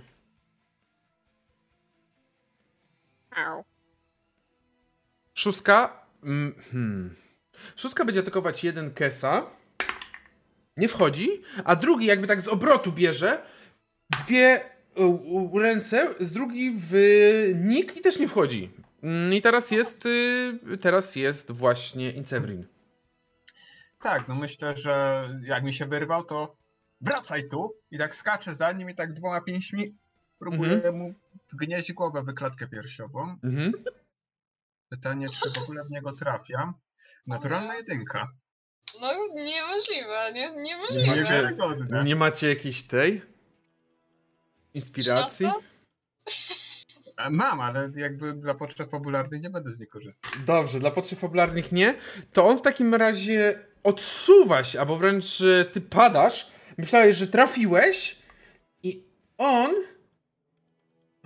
Au. 3.31 3.65
Szóstka. 5.35 6.07
mm, 6.23 6.55
Hmm. 6.71 7.17
Szóstka 7.77 8.05
będzie 8.05 8.21
atakować 8.21 8.65
jeden 8.65 8.95
Kesa. 8.95 9.58
Nie 10.79 10.89
wchodzi. 10.89 11.43
A 11.65 11.77
drugi 11.77 12.07
jakby 12.07 12.27
tak 12.27 12.41
z 12.41 12.49
obrotu 12.49 12.93
bierze. 12.93 13.43
Dwie 14.11 14.61
u, 14.97 15.05
u, 15.53 15.59
ręce, 15.59 16.15
z 16.21 16.31
drugi 16.31 16.73
w 16.77 16.93
nick 17.55 17.97
i 17.97 18.01
też 18.01 18.19
nie 18.19 18.29
wchodzi. 18.29 18.71
Mm, 19.03 19.35
I 19.35 19.43
teraz 19.43 19.71
jest. 19.71 20.07
y, 20.07 20.79
Teraz 20.81 21.17
jest 21.17 21.53
właśnie 21.53 22.11
Incevrin. 22.11 22.67
Tak, 24.01 24.29
no 24.29 24.35
myślę, 24.35 24.77
że 24.77 25.25
jak 25.43 25.65
mi 25.65 25.73
się 25.73 25.87
wyrwał, 25.87 26.25
to 26.25 26.57
wracaj 27.01 27.49
tu 27.49 27.75
i 27.91 27.99
tak 27.99 28.15
skaczę 28.15 28.55
za 28.55 28.73
nim 28.73 28.91
i 28.91 28.95
tak 28.95 29.13
dwoma 29.13 29.41
pięśćmi 29.41 29.95
próbuję 30.39 30.93
mu 30.93 31.15
wgnieść 31.53 31.93
głowę 31.93 32.23
w 32.23 32.35
klatkę 32.35 32.69
piersiową. 32.69 33.37
Mhm. 33.45 33.73
Pytanie, 34.89 35.29
czy 35.31 35.51
w 35.51 35.63
ogóle 35.63 35.85
w 35.85 35.91
niego 35.91 36.13
trafiam. 36.13 36.75
Naturalna 37.27 37.75
jedynka. 37.75 38.29
No 39.01 39.13
niemożliwe, 39.35 40.33
nie, 40.35 40.51
niemożliwe. 40.63 41.07
Macie- 41.07 41.17
Niewiarygodne. 41.17 42.05
Nie 42.05 42.17
macie 42.17 42.49
jakiejś 42.49 42.83
tej 42.83 43.23
inspiracji? 44.75 45.47
Trzynasta? 45.47 45.69
A 47.17 47.31
Mam, 47.31 47.61
ale 47.61 47.91
jakby 47.97 48.33
dla 48.33 48.55
potrzeb 48.55 48.91
fabularnych 48.91 49.43
nie 49.43 49.51
będę 49.51 49.73
z 49.73 49.79
niej 49.79 49.89
korzystał. 49.89 50.31
Dobrze, 50.47 50.81
dla 50.81 50.91
potrzeb 50.91 51.19
fabularnych 51.19 51.73
nie. 51.73 51.95
To 52.33 52.47
on 52.47 52.59
w 52.59 52.63
takim 52.63 52.95
razie 52.95 53.59
odsuwa 53.85 54.65
się, 54.65 54.81
albo 54.81 54.97
wręcz 54.97 55.41
e, 55.41 55.65
ty 55.65 55.81
padasz. 55.81 56.51
Myślałeś, 56.79 57.17
że 57.17 57.27
trafiłeś 57.27 58.19
i 58.83 59.05
on... 59.39 59.71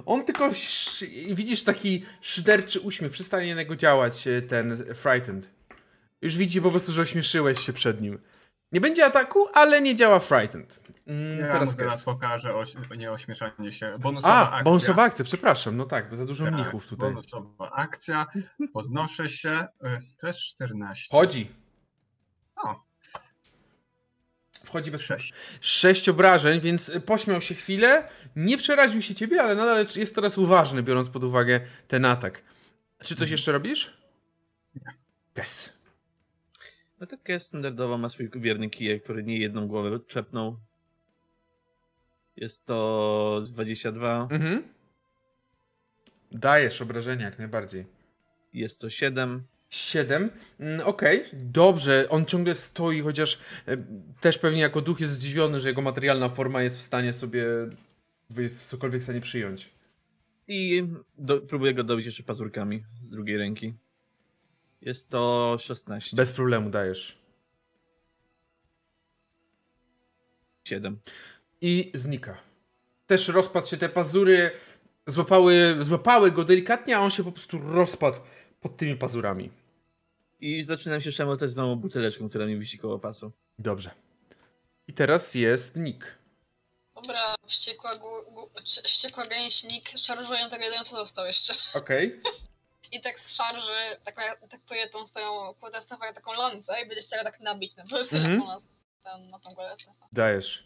On 0.06 0.24
tylko 0.24 0.46
sz... 0.46 1.04
widzisz 1.34 1.64
taki 1.64 2.04
szyderczy 2.20 2.80
uśmiech, 2.80 3.12
przestanie 3.12 3.54
na 3.54 3.60
niego 3.60 3.76
działać 3.76 4.26
e, 4.26 4.42
ten 4.42 4.76
frightened. 4.94 5.48
Już 6.22 6.36
widzi 6.36 6.62
po 6.62 6.70
prostu, 6.70 6.92
że 6.92 7.02
ośmieszyłeś 7.02 7.60
się 7.60 7.72
przed 7.72 8.00
nim. 8.00 8.18
Nie 8.72 8.80
będzie 8.80 9.06
ataku, 9.06 9.46
ale 9.54 9.80
nie 9.82 9.94
działa 9.94 10.18
frightened. 10.18 10.80
Mm, 11.06 11.38
Ja 11.38 11.46
mu 11.46 11.52
teraz 11.52 11.76
zaraz 11.76 12.02
pokażę 12.02 12.54
oś... 12.54 12.74
nie 12.98 13.12
ośmieszanie 13.12 13.72
się. 13.72 13.98
Bonusowa 13.98 14.34
A, 14.34 14.50
akcja. 14.50 14.62
bonusowa 14.64 15.02
akcja, 15.02 15.24
przepraszam, 15.24 15.76
no 15.76 15.84
tak, 15.84 16.10
bo 16.10 16.16
za 16.16 16.26
dużo 16.26 16.44
Tak, 16.44 16.54
mnichów 16.54 16.86
tutaj. 16.88 17.10
Bonusowa 17.10 17.70
akcja. 17.72 18.26
Podnoszę 18.72 19.28
się. 19.28 19.50
y, 19.84 19.88
To 20.20 20.26
jest 20.26 20.38
14. 20.40 21.08
Chodzi. 21.16 21.50
O, 22.64 22.82
Wchodzi 24.64 24.90
bez 24.90 25.00
6. 25.02 25.32
Sześć 25.60 26.08
obrażeń, 26.08 26.60
więc 26.60 26.92
pośmiał 27.06 27.40
się 27.40 27.54
chwilę. 27.54 28.08
Nie 28.36 28.58
przeraził 28.58 29.02
się 29.02 29.14
ciebie, 29.14 29.42
ale 29.42 29.54
nadal 29.54 29.86
jest 29.96 30.14
teraz 30.14 30.38
uważny, 30.38 30.82
biorąc 30.82 31.08
pod 31.08 31.24
uwagę 31.24 31.60
ten 31.88 32.04
atak. 32.04 32.42
Czy 33.02 33.16
coś 33.16 33.30
jeszcze 33.30 33.52
robisz? 33.52 33.96
Nie. 34.74 34.94
Yes. 35.42 35.72
No 37.02 37.06
tak 37.06 37.28
jest 37.28 37.46
standardowo, 37.46 37.98
ma 37.98 38.08
swój 38.08 38.30
wierny 38.34 38.70
kijek, 38.70 39.02
który 39.02 39.22
nie 39.22 39.38
jedną 39.38 39.68
głowę 39.68 40.00
trzepnął. 40.06 40.56
Jest 42.36 42.66
to 42.66 43.42
22, 43.46 44.28
Mhm. 44.30 44.62
Dajesz 46.32 46.82
obrażenia 46.82 47.24
jak 47.24 47.38
najbardziej. 47.38 47.84
jest 48.52 48.80
to 48.80 48.90
7. 48.90 49.42
Siedem. 49.70 50.30
Mm, 50.60 50.80
Okej, 50.86 51.24
dobrze. 51.32 52.06
On 52.08 52.24
ciągle 52.26 52.54
stoi, 52.54 53.00
chociaż 53.00 53.40
e, 53.66 53.76
też 54.20 54.38
pewnie 54.38 54.60
jako 54.60 54.80
duch 54.80 55.00
jest 55.00 55.12
zdziwiony, 55.12 55.60
że 55.60 55.68
jego 55.68 55.82
materialna 55.82 56.28
forma 56.28 56.62
jest 56.62 56.78
w 56.78 56.82
stanie 56.82 57.12
sobie. 57.12 57.46
jest 58.38 58.68
cokolwiek 58.68 59.00
w 59.00 59.04
stanie 59.04 59.20
przyjąć. 59.20 59.70
I 60.48 60.86
do, 61.18 61.40
próbuję 61.40 61.74
go 61.74 61.84
dobić 61.84 62.06
jeszcze 62.06 62.22
pazurkami 62.22 62.84
z 63.06 63.08
drugiej 63.10 63.36
ręki. 63.36 63.74
Jest 64.82 65.08
to 65.10 65.56
16. 65.60 66.16
Bez 66.16 66.32
problemu 66.32 66.70
dajesz. 66.70 67.18
7. 70.64 71.00
i 71.60 71.90
znika. 71.94 72.38
Też 73.06 73.28
rozpadł 73.28 73.66
się 73.66 73.76
te 73.76 73.88
pazury, 73.88 74.50
złapały, 75.06 75.76
złapały 75.80 76.30
go 76.32 76.44
delikatnie, 76.44 76.96
a 76.96 77.00
on 77.00 77.10
się 77.10 77.24
po 77.24 77.32
prostu 77.32 77.58
rozpadł 77.58 78.18
pod 78.60 78.76
tymi 78.76 78.96
pazurami. 78.96 79.50
I 80.40 80.64
zaczynam 80.64 81.00
się 81.00 81.12
szemotać 81.12 81.50
z 81.50 81.54
małą 81.56 81.76
buteleczką, 81.76 82.28
która 82.28 82.46
mi 82.46 82.58
wisi 82.58 82.78
koło 82.78 82.98
pasu. 82.98 83.32
Dobrze. 83.58 83.90
I 84.88 84.92
teraz 84.92 85.34
jest 85.34 85.76
Nick. 85.76 86.18
Dobra, 86.94 87.34
wściekła, 87.46 87.96
gu, 87.96 88.08
gu, 88.32 88.50
cie- 88.64 88.82
wściekła 88.82 89.26
gęśnik, 89.26 89.88
szarżuję 89.96 90.50
tego 90.50 90.64
jeden, 90.64 90.84
co 90.84 90.96
został 90.96 91.26
jeszcze. 91.26 91.54
Okej. 91.74 92.20
I 92.92 93.00
tak 93.00 93.20
z 93.20 93.34
szarży, 93.34 93.96
tak, 94.04 94.16
traktuje 94.50 94.88
tą 94.88 95.06
swoją 95.06 95.54
kłodestawę 95.60 96.06
jak 96.06 96.14
taką 96.14 96.32
lancę 96.32 96.82
i 96.82 96.88
będzie 96.88 97.02
chciała 97.02 97.24
tak 97.24 97.40
nabić 97.40 97.76
na 97.76 97.84
prostu 97.86 98.16
Mhm. 98.16 98.38
na, 98.38 98.58
ten, 99.02 99.30
na 99.30 99.38
tą 99.38 99.54
kłodestawę. 99.54 99.96
Dajesz. 100.12 100.64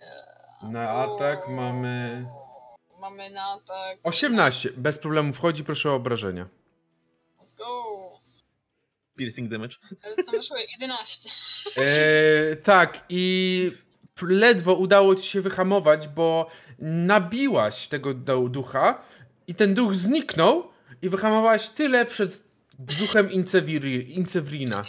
Eee, 0.00 0.08
Na 0.62 0.90
atak 0.90 1.48
mamy 1.48 2.26
Mamy 3.00 3.30
na 3.30 3.44
atak... 3.44 3.98
18. 4.02 4.70
Bez 4.76 4.98
problemu 4.98 5.32
wchodzi, 5.32 5.64
proszę 5.64 5.90
o 5.90 5.94
obrażenia. 5.94 6.48
Let's 7.40 7.54
go. 7.58 7.84
Piercing 9.16 9.50
damage. 9.50 9.76
Ale 10.02 10.16
Tam 10.16 10.34
wyszło 10.34 10.56
11. 10.56 11.30
Eee, 11.76 12.56
tak, 12.56 13.04
i 13.08 13.70
ledwo 14.22 14.74
udało 14.74 15.14
ci 15.14 15.28
się 15.28 15.40
wyhamować, 15.40 16.08
bo 16.08 16.50
nabiłaś 16.78 17.88
tego 17.88 18.14
du- 18.14 18.48
ducha 18.48 19.02
i 19.46 19.54
ten 19.54 19.74
duch 19.74 19.94
zniknął 19.94 20.70
i 21.02 21.08
wyhamowałaś 21.08 21.68
tyle 21.68 22.06
przed 22.06 22.42
duchem 22.78 23.28
Inceviri- 23.28 24.08
Incewrina. 24.08 24.84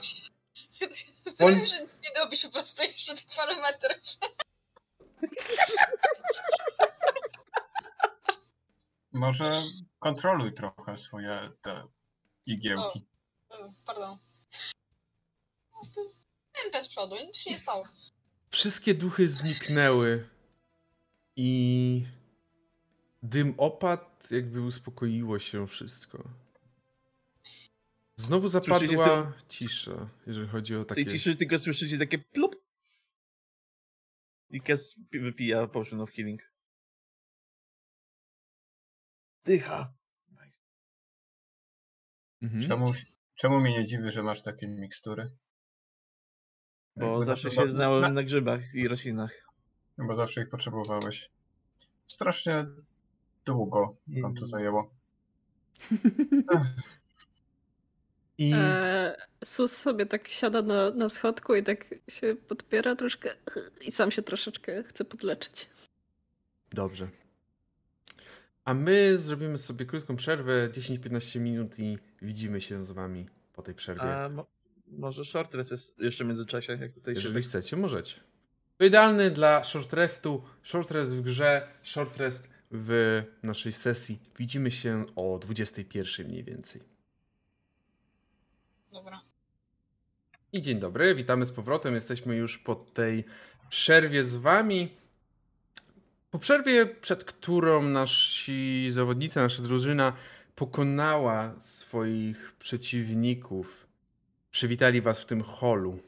Zastanawiam 1.26 1.68
się, 1.68 1.76
że 1.76 1.81
nie 1.81 2.10
dobić 2.23 2.41
po 2.41 2.49
prostu 2.52 2.84
jeszcze 2.84 3.15
tych 3.15 3.26
parę 3.36 3.56
metrów. 3.61 3.98
Może 9.11 9.64
kontroluj 9.99 10.53
trochę 10.53 10.98
swoje 10.98 11.52
te 11.61 11.84
igiełki. 12.45 13.06
E, 13.52 13.73
Pardon. 13.86 14.18
MP 16.65 16.84
z 16.84 16.88
przodu, 16.88 17.15
nic 17.15 17.38
się 17.38 17.52
nie 17.52 17.60
stało. 17.60 17.86
Wszystkie 18.49 18.94
duchy 18.94 19.27
zniknęły 19.27 20.30
i 21.36 22.06
dym 23.23 23.53
opadł, 23.57 24.03
jakby 24.32 24.62
uspokoiło 24.62 25.40
się 25.40 25.68
wszystko. 25.68 26.30
Znowu 28.16 28.50
Słyszycie 28.50 28.88
zapadła 28.88 29.34
cisza, 29.50 30.10
jeżeli 30.28 30.48
chodzi 30.48 30.76
o 30.76 30.84
W 30.84 30.86
takie... 30.86 31.06
tej 31.06 31.14
ciszy 31.14 31.36
tylko 31.36 31.60
słyszycie 31.60 31.98
takie 31.98 32.20
plup. 32.20 32.56
I 34.50 34.62
Kes 34.62 34.96
wypija 35.12 35.68
potion 35.68 36.02
of 36.02 36.12
healing. 36.12 36.42
Dycha. 39.46 39.94
Mhm. 42.42 42.62
Czemu, 42.62 42.92
czemu 43.36 43.60
mnie 43.60 43.72
nie 43.80 43.86
dziwi, 43.86 44.12
że 44.12 44.24
masz 44.24 44.42
takie 44.42 44.68
mikstury? 44.68 45.32
Bo 46.96 47.06
Jakby 47.06 47.26
zawsze 47.26 47.52
się 47.52 47.72
znałem 47.72 48.02
na- 48.02 48.10
na 48.10 48.24
grzybach 48.24 48.74
i 48.74 48.88
roślinach. 48.88 49.32
Bo 49.98 50.16
zawsze 50.16 50.42
ich 50.42 50.50
potrzebowałeś. 50.50 51.30
Strasznie 52.06 52.66
długo 53.54 53.96
wam 54.22 54.36
to 54.36 54.48
zajęło. 54.48 54.90
I 58.38 58.52
Eee, 58.56 59.14
Sus 59.44 59.78
sobie 59.78 60.06
tak 60.06 60.28
siada 60.28 60.62
na, 60.62 60.90
na 60.92 61.10
schodku 61.10 61.56
i 61.56 61.64
tak 61.64 61.96
się 62.10 62.36
podpiera 62.48 62.96
troszkę 62.96 63.30
i 63.82 63.92
sam 63.92 64.12
się 64.12 64.22
troszeczkę 64.22 64.84
chce 64.84 65.06
podleczyć. 65.06 65.70
dobrze. 66.72 67.08
A 68.66 68.74
my 68.74 69.18
zrobimy 69.18 69.58
sobie 69.58 69.86
krótką 69.86 70.16
przerwę, 70.16 70.70
10-15 70.70 71.40
minut 71.40 71.80
i 71.80 71.98
widzimy 72.22 72.62
się 72.62 72.84
z 72.84 72.92
wami 72.92 73.26
po 73.54 73.62
tej 73.62 73.76
przerwie. 73.76 74.16
A 74.16 74.30
mo- 74.30 74.46
może 74.88 75.26
short 75.26 75.54
rest 75.56 75.72
jest 75.72 76.00
jeszcze 76.00 76.24
w 76.24 76.28
międzyczasie, 76.28 76.74
jak 76.82 76.94
tutaj 76.94 77.16
się 77.16 77.20
Jeżeli 77.22 77.36
tak... 77.36 77.44
chcecie, 77.44 77.78
możecie. 77.78 78.20
To 78.78 78.86
idealny 78.86 79.32
dla 79.32 79.64
short 79.64 79.94
restu, 79.94 80.44
short 80.64 80.92
rest 80.92 81.16
w 81.16 81.22
grze, 81.22 81.68
short 81.84 82.18
rest 82.18 82.50
w 82.72 83.24
naszej 83.44 83.74
sesji. 83.74 84.20
Widzimy 84.38 84.72
się 84.72 85.06
o 85.16 85.40
21 85.40 86.28
mniej 86.28 86.44
więcej. 86.44 86.82
Dobra. 88.91 89.22
I 90.54 90.62
dzień 90.62 90.80
dobry, 90.80 91.16
witamy 91.16 91.46
z 91.46 91.52
powrotem. 91.52 91.96
Jesteśmy 91.96 92.36
już 92.36 92.58
po 92.58 92.76
tej 92.76 93.24
przerwie 93.70 94.24
z 94.24 94.36
wami. 94.36 94.90
Po 96.32 96.40
przerwie, 96.40 96.86
przed 96.86 97.24
którą 97.24 97.84
nasi 97.84 98.88
zawodnicy, 98.90 99.40
nasza 99.40 99.64
drużyna 99.64 100.14
pokonała 100.56 101.56
swoich 101.60 102.56
przeciwników. 102.60 103.88
Przywitali 104.52 105.02
was 105.02 105.20
w 105.20 105.26
tym 105.26 105.41
holu. 105.41 106.00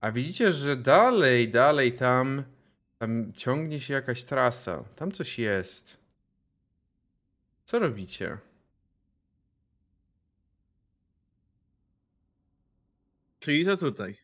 A 0.00 0.12
widzicie, 0.12 0.52
że 0.52 0.76
dalej, 0.76 1.48
dalej 1.48 1.92
tam, 1.92 2.44
tam 3.00 3.32
ciągnie 3.32 3.80
się 3.80 3.94
jakaś 3.94 4.24
trasa. 4.24 4.84
Tam 4.96 5.12
coś 5.12 5.38
jest. 5.38 5.96
Co 7.64 7.78
robicie? 7.78 8.38
Czyli 13.38 13.64
to 13.64 13.76
tutaj. 13.76 14.16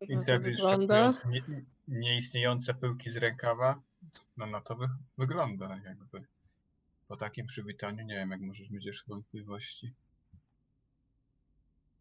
I 0.00 0.14
No 0.16 0.20
to 0.20 0.26
tak 0.26 0.42
wygląda. 0.42 1.12
Nie, 1.26 1.42
nieistniejące 1.88 2.74
pyłki 2.74 3.12
z 3.12 3.16
rękawa. 3.16 3.82
No 4.36 4.46
na 4.46 4.60
to 4.60 4.76
wy, 4.76 4.88
wygląda 5.18 5.76
jakby. 5.84 6.24
Po 7.08 7.16
takim 7.16 7.46
przywitaniu 7.46 8.04
nie 8.04 8.14
wiem, 8.14 8.30
jak 8.30 8.40
możesz 8.40 8.70
mieć 8.70 8.84
jeszcze 8.84 9.04
wątpliwości. 9.08 9.90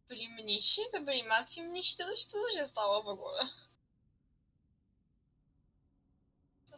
Byli 0.07 0.29
mnisi? 0.29 0.81
To 0.91 1.01
byli 1.01 1.23
martwi 1.23 1.63
mnisi? 1.63 1.97
To 1.97 2.03
co 2.29 2.31
to 2.31 2.57
się 2.57 2.65
stało 2.65 3.03
w 3.03 3.07
ogóle? 3.07 3.49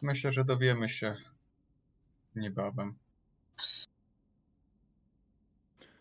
Myślę, 0.04 0.32
że 0.32 0.44
dowiemy 0.44 0.88
się 0.88 1.16
niebawem. 2.34 2.98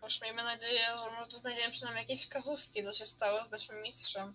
Cóż, 0.02 0.22
miejmy 0.22 0.44
nadzieję, 0.44 0.86
że 1.04 1.12
może 1.12 1.32
tu 1.32 1.38
znajdziemy 1.38 1.72
przynajmniej 1.72 2.02
jakieś 2.04 2.22
wskazówki, 2.22 2.84
co 2.84 2.92
się 2.92 3.06
stało 3.06 3.46
z 3.46 3.52
naszym 3.52 3.82
mistrzem. 3.82 4.34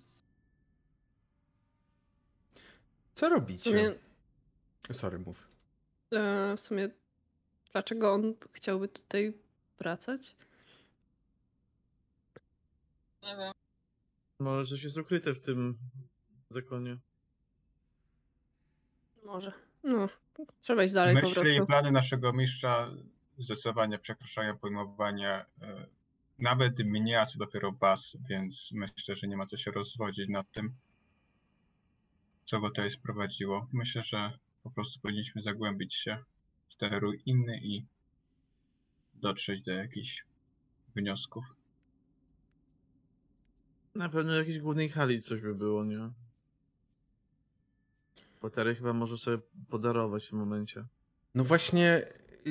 Co 3.15 3.28
W 3.28 3.32
robicie? 3.32 3.59
sumie, 3.70 3.95
Sorry, 4.93 5.19
mów. 5.19 5.49
e, 6.12 6.55
w 6.57 6.61
sumie 6.61 6.89
dlaczego 7.73 8.12
on 8.12 8.35
chciałby 8.53 8.89
tutaj 8.89 9.32
wracać? 9.78 10.36
Nie 13.23 13.36
wiem. 13.36 13.53
Może 14.39 14.70
coś 14.70 14.82
jest 14.82 14.97
ukryte 14.97 15.32
w 15.35 15.40
tym 15.40 15.78
zakonie. 16.51 16.99
Może. 19.29 19.53
No, 19.85 20.09
trzeba 20.61 20.85
iść 20.85 20.95
dalej 20.95 21.15
Myśli 21.15 21.57
i 21.57 21.67
plany 21.67 21.91
naszego 21.91 22.33
mistrza 22.33 22.91
zdecydowanie 23.39 23.99
przekraczają 23.99 24.59
pojmowanie 24.59 25.29
e, 25.29 25.47
nawet 26.39 26.79
mnie, 26.85 27.21
a 27.21 27.27
co 27.27 27.39
dopiero 27.39 27.73
was, 27.73 28.17
więc 28.29 28.71
myślę, 28.73 29.17
że 29.17 29.29
nie 29.29 29.37
ma 29.37 29.47
co 29.47 29.57
się 29.57 29.71
rozwodzić 29.71 30.29
nad 30.29 30.53
tym, 30.53 30.75
co 32.45 32.61
go 32.61 32.69
tutaj 32.69 32.91
sprowadziło. 32.91 33.69
Myślę, 33.73 34.03
że 34.03 34.39
po 34.63 34.71
prostu 34.71 35.01
powinniśmy 35.01 35.43
zagłębić 35.43 35.95
się 35.95 36.19
w 36.69 36.77
te 36.77 36.99
ruiny 36.99 37.61
i 37.63 37.85
dotrzeć 39.15 39.63
do 39.63 39.73
jakichś 39.73 40.25
wniosków. 40.97 41.45
Na 43.95 44.09
pewno 44.09 44.33
w 44.33 44.37
jakiejś 44.37 44.59
głównej 44.59 44.89
hali 44.89 45.23
coś 45.23 45.41
by 45.41 45.55
było, 45.55 45.85
nie? 45.85 46.11
Potary 48.40 48.74
chyba 48.74 48.93
może 48.93 49.19
sobie 49.19 49.39
podarować 49.69 50.27
w 50.27 50.31
tym 50.31 50.39
momencie. 50.39 50.85
No 51.35 51.44
właśnie, 51.44 52.06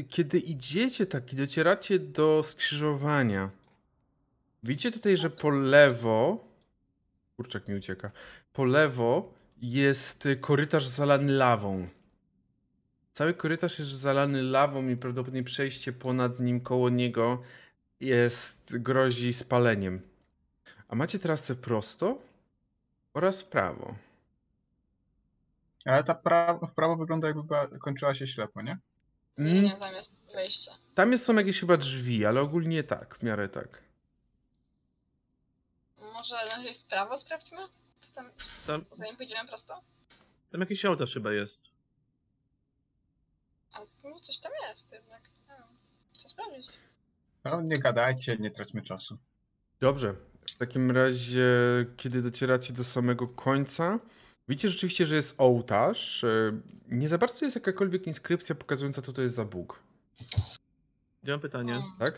kiedy 0.10 0.40
idziecie 0.40 1.06
tak 1.06 1.34
i 1.34 1.36
docieracie 1.36 2.00
do 2.00 2.44
skrzyżowania, 2.44 3.50
widzicie 4.64 4.92
tutaj, 4.92 5.18
że 5.18 5.30
po 5.30 5.50
lewo, 5.50 6.48
kurczak 7.36 7.68
mi 7.68 7.76
ucieka, 7.76 8.12
po 8.54 8.66
lewo 8.66 9.34
jest 9.62 10.28
korytarz 10.42 10.88
zalany 10.88 11.32
lawą. 11.32 11.88
Cały 13.14 13.34
korytarz 13.34 13.80
jest 13.80 13.92
zalany 13.92 14.44
lawą 14.44 14.88
i 14.88 14.98
prawdopodobnie 14.98 15.44
przejście 15.44 15.94
ponad 15.94 16.40
nim, 16.40 16.62
koło 16.62 16.90
niego 16.90 17.42
jest, 18.00 18.78
grozi 18.78 19.34
spaleniem. 19.34 20.02
A 20.88 20.96
macie 20.96 21.20
trasę 21.20 21.56
prosto 21.56 22.22
oraz 23.14 23.42
w 23.42 23.46
prawo. 23.46 23.96
Ale 25.88 26.04
ta 26.04 26.14
pra- 26.14 26.68
w 26.68 26.74
prawo 26.74 26.96
wygląda 26.96 27.28
jakby 27.28 27.44
była, 27.44 27.68
kończyła 27.68 28.14
się 28.16 28.28
ślepo, 28.28 28.62
nie? 28.62 28.78
Nie, 29.38 29.52
Mm, 29.52 29.64
nie, 29.64 29.78
tam 29.78 29.94
jest 29.96 30.22
wejście. 30.34 30.72
Tam 30.96 31.12
jest, 31.12 31.26
są 31.26 31.36
jakieś 31.36 31.60
chyba 31.60 31.78
drzwi, 31.78 32.26
ale 32.26 32.42
ogólnie 32.42 32.84
tak, 32.84 33.16
w 33.18 33.24
miarę 33.24 33.50
tak. 33.50 33.84
Może 36.14 36.36
najpierw 36.56 36.80
w 36.80 36.84
prawo 36.86 37.18
sprawdźmy? 37.18 37.58
Czy 38.00 38.12
tam, 38.12 38.30
Tam, 38.68 38.86
zanim 38.98 39.18
pójdziemy 39.18 39.48
prosto? 39.50 39.82
tam 40.52 40.62
jakiś 40.62 40.86
ołtarz 40.86 41.14
chyba 41.14 41.32
jest. 41.34 41.64
A 43.74 43.80
no, 44.04 44.20
coś 44.20 44.38
tam 44.40 44.52
jest 44.70 44.92
jednak. 44.92 45.22
Trzeba 46.14 46.30
sprawdzić. 46.30 46.68
No 47.44 47.62
nie 47.62 47.80
gadajcie, 47.80 48.38
nie 48.38 48.52
traćmy 48.52 48.82
czasu. 48.82 49.18
Dobrze. 49.80 50.14
W 50.56 50.58
takim 50.58 50.92
razie, 50.92 51.46
kiedy 51.98 52.22
docieracie 52.22 52.74
do 52.74 52.84
samego 52.84 53.28
końca, 53.28 54.00
widzicie 54.48 54.70
rzeczywiście, 54.70 55.06
że 55.06 55.16
jest 55.16 55.36
ołtarz. 55.38 56.24
E, 56.24 56.60
Nie 56.90 57.10
za 57.10 57.18
bardzo 57.18 57.46
jest 57.46 57.56
jakakolwiek 57.56 58.08
inskrypcja 58.08 58.56
pokazująca, 58.56 59.02
co 59.02 59.14
to 59.14 59.22
jest 59.22 59.36
za 59.36 59.46
Bóg. 59.46 59.80
Ja 61.24 61.34
mam 61.34 61.40
pytanie. 61.40 61.74
Mm. 61.74 61.84
Tak? 62.00 62.14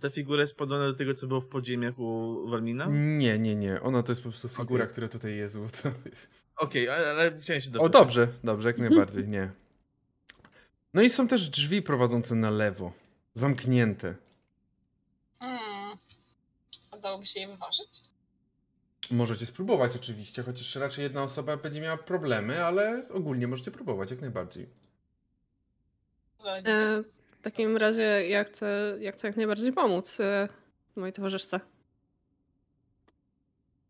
Ta 0.00 0.10
figura 0.10 0.42
jest 0.42 0.56
podobna 0.56 0.86
do 0.86 0.94
tego, 0.94 1.14
co 1.14 1.26
było 1.26 1.40
w 1.40 1.46
podziemiach 1.46 1.98
u 1.98 2.42
Walmina? 2.48 2.86
Nie, 2.90 3.38
nie, 3.38 3.56
nie. 3.56 3.80
Ona 3.80 4.02
to 4.02 4.12
jest 4.12 4.22
po 4.22 4.28
prostu 4.30 4.48
figura, 4.48 4.84
Okej. 4.84 4.92
która 4.92 5.08
tutaj 5.08 5.36
jest. 5.36 5.58
bo 5.58 5.66
to- 5.68 5.92
Okej, 6.56 6.88
ale, 6.88 7.10
ale 7.10 7.40
chciałem 7.40 7.60
się 7.62 7.70
O, 7.70 7.72
dopytać. 7.72 7.92
dobrze, 8.02 8.28
dobrze, 8.44 8.68
jak 8.68 8.78
najbardziej, 8.78 9.28
nie. 9.28 9.50
No 10.94 11.02
i 11.02 11.10
są 11.10 11.28
też 11.28 11.48
drzwi 11.48 11.82
prowadzące 11.82 12.34
na 12.34 12.50
lewo. 12.50 12.92
Zamknięte. 13.34 14.14
Hmm. 15.40 15.98
A 16.90 16.96
dałoby 16.98 17.26
się 17.26 17.40
je 17.40 17.48
wyważyć? 17.48 17.88
Możecie 19.10 19.46
spróbować 19.46 19.96
oczywiście, 19.96 20.42
chociaż 20.42 20.76
raczej 20.76 21.02
jedna 21.02 21.22
osoba 21.22 21.56
będzie 21.56 21.80
miała 21.80 21.96
problemy, 21.96 22.64
ale 22.64 23.02
ogólnie 23.14 23.48
możecie 23.48 23.70
próbować, 23.70 24.10
jak 24.10 24.20
najbardziej. 24.20 24.68
E, 26.44 27.02
w 27.38 27.42
takim 27.42 27.76
razie 27.76 28.02
ja 28.28 28.44
chcę, 28.44 28.96
ja 29.00 29.12
chcę 29.12 29.28
jak 29.28 29.36
najbardziej 29.36 29.72
pomóc 29.72 30.20
e, 30.20 30.48
mojej 30.96 31.12
towarzyszce. 31.12 31.60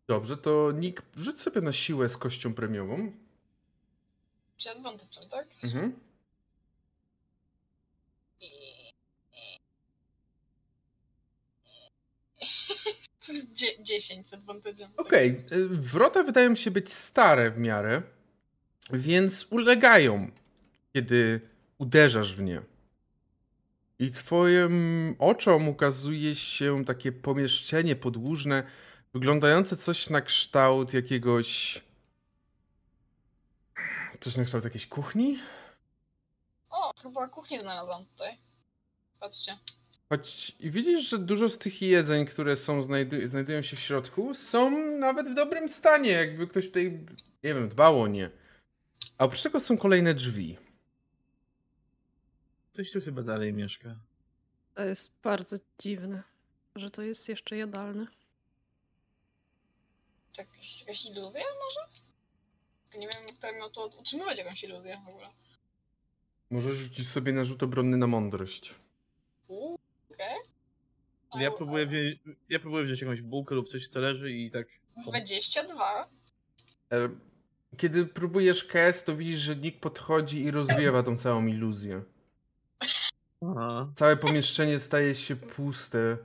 Dobrze, 0.07 0.37
to 0.37 0.73
Nick, 0.73 1.03
rzuć 1.17 1.43
sobie 1.43 1.61
na 1.61 1.73
siłę 1.73 2.09
z 2.09 2.17
kością 2.17 2.55
premiową. 2.55 3.13
Czy 4.57 4.71
advantage, 4.71 5.29
tak? 5.31 5.47
Mhm. 5.63 6.01
I... 8.41 8.49
To 12.39 12.45
jest 12.45 13.18
dzie- 13.33 13.83
10 13.83 14.29
z 14.29 14.33
advantage'em. 14.33 14.89
Okej, 14.97 15.45
y, 15.53 15.69
wrota 15.69 16.23
wydają 16.23 16.55
się 16.57 16.71
być 16.71 16.93
stare 16.93 17.51
w 17.51 17.59
miarę, 17.59 18.03
więc 18.91 19.47
ulegają, 19.51 20.31
kiedy 20.93 21.41
uderzasz 21.79 22.35
w 22.35 22.41
nie. 22.43 22.63
I 23.99 24.11
twoim 24.11 25.17
oczom 25.19 25.69
ukazuje 25.69 26.35
się 26.35 26.85
takie 26.85 27.13
pomieszczenie 27.13 27.97
podłużne, 27.97 28.63
wyglądające 29.15 29.77
coś 29.77 30.11
na 30.11 30.21
kształt 30.21 30.95
jakiegoś... 30.95 31.81
Coś 34.21 34.37
na 34.37 34.45
kształt 34.45 34.65
jakiejś 34.65 34.87
kuchni? 34.87 35.39
O, 36.71 36.93
chyba 37.03 37.29
kuchnię 37.29 37.61
znalazłam 37.61 38.05
tutaj. 38.07 38.39
Patrzcie. 39.21 39.59
Choć 40.09 40.57
i 40.61 40.71
widzisz, 40.71 41.09
że 41.09 41.19
dużo 41.19 41.49
z 41.49 41.59
tych 41.59 41.83
jedzeń, 41.83 42.27
które 42.27 42.57
są, 42.57 42.81
znajdu- 42.81 43.27
znajdują 43.27 43.63
się 43.63 43.77
w 43.77 43.81
środku, 43.81 44.35
są 44.35 44.71
nawet 44.99 45.29
w 45.29 45.35
dobrym 45.35 45.69
stanie, 45.69 46.11
jakby 46.11 46.47
ktoś 46.47 46.67
tutaj, 46.67 46.85
nie 47.45 47.55
wiem, 47.55 47.69
dbał 47.69 48.01
o 48.03 48.07
nie. 48.09 48.31
A 49.19 49.25
oprócz 49.25 49.43
tego 49.43 49.61
są 49.61 49.79
kolejne 49.79 50.15
drzwi. 50.15 50.57
Ktoś 52.73 52.93
tu 52.93 53.01
chyba 53.01 53.23
dalej 53.23 53.53
mieszka. 53.53 53.97
To 54.75 54.85
jest 54.85 55.11
bardzo 55.23 55.57
dziwne, 55.79 56.23
że 56.77 56.91
to 56.91 57.03
jest 57.03 57.29
jeszcze 57.29 57.57
jadalne. 57.57 58.07
Tak, 60.37 60.47
jakaś, 60.49 60.81
jakaś 60.81 61.05
iluzja 61.07 61.41
może? 61.65 61.89
Nie 62.99 63.09
wiem, 63.09 63.37
kto 63.37 63.53
miał 63.53 63.71
tu 63.71 63.81
utrzymywać 64.01 64.39
jakąś 64.39 64.65
iluzję 64.65 65.01
w 65.07 65.09
ogóle. 65.09 65.29
Możesz 66.51 66.75
rzucić 66.77 67.09
sobie 67.09 67.33
na 67.33 67.45
rzut 67.45 67.63
obronny 67.63 67.97
na 67.97 68.07
mądrość. 68.07 68.75
Uuu, 69.49 69.79
Ja 71.41 71.51
próbuję, 71.51 71.85
au. 71.85 71.89
wziąć, 71.91 72.19
ja 72.49 72.59
próbuję 72.59 72.85
wziąć 72.85 73.01
jakąś 73.01 73.23
bułkę 73.23 73.55
lub 73.55 73.69
coś, 73.69 73.89
co 73.89 74.01
leży 74.01 74.33
i 74.33 74.51
tak... 74.51 74.69
22. 75.07 76.09
E, 76.93 77.09
Kiedy 77.77 78.07
próbujesz 78.07 78.65
kes, 78.65 79.05
to 79.05 79.17
widzisz, 79.17 79.39
że 79.39 79.57
Nick 79.57 79.81
podchodzi 79.81 80.45
i 80.45 80.51
rozwiewa 80.51 81.03
tą 81.03 81.17
całą 81.19 81.47
iluzję. 81.47 82.03
Aha. 83.43 83.93
Całe 83.97 84.17
pomieszczenie 84.17 84.79
staje 84.79 85.15
się 85.15 85.37
puste. 85.37 86.17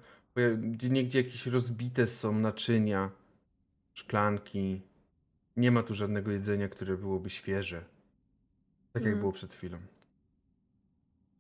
Gdzie 0.58 0.90
niegdzie 0.90 1.20
jakieś 1.22 1.46
rozbite 1.48 2.08
są 2.08 2.40
naczynia, 2.40 3.12
szklanki. 3.94 4.82
Nie 5.58 5.72
ma 5.72 5.84
tu 5.84 5.96
żadnego 5.96 6.32
jedzenia, 6.32 6.70
które 6.70 6.98
byłoby 6.98 7.30
świeże. 7.30 7.78
Tak 8.94 9.02
jak 9.04 9.04
Mhm. 9.04 9.20
było 9.20 9.32
przed 9.32 9.54
chwilą. 9.54 9.78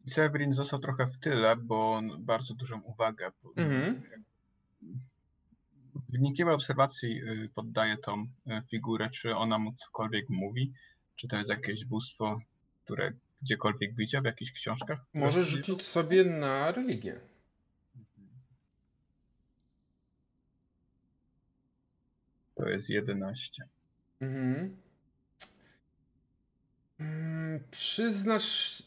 Severin 0.07 0.53
został 0.53 0.79
trochę 0.79 1.05
w 1.05 1.17
tyle, 1.17 1.55
bo 1.55 1.93
on 1.93 2.25
bardzo 2.25 2.53
dużą 2.53 2.81
uwagę 2.81 3.31
Mhm. 3.57 4.03
wnikliwej 6.09 6.53
obserwacji 6.55 7.21
y, 7.23 7.49
poddaje 7.55 7.97
tą 7.97 8.23
y, 8.23 8.27
figurę, 8.71 9.09
czy 9.09 9.35
ona 9.35 9.59
mu 9.59 9.73
cokolwiek 9.73 10.29
mówi, 10.29 10.73
czy 11.15 11.27
to 11.27 11.37
jest 11.37 11.49
jakieś 11.49 11.85
bóstwo, 11.85 12.39
które 12.83 13.11
gdziekolwiek 13.41 13.95
widział 13.95 14.21
w 14.21 14.25
jakichś 14.25 14.51
książkach. 14.51 15.05
czytał? 15.31 15.43
rzucić 15.43 15.81
sobie 15.81 16.23
na 16.25 16.71
religię. 16.71 17.19
To 22.55 22.69
jest 22.69 22.89
11. 22.89 23.63
Mhm. 24.21 24.77
Mm, 26.99 27.59
Przyznasz. 27.71 28.83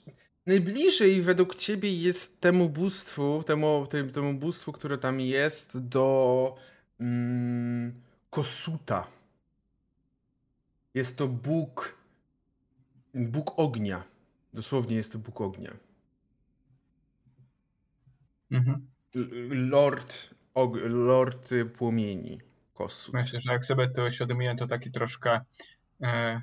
Najbliżej 0.47 1.23
według 1.23 1.55
ciebie 1.55 1.97
jest 1.97 2.41
temu 2.41 2.69
bóstwu, 2.69 3.43
temu, 3.47 3.87
temu, 3.91 4.11
temu 4.11 4.35
bóstwu, 4.35 4.73
które 4.73 4.99
tam 4.99 5.21
jest, 5.21 5.79
do 5.79 6.57
mm, 7.01 8.03
Kosuta. 8.31 9.07
Jest 10.95 11.19
to 11.19 11.29
Bóg. 11.29 11.99
Bóg 13.15 13.59
ognia. 13.59 14.05
Dosłownie 14.53 14.97
jest 14.97 15.13
to 15.13 15.19
Bóg 15.19 15.41
ognia. 15.41 15.77
Mhm. 18.51 18.87
Lord, 19.51 20.15
og, 20.55 20.77
Lord 20.85 21.51
Płomieni. 21.79 22.41
Kosu. 22.75 23.13
Myślę, 23.15 23.41
że 23.41 23.53
jak 23.53 23.67
sobie 23.67 23.89
to 23.89 24.05
uświadomiłem, 24.05 24.57
to 24.57 24.67
taki 24.67 24.91
troszkę 24.91 25.41
e, 26.03 26.41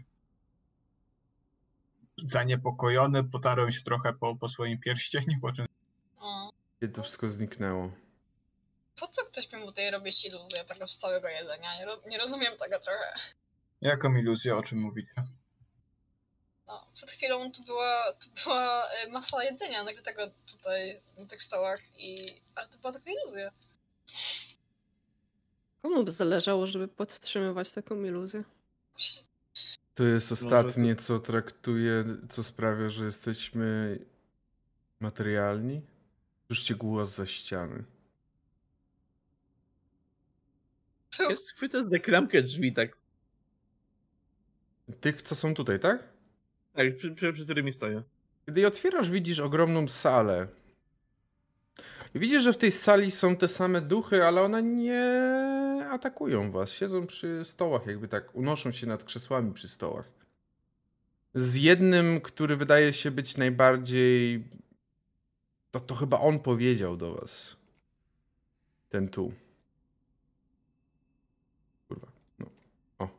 zaniepokojony, 2.17 3.23
potarłem 3.23 3.71
się 3.71 3.81
trochę 3.81 4.13
po, 4.13 4.35
po 4.35 4.49
swoim 4.49 4.79
pierścieniu, 4.79 5.39
po 5.41 5.51
czym 5.51 5.65
O, 6.19 6.51
Kiedy 6.79 6.93
to 6.93 7.03
wszystko 7.03 7.29
zniknęło. 7.29 7.91
po 8.99 9.07
co 9.07 9.25
ktoś 9.25 9.51
mi 9.51 9.61
tutaj 9.65 9.91
robić 9.91 10.25
iluzję 10.25 10.65
tego 10.65 10.87
z 10.87 10.97
całego 10.97 11.27
jedzenia? 11.27 11.77
Nie, 11.79 11.85
roz, 11.85 12.05
nie 12.05 12.17
rozumiem 12.17 12.57
tego 12.57 12.79
trochę. 12.79 13.13
jaką 13.81 14.15
iluzję, 14.17 14.55
o 14.55 14.63
czym 14.63 14.79
mówicie? 14.79 15.13
No, 16.67 16.87
przed 16.93 17.11
chwilą 17.11 17.51
tu 17.51 17.63
była, 17.63 18.13
tu 18.13 18.29
była 18.43 18.85
y, 19.05 19.11
masa 19.11 19.43
jedzenia 19.43 19.83
nagrytego 19.83 20.21
tutaj 20.45 21.01
na 21.17 21.25
tych 21.25 21.43
stołach 21.43 21.79
i... 21.97 22.41
Ale 22.55 22.67
to 22.67 22.77
była 22.77 22.93
tylko 22.93 23.09
iluzja. 23.09 23.51
Komu 25.81 26.03
by 26.03 26.11
zależało, 26.11 26.67
żeby 26.67 26.87
podtrzymywać 26.87 27.71
taką 27.71 28.03
iluzję? 28.03 28.43
To 29.95 30.03
jest 30.03 30.31
ostatnie, 30.31 30.95
co 30.95 31.19
traktuje, 31.19 32.05
co 32.29 32.43
sprawia, 32.43 32.89
że 32.89 33.05
jesteśmy 33.05 33.99
materialni. 34.99 35.81
Słyszycie 36.47 36.75
głos 36.75 37.15
za 37.15 37.25
ściany. 37.25 37.83
Jest 41.29 41.51
chwyta 41.51 41.83
za 41.83 41.99
klamkę 41.99 42.43
drzwi, 42.43 42.73
tak, 42.73 42.97
Tych, 45.01 45.21
co 45.21 45.35
są 45.35 45.53
tutaj, 45.53 45.79
tak? 45.79 46.03
tak 46.73 46.97
przy, 46.97 47.11
przy, 47.11 47.33
przy 47.33 47.43
którymi 47.43 47.73
stoję. 47.73 48.03
Kiedy 48.45 48.61
je 48.61 48.67
otwierasz, 48.67 49.09
widzisz 49.09 49.39
ogromną 49.39 49.87
salę. 49.87 50.47
Widzisz, 52.15 52.43
że 52.43 52.53
w 52.53 52.57
tej 52.57 52.71
sali 52.71 53.11
są 53.11 53.35
te 53.35 53.47
same 53.47 53.81
duchy, 53.81 54.25
ale 54.25 54.41
one 54.41 54.63
nie 54.63 55.01
atakują 55.91 56.51
was. 56.51 56.71
Siedzą 56.71 57.07
przy 57.07 57.45
stołach, 57.45 57.87
jakby 57.87 58.07
tak 58.07 58.35
unoszą 58.35 58.71
się 58.71 58.87
nad 58.87 59.03
krzesłami 59.03 59.53
przy 59.53 59.67
stołach. 59.67 60.05
Z 61.35 61.55
jednym, 61.55 62.21
który 62.21 62.55
wydaje 62.55 62.93
się 62.93 63.11
być 63.11 63.37
najbardziej. 63.37 64.43
To, 65.71 65.79
to 65.79 65.95
chyba 65.95 66.19
on 66.19 66.39
powiedział 66.39 66.97
do 66.97 67.15
was. 67.15 67.55
Ten 68.89 69.09
tu. 69.09 69.33
Kurwa. 71.87 72.07
No. 72.39 72.45
O. 72.99 73.09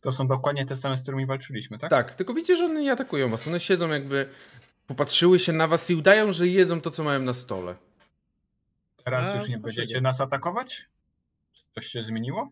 To 0.00 0.12
są 0.12 0.26
dokładnie 0.26 0.66
te 0.66 0.76
same, 0.76 0.96
z 0.96 1.02
którymi 1.02 1.26
walczyliśmy, 1.26 1.78
tak? 1.78 1.90
Tak, 1.90 2.14
tylko 2.14 2.34
widzicie, 2.34 2.56
że 2.56 2.64
one 2.64 2.80
nie 2.80 2.92
atakują 2.92 3.28
was. 3.28 3.48
One 3.48 3.60
siedzą 3.60 3.88
jakby, 3.88 4.28
popatrzyły 4.86 5.38
się 5.38 5.52
na 5.52 5.66
was 5.66 5.90
i 5.90 5.94
udają, 5.94 6.32
że 6.32 6.48
jedzą 6.48 6.80
to, 6.80 6.90
co 6.90 7.04
mają 7.04 7.22
na 7.22 7.34
stole. 7.34 7.76
Teraz 9.04 9.30
A, 9.30 9.36
już 9.36 9.48
nie 9.48 9.58
będziecie 9.58 10.00
nas 10.00 10.20
atakować? 10.20 10.88
Coś 11.72 11.86
się 11.86 12.02
zmieniło? 12.02 12.48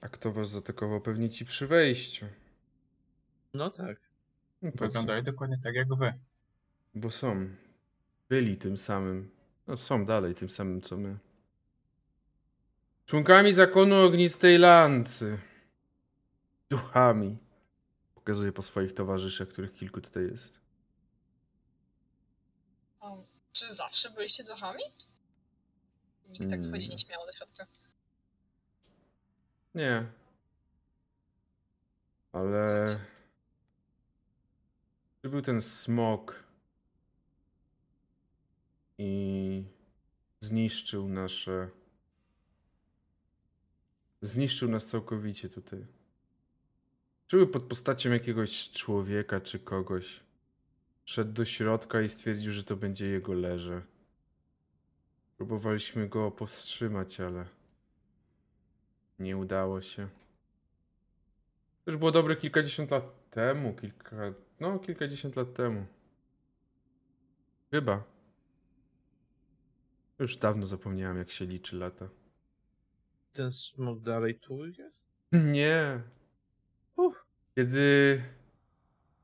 A 0.00 0.08
kto 0.08 0.32
was 0.32 0.50
zaatakował? 0.50 1.00
Pewnie 1.00 1.30
ci 1.30 1.44
przy 1.44 1.66
wejściu. 1.66 2.26
No 3.54 3.70
tak. 3.70 4.00
No 4.62 4.72
po 4.72 4.78
co? 4.78 4.84
Wyglądają 4.84 5.22
dokładnie 5.22 5.58
tak 5.62 5.74
jak 5.74 5.94
wy. 5.94 6.14
Bo 6.94 7.10
są. 7.10 7.48
Byli 8.28 8.56
tym 8.56 8.76
samym. 8.76 9.30
No 9.66 9.76
są 9.76 10.04
dalej 10.04 10.34
tym 10.34 10.50
samym, 10.50 10.82
co 10.82 10.96
my. 10.96 11.18
Członkami 13.06 13.52
zakonu 13.52 13.96
ognistej 14.04 14.58
lancy. 14.58 15.38
Duchami. 16.70 17.43
Pokazuję 18.24 18.52
po 18.52 18.62
swoich 18.62 18.94
towarzyszach, 18.94 19.48
których 19.48 19.72
kilku 19.72 20.00
tutaj 20.00 20.22
jest. 20.22 20.60
O, 23.00 23.24
czy 23.52 23.74
zawsze 23.74 24.10
byliście 24.10 24.44
duchami? 24.44 24.82
Nikt 26.28 26.50
tak 26.50 26.58
Mm. 26.58 26.68
wchodzi 26.70 26.88
nieśmiało 26.88 27.26
do 27.26 27.32
środka. 27.32 27.66
Nie. 29.74 30.06
Ale. 32.32 32.84
Czy 35.22 35.28
był 35.28 35.42
ten 35.42 35.62
smok 35.62 36.44
i 38.98 39.64
zniszczył 40.40 41.08
nasze. 41.08 41.70
Zniszczył 44.22 44.68
nas 44.68 44.86
całkowicie 44.86 45.48
tutaj. 45.48 45.86
Czy 47.26 47.36
był 47.36 47.48
pod 47.48 47.62
postacią 47.62 48.12
jakiegoś 48.12 48.70
człowieka 48.70 49.40
czy 49.40 49.58
kogoś? 49.58 50.20
Szedł 51.04 51.32
do 51.32 51.44
środka 51.44 52.00
i 52.00 52.08
stwierdził, 52.08 52.52
że 52.52 52.64
to 52.64 52.76
będzie 52.76 53.06
jego 53.06 53.32
leże. 53.32 53.82
Próbowaliśmy 55.36 56.08
go 56.08 56.30
powstrzymać, 56.30 57.20
ale. 57.20 57.46
Nie 59.18 59.36
udało 59.36 59.80
się. 59.80 60.08
To 61.84 61.90
już 61.90 61.98
było 61.98 62.10
dobre 62.10 62.36
kilkadziesiąt 62.36 62.90
lat 62.90 63.30
temu, 63.30 63.74
kilka, 63.74 64.16
no 64.60 64.78
kilkadziesiąt 64.78 65.36
lat 65.36 65.54
temu. 65.54 65.86
Chyba. 67.70 68.04
Już 70.18 70.36
dawno 70.36 70.66
zapomniałem 70.66 71.18
jak 71.18 71.30
się 71.30 71.44
liczy 71.44 71.76
lata. 71.76 72.08
Ten 73.32 73.52
smok 73.52 74.00
dalej 74.00 74.34
tu 74.34 74.66
jest? 74.66 75.06
Nie. 75.32 76.02
Kiedy 77.54 78.22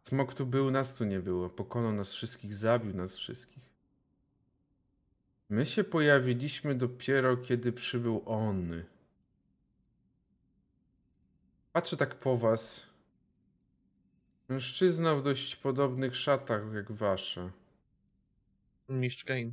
smok 0.03 0.35
tu 0.35 0.47
był, 0.47 0.71
nas 0.71 0.95
tu 0.95 1.05
nie 1.05 1.21
było. 1.21 1.51
Pokonał 1.51 1.93
nas 1.93 2.13
wszystkich, 2.13 2.55
zabił 2.55 2.95
nas 2.95 3.17
wszystkich. 3.17 3.71
My 5.49 5.67
się 5.67 5.85
pojawiliśmy 5.85 6.75
dopiero 6.75 7.37
kiedy 7.37 7.73
przybył 7.73 8.23
on. 8.27 8.85
Patrzę 11.73 11.97
tak 11.97 12.15
po 12.15 12.37
was. 12.37 12.87
Mężczyzna 14.49 15.15
w 15.15 15.23
dość 15.23 15.57
podobnych 15.57 16.17
szatach 16.17 16.63
jak 16.75 16.93
wasze. 16.93 17.51
Mistrz 18.89 19.25
Kane. 19.25 19.51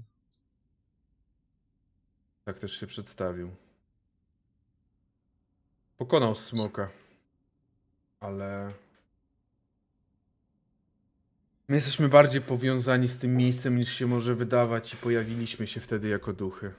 Tak 2.45 2.59
też 2.59 2.79
się 2.79 2.87
przedstawił. 2.87 3.55
Pokonał 5.97 6.35
smoka. 6.35 6.89
Ale. 8.19 8.73
My 11.67 11.75
jesteśmy 11.75 12.09
bardziej 12.09 12.41
powiązani 12.41 13.07
z 13.07 13.17
tym 13.17 13.37
miejscem 13.37 13.77
niż 13.77 13.93
się 13.93 14.07
może 14.07 14.35
wydawać 14.35 14.93
i 14.93 14.97
pojawiliśmy 14.97 15.67
się 15.67 15.79
wtedy 15.79 16.07
jako 16.07 16.33
duchy. 16.33 16.73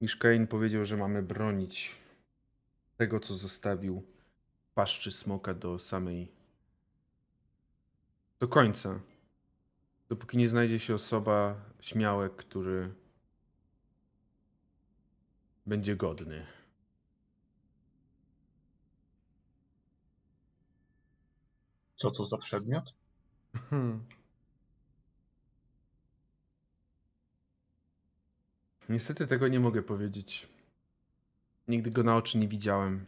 Niż 0.00 0.16
Kain 0.16 0.46
powiedział, 0.46 0.86
że 0.86 0.96
mamy 0.96 1.22
bronić 1.22 1.96
tego, 2.96 3.20
co 3.20 3.34
zostawił 3.34 4.02
paszczy 4.74 5.12
smoka 5.12 5.54
do 5.54 5.78
samej. 5.78 6.28
do 8.40 8.48
końca. 8.48 9.00
Dopóki 10.08 10.36
nie 10.36 10.48
znajdzie 10.48 10.78
się 10.78 10.94
osoba, 10.94 11.60
śmiałek, 11.80 12.36
który 12.36 12.94
będzie 15.66 15.96
godny. 15.96 16.46
Co 21.96 22.10
to 22.10 22.24
za 22.24 22.38
przedmiot? 22.38 22.94
Hmm. 23.70 24.04
Niestety 28.88 29.26
tego 29.26 29.48
nie 29.48 29.60
mogę 29.60 29.82
powiedzieć. 29.82 30.48
Nigdy 31.68 31.90
go 31.90 32.02
na 32.02 32.16
oczy 32.16 32.38
nie 32.38 32.48
widziałem. 32.48 33.06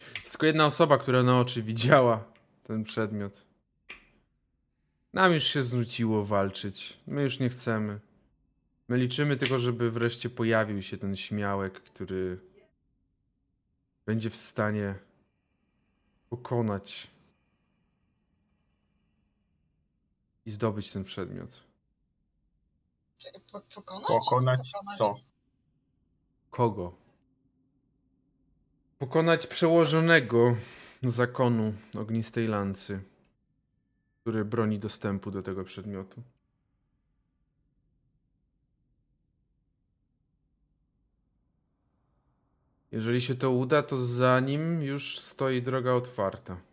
Jest 0.00 0.30
tylko 0.30 0.46
jedna 0.46 0.66
osoba, 0.66 0.98
która 0.98 1.22
na 1.22 1.40
oczy 1.40 1.62
widziała 1.62 2.24
ten 2.64 2.84
przedmiot. 2.84 3.44
Nam 5.12 5.32
już 5.32 5.44
się 5.44 5.62
znudziło 5.62 6.24
walczyć. 6.24 7.00
My 7.06 7.22
już 7.22 7.38
nie 7.38 7.48
chcemy. 7.48 8.00
My 8.88 8.96
liczymy 8.96 9.36
tylko, 9.36 9.58
żeby 9.58 9.90
wreszcie 9.90 10.30
pojawił 10.30 10.82
się 10.82 10.98
ten 10.98 11.16
śmiałek, 11.16 11.80
który 11.80 12.40
będzie 14.06 14.30
w 14.30 14.36
stanie 14.36 14.94
pokonać 16.30 17.10
i 20.46 20.50
zdobyć 20.50 20.92
ten 20.92 21.04
przedmiot. 21.04 21.60
Po? 23.52 23.60
Pokonać 23.60 24.06
pokonać? 24.08 24.60
co? 24.98 25.14
Kogo? 26.50 26.92
Pokonać 28.98 29.46
przełożonego 29.46 30.56
zakonu 31.02 31.74
ognistej 31.98 32.48
lancy, 32.48 33.02
który 34.20 34.44
broni 34.44 34.78
dostępu 34.78 35.30
do 35.30 35.42
tego 35.42 35.64
przedmiotu. 35.64 36.22
Jeżeli 42.92 43.20
się 43.20 43.34
to 43.34 43.50
uda, 43.50 43.82
to 43.82 43.96
za 43.96 44.40
nim 44.40 44.82
już 44.82 45.18
stoi 45.18 45.62
droga 45.62 45.92
otwarta. 45.92 46.69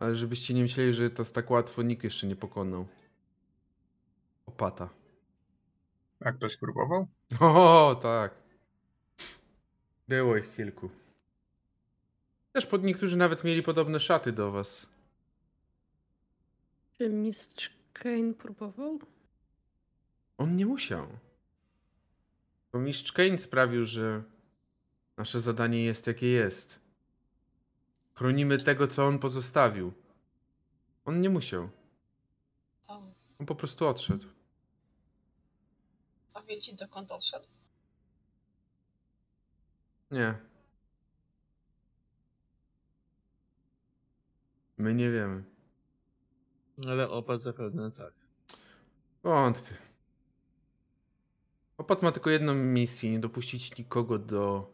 Ale 0.00 0.16
żebyście 0.16 0.54
nie 0.54 0.62
myśleli, 0.62 0.94
że 0.94 1.10
to 1.10 1.24
tak 1.24 1.50
łatwo 1.50 1.82
nikt 1.82 2.04
jeszcze 2.04 2.26
nie 2.26 2.36
pokonał. 2.36 2.86
Opata. 4.46 4.88
A 6.20 6.32
ktoś 6.32 6.56
próbował? 6.56 7.06
O, 7.40 7.98
tak. 8.02 8.34
Było 10.08 10.36
ich 10.36 10.56
kilku. 10.56 10.90
Też 12.52 12.66
pod 12.66 12.84
niektórzy 12.84 13.16
nawet 13.16 13.44
mieli 13.44 13.62
podobne 13.62 14.00
szaty 14.00 14.32
do 14.32 14.52
was. 14.52 14.86
Czy 16.98 17.08
mistrz 17.08 17.70
Kane 17.92 18.34
próbował? 18.34 18.98
On 20.38 20.56
nie 20.56 20.66
musiał. 20.66 21.06
To 22.70 22.78
mistrz 22.78 23.12
Kane 23.12 23.38
sprawił, 23.38 23.84
że 23.84 24.22
nasze 25.16 25.40
zadanie 25.40 25.84
jest 25.84 26.06
jakie 26.06 26.28
jest. 26.28 26.79
Chronimy 28.20 28.58
tego, 28.58 28.88
co 28.88 29.06
on 29.06 29.18
pozostawił. 29.18 29.92
On 31.04 31.20
nie 31.20 31.30
musiał. 31.30 31.70
O, 32.88 33.02
On 33.38 33.46
po 33.46 33.54
prostu 33.54 33.86
odszedł. 33.88 34.26
a 36.34 36.42
wiecie 36.42 36.76
dokąd 36.76 37.12
odszedł? 37.12 37.46
Nie. 40.10 40.38
My 44.78 44.94
nie 44.94 45.10
wiemy. 45.10 45.44
Ale 46.88 47.10
opat 47.10 47.42
zapewne 47.42 47.90
tak. 47.90 48.12
Wątpię. 49.22 49.74
Opat 51.78 52.02
ma 52.02 52.12
tylko 52.12 52.30
jedną 52.30 52.54
misję, 52.54 53.10
nie 53.10 53.20
dopuścić 53.20 53.78
nikogo 53.78 54.18
do 54.18 54.72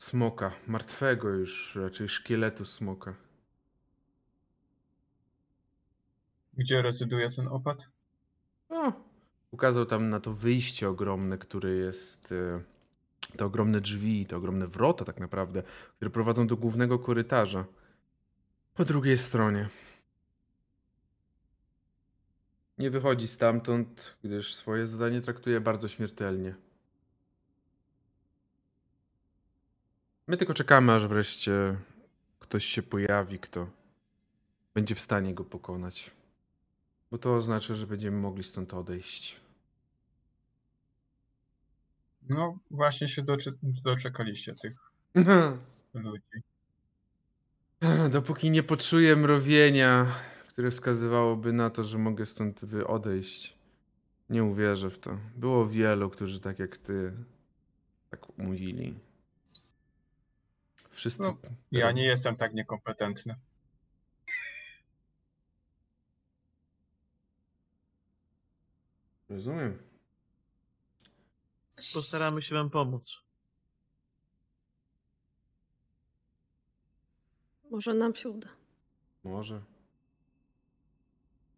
smoka, 0.00 0.52
martwego 0.66 1.28
już, 1.28 1.76
raczej 1.76 2.08
szkieletu 2.08 2.64
smoka. 2.64 3.14
Gdzie 6.54 6.82
rezyduje 6.82 7.30
ten 7.30 7.48
opat? 7.48 7.88
O, 8.68 8.92
ukazał 9.50 9.86
tam 9.86 10.10
na 10.10 10.20
to 10.20 10.32
wyjście 10.34 10.88
ogromne, 10.88 11.38
które 11.38 11.70
jest, 11.70 12.34
te 13.36 13.44
ogromne 13.44 13.80
drzwi, 13.80 14.26
te 14.26 14.36
ogromne 14.36 14.66
wrota 14.66 15.04
tak 15.04 15.20
naprawdę, 15.20 15.62
które 15.96 16.10
prowadzą 16.10 16.46
do 16.46 16.56
głównego 16.56 16.98
korytarza. 16.98 17.64
Po 18.74 18.84
drugiej 18.84 19.18
stronie. 19.18 19.68
Nie 22.78 22.90
wychodzi 22.90 23.28
stamtąd, 23.28 24.16
gdyż 24.24 24.54
swoje 24.54 24.86
zadanie 24.86 25.20
traktuje 25.20 25.60
bardzo 25.60 25.88
śmiertelnie. 25.88 26.54
My 30.30 30.36
tylko 30.36 30.54
czekamy, 30.54 30.92
aż 30.92 31.06
wreszcie 31.06 31.76
ktoś 32.38 32.64
się 32.64 32.82
pojawi, 32.82 33.38
kto 33.38 33.70
będzie 34.74 34.94
w 34.94 35.00
stanie 35.00 35.34
go 35.34 35.44
pokonać. 35.44 36.10
Bo 37.10 37.18
to 37.18 37.34
oznacza, 37.34 37.74
że 37.74 37.86
będziemy 37.86 38.16
mogli 38.16 38.44
stąd 38.44 38.74
odejść. 38.74 39.40
No, 42.28 42.58
właśnie 42.70 43.08
się 43.08 43.22
doczy- 43.22 43.58
doczekaliście 43.62 44.54
tych 44.54 44.76
ludzi. 45.94 46.42
Dopóki 48.10 48.50
nie 48.50 48.62
poczuję 48.62 49.16
mrowienia, 49.16 50.06
które 50.48 50.70
wskazywałoby 50.70 51.52
na 51.52 51.70
to, 51.70 51.84
że 51.84 51.98
mogę 51.98 52.26
stąd 52.26 52.64
wy 52.64 52.86
odejść, 52.86 53.58
nie 54.28 54.44
uwierzę 54.44 54.90
w 54.90 54.98
to. 54.98 55.18
Było 55.36 55.66
wielu, 55.66 56.10
którzy 56.10 56.40
tak 56.40 56.58
jak 56.58 56.76
ty 56.76 57.12
tak 58.10 58.38
mówili. 58.38 59.09
Wszyscy. 61.00 61.22
No, 61.22 61.36
Ja 61.72 61.92
nie 61.92 62.04
jestem 62.04 62.36
tak 62.36 62.54
niekompetentny. 62.54 63.34
Rozumiem. 69.28 69.78
Postaramy 71.94 72.42
się 72.42 72.54
wam 72.54 72.70
pomóc. 72.70 73.16
Może 77.70 77.94
nam 77.94 78.14
się 78.14 78.28
uda. 78.28 78.48
Może. 79.24 79.62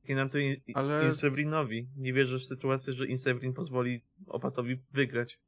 I 0.08 0.14
nam 0.14 0.28
to 0.30 0.38
in- 0.38 0.60
Ale- 0.74 1.04
Insewrinowi. 1.06 1.88
Nie 1.96 2.12
wierzę 2.12 2.38
w 2.38 2.44
sytuację, 2.44 2.92
że 2.92 3.06
Insewrin 3.06 3.52
pozwoli 3.54 4.02
opatowi 4.26 4.78
wygrać. 4.92 5.38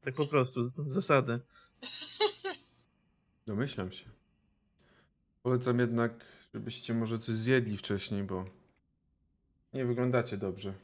Tak 0.00 0.14
po 0.14 0.26
prostu, 0.26 0.62
z 0.62 0.72
zasady. 0.90 1.40
Domyślam 3.46 3.92
się. 3.92 4.10
Polecam 5.42 5.78
jednak, 5.78 6.24
żebyście 6.54 6.94
może 6.94 7.18
coś 7.18 7.34
zjedli 7.36 7.76
wcześniej, 7.76 8.22
bo 8.24 8.44
nie 9.72 9.84
wyglądacie 9.84 10.36
dobrze. 10.36 10.74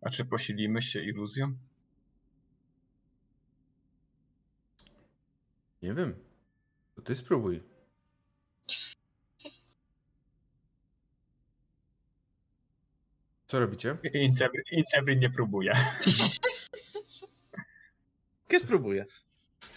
A 0.00 0.10
czy 0.10 0.24
posilimy 0.24 0.82
się 0.82 1.00
iluzją? 1.02 1.52
Nie 5.82 5.94
wiem. 5.94 6.14
To 6.94 7.02
ty 7.02 7.16
spróbuj. 7.16 7.62
Co 13.46 13.60
robicie? 13.60 13.96
Insevrin 14.72 15.18
nie 15.18 15.30
próbuje. 15.30 15.72
Ja 18.52 18.60
spróbuję. 18.60 19.06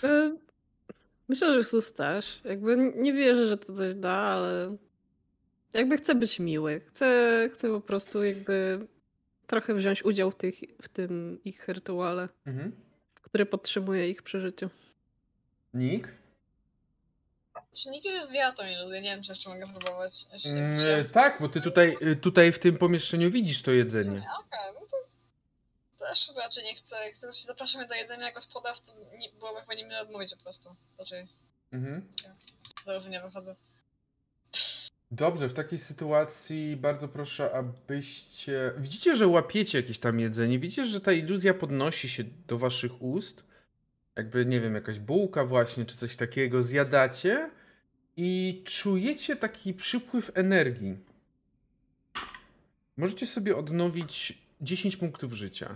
E, 0.03 0.37
Myślę, 1.27 1.53
że 1.53 1.63
Sus 1.63 1.93
też. 1.93 2.39
Jakby 2.43 2.93
nie 2.95 3.13
wierzę, 3.13 3.47
że 3.47 3.57
to 3.57 3.73
coś 3.73 3.93
da, 3.93 4.11
ale 4.13 4.77
jakby 5.73 5.97
chcę 5.97 6.15
być 6.15 6.39
miły. 6.39 6.79
Chcę, 6.87 7.49
chcę 7.53 7.69
po 7.69 7.81
prostu 7.81 8.23
jakby 8.23 8.87
trochę 9.47 9.73
wziąć 9.73 10.05
udział 10.05 10.31
w, 10.31 10.35
tych, 10.35 10.55
w 10.81 10.89
tym 10.89 11.39
ich 11.45 11.67
rytuale, 11.67 12.29
Mhm. 12.45 12.71
który 13.21 13.45
podtrzymuje 13.45 14.09
ich 14.09 14.23
przy 14.23 14.41
życiu. 14.41 14.69
Nick? 15.73 16.07
Czy 17.73 17.89
nikt 17.89 18.05
już 18.05 18.25
zwiała 18.25 18.51
tą 18.53 18.63
iluzję? 18.67 19.01
Nie 19.01 19.09
wiem, 19.15 19.23
czy 19.23 19.31
jeszcze 19.31 19.49
mogę 19.49 19.67
próbować. 19.67 20.25
Jeszcze 20.33 20.49
Mm, 20.49 21.09
tak, 21.09 21.37
bo 21.41 21.49
ty 21.49 21.61
tutaj, 21.61 21.97
y, 22.01 22.15
tutaj 22.15 22.51
w 22.51 22.59
tym 22.59 22.77
pomieszczeniu 22.77 23.31
widzisz 23.31 23.61
to 23.61 23.71
jedzenie. 23.71 24.23
Okej, 24.39 24.59
to 24.79 24.82
też 26.09 26.31
raczej 26.35 26.63
nie 26.63 26.75
chcę. 26.75 26.95
Jak 27.05 27.17
ktoś 27.17 27.43
zaprasza 27.43 27.77
mnie 27.77 27.87
do 27.87 27.95
jedzenia 27.95 28.25
jako 28.25 28.41
spodaw, 28.41 28.83
to 28.83 28.91
nie, 29.17 29.29
byłoby 29.29 29.59
chyba 29.61 29.73
nie 29.73 29.99
odmówić 29.99 30.35
po 30.35 30.43
prostu. 30.43 30.75
Raczej 30.99 31.27
Mhm. 31.71 32.13
z 32.81 32.85
założenia 32.85 33.25
wychodzę. 33.25 33.55
Dobrze, 35.11 35.49
w 35.49 35.53
takiej 35.53 35.79
sytuacji 35.79 36.75
bardzo 36.75 37.07
proszę, 37.07 37.51
abyście. 37.53 38.73
Widzicie, 38.77 39.15
że 39.15 39.27
łapiecie 39.27 39.77
jakieś 39.77 39.99
tam 39.99 40.19
jedzenie. 40.19 40.59
Widzicie, 40.59 40.85
że 40.85 41.01
ta 41.01 41.11
iluzja 41.11 41.53
podnosi 41.53 42.09
się 42.09 42.23
do 42.47 42.57
waszych 42.57 43.01
ust. 43.01 43.43
Jakby, 44.15 44.45
nie 44.45 44.61
wiem, 44.61 44.75
jakaś 44.75 44.99
bułka, 44.99 45.45
właśnie, 45.45 45.85
czy 45.85 45.97
coś 45.97 46.15
takiego 46.15 46.63
zjadacie 46.63 47.49
i 48.17 48.63
czujecie 48.65 49.35
taki 49.35 49.73
przypływ 49.73 50.31
energii. 50.35 50.97
Możecie 52.97 53.27
sobie 53.27 53.55
odnowić 53.55 54.42
10 54.63 54.95
punktów 54.95 55.33
życia. 55.33 55.75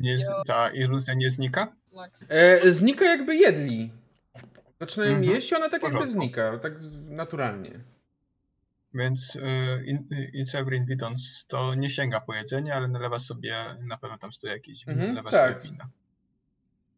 Nie, 0.00 0.16
z- 0.18 0.24
ta 0.46 0.68
iluzja 0.70 1.14
nie 1.14 1.30
znika? 1.30 1.72
Max. 1.92 2.24
E, 2.28 2.72
znika 2.72 3.04
jakby 3.04 3.36
jedli. 3.36 3.92
Zaczynają 4.80 5.12
Mhm, 5.16 5.34
jeść, 5.34 5.52
ona 5.52 5.64
tak 5.68 5.72
jakby 5.82 5.98
porządku. 5.98 6.12
znika, 6.12 6.58
tak 6.58 6.82
z- 6.82 6.96
naturalnie. 7.10 7.80
Więc 8.94 9.36
y, 9.36 9.40
in, 9.86 10.08
Insevrin 10.34 10.86
widząc 10.86 11.44
to 11.48 11.74
nie 11.74 11.90
sięga 11.90 12.20
po 12.20 12.34
jedzenie, 12.34 12.74
ale 12.74 12.88
nalewa 12.88 13.18
sobie, 13.18 13.76
na 13.80 13.96
pewno 13.98 14.18
tam 14.18 14.32
stoi 14.32 14.50
jakieś 14.50 14.80
wino, 14.84 14.92
Mhm, 14.92 15.10
nalewa 15.14 15.30
tak. 15.30 15.58
sobie 15.58 15.70
wina. 15.72 15.88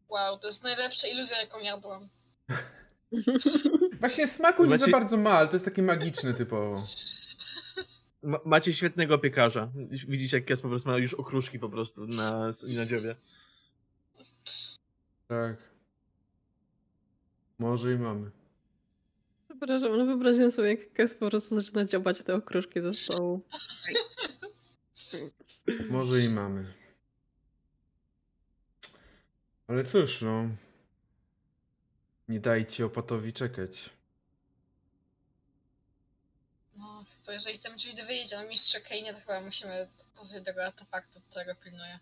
Wow, 0.09 0.39
to 0.39 0.47
jest 0.47 0.63
najlepsza 0.63 1.07
iluzja, 1.07 1.41
jaką 1.41 1.59
jadłam. 1.59 2.09
Właśnie 3.99 4.27
smaku 4.27 4.65
nie 4.65 4.77
za 4.77 4.85
Macie- 4.85 4.91
bardzo 4.91 5.17
ma, 5.17 5.31
ale 5.31 5.47
to 5.47 5.53
jest 5.53 5.65
takie 5.65 5.81
magiczne 5.81 6.33
typowo. 6.33 6.87
Ma, 8.25 8.39
macie 8.45 8.73
świetnego 8.73 9.17
piekarza. 9.17 9.71
Widzicie, 10.07 10.37
jak 10.37 10.45
Kes 10.45 10.61
po 10.61 10.69
prostu 10.69 10.89
ma 10.89 10.97
już 10.97 11.13
okruszki 11.13 11.59
po 11.59 11.69
prostu 11.69 12.07
na, 12.07 12.51
na 12.67 12.85
dziobie. 12.85 13.15
Tak. 15.27 15.57
Może 17.59 17.93
i 17.93 17.97
mamy. 17.97 18.31
Przepraszam, 19.47 19.97
no 19.97 20.05
wyobraźcie 20.05 20.51
sobie, 20.51 20.69
jak 20.69 20.93
Kes 20.93 21.13
po 21.13 21.29
prostu 21.29 21.55
zaczyna 21.55 21.85
dziobać 21.85 22.23
te 22.23 22.35
okruszki 22.35 22.81
ze 22.81 22.93
stołu. 22.93 23.41
Może 25.89 26.21
i 26.21 26.29
mamy. 26.29 26.73
Ale 29.67 29.85
cóż, 29.85 30.21
no. 30.21 30.49
Nie 32.27 32.39
dajcie 32.39 32.85
opatowi 32.85 33.33
czekać. 33.33 33.94
Chyba 37.25 37.33
jeżeli 37.33 37.57
chcemy 37.57 37.77
coś 37.77 37.93
dowiedzieć 37.93 38.33
o 38.33 38.43
mistrzu 38.47 38.77
Kane, 38.89 39.13
to 39.13 39.19
chyba 39.19 39.41
musimy 39.41 39.87
pozbyć 40.15 40.45
tego 40.45 40.65
artefaktu, 40.65 41.21
którego 41.29 41.55
pilnuję. 41.55 41.99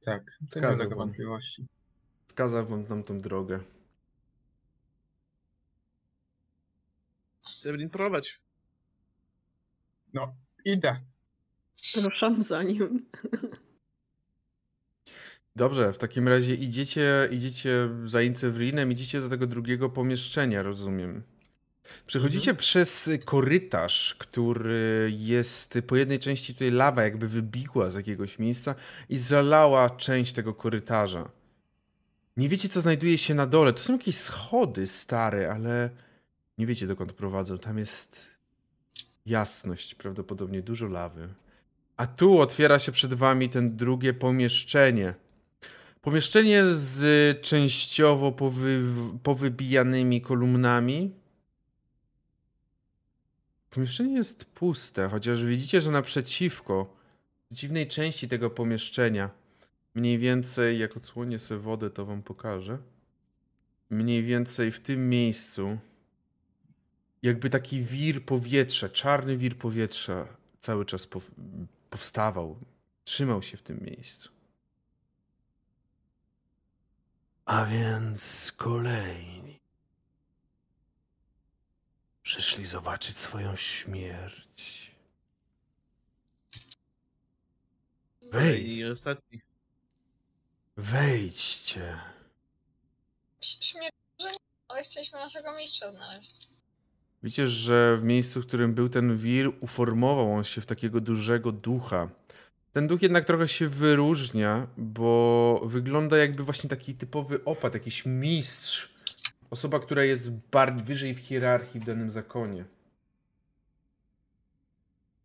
Tak, 0.00 0.22
to 0.24 0.44
nie 0.44 0.48
Zgadzam 0.50 0.74
ulega 0.74 0.88
wam. 0.96 0.98
wątpliwości. 0.98 1.66
wskazał 2.26 2.66
wam 2.66 2.86
tam 2.86 3.04
tą 3.04 3.20
drogę. 3.20 3.60
Severin, 7.58 7.90
prowadź. 7.90 8.40
No, 10.12 10.34
idę. 10.64 11.00
Ruszam 11.96 12.42
za 12.42 12.62
nim. 12.62 13.10
Dobrze, 15.56 15.92
w 15.92 15.98
takim 15.98 16.28
razie 16.28 16.54
idziecie, 16.54 17.28
idziecie 17.32 17.88
za 18.04 18.22
Incewrinem, 18.22 18.92
idziecie 18.92 19.20
do 19.20 19.28
tego 19.28 19.46
drugiego 19.46 19.90
pomieszczenia, 19.90 20.62
rozumiem. 20.62 21.35
Przechodzicie 22.06 22.54
przez 22.54 23.10
korytarz, 23.24 24.16
który 24.18 25.12
jest 25.18 25.78
po 25.86 25.96
jednej 25.96 26.18
części 26.18 26.54
tutaj 26.54 26.70
lawa 26.70 27.02
jakby 27.02 27.28
wybiła 27.28 27.90
z 27.90 27.94
jakiegoś 27.94 28.38
miejsca 28.38 28.74
i 29.08 29.18
zalała 29.18 29.90
część 29.90 30.32
tego 30.32 30.54
korytarza. 30.54 31.28
Nie 32.36 32.48
wiecie, 32.48 32.68
co 32.68 32.80
znajduje 32.80 33.18
się 33.18 33.34
na 33.34 33.46
dole. 33.46 33.72
To 33.72 33.78
są 33.78 33.92
jakieś 33.92 34.16
schody 34.16 34.86
stare, 34.86 35.52
ale 35.52 35.90
nie 36.58 36.66
wiecie, 36.66 36.86
dokąd 36.86 37.12
prowadzą. 37.12 37.58
Tam 37.58 37.78
jest 37.78 38.26
jasność, 39.26 39.94
prawdopodobnie 39.94 40.62
dużo 40.62 40.88
lawy. 40.88 41.28
A 41.96 42.06
tu 42.06 42.40
otwiera 42.40 42.78
się 42.78 42.92
przed 42.92 43.14
wami 43.14 43.48
ten 43.48 43.76
drugie 43.76 44.14
pomieszczenie. 44.14 45.14
Pomieszczenie 46.02 46.64
z 46.64 47.42
częściowo 47.42 48.32
powy, 48.32 48.82
powybijanymi 49.22 50.20
kolumnami. 50.20 51.10
Pomieszczenie 53.76 54.14
jest 54.14 54.44
puste, 54.44 55.08
chociaż 55.08 55.44
widzicie, 55.44 55.80
że 55.80 55.90
naprzeciwko, 55.90 56.96
dziwnej 57.50 57.88
części 57.88 58.28
tego 58.28 58.50
pomieszczenia, 58.50 59.30
mniej 59.94 60.18
więcej, 60.18 60.78
jak 60.78 60.96
odsłonię 60.96 61.38
sobie 61.38 61.60
wodę, 61.60 61.90
to 61.90 62.06
wam 62.06 62.22
pokażę. 62.22 62.78
Mniej 63.90 64.22
więcej 64.22 64.72
w 64.72 64.80
tym 64.80 65.08
miejscu, 65.08 65.78
jakby 67.22 67.50
taki 67.50 67.82
wir 67.82 68.24
powietrza, 68.24 68.88
czarny 68.88 69.36
wir 69.36 69.58
powietrza 69.58 70.28
cały 70.60 70.84
czas 70.84 71.06
pow- 71.08 71.30
powstawał, 71.90 72.56
trzymał 73.04 73.42
się 73.42 73.56
w 73.56 73.62
tym 73.62 73.80
miejscu. 73.82 74.30
A 77.44 77.64
więc 77.64 78.52
kolejni 78.56 79.60
przyszli 82.26 82.66
zobaczyć 82.66 83.18
swoją 83.18 83.56
śmierć. 83.56 84.90
Wejdź, 88.32 88.74
I 88.74 88.84
ostatni. 88.84 89.40
wejdźcie. 90.76 91.98
Śmierć, 93.40 93.94
że 94.20 94.26
nie, 94.26 94.38
ale 94.68 94.82
chcieliśmy 94.82 95.18
naszego 95.18 95.56
mistrza 95.56 95.92
znaleźć. 95.92 96.48
Widzicie, 97.22 97.48
że 97.48 97.96
w 97.96 98.04
miejscu, 98.04 98.42
w 98.42 98.46
którym 98.46 98.74
był 98.74 98.88
ten 98.88 99.16
wir, 99.16 99.50
uformował 99.60 100.32
on 100.32 100.44
się 100.44 100.60
w 100.60 100.66
takiego 100.66 101.00
dużego 101.00 101.52
ducha. 101.52 102.08
Ten 102.72 102.86
duch 102.86 103.02
jednak 103.02 103.24
trochę 103.24 103.48
się 103.48 103.68
wyróżnia, 103.68 104.66
bo 104.76 105.60
wygląda 105.64 106.16
jakby 106.16 106.44
właśnie 106.44 106.70
taki 106.70 106.94
typowy 106.94 107.44
opat, 107.44 107.74
jakiś 107.74 108.06
mistrz. 108.06 108.95
Osoba, 109.50 109.80
która 109.80 110.04
jest 110.04 110.30
bardziej 110.30 110.84
wyżej 110.84 111.14
w 111.14 111.18
hierarchii 111.18 111.80
w 111.80 111.84
danym 111.84 112.10
zakonie. 112.10 112.64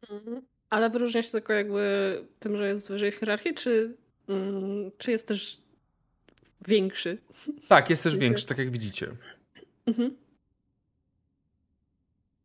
Mhm. 0.09 0.41
Ale 0.69 0.89
wyróżnia 0.89 1.23
się 1.23 1.31
tylko 1.31 1.53
jakby 1.53 2.25
tym, 2.39 2.57
że 2.57 2.67
jest 2.67 2.89
wyżej 2.89 3.11
w 3.11 3.15
hierarchii, 3.15 3.53
czy, 3.53 3.97
mm, 4.27 4.91
czy 4.97 5.11
jest 5.11 5.27
też 5.27 5.61
większy? 6.67 7.17
Tak, 7.67 7.89
jest 7.89 8.03
też 8.03 8.17
większy, 8.17 8.47
tak 8.47 8.57
jak 8.57 8.71
widzicie. 8.71 9.07
Mhm. 9.85 10.15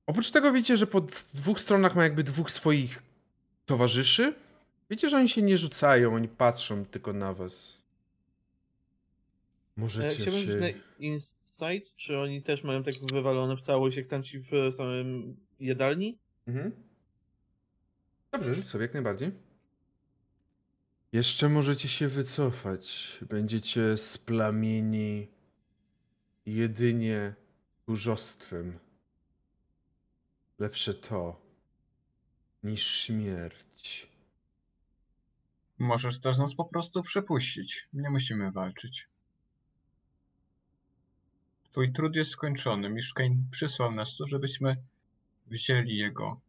Oprócz 0.06 0.30
tego 0.30 0.52
widzicie, 0.52 0.76
że 0.76 0.86
po 0.86 1.00
dwóch 1.34 1.60
stronach 1.60 1.96
ma 1.96 2.02
jakby 2.02 2.22
dwóch 2.22 2.50
swoich 2.50 3.02
towarzyszy. 3.66 4.34
Wiecie, 4.90 5.08
że 5.08 5.16
oni 5.16 5.28
się 5.28 5.42
nie 5.42 5.56
rzucają, 5.56 6.14
oni 6.14 6.28
patrzą 6.28 6.84
tylko 6.84 7.12
na 7.12 7.34
was. 7.34 7.82
E, 9.76 9.80
Możecie 9.80 10.30
się... 10.30 10.56
na 10.56 10.66
czy 11.96 12.18
oni 12.18 12.42
też 12.42 12.64
mają 12.64 12.82
tak 12.82 12.94
wywalone 13.12 13.56
w 13.56 13.60
całość, 13.60 13.96
jak 13.96 14.06
tamci 14.06 14.38
w 14.38 14.50
samym 14.76 15.36
jadalni? 15.60 16.18
Mhm. 16.46 16.72
Dobrze, 18.32 18.54
rzuć 18.54 18.68
sobie 18.68 18.82
jak 18.82 18.94
najbardziej. 18.94 19.32
Jeszcze 21.12 21.48
możecie 21.48 21.88
się 21.88 22.08
wycofać. 22.08 23.18
Będziecie 23.28 23.96
splamieni 23.96 25.28
jedynie 26.46 27.34
tchórzostwem. 27.82 28.78
Lepsze 30.58 30.94
to 30.94 31.40
niż 32.62 32.86
śmierć. 32.86 34.10
Możesz 35.78 36.20
też 36.20 36.38
nas 36.38 36.54
po 36.54 36.64
prostu 36.64 37.02
przepuścić. 37.02 37.88
Nie 37.92 38.10
musimy 38.10 38.52
walczyć. 38.52 39.08
Twój 41.76 41.92
trud 41.92 42.16
jest 42.16 42.30
skończony. 42.30 42.90
Miszkań 42.90 43.44
przysłał 43.50 43.92
nas 43.92 44.16
tu, 44.16 44.26
żebyśmy 44.26 44.76
wzięli 45.46 45.96
jego 45.96 46.40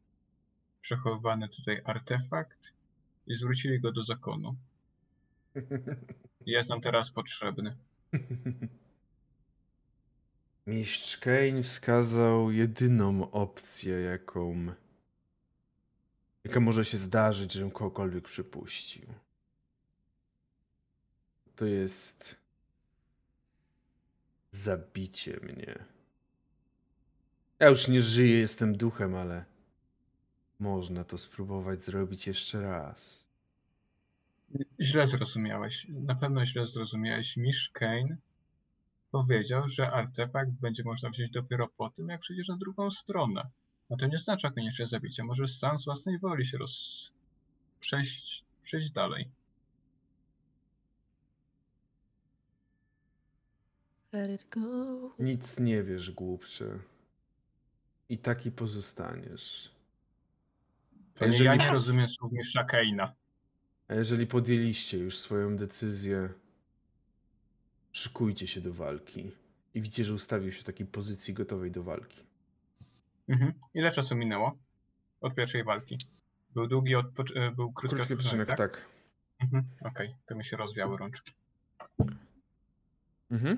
przechowywany 0.82 1.50
tutaj 1.50 1.82
artefakt 1.86 2.74
i 3.28 3.36
zwrócili 3.36 3.80
go 3.80 3.92
do 3.92 4.04
zakonu. 4.04 4.56
Jest 6.46 6.70
nam 6.70 6.82
teraz 6.82 7.12
potrzebny. 7.12 7.78
Mistrz 10.68 11.18
Kane 11.18 11.64
wskazał 11.64 12.52
jedyną 12.52 13.32
opcję, 13.32 14.02
jaką. 14.02 14.66
jaka 16.44 16.60
może 16.60 16.86
się 16.86 16.98
zdarzyć, 16.98 17.54
żebym 17.54 17.72
kogokolwiek 17.72 18.24
przypuścił. 18.28 19.14
To 21.56 21.66
jest. 21.66 22.47
Zabicie 24.52 25.40
mnie. 25.44 25.86
Ja 27.60 27.68
już 27.70 27.88
nie 27.88 28.02
żyję, 28.02 28.40
jestem 28.40 28.78
duchem, 28.78 29.16
ale. 29.16 29.46
można 30.60 31.04
to 31.04 31.18
spróbować 31.18 31.84
zrobić 31.84 32.28
jeszcze 32.28 32.62
raz. 32.62 33.26
Źle 34.82 35.08
zrozumiałeś. 35.08 35.88
Na 35.90 36.16
pewno 36.16 36.46
źle 36.46 36.68
zrozumiałeś. 36.68 37.38
Misz 37.38 37.70
Kane 37.74 38.18
powiedział, 39.12 39.68
że 39.68 39.92
artefakt 39.92 40.52
będzie 40.52 40.84
można 40.84 41.10
wziąć 41.10 41.32
dopiero 41.32 41.68
po 41.68 41.90
tym, 41.90 42.10
jak 42.10 42.22
przejdziesz 42.22 42.48
na 42.48 42.58
drugą 42.58 42.92
stronę. 42.92 43.50
A 43.90 43.96
to 43.96 44.08
nie 44.08 44.16
oznacza 44.16 44.52
koniecznie 44.52 44.88
zabicia. 44.88 45.24
Możesz 45.24 45.58
sam 45.58 45.78
z 45.78 45.86
własnej 45.86 46.20
woli 46.20 46.46
się 46.46 46.58
roz... 46.58 47.12
przejść, 47.80 48.44
przejść 48.64 48.92
dalej. 48.92 49.30
Nic 55.20 55.60
nie 55.60 55.84
wiesz, 55.84 56.12
głupcze. 56.12 56.80
I 58.10 58.18
taki 58.18 58.52
pozostaniesz. 58.52 59.72
To 61.14 61.26
Jeżeli- 61.26 61.40
nie 61.50 61.56
ja 61.56 61.56
nie 61.56 61.72
rozumiem 61.72 62.10
słów 62.10 62.32
mistrza 62.32 62.64
Kane'a. 62.64 63.12
A 63.88 63.94
jeżeli 63.94 64.28
podjęliście 64.28 64.98
już 64.98 65.18
swoją 65.18 65.58
decyzję, 65.58 66.30
szykujcie 67.92 68.48
się 68.48 68.62
do 68.62 68.74
walki. 68.74 69.32
I 69.74 69.82
widzicie, 69.82 70.06
że 70.06 70.14
ustawił 70.14 70.52
się 70.52 70.62
w 70.62 70.64
takiej 70.64 70.88
pozycji 70.88 71.34
gotowej 71.34 71.72
do 71.72 71.84
walki. 71.84 72.24
Mhm. 73.28 73.54
Ile 73.74 73.92
czasu 73.92 74.16
minęło 74.16 74.58
od 75.22 75.36
pierwszej 75.36 75.64
walki? 75.64 75.98
Był 76.54 76.68
długi 76.68 76.96
odpoc- 76.96 77.36
e, 77.38 77.52
był 77.52 77.72
krótki, 77.72 77.96
Krótki 77.96 78.14
odpoczynek, 78.14 78.48
przyczynek, 78.48 78.58
tak. 78.58 78.86
Mhm. 79.40 79.64
Okej, 79.82 80.16
to 80.26 80.36
mi 80.36 80.46
się 80.46 80.58
rozwiały 80.58 80.98
rączki. 80.98 81.32
Mhm. 83.32 83.58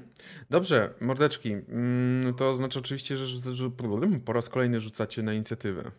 Dobrze, 0.49 0.93
mordeczki. 1.01 1.51
Mm, 1.51 2.33
To 2.33 2.49
oznacza 2.49 2.79
oczywiście, 2.79 3.17
że, 3.17 3.27
że, 3.27 3.53
że 3.53 3.69
po 4.25 4.33
raz 4.33 4.49
kolejny 4.49 4.79
rzucacie 4.79 5.23
na 5.23 5.33
inicjatywę. 5.33 5.91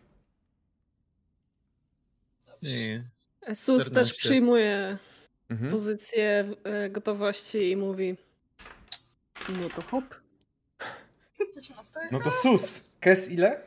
Nie. 2.61 3.09
Sus 3.55 3.77
też 3.77 3.85
14. 3.87 4.17
przyjmuje 4.17 4.97
Mhm. 5.49 5.71
pozycję 5.71 6.53
e, 6.63 6.89
gotowości 6.89 7.71
i 7.71 7.77
mówi 7.77 8.17
no 9.49 9.69
to 9.75 9.81
hop. 9.81 10.15
No 11.39 11.45
to 11.53 11.99
No 12.11 12.19
to 12.19 12.31
sus. 12.31 12.83
Kes 12.99 13.29
ile? 13.31 13.61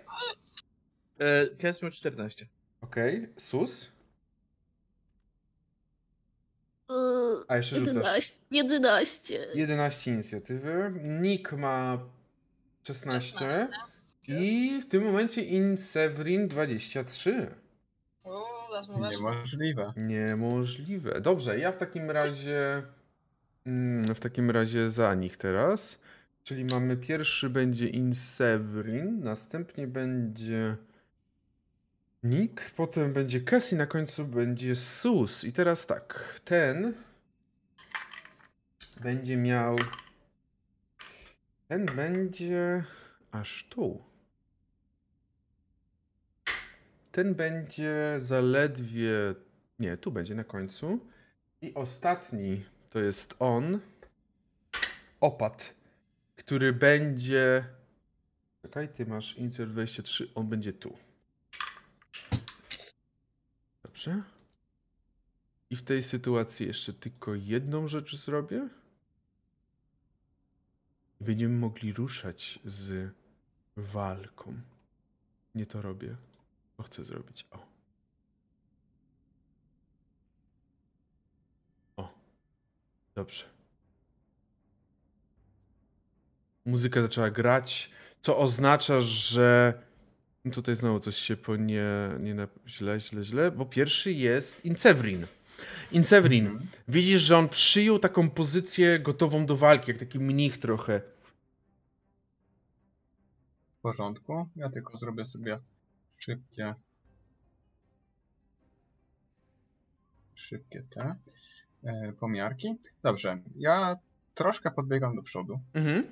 E, 1.18 1.46
Kes 1.58 1.82
miał 1.82 1.90
14. 1.90 2.46
Okej, 2.80 3.28
sus. 3.36 3.92
A 7.48 7.56
jeszcze 7.56 7.76
rzucasz 7.76 8.32
11. 8.50 9.46
11 9.54 10.10
inicjatywy. 10.10 10.92
Nick 11.02 11.52
ma 11.52 11.98
16. 12.82 13.38
16. 13.38 13.68
I 14.28 14.80
w 14.82 14.88
tym 14.88 15.04
momencie 15.04 15.42
Insevrin 15.42 16.48
23. 16.48 17.50
Uuu. 18.24 19.10
Niemożliwe. 19.10 19.92
Niemożliwe. 19.96 21.20
Dobrze, 21.20 21.58
ja 21.58 21.72
w 21.72 21.78
takim 21.78 22.10
razie 22.10 22.82
Mm, 23.66 24.14
w 24.14 24.20
takim 24.20 24.50
razie 24.50 24.90
za 24.90 25.14
nich 25.14 25.36
teraz. 25.36 26.00
Czyli 26.42 26.64
mamy 26.64 26.96
pierwszy 26.96 27.50
będzie 27.50 27.88
Insevrin, 27.88 29.20
następnie 29.20 29.86
będzie 29.86 30.76
Nick, 32.22 32.70
potem 32.76 33.12
będzie 33.12 33.40
Cassie, 33.40 33.76
na 33.76 33.86
końcu 33.86 34.24
będzie 34.24 34.76
Sus. 34.76 35.44
I 35.44 35.52
teraz 35.52 35.86
tak, 35.86 36.40
ten 36.44 36.94
będzie 39.00 39.36
miał. 39.36 39.76
Ten 41.68 41.86
będzie 41.86 42.84
aż 43.30 43.66
tu. 43.70 44.04
Ten 47.12 47.34
będzie 47.34 48.16
zaledwie. 48.18 49.10
Nie, 49.78 49.96
tu 49.96 50.12
będzie 50.12 50.34
na 50.34 50.44
końcu. 50.44 51.00
I 51.60 51.74
ostatni 51.74 52.64
to 52.90 53.00
jest 53.00 53.34
on. 53.38 53.80
Opad, 55.20 55.74
który 56.36 56.72
będzie. 56.72 57.64
Czekaj, 58.62 58.88
ty 58.88 59.06
masz 59.06 59.36
insert 59.36 59.70
23, 59.70 60.28
on 60.34 60.48
będzie 60.48 60.72
tu. 60.72 60.98
Dobrze. 63.82 64.22
I 65.70 65.76
w 65.76 65.82
tej 65.82 66.02
sytuacji 66.02 66.66
jeszcze 66.66 66.92
tylko 66.92 67.34
jedną 67.34 67.88
rzecz 67.88 68.16
zrobię. 68.16 68.68
Będziemy 71.26 71.58
mogli 71.58 71.92
ruszać 71.92 72.58
z 72.64 73.10
walką. 73.76 74.54
Nie 75.54 75.66
to 75.66 75.82
robię. 75.82 76.16
To 76.76 76.82
chcę 76.82 77.04
zrobić. 77.04 77.46
O. 77.50 77.66
O. 81.96 82.14
Dobrze. 83.14 83.44
Muzyka 86.64 87.02
zaczęła 87.02 87.30
grać, 87.30 87.90
co 88.22 88.38
oznacza, 88.38 89.00
że 89.00 89.74
tutaj 90.52 90.76
znowu 90.76 91.00
coś 91.00 91.16
się 91.16 91.36
po 91.36 91.56
nie, 91.56 91.86
nie 92.20 92.34
na... 92.34 92.48
źle, 92.68 93.00
źle, 93.00 93.24
źle, 93.24 93.50
bo 93.50 93.66
pierwszy 93.66 94.12
jest 94.12 94.64
Incevrin. 94.64 95.26
Incevrin, 95.92 96.46
Mhm. 96.46 96.66
widzisz, 96.88 97.22
że 97.22 97.38
on 97.38 97.48
przyjął 97.48 97.98
taką 97.98 98.30
pozycję 98.30 98.98
gotową 98.98 99.46
do 99.46 99.56
walki, 99.56 99.90
jak 99.90 99.98
taki 100.00 100.18
mnich 100.20 100.58
trochę. 100.58 101.13
W 103.84 103.86
porządku. 103.86 104.48
Ja 104.56 104.70
tylko 104.70 104.98
zrobię 104.98 105.24
sobie 105.24 105.58
szybkie. 106.18 106.74
Szybkie 110.34 110.82
te 110.90 111.16
e, 111.84 112.12
pomiarki. 112.12 112.74
Dobrze. 113.02 113.38
Ja 113.56 113.96
troszkę 114.34 114.70
podbiegam 114.70 115.16
do 115.16 115.22
przodu 115.22 115.60
Mhm. 115.74 116.06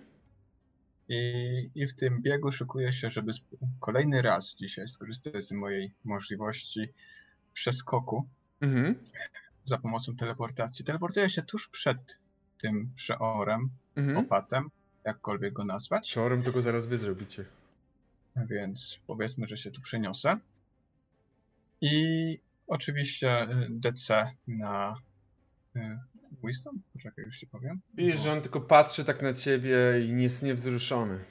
i, 1.09 1.71
i 1.75 1.87
w 1.87 1.95
tym 1.95 2.23
biegu 2.23 2.53
szykuję 2.53 2.93
się, 2.93 3.11
żeby 3.11 3.31
sp- 3.39 3.57
kolejny 3.81 4.23
raz 4.23 4.55
dzisiaj 4.55 4.89
skorzystać 4.89 5.45
z 5.45 5.53
mojej 5.53 5.95
możliwości 6.05 6.93
przeskoku 7.53 8.29
Mhm. 8.61 8.95
za 9.65 9.79
pomocą 9.79 10.17
teleportacji. 10.17 10.85
Teleportuję 10.85 11.31
się 11.31 11.43
tuż 11.43 11.69
przed 11.69 12.19
tym 12.59 12.93
przeorem, 12.95 13.71
Mhm. 13.97 14.17
opatem, 14.17 14.71
jakkolwiek 15.05 15.53
go 15.53 15.65
nazwać. 15.65 16.11
Szorem 16.11 16.43
tego 16.43 16.63
zaraz 16.63 16.87
wy 16.87 16.99
zrobicie. 16.99 17.45
Więc 18.37 19.01
powiedzmy, 19.07 19.47
że 19.47 19.57
się 19.57 19.71
tu 19.71 19.81
przeniosę. 19.83 20.39
I 21.81 22.39
oczywiście 22.67 23.43
y, 23.43 23.67
DC 23.71 24.31
na 24.47 24.95
y, 25.77 25.99
Wisdom? 26.45 26.83
Poczekaj, 26.93 27.25
już 27.25 27.39
ci 27.39 27.47
powiem. 27.47 27.81
Widzisz, 27.95 28.21
że 28.21 28.33
on 28.33 28.41
tylko 28.43 28.61
patrzy 28.61 29.05
tak 29.05 29.23
na 29.23 29.35
ciebie 29.35 29.77
i 30.05 30.23
jest 30.23 30.43
niewzruszony. 30.43 31.25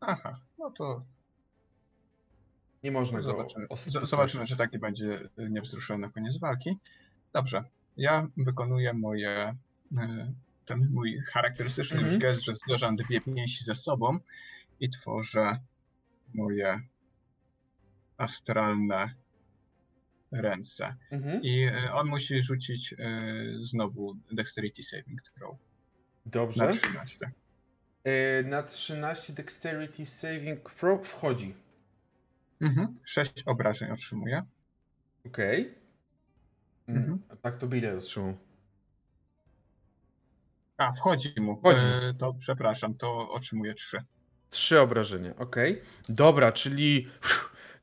Aha, 0.00 0.40
no 0.58 0.70
to 0.70 1.04
Nie 2.82 2.90
można 2.92 3.18
go 3.18 3.24
zobaczymy, 3.24 3.66
zobaczymy, 4.02 4.46
czy 4.46 4.56
taki 4.56 4.78
będzie 4.78 5.18
y, 5.38 5.50
niewzruszony 5.50 6.06
na 6.06 6.12
koniec 6.12 6.38
walki. 6.38 6.78
Dobrze, 7.32 7.64
ja 7.96 8.28
wykonuję 8.36 8.92
moje, 8.92 9.54
ten 10.64 10.88
mój 10.90 11.20
charakterystyczny 11.20 11.96
już 11.96 12.04
Mhm. 12.14 12.20
gest, 12.20 12.44
że 12.44 12.54
zderzam 12.54 12.96
dwie 12.96 13.20
pięści 13.20 13.64
ze 13.64 13.74
sobą 13.74 14.18
i 14.80 14.90
tworzę 14.90 15.60
moje 16.34 16.80
astralne 18.16 19.14
ręce. 20.32 20.94
Mhm. 21.10 21.40
I 21.42 21.68
y, 21.68 21.92
on 21.92 22.08
musi 22.08 22.42
rzucić 22.42 22.92
y, 22.92 22.96
znowu 23.62 24.14
Dexterity 24.32 24.82
Saving 24.82 25.22
Throw 25.22 25.56
na 26.26 26.30
Dobrze. 26.32 26.68
13. 26.72 27.30
E, 28.04 28.42
na 28.42 28.62
13 28.62 29.32
Dexterity 29.32 30.06
Saving 30.06 30.70
Throw 30.70 31.08
wchodzi. 31.08 31.54
Mhm. 32.60 32.94
6 33.04 33.42
obrażeń 33.46 33.90
otrzymuje. 33.90 34.42
Okej. 35.26 35.74
Mm, 36.88 37.02
Mhm. 37.02 37.18
A 37.28 37.36
tak 37.36 37.58
to 37.58 37.66
ile 37.66 37.96
otrzymał? 37.96 38.36
A, 40.76 40.92
wchodzi 40.92 41.34
mu. 41.40 41.56
Wchodzi. 41.56 41.80
To 42.18 42.34
przepraszam, 42.34 42.94
to 42.94 43.30
otrzymuje 43.30 43.74
3. 43.74 43.98
Trzy 44.54 44.80
obrażenia, 44.80 45.36
okej. 45.36 45.82
Dobra, 46.08 46.52
czyli 46.52 47.08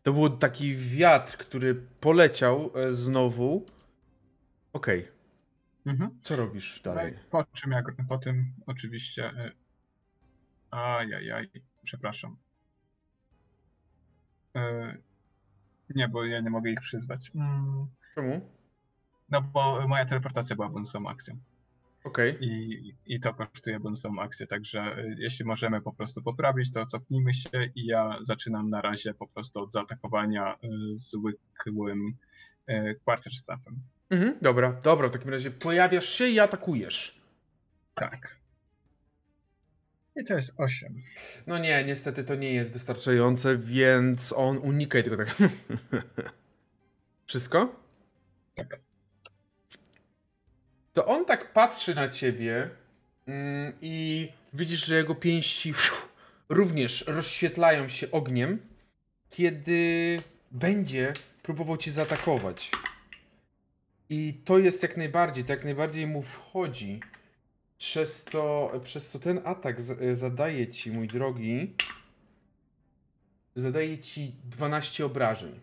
to 0.03 0.13
był 0.13 0.29
taki 0.29 0.75
wiatr, 0.75 1.37
który 1.37 1.75
poleciał 1.99 2.71
e, 2.75 2.91
znowu. 2.91 3.65
Okej, 4.73 5.07
Mhm. 5.85 6.19
co 6.19 6.35
robisz 6.35 6.81
dalej? 6.81 7.13
Po 7.31 7.43
czym 7.53 7.71
jak 7.71 7.85
po 8.09 8.17
tym 8.17 8.53
oczywiście. 8.65 9.29
y, 9.29 9.51
Ajajaj, 10.71 11.49
przepraszam. 11.83 12.37
Y, 14.57 15.01
Nie, 15.95 16.07
bo 16.07 16.25
ja 16.25 16.39
nie 16.41 16.49
mogę 16.49 16.71
ich 16.71 16.81
przyzwać. 16.81 17.31
Mm, 17.35 17.87
Czemu? 18.15 18.49
No 19.29 19.41
bo 19.41 19.87
moja 19.87 20.05
teleportacja 20.05 20.55
była 20.55 20.69
bonusową 20.69 21.09
akcją. 21.09 21.37
Okej. 22.03 22.37
I, 22.41 22.95
I 23.05 23.19
to 23.19 23.33
kosztuje 23.33 23.79
bonusową 23.79 24.19
akcję, 24.19 24.47
także 24.47 24.97
y, 24.97 25.15
jeśli 25.17 25.45
możemy 25.45 25.81
po 25.81 25.93
prostu 25.93 26.21
poprawić, 26.21 26.71
to 26.71 26.85
cofnijmy 26.85 27.33
się 27.33 27.49
i 27.75 27.85
ja 27.85 28.17
zaczynam 28.21 28.69
na 28.69 28.81
razie 28.81 29.13
po 29.13 29.27
prostu 29.27 29.59
od 29.59 29.71
zaatakowania 29.71 30.53
y, 30.53 30.57
zwykłym 30.95 32.17
y, 32.69 32.99
quarterstaffem. 33.05 33.75
Mhm, 34.09 34.37
dobra, 34.41 34.81
dobra, 34.83 35.07
w 35.07 35.11
takim 35.11 35.29
razie 35.29 35.51
pojawiasz 35.51 36.09
się 36.09 36.27
i 36.27 36.39
atakujesz. 36.39 37.21
Tak. 37.95 38.41
I 40.15 40.23
to 40.23 40.35
jest 40.35 40.53
8. 40.57 41.01
No 41.47 41.57
nie, 41.57 41.85
niestety 41.85 42.23
to 42.23 42.35
nie 42.35 42.53
jest 42.53 42.73
wystarczające, 42.73 43.57
więc 43.57 44.33
on 44.33 44.57
unikaj 44.57 45.03
tego 45.03 45.17
tak. 45.17 45.35
Wszystko? 47.27 47.75
Tak. 48.55 48.79
To 50.93 51.05
on 51.05 51.25
tak 51.25 51.53
patrzy 51.53 51.95
na 51.95 52.09
ciebie 52.09 52.69
mm, 53.27 53.73
i 53.81 54.29
widzisz, 54.53 54.85
że 54.85 54.95
jego 54.95 55.15
pięści 55.15 55.73
również 56.49 57.07
rozświetlają 57.07 57.87
się 57.87 58.11
ogniem, 58.11 58.59
kiedy 59.29 60.19
będzie 60.51 61.13
próbował 61.43 61.77
cię 61.77 61.91
zaatakować. 61.91 62.71
I 64.09 64.33
to 64.45 64.59
jest 64.59 64.83
jak 64.83 64.97
najbardziej, 64.97 65.43
to 65.43 65.51
jak 65.51 65.63
najbardziej 65.63 66.07
mu 66.07 66.21
wchodzi. 66.21 66.99
Przez 67.77 68.23
to, 68.23 68.71
przez 68.83 69.07
co 69.07 69.19
ten 69.19 69.41
atak 69.45 69.81
zadaje 70.13 70.67
ci, 70.67 70.91
mój 70.91 71.07
drogi, 71.07 71.75
zadaje 73.55 73.99
ci 73.99 74.35
12 74.43 75.05
obrażeń. 75.05 75.59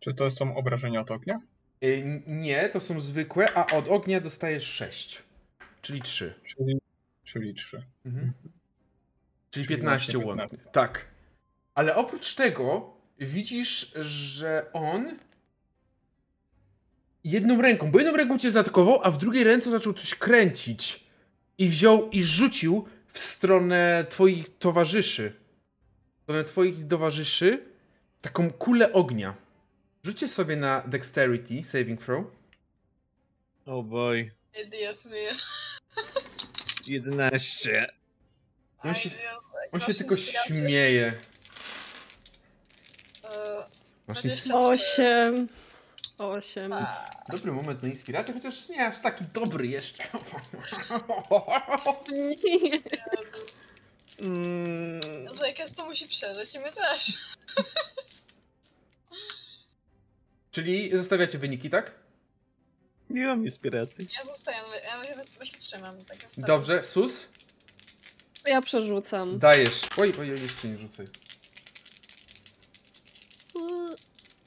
Czy 0.00 0.14
to 0.14 0.30
są 0.30 0.56
obrażenia 0.56 1.00
od 1.00 1.10
ognia? 1.10 1.40
Y, 1.82 2.22
Nie, 2.26 2.68
to 2.68 2.80
są 2.80 3.00
zwykłe, 3.00 3.54
a 3.54 3.66
od 3.66 3.88
ognia 3.88 4.20
dostajesz 4.20 4.64
6. 4.64 5.22
Czyli 5.82 6.02
3. 6.02 6.34
Czyli, 6.42 6.80
czyli 7.24 7.54
3. 7.54 7.82
Mhm. 8.06 8.32
Czyli 9.50 9.66
Czyli 9.66 9.76
15 9.76 10.12
właśnie 10.12 10.26
łącznie. 10.26 10.48
15. 10.48 10.70
Tak. 10.72 11.06
Ale 11.74 11.96
oprócz 11.96 12.34
tego 12.34 12.96
widzisz, 13.18 13.92
że 14.00 14.66
on 14.72 15.18
jedną 17.24 17.62
ręką, 17.62 17.90
bo 17.90 17.98
jedną 17.98 18.16
ręką 18.16 18.38
cię 18.38 18.50
zaatakował, 18.50 19.00
a 19.02 19.10
w 19.10 19.18
drugiej 19.18 19.44
ręce 19.44 19.70
zaczął 19.70 19.92
coś 19.92 20.14
kręcić. 20.14 21.04
I 21.58 21.68
wziął 21.68 22.10
i 22.10 22.22
rzucił 22.22 22.88
w 23.06 23.18
stronę 23.18 24.06
twoich 24.08 24.58
towarzyszy. 24.58 25.32
W 26.18 26.22
stronę 26.22 26.44
twoich 26.44 26.88
towarzyszy 26.88 27.64
taką 28.20 28.50
kulę 28.50 28.92
ognia. 28.92 29.41
Rzućcie 30.04 30.28
sobie 30.28 30.56
na 30.56 30.80
Dexterity 30.86 31.64
Saving 31.64 32.00
Throw. 32.04 32.24
Oh 33.66 33.82
boy. 33.88 34.30
Mio. 35.06 35.32
11. 36.86 37.86
On 38.84 38.94
się- 38.94 39.10
On 39.72 39.80
się 39.80 39.94
tylko 39.94 40.16
śmieje. 40.16 41.12
Masz 44.08 44.22
Osiem. 44.54 45.48
Osiem. 46.18 46.72
A, 46.72 47.04
Dobry 47.28 47.52
moment 47.52 47.82
na 47.82 47.88
inspirację, 47.88 48.34
chociaż 48.34 48.68
nie 48.68 48.86
aż 48.86 49.00
taki 49.02 49.24
dobry 49.24 49.66
jeszcze. 49.66 50.02
Mm, 54.22 55.24
no 55.24 55.32
to 55.34 55.46
jak 55.46 55.58
jest, 55.58 55.76
to 55.76 55.84
musi 55.86 56.08
przeżyć 56.08 56.54
i 56.54 56.58
my 56.58 56.72
też. 56.72 57.18
Czyli 60.52 60.96
zostawiacie 60.96 61.38
wyniki, 61.38 61.70
tak? 61.70 61.92
nie 63.10 63.26
mam 63.26 63.44
inspiracji. 63.44 64.06
Ja 64.18 64.24
zostaję, 64.24 64.58
ja 64.84 65.04
się, 65.04 65.20
ja 65.40 65.46
się 65.46 65.58
trzymam. 65.58 65.98
Tak 65.98 66.18
Dobrze, 66.38 66.82
Sus, 66.82 67.24
Ja 68.46 68.62
przerzucam. 68.62 69.38
dajesz. 69.38 69.80
Oj, 69.96 70.12
oj, 70.20 70.32
oj, 70.32 70.42
jeszcze 70.42 70.68
nie 70.68 70.78
rzucaj. 70.78 71.06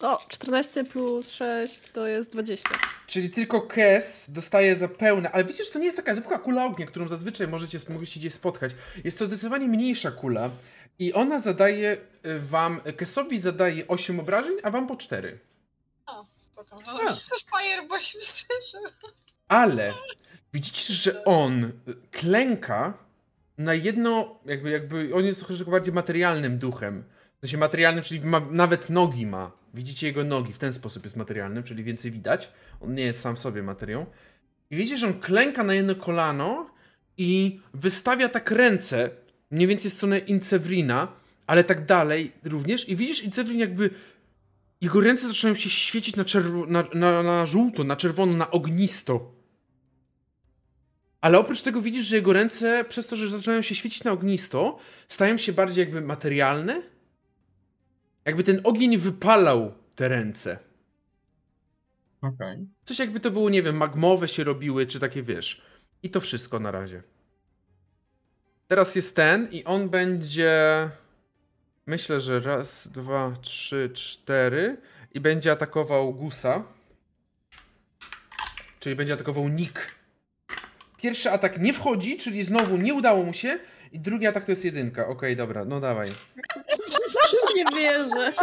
O, 0.02 0.18
14 0.28 0.84
plus 0.84 1.30
6 1.30 1.80
to 1.80 2.08
jest 2.08 2.32
20. 2.32 2.70
Czyli 3.08 3.30
tylko 3.30 3.62
Kes 3.62 4.26
dostaje 4.30 4.76
za 4.76 4.88
pełne, 4.88 5.32
ale 5.32 5.54
że 5.54 5.72
to 5.74 5.80
nie 5.80 5.86
jest 5.86 5.98
taka 5.98 6.16
zwykła 6.16 6.40
kula 6.40 6.66
ognia, 6.66 6.86
którą 6.86 7.08
zazwyczaj 7.08 7.48
możecie, 7.48 7.80
możecie 7.90 8.20
gdzieś 8.20 8.34
spotkać. 8.34 8.72
Jest 9.04 9.20
to 9.20 9.26
zdecydowanie 9.26 9.68
mniejsza 9.68 10.12
kula 10.12 10.50
i 11.00 11.14
ona 11.14 11.40
zadaje 11.40 11.98
y, 12.26 12.40
wam, 12.40 12.82
Kesowi 12.98 13.40
zadaje 13.40 13.88
8 13.88 14.20
obrażeń, 14.20 14.56
a 14.64 14.72
wam 14.72 14.88
po 14.88 14.96
4. 14.96 15.40
Spoko. 16.82 17.04
No, 17.04 17.18
Fire, 17.60 17.88
bo 17.88 18.00
się 18.00 18.20
wystraszył. 18.20 18.82
Ale 19.48 19.94
widzicie, 20.54 20.94
że 20.94 21.26
on 21.26 21.72
klęka 22.12 22.98
na 23.58 23.74
jedno, 23.74 24.40
jakby, 24.46 24.70
jakby 24.70 25.10
on 25.14 25.26
jest 25.26 25.46
troszeczkę 25.46 25.72
bardziej 25.72 25.94
materialnym 25.94 26.58
duchem. 26.58 27.04
W 27.38 27.42
sensie 27.42 27.58
materialnym, 27.58 28.04
czyli 28.04 28.22
ma, 28.22 28.40
nawet 28.40 28.90
nogi 28.90 29.26
ma. 29.26 29.52
Widzicie 29.74 30.08
jego 30.08 30.24
nogi, 30.24 30.54
w 30.54 30.58
ten 30.58 30.74
sposób 30.74 31.04
jest 31.04 31.16
materialnym, 31.16 31.64
czyli 31.64 31.84
więcej 31.84 32.12
widać. 32.12 32.52
On 32.82 32.96
nie 32.96 33.04
jest 33.04 33.22
sam 33.22 33.36
w 33.36 33.40
sobie 33.40 33.64
materią. 33.64 34.06
I 34.72 34.76
widzicie, 34.76 34.98
że 34.98 35.08
on 35.08 35.20
klęka 35.20 35.64
na 35.64 35.74
jedno 35.74 35.96
kolano 35.96 36.70
i 37.18 37.60
wystawia 37.74 38.30
tak 38.30 38.52
ręce, 38.52 39.10
mniej 39.52 39.68
więcej 39.68 39.92
w 39.92 39.94
stronę 39.94 40.20
Incewrina, 40.20 41.08
ale 41.48 41.64
tak 41.64 41.86
dalej 41.86 42.32
również. 42.44 42.90
I 42.90 42.96
widzisz, 42.96 43.24
Incewrin 43.24 43.60
jakby 43.60 43.90
jego 44.86 45.02
ręce 45.02 45.28
zaczynają 45.28 45.56
się 45.56 45.70
świecić 45.70 46.16
na, 46.16 46.24
czerwo- 46.24 46.68
na, 46.68 46.84
na, 46.94 47.24
na 47.24 47.46
żółto, 47.46 47.84
na 47.84 47.96
czerwono, 47.96 48.34
na 48.34 48.52
ognisto. 48.52 49.32
Ale 51.22 51.40
oprócz 51.40 51.62
tego 51.62 51.82
widzisz, 51.82 52.06
że 52.06 52.16
jego 52.16 52.34
ręce, 52.34 52.86
przez 52.90 53.08
to, 53.08 53.16
że 53.16 53.28
zaczynają 53.28 53.62
się 53.62 53.76
świecić 53.76 54.04
na 54.04 54.12
ognisto, 54.12 54.78
stają 55.08 55.38
się 55.38 55.54
bardziej 55.54 55.82
jakby 55.86 56.02
materialne. 56.02 56.82
Jakby 58.26 58.44
ten 58.44 58.62
ogień 58.64 58.98
wypalał 58.98 59.74
te 59.96 60.08
ręce. 60.08 60.60
Okej. 62.22 62.68
Coś 62.86 63.00
jakby 63.00 63.20
to 63.20 63.32
było, 63.32 63.50
nie 63.50 63.64
wiem, 63.64 63.78
magmowe 63.78 64.28
się 64.28 64.44
robiły, 64.44 64.86
czy 64.88 65.00
takie 65.00 65.24
wiesz. 65.24 65.62
I 66.04 66.10
to 66.10 66.22
wszystko 66.22 66.60
na 66.60 66.72
razie. 66.72 67.04
Teraz 68.68 68.96
jest 68.96 69.16
ten 69.16 69.52
i 69.52 69.64
on 69.64 69.90
będzie. 69.90 70.90
Myślę, 71.86 72.20
że 72.20 72.40
raz, 72.40 72.88
dwa, 72.88 73.32
trzy, 73.42 73.90
cztery. 73.94 74.78
I 75.14 75.20
będzie 75.20 75.52
atakował 75.52 76.14
Gusa. 76.14 76.64
Czyli 78.80 78.96
będzie 78.96 79.14
atakował 79.14 79.48
Nick. 79.50 79.96
Pierwszy 80.98 81.32
atak 81.32 81.60
nie 81.60 81.74
wchodzi, 81.74 82.18
czyli 82.18 82.44
znowu 82.44 82.78
nie 82.78 82.94
udało 82.94 83.24
mu 83.24 83.34
się. 83.34 83.60
I 83.92 84.00
drugi 84.00 84.28
atak 84.28 84.46
to 84.46 84.52
jest 84.52 84.66
jedynka. 84.66 85.08
Okej, 85.08 85.38
dobra, 85.38 85.66
no 85.66 85.80
dawaj. 85.80 86.10
Nie 87.56 87.66
wierzę. 87.76 88.34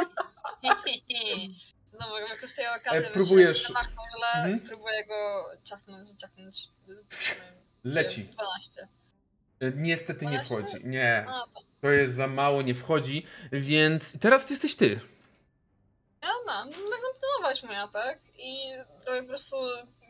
Znowu 1.96 2.14
wykorzystuję 2.30 2.68
okazję, 2.80 3.08
E, 3.08 3.12
próbujesz- 3.12 3.72
Mhm. 4.36 4.56
i 4.56 4.60
próbuję 4.60 5.04
go 5.06 5.44
ciachnąć, 5.64 6.20
ciachnąć. 6.20 6.68
Leci. 7.84 8.24
12. 8.24 8.88
E, 9.62 9.72
Niestety 9.76 10.26
nie 10.26 10.40
wchodzi. 10.40 10.84
Nie. 10.84 11.24
A, 11.28 11.32
to 11.54 11.60
To 11.80 11.90
jest 11.90 12.14
za 12.14 12.26
mało, 12.26 12.62
nie 12.62 12.74
wchodzi. 12.74 13.26
Więc 13.52 14.18
teraz 14.20 14.50
jesteś 14.50 14.76
ty. 14.76 15.00
ja 16.22 16.28
będę 16.64 16.76
kontynuować 17.02 17.62
mój 17.62 17.76
atak 17.76 18.18
i 18.38 18.72
robię 19.06 19.22
po 19.22 19.28
prostu 19.28 19.56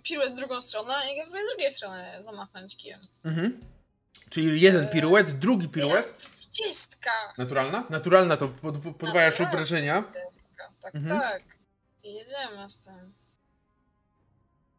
piruet 0.02 0.32
w 0.32 0.36
drugą 0.36 0.62
stronę 0.62 0.94
i 1.14 1.22
próbuję 1.22 1.42
z 1.46 1.48
drugiej 1.50 1.72
strony 1.72 2.22
zamachnąć 2.24 2.76
kijem. 2.76 3.00
Mhm. 3.24 3.60
Czyli 4.30 4.60
jeden 4.60 4.84
E, 4.84 4.88
piruet, 4.88 5.30
drugi 5.38 5.68
piruet. 5.68 5.94
Jest 6.06 6.30
dwudziestka! 6.30 7.10
Naturalna? 7.38 7.84
Naturalna 7.90 8.36
to 8.36 8.48
pod, 8.48 8.74
podwajasz 8.78 9.32
Naturalna. 9.34 9.52
obrażenia. 9.52 10.02
Dwudziestka, 10.02 10.70
Tak, 10.82 10.94
Mhm. 10.94 11.20
tak. 11.20 11.42
I 12.02 12.14
jedziemy 12.14 12.70
z 12.70 12.78
tym. 12.78 13.12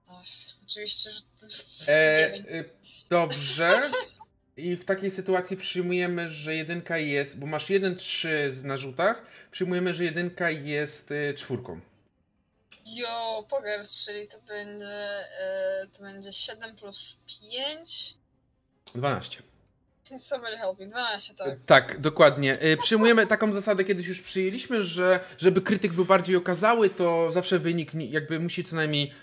Ach, 0.07 0.25
oczywiście, 0.65 1.09
że... 1.11 1.93
E, 1.93 2.27
dziewięć. 2.31 2.47
e, 2.49 2.63
dobrze. 3.09 3.91
I 4.57 4.75
w 4.75 4.85
takiej 4.85 5.11
sytuacji 5.11 5.57
przyjmujemy, 5.57 6.29
że 6.29 6.55
jedynka 6.55 6.97
jest, 6.97 7.39
bo 7.39 7.45
masz 7.45 7.65
1-3 7.69 8.49
z 8.49 8.63
narzutach, 8.63 9.25
przyjmujemy, 9.51 9.93
że 9.93 10.03
jedynka 10.03 10.49
jest 10.49 11.11
y, 11.11 11.33
czwórką. 11.37 11.79
Jo, 12.85 13.45
poker, 13.49 13.81
czyli 14.05 14.27
to 14.27 14.37
będzie, 14.47 14.85
e, 15.41 15.87
to 15.97 16.03
będzie 16.03 16.31
7 16.31 16.75
plus 16.75 17.17
5. 17.51 18.13
12. 18.95 19.43
Somebody 20.17 20.57
help 20.57 20.79
me, 20.79 20.85
12, 20.87 21.33
tak. 21.35 21.59
Tak, 21.65 22.01
dokładnie. 22.01 22.63
Y, 22.63 22.77
Przyjmujemy 22.77 23.27
taką 23.27 23.53
zasadę, 23.53 23.83
kiedyś 23.83 24.07
już 24.07 24.21
przyjęliśmy, 24.21 24.83
że 24.83 25.19
żeby 25.37 25.61
krytyk 25.61 25.93
był 25.93 26.05
bardziej 26.05 26.35
okazały, 26.35 26.89
to 26.89 27.31
zawsze 27.31 27.59
wynik 27.59 27.93
ni- 27.93 28.11
jakby 28.11 28.39
musi 28.39 28.63
co 28.63 28.75
najmniej, 28.75 29.13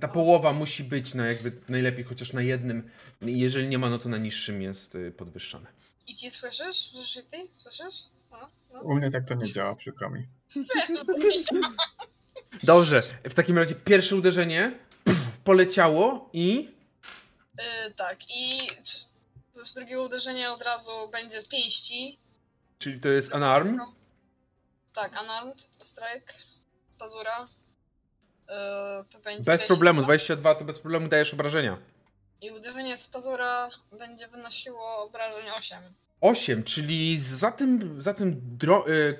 ta 0.00 0.08
połowa 0.08 0.52
musi 0.52 0.84
być 0.84 1.14
na 1.14 1.26
jakby 1.26 1.52
najlepiej 1.68 2.04
chociaż 2.04 2.32
na 2.32 2.42
jednym. 2.42 2.90
Jeżeli 3.20 3.68
nie 3.68 3.78
ma, 3.78 3.90
no 3.90 3.98
to 3.98 4.08
na 4.08 4.18
niższym 4.18 4.62
jest 4.62 4.94
y, 4.94 5.10
podwyższone. 5.12 5.66
I 6.06 6.16
ty 6.16 6.30
słyszysz? 6.30 6.76
Słyszysz 6.76 7.16
i 7.16 7.22
ty? 7.22 7.48
Słyszysz? 7.52 7.94
No, 8.30 8.38
no. 8.72 8.80
U 8.80 8.94
mnie 8.94 9.10
tak 9.10 9.24
to 9.24 9.34
nie 9.34 9.52
działa, 9.52 9.74
przykro 9.74 10.10
mi. 10.10 10.26
Wiem, 10.56 10.96
że 10.96 11.04
to 11.04 11.12
nie 11.18 11.44
działa. 11.44 11.72
Dobrze, 12.62 13.02
w 13.24 13.34
takim 13.34 13.58
razie 13.58 13.74
pierwsze 13.74 14.16
uderzenie 14.16 14.72
pff, 15.04 15.38
poleciało 15.44 16.30
i 16.32 16.70
E, 17.58 17.90
tak, 17.90 18.18
i 18.30 18.60
czy- 18.84 18.98
plus 19.54 19.74
drugie 19.74 20.00
uderzenie 20.00 20.50
od 20.52 20.62
razu 20.62 20.90
będzie 21.12 21.40
z 21.40 21.48
pięści. 21.48 22.18
czyli 22.78 23.00
to 23.00 23.08
jest 23.08 23.34
unarm. 23.34 23.80
Tak, 24.94 25.12
unarmed 25.22 25.66
strike, 25.82 26.34
pazura. 26.98 27.48
E, 28.48 29.04
to 29.10 29.18
będzie 29.18 29.38
Bez 29.38 29.44
22. 29.44 29.66
problemu, 29.66 30.02
22 30.02 30.54
to 30.54 30.64
bez 30.64 30.78
problemu 30.78 31.08
dajesz 31.08 31.34
obrażenia. 31.34 31.78
I 32.40 32.50
uderzenie 32.50 32.96
z 32.96 33.06
pazura 33.08 33.68
będzie 33.98 34.28
wynosiło 34.28 34.98
obrażeń 34.98 35.44
8. 35.58 35.78
8, 36.20 36.64
czyli 36.64 37.18
za 37.20 37.52
tym, 37.52 38.02
za 38.02 38.14
tym 38.14 38.58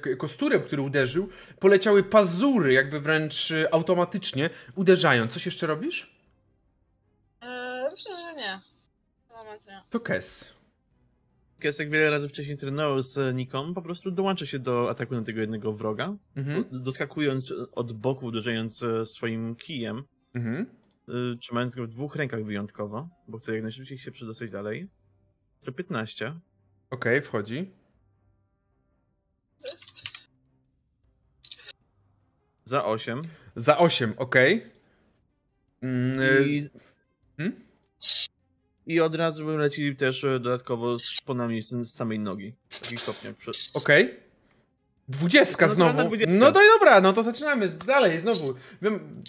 k- 0.03 0.17
kosturem, 0.19 0.63
który 0.63 0.83
uderzył, 0.83 1.29
poleciały 1.61 2.03
pazury, 2.03 2.73
jakby 2.73 3.01
wręcz 3.01 3.51
y, 3.51 3.71
automatycznie, 3.73 4.51
uderzając. 4.75 5.33
Coś 5.33 5.47
jeszcze 5.47 5.67
robisz? 5.67 6.17
E, 7.43 7.89
myślę, 7.93 8.17
że 8.17 8.35
nie. 8.35 8.61
Moment 9.31 9.67
nie. 9.67 9.83
To 9.91 10.01
Kes. 10.01 10.53
Kesek 11.59 11.91
wiele 11.91 12.11
razy 12.11 12.29
wcześniej 12.29 12.57
trenował 12.57 13.03
z 13.03 13.37
Niką, 13.37 13.75
po 13.75 13.83
prostu 13.83 14.11
dołącza 14.11 14.47
się 14.47 14.59
do 14.59 14.91
ataku 14.91 15.15
na 15.15 15.23
tego 15.23 15.41
jednego 15.41 15.73
wroga, 15.73 16.17
Mhm. 16.37 16.65
doskakując 16.73 17.53
od 17.73 17.93
boku, 17.93 18.27
uderzając 18.27 18.83
e, 18.83 19.07
swoim 19.07 19.57
kijem, 19.57 20.03
Mhm. 20.35 20.67
y, 21.35 21.37
trzymając 21.41 21.75
go 21.75 21.85
w 21.85 21.89
dwóch 21.89 22.17
rękach 22.17 22.45
wyjątkowo, 22.45 23.09
bo 23.29 23.39
chce 23.39 23.55
jak 23.55 23.63
najszybciej 23.63 23.99
się 23.99 24.11
przedostać 24.11 24.51
dalej. 24.51 24.89
115. 25.61 26.35
Okej, 26.91 27.23
wchodzi. 27.23 27.71
To 29.63 29.69
jest... 29.69 29.85
Za 32.65 32.85
8. 32.85 33.21
Za 33.57 33.79
8, 33.79 34.13
okej. 34.17 34.67
Mm, 35.83 36.21
y, 36.21 36.45
I, 36.49 36.69
Hmm? 37.37 37.61
I 38.87 39.01
od 39.01 39.15
razu 39.15 39.47
leci 39.47 39.97
też 39.97 40.25
e, 40.25 40.41
dodatkowo 40.41 40.99
z 40.99 41.03
szponami 41.05 41.63
z 41.63 41.93
samej 41.95 42.19
nogi. 42.19 42.55
W 42.69 42.81
takich 42.81 43.01
stopniach. 43.01 43.35
Okej. 43.75 44.15
Dwudziestka 45.09 45.67
No, 45.67 45.75
znowu. 45.75 46.03
dwudziestka. 46.05 46.39
No 46.39 46.53
to 46.53 46.61
dobra, 46.79 47.01
no 47.01 47.13
to 47.13 47.23
zaczynamy 47.23 47.69
dalej, 47.69 48.21
znowu. 48.21 48.55
Wiem, 48.83 49.23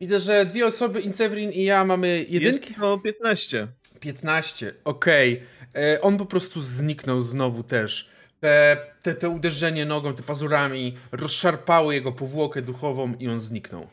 widzę, 0.00 0.20
że 0.20 0.46
dwie 0.46 0.66
osoby, 0.66 1.00
Incevrin 1.00 1.52
i 1.52 1.64
ja, 1.64 1.84
mamy 1.84 2.26
jedynki. 2.28 2.68
Jest 2.68 2.80
to 2.80 2.98
15. 2.98 3.68
15, 4.00 4.74
okej. 4.84 5.42
E, 5.76 6.00
On 6.00 6.16
po 6.16 6.26
prostu 6.26 6.60
zniknął 6.60 7.20
znowu 7.20 7.62
też. 7.62 8.10
Te, 8.40 8.76
te, 9.02 9.14
te 9.14 9.28
uderzenie 9.28 9.86
nogą, 9.86 10.14
te 10.14 10.22
pazurami 10.22 10.96
rozszarpały 11.12 11.94
jego 11.94 12.12
powłokę 12.12 12.62
duchową 12.62 13.14
i 13.18 13.28
on 13.28 13.40
zniknął. 13.40 13.88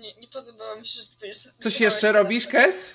Nie, 0.00 0.14
nie 0.14 0.28
podobało 0.28 0.80
mi 0.80 0.86
się, 0.86 1.00
że. 1.34 1.50
Coś 1.60 1.80
jeszcze 1.80 2.12
robisz, 2.12 2.46
Kes? 2.46 2.94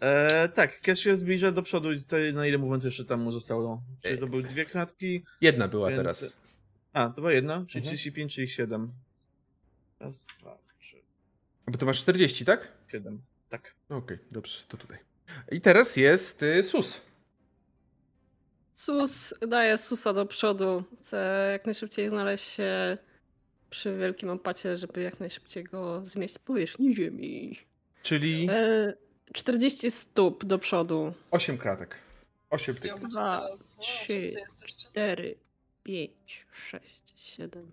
E, 0.00 0.48
tak, 0.48 0.80
Kes 0.80 0.98
się 0.98 1.16
zbliża 1.16 1.52
do 1.52 1.62
przodu 1.62 1.92
i 1.92 2.02
to 2.02 2.16
na 2.32 2.46
ile 2.46 2.58
movementu 2.58 2.86
jeszcze 2.86 3.04
tam 3.04 3.20
mu 3.20 3.32
zostało? 3.32 3.82
Czy 4.02 4.18
to 4.18 4.26
były 4.26 4.42
dwie 4.42 4.64
klatki? 4.64 5.24
Jedna 5.40 5.68
była 5.68 5.88
Więc- 5.88 5.98
teraz. 5.98 6.36
A, 6.92 7.08
to 7.08 7.14
była 7.14 7.32
jedna, 7.32 7.54
czyli 7.68 7.78
Mhm. 7.80 7.84
35, 7.96 8.34
czyli 8.34 8.48
7. 8.48 8.92
Raz, 10.00 10.26
dwa, 10.40 10.58
trzy, 10.80 10.96
Bo 11.66 11.78
to 11.78 11.86
masz 11.86 12.00
40, 12.00 12.44
tak? 12.44 12.68
siedem. 12.92 13.22
Tak. 13.48 13.74
Okej, 13.88 14.18
dobrze, 14.32 14.58
to 14.68 14.76
tutaj. 14.76 14.98
I 15.52 15.60
teraz 15.60 15.96
jest 15.96 16.42
y, 16.42 16.62
sus. 16.62 17.00
Sus, 18.74 19.34
daję 19.48 19.78
susa 19.78 20.12
do 20.12 20.26
przodu. 20.26 20.84
Chcę 21.00 21.48
jak 21.52 21.64
najszybciej 21.66 22.08
znaleźć 22.10 22.44
się 22.44 22.98
przy 23.70 23.96
wielkim 23.96 24.30
opacie, 24.30 24.78
żeby 24.78 25.02
jak 25.02 25.20
najszybciej 25.20 25.64
go 25.64 26.04
zmieść 26.06 26.34
z 26.34 26.38
powierzchni 26.38 26.94
ziemi. 26.94 27.58
Czyli 28.02 28.48
E, 28.50 28.92
40 29.32 29.90
stóp 29.90 30.44
do 30.44 30.58
przodu. 30.58 31.12
8 31.30 31.58
kratek. 31.58 31.96
8 32.50 32.74
tych. 32.74 32.84
Ja 32.84 32.96
Dwa, 32.98 33.06
muszę 33.06 33.18
to- 33.48 33.54
o, 33.54 33.80
trzy. 33.80 34.06
ty 34.06 34.22
jesteście. 34.40 34.88
4, 34.90 35.34
5, 35.82 36.46
6, 36.52 37.02
7. 37.16 37.70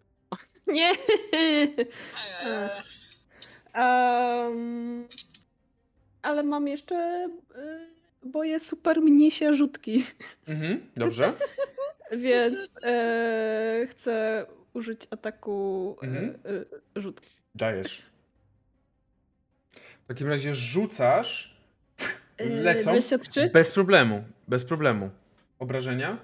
Nie! 0.67 0.91
Eee, 1.33 2.69
Um, 3.75 5.07
ale 6.21 6.43
mam 6.43 6.67
jeszcze 6.67 7.29
y, 8.23 8.27
boje 8.29 8.59
super 8.59 9.01
mnisie 9.01 9.53
rzutki, 9.53 10.05
Mhm, 10.47 10.89
dobrze. 10.97 11.33
więc 12.11 12.69
e, 12.83 13.87
chcę 13.89 14.45
użyć 14.73 15.07
ataku 15.11 15.95
e, 16.01 16.05
Mhm. 16.05 16.39
e, 16.95 17.01
rzutki. 17.01 17.29
Dajesz. 17.55 18.05
W 20.11 20.13
takim 20.13 20.27
razie 20.27 20.55
rzucasz. 20.55 21.57
E, 22.37 22.45
Lecą. 22.49 22.91
23? 22.91 23.49
Bez 23.53 23.71
problemu. 23.71 24.23
Bez 24.47 24.65
problemu. 24.65 25.09
Obrażenia? 25.59 26.17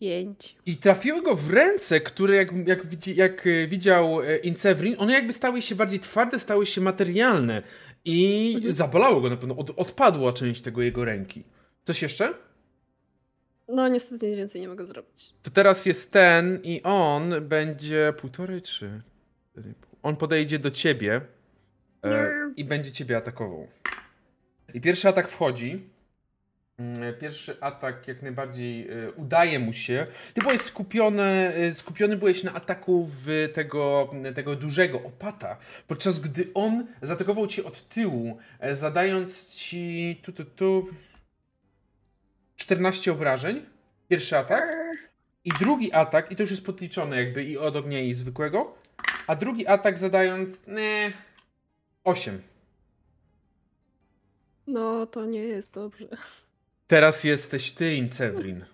5. 0.00 0.56
I 0.66 0.76
trafiły 0.76 1.22
go 1.22 1.36
w 1.36 1.50
ręce, 1.50 2.00
które 2.00 2.36
jak, 2.36 2.48
jak, 2.66 3.06
jak 3.06 3.46
e, 3.46 3.66
widział 3.66 4.22
e, 4.22 4.36
Incevrin, 4.36 4.94
one 4.98 5.12
jakby 5.12 5.32
stały 5.32 5.62
się 5.62 5.74
bardziej 5.74 6.00
twarde, 6.00 6.38
stały 6.38 6.66
się 6.66 6.80
materialne. 6.80 7.62
I 8.04 8.52
Mhm. 8.56 8.72
zabolało 8.72 9.20
go 9.20 9.30
na 9.30 9.36
pewno. 9.36 9.56
Od, 9.56 9.70
odpadła 9.70 10.32
część 10.32 10.62
tego 10.62 10.82
jego 10.82 11.04
ręki. 11.04 11.44
Coś 11.84 12.02
jeszcze? 12.02 12.34
No 13.68 13.88
niestety 13.88 14.26
nic 14.28 14.36
więcej 14.36 14.60
nie 14.60 14.68
mogę 14.68 14.84
zrobić. 14.84 15.34
To 15.42 15.50
teraz 15.50 15.86
jest 15.86 16.12
ten 16.12 16.60
i 16.62 16.82
on 16.82 17.34
będzie 17.48 18.12
półtorej, 18.20 18.62
trzy. 18.62 19.02
On 20.02 20.16
podejdzie 20.16 20.58
do 20.58 20.70
ciebie 20.70 21.20
e, 22.04 22.30
i 22.56 22.64
będzie 22.64 22.92
ciebie 22.92 23.16
atakował. 23.16 23.68
I 24.74 24.80
pierwszy 24.80 25.08
atak 25.08 25.28
wchodzi. 25.28 25.88
Mm, 26.78 27.14
Pierwszy 27.20 27.56
atak 27.60 28.08
jak 28.08 28.22
najbardziej 28.22 28.88
e, 28.88 29.12
udaje 29.12 29.58
mu 29.58 29.72
się. 29.72 30.06
Ty 30.34 30.40
byłeś 30.40 30.60
skupiony, 30.60 31.22
e, 31.22 31.74
skupiony 31.74 32.16
byłeś 32.16 32.44
na 32.44 32.54
ataku 32.54 33.08
w 33.10 33.48
tego, 33.54 34.14
tego 34.34 34.56
dużego 34.56 35.02
opata, 35.02 35.56
podczas 35.86 36.20
gdy 36.20 36.50
on 36.54 36.86
zaatakował 37.02 37.46
cię 37.46 37.64
od 37.64 37.88
tyłu, 37.88 38.38
e, 38.60 38.74
zadając 38.74 39.48
ci 39.48 40.20
tu, 40.22 40.32
tu, 40.32 40.44
tu 40.44 40.88
14 42.56 43.12
obrażeń. 43.12 43.66
Pierwszy 44.08 44.38
atak. 44.38 44.76
I 45.44 45.50
drugi 45.50 45.92
atak, 45.92 46.32
i 46.32 46.36
to 46.36 46.42
już 46.42 46.50
jest 46.50 46.66
podliczone 46.66 47.16
jakby 47.16 47.44
i 47.44 47.58
od 47.58 47.92
i 47.92 48.14
zwykłego, 48.14 48.74
a 49.26 49.36
drugi 49.36 49.66
atak 49.66 49.98
zadając 49.98 50.66
nie, 50.66 51.12
8. 52.04 52.42
No 54.66 55.06
to 55.06 55.26
nie 55.26 55.40
jest 55.40 55.74
dobrze. 55.74 56.08
Teraz 56.86 57.24
jesteś 57.24 57.72
ty, 57.72 57.94
Incevrin. 57.94 58.64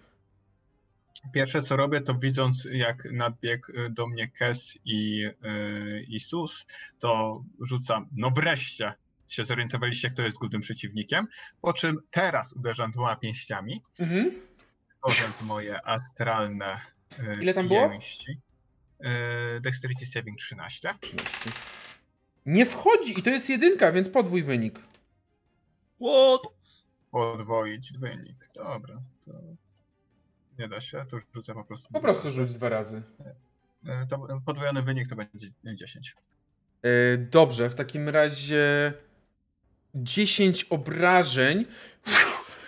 Pierwsze 1.32 1.62
co 1.62 1.76
robię, 1.76 2.00
to 2.00 2.14
widząc 2.14 2.68
jak 2.72 3.04
nadbiegł 3.12 3.72
y, 3.72 3.90
do 3.90 4.06
mnie 4.06 4.28
Kes 4.28 4.78
i, 4.84 5.24
y, 5.26 6.04
i 6.08 6.20
Sus, 6.20 6.66
to 6.98 7.42
rzucam, 7.60 8.08
no 8.16 8.30
wreszcie 8.30 8.92
się 9.28 9.44
zorientowaliście, 9.44 10.10
kto 10.10 10.22
jest 10.22 10.38
głównym 10.38 10.60
przeciwnikiem, 10.60 11.26
po 11.60 11.72
czym 11.72 11.96
teraz 12.10 12.52
uderzam 12.52 12.90
dwoma 12.90 13.16
pięściami, 13.16 13.82
Mhm. 14.00 14.32
tworząc 15.02 15.40
moje 15.42 15.86
astralne 15.86 16.80
y, 17.18 17.42
Ile 17.42 17.54
tam 17.54 17.68
było? 17.68 17.90
pięści. 17.90 18.38
Y, 19.56 19.60
Dexterity 19.60 20.06
Saving 20.06 20.38
13. 20.38 20.94
13. 21.00 21.50
Nie 22.46 22.66
wchodzi 22.66 23.18
i 23.18 23.22
to 23.22 23.30
jest 23.30 23.50
jedynka, 23.50 23.92
więc 23.92 24.08
podwój 24.08 24.42
wynik. 24.42 24.78
What? 26.00 26.40
Podwoić 27.10 27.92
wynik. 27.98 28.48
Dobra, 28.54 28.94
to 29.24 29.32
nie 30.58 30.68
da 30.68 30.80
się, 30.80 31.04
to 31.10 31.16
rzucę 31.34 31.54
po 31.54 31.64
prostu. 31.64 31.92
Po 31.92 32.00
prostu 32.00 32.30
rzuć 32.30 32.54
dwa 32.54 32.68
razy. 32.68 33.02
Y, 33.86 34.06
To 34.10 34.40
podwojony 34.46 34.82
wynik 34.82 35.08
to 35.08 35.16
będzie 35.16 35.48
10. 35.64 36.16
E, 36.82 37.18
dobrze, 37.18 37.70
w 37.70 37.74
takim 37.74 38.08
razie 38.08 38.92
10 39.94 40.64
obrażeń. 40.64 41.64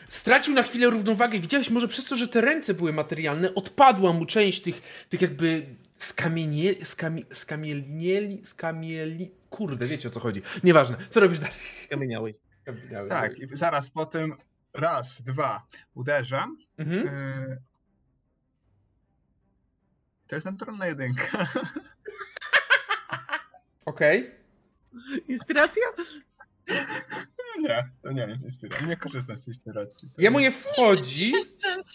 Stracił 0.09 0.55
na 0.55 0.63
chwilę 0.63 0.91
równowagę. 0.91 1.39
Widziałeś 1.41 1.71
może 1.71 1.89
przez 1.89 2.05
to, 2.05 2.17
że 2.17 2.29
te 2.29 2.41
ręce 2.41 2.75
były 2.75 2.93
materialne, 2.93 3.55
odpadła 3.55 4.13
mu 4.13 4.27
część 4.27 4.63
tych, 4.63 5.07
tych 5.09 5.23
jakby 5.23 5.67
skamienie, 5.99 6.75
skami, 6.85 7.25
skamielnieli, 7.33 8.47
skamieli... 8.47 9.31
Kurde, 9.57 9.87
wiecie 9.87 10.09
o 10.09 10.11
co 10.11 10.21
chodzi. 10.21 10.43
Nieważne. 10.65 10.97
Co 11.11 11.21
robisz 11.21 11.39
dalej? 11.39 11.55
Kamieniałej. 11.91 12.39
Skamieniały. 12.63 13.09
Tak, 13.09 13.39
i 13.39 13.57
zaraz 13.57 13.91
po 13.91 14.07
tym 14.07 14.37
raz, 14.75 15.23
dwa 15.23 15.67
uderzam. 15.95 16.59
Mhm. 16.79 17.09
y, 17.09 17.63
To 20.27 20.37
jest 20.37 20.47
naturalna 20.47 20.87
jedynka. 20.87 21.47
Okej. 23.85 24.31
Inspiracja? 25.29 25.83
Nie, 27.61 27.89
to 28.03 28.13
nie 28.13 28.23
jest 28.27 28.45
inspiracja. 28.45 28.87
Nie 28.87 28.97
korzystam 28.97 29.37
z 29.37 29.49
inspiracji. 29.49 30.09
To 30.17 30.23
Jemu 30.23 30.41
nie 30.41 30.51
wchodzi, 30.51 31.33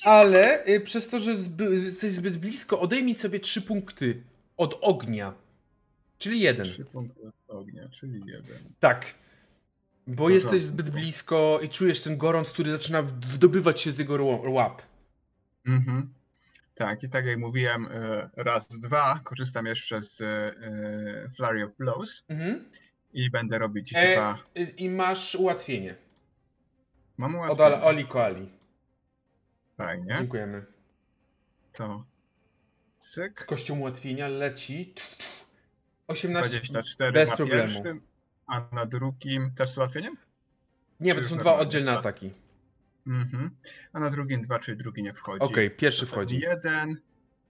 ale 0.04 0.68
y, 0.68 0.80
przez 0.82 1.08
to, 1.08 1.20
że 1.20 1.36
zby, 1.36 1.76
jesteś 1.76 2.14
zbyt 2.14 2.38
blisko, 2.38 2.80
odejmij 2.80 3.16
sobie 3.16 3.40
3 3.40 3.62
punkty 3.62 4.24
od 4.58 4.80
ognia. 4.82 5.34
Czyli 6.18 6.40
jeden. 6.40 6.66
Trzy 6.66 6.86
punkty 6.86 7.32
ognia, 7.52 7.90
czyli 7.90 8.22
jeden. 8.26 8.74
Tak. 8.80 9.06
Bo 10.08 10.16
porządku. 10.24 10.30
jesteś 10.34 10.62
zbyt 10.62 10.90
blisko 10.90 11.60
i 11.64 11.70
czujesz 11.70 12.04
ten 12.04 12.18
gorąc, 12.18 12.50
który 12.52 12.72
zaczyna 12.72 13.02
wdobywać 13.04 13.82
się 13.82 13.92
z 13.92 14.00
jego 14.00 14.26
łap. 14.26 14.82
Mhm. 15.66 16.14
Tak, 16.76 17.04
i 17.04 17.10
tak 17.10 17.26
jak 17.26 17.38
mówiłem, 17.40 17.86
y, 17.86 18.30
raz, 18.36 18.68
dwa, 18.68 19.20
korzystam 19.24 19.66
jeszcze 19.66 20.02
z 20.04 20.22
y, 20.22 21.30
Flurry 21.36 21.66
of 21.66 21.72
Blows 21.78 22.24
Mhm. 22.28 22.70
i 23.14 23.30
będę 23.30 23.58
robić 23.58 23.92
E, 23.96 24.16
dwa. 24.16 24.38
I 24.78 24.90
masz 24.90 25.36
ułatwienie. 25.36 25.96
Mam 27.18 27.36
Od 27.36 27.40
ułatwienie. 27.58 27.76
Al- 27.76 27.84
Oli 27.88 28.06
Koali. 28.08 28.52
Fajnie. 29.78 30.16
Dziękujemy. 30.18 30.66
To 31.74 32.06
Z 33.00 33.14
cyk. 33.14 33.46
kością 33.46 33.80
ułatwienia 33.80 34.28
leci 34.28 34.94
18. 36.12 36.50
24 36.50 37.12
bez 37.12 37.30
na 37.30 37.36
problemu. 37.38 37.64
pierwszym, 37.64 38.02
a 38.48 38.68
na 38.72 38.86
drugim 38.86 39.52
też 39.56 39.70
z 39.70 39.78
ułatwieniem? 39.78 40.18
Nie, 41.00 41.16
bo 41.16 41.22
to 41.22 41.28
są 41.28 41.38
dwa 41.38 41.58
oddzielne 41.60 41.92
Dwa. 41.92 42.00
ataki. 42.00 42.32
Mhm. 43.08 43.52
A 43.94 44.00
na 44.00 44.10
drugim 44.10 44.42
dwa, 44.42 44.60
czyli 44.60 44.78
drugi 44.78 45.04
nie 45.04 45.14
wchodzi. 45.14 45.42
Okej, 45.42 45.72
pierwszy 45.72 46.06
To 46.06 46.12
wchodzi. 46.12 46.40
Jeden 46.40 46.98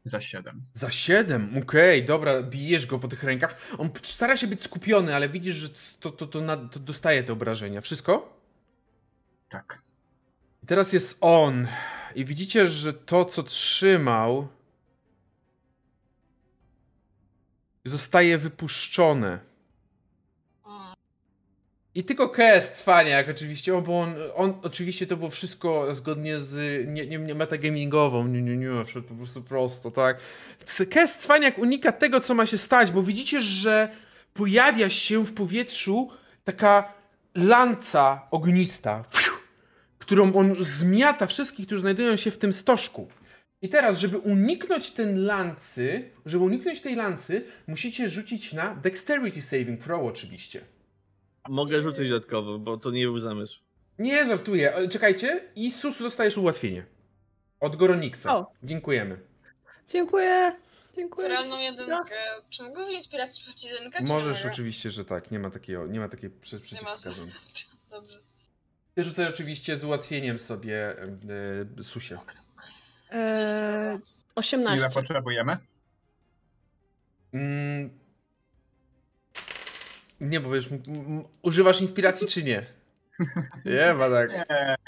za 0.05 0.21
siedem. 0.21 0.61
Za 0.73 0.91
7, 0.91 1.57
okej, 1.57 2.05
dobra, 2.05 2.43
bijesz 2.43 2.85
go 2.85 2.99
po 2.99 3.07
tych 3.07 3.23
rękach. 3.23 3.55
On 3.77 3.89
stara 4.03 4.37
się 4.37 4.47
być 4.47 4.63
skupiony, 4.63 5.15
ale 5.15 5.29
widzisz, 5.29 5.55
że 5.55 5.69
to, 5.99 6.11
to, 6.11 6.27
to, 6.27 6.41
na, 6.41 6.57
to 6.57 6.79
dostaje 6.79 7.23
te 7.23 7.33
obrażenia. 7.33 7.81
Wszystko? 7.81 8.37
Tak. 9.49 9.81
I 10.63 10.65
teraz 10.65 10.93
jest 10.93 11.17
on. 11.21 11.67
I 12.15 12.25
widzicie, 12.25 12.67
że 12.67 12.93
to, 12.93 13.25
co 13.25 13.43
trzymał, 13.43 14.47
zostaje 17.85 18.37
wypuszczone. 18.37 19.51
I 21.95 22.03
tylko 22.03 22.29
Kes 22.29 22.71
Cwaniak 22.71 23.29
oczywiście, 23.29 23.81
bo 23.81 24.01
on, 24.01 24.15
on 24.35 24.53
oczywiście 24.63 25.07
to 25.07 25.17
było 25.17 25.29
wszystko 25.29 25.93
zgodnie 25.93 26.39
z 26.39 26.87
nie, 26.87 27.05
nie, 27.05 27.17
nie 27.17 27.35
metagamingową, 27.35 28.27
nie, 28.27 28.41
nie, 28.41 28.57
nie, 28.57 28.85
wszedł 28.85 29.07
po 29.07 29.15
prostu 29.15 29.41
prosto, 29.41 29.91
tak. 29.91 30.17
Kes 30.89 31.17
Cwaniak 31.17 31.57
unika 31.57 31.91
tego, 31.91 32.19
co 32.19 32.33
ma 32.33 32.45
się 32.45 32.57
stać, 32.57 32.91
bo 32.91 33.03
widzicie, 33.03 33.41
że 33.41 33.89
pojawia 34.33 34.89
się 34.89 35.25
w 35.25 35.33
powietrzu 35.33 36.09
taka 36.43 36.93
lanca 37.35 38.27
ognista, 38.31 39.03
którą 39.99 40.33
on 40.33 40.55
zmiata 40.59 41.27
wszystkich, 41.27 41.65
którzy 41.65 41.81
znajdują 41.81 42.15
się 42.15 42.31
w 42.31 42.37
tym 42.37 42.53
stożku. 42.53 43.07
I 43.61 43.69
teraz, 43.69 43.97
żeby 43.99 44.17
uniknąć 44.17 44.91
ten 44.91 45.25
lancy, 45.25 46.09
żeby 46.25 46.43
uniknąć 46.43 46.81
tej 46.81 46.95
lancy, 46.95 47.43
musicie 47.67 48.09
rzucić 48.09 48.53
na 48.53 48.75
Dexterity 48.75 49.41
Saving 49.41 49.83
Throw 49.83 50.01
oczywiście. 50.03 50.61
Mogę 51.49 51.81
rzucić 51.81 52.09
dodatkowo, 52.09 52.59
bo 52.59 52.77
to 52.77 52.91
nie 52.91 53.05
był 53.05 53.19
zamysł. 53.19 53.59
Nie, 53.99 54.25
żartuję. 54.25 54.73
Czekajcie. 54.91 55.41
I 55.55 55.71
Sus 55.71 55.99
dostajesz 55.99 56.37
ułatwienie. 56.37 56.85
Od 57.59 57.75
Goroniksa. 57.75 58.35
O. 58.37 58.51
Dziękujemy. 58.63 59.17
Dziękuję. 59.87 60.55
Dziękuję. 60.95 61.27
Realną 61.27 61.59
jedynkę. 61.59 62.15
Czy 62.49 62.63
mogę 62.63 62.81
użyć 62.83 62.95
inspiracji 62.95 63.43
przeciw 63.43 63.71
jedynkę? 63.71 64.03
Możesz 64.03 64.45
oczywiście, 64.45 64.91
że 64.91 65.05
tak. 65.05 65.31
Nie 65.31 65.39
ma 65.39 65.49
takiego, 65.49 65.87
nie 65.87 65.99
ma 65.99 66.09
takiej 66.09 66.29
prze- 66.29 66.59
przeciwwskazań. 66.59 67.31
Dobrze. 67.91 68.19
Ty 68.95 69.03
rzucaj 69.03 69.27
oczywiście 69.27 69.77
z 69.77 69.83
ułatwieniem 69.83 70.39
sobie 70.39 70.93
y, 71.79 71.83
susie. 71.83 72.15
Eee, 72.15 72.21
Ile 73.11 73.99
18. 74.35 74.89
potrzebujemy? 74.93 75.57
Mm. 77.33 77.89
Nie, 80.21 80.39
bo 80.39 80.51
wiesz, 80.51 80.71
m- 80.71 80.83
m- 80.87 81.23
używasz 81.41 81.81
inspiracji 81.81 82.27
czy 82.27 82.43
nie? 82.43 82.65
Nie, 83.65 83.93
ma 83.93 84.09
tak. 84.09 84.29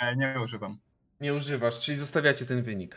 Nie, 0.01 0.15
nie 0.15 0.41
używam. 0.43 0.77
Nie 1.21 1.33
używasz, 1.33 1.79
czyli 1.79 1.97
zostawiacie 1.97 2.45
ten 2.45 2.61
wynik. 2.61 2.95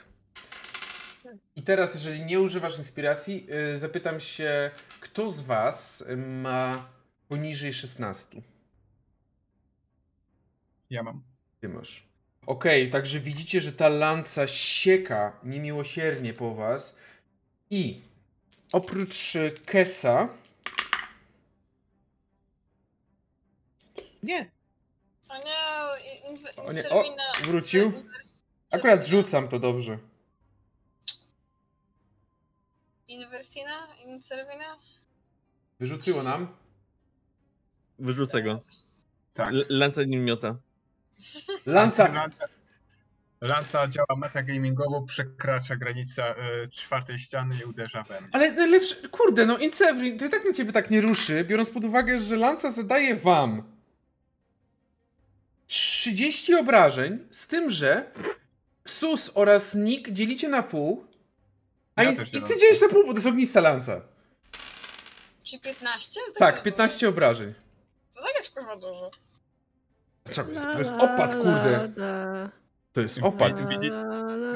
I 1.57 1.63
teraz, 1.63 1.95
jeżeli 1.95 2.25
nie 2.25 2.41
używasz 2.41 2.79
inspiracji, 2.79 3.47
y, 3.75 3.79
zapytam 3.79 4.21
się, 4.21 4.71
kto 5.01 5.31
z 5.31 5.41
was 5.41 6.05
ma 6.17 6.89
poniżej 7.29 7.73
16? 7.73 8.43
Ja 10.91 11.03
mam. 11.03 11.23
Ty 11.61 11.69
masz. 11.69 12.06
Okej, 12.47 12.91
także 12.91 13.21
widzicie, 13.21 13.61
że 13.61 13.73
ta 13.73 13.89
lanca 13.89 14.47
sieka 14.47 15.41
niemiłosiernie 15.45 16.33
po 16.33 16.55
was 16.55 16.97
i 17.71 18.01
oprócz 18.73 19.37
y, 19.37 19.51
Kesa, 19.67 20.29
Nie. 24.23 24.51
O 25.29 25.35
nie, 25.45 25.55
o, 26.57 26.73
nie, 26.73 26.89
o 26.89 27.03
Serwina- 27.03 27.43
wrócił. 27.45 27.93
Akurat 28.73 29.07
rzucam 29.07 29.49
to 29.49 29.59
dobrze. 29.59 29.99
Inwersina? 33.09 33.89
Inserwina? 34.05 34.77
Wyrzuciło 35.81 36.23
nam. 36.23 36.57
Wyrzucę 37.99 38.43
go. 38.43 38.61
Tak. 39.35 39.53
L- 39.53 39.67
Lanca 39.69 40.03
nim 40.05 40.25
miota. 40.25 40.57
Lanca! 41.67 42.09
Lanca, 42.13 42.47
Lanca 43.41 43.89
działa 43.89 44.17
metagamingowo, 44.17 45.03
przekracza 45.03 45.77
granicę 45.77 46.35
y, 46.65 46.69
czwartej 46.69 47.19
ściany 47.19 47.55
i 47.61 47.65
uderza 47.65 48.03
we 48.03 48.21
mnie. 48.21 48.31
Ale 48.33 48.53
najlepsze, 48.53 49.09
kurde, 49.09 49.47
no 49.47 49.59
Incevrin, 49.59 50.19
to 50.19 50.25
i 50.25 50.29
tak 50.31 50.45
na 50.47 50.53
ciebie 50.53 50.73
tak 50.73 50.91
nie 50.91 51.01
ruszy, 51.01 51.45
biorąc 51.45 51.71
pod 51.71 51.85
uwagę, 51.85 52.19
że 52.19 52.37
Lanca 52.37 52.71
zadaje 52.71 53.17
wam 53.17 53.63
30 55.67 56.55
obrażeń, 56.55 57.19
z 57.31 57.47
tym, 57.47 57.71
że 57.71 58.11
Sus 58.89 59.31
oraz 59.35 59.75
Nick 59.75 60.11
dzielicie 60.11 60.49
na 60.49 60.63
pół, 60.63 61.07
a 61.97 62.03
Ja 62.03 62.11
i, 62.11 62.17
też 62.17 62.35
i 62.35 62.43
ty 62.43 62.59
dzielisz 62.61 62.79
pół. 62.79 62.89
na 62.89 62.95
pół, 62.95 63.03
bo 63.07 63.09
to 63.13 63.17
jest 63.17 63.27
ognista 63.27 63.61
Lanca. 63.61 64.01
Czy 65.45 65.59
15? 65.61 66.21
To 66.35 66.39
Tak, 66.39 66.57
to- 66.59 66.63
15 66.65 67.09
obrażeń. 67.09 67.55
To 68.15 68.23
tak 68.23 68.35
jest 68.37 68.51
kurwa 68.55 68.77
dużo. 68.77 69.11
Jest? 70.29 70.65
To 70.73 70.79
jest 70.79 70.91
opad, 70.99 71.35
kurde. 71.35 71.89
To 72.93 73.01
jest 73.01 73.19
opad. 73.23 73.69
Widzi- 73.69 73.91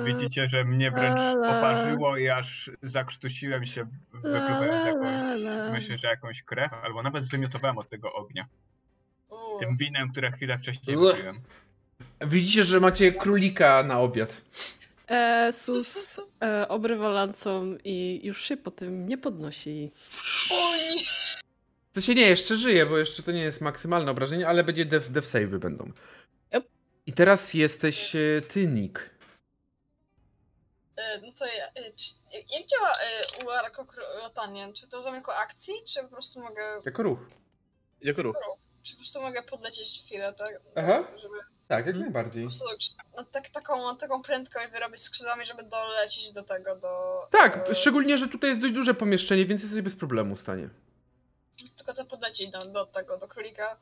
Widzicie, 0.05 0.49
że 0.49 0.65
mnie 0.65 0.91
wręcz 0.91 1.21
oparzyło 1.47 2.17
i 2.17 2.29
aż 2.29 2.71
zakrztusiłem 2.83 3.65
się, 3.65 3.87
wypluwając 4.13 4.85
jakąś, 4.85 5.23
myślę, 5.73 5.97
że 5.97 6.09
jakąś 6.09 6.43
krew, 6.43 6.73
albo 6.85 7.03
nawet 7.03 7.25
zwymiotowałem 7.25 7.79
od 7.79 7.89
tego 7.89 8.13
ognia. 8.13 8.47
Tym 9.61 9.77
winem, 9.77 10.11
które 10.13 10.31
chwilę 10.33 10.59
wcześniej 10.59 10.97
wypiłem. 10.97 11.41
Widzicie, 12.21 12.65
że 12.65 12.81
macie 12.81 13.13
królika 13.13 13.83
na 13.83 14.01
obiad. 14.01 14.41
E, 15.09 15.53
Sus 15.53 16.21
e, 16.43 16.69
obrywa 16.69 17.09
lancą 17.09 17.77
i 17.85 18.21
już 18.25 18.43
się 18.45 18.57
po 18.57 18.71
tym 18.71 19.07
nie 19.07 19.19
podnosi. 19.19 19.91
Oj! 20.53 20.81
To 21.93 22.01
się 22.01 22.15
nie, 22.15 22.27
jeszcze 22.29 22.57
żyje, 22.57 22.87
bo 22.87 22.99
jeszcze 22.99 23.23
to 23.23 23.33
nie 23.33 23.43
jest 23.43 23.61
maksymalne 23.61 24.11
obrażenie, 24.11 24.49
ale 24.49 24.65
będzie 24.65 24.85
def, 24.85 25.11
def 25.11 25.25
save'y 25.25 25.59
będą. 25.59 25.93
Yep. 26.57 26.65
I 27.07 27.13
teraz 27.13 27.55
jesteś 27.55 28.17
e, 28.17 28.41
ty, 28.49 28.67
Nick. 28.67 29.11
E, 30.97 31.21
No 31.21 31.33
to 31.39 31.47
ja, 31.47 31.67
e, 31.67 31.93
czy, 31.97 32.11
jak- 32.33 32.67
działa 32.67 32.91
e, 32.99 34.19
latanie? 34.23 34.73
Czy 34.73 34.89
to 34.89 34.97
używam 34.99 35.15
jako 35.15 35.37
akcji, 35.37 35.75
czy 35.95 36.03
po 36.03 36.09
prostu 36.09 36.41
mogę. 36.41 36.63
Jako 36.85 37.03
ruch. 37.03 37.19
Jako 38.01 38.23
ruch. 38.23 38.37
Czy 38.83 38.93
po 38.93 38.99
prostu 38.99 39.21
mogę 39.21 39.43
podlecieć 39.43 40.03
chwilę, 40.07 40.33
tak? 40.39 40.61
Aha. 40.75 41.05
Żeby 41.17 41.35
Tak, 41.69 41.87
jak 41.87 41.97
najbardziej. 41.97 42.45
po 42.45 42.49
prostu 42.51 42.97
na 43.17 43.25
tak, 43.25 43.49
taką, 43.49 43.97
taką 43.97 44.23
prędkość 44.23 44.71
wyrobić 44.73 45.01
skrzydłami, 45.01 45.45
żeby 45.45 45.63
dolecieć 45.63 46.33
do 46.33 46.43
tego, 46.43 46.77
do. 46.77 47.21
Tak, 47.31 47.69
e, 47.71 47.75
szczególnie, 47.75 48.19
że 48.19 48.29
tutaj 48.29 48.51
jest 48.51 48.61
dość 48.63 48.73
duże 48.75 48.95
pomieszczenie, 48.95 49.47
więc 49.47 49.63
jesteś 49.63 49.81
bez 49.83 49.97
problemu 49.97 50.37
w 50.37 50.41
stanie. 50.41 50.69
Tylko 51.77 51.95
to 51.95 52.05
podlecieć 52.05 52.51
do, 52.51 52.65
do 52.65 52.87
tego, 52.87 53.19
do 53.19 53.29
królika, 53.29 53.77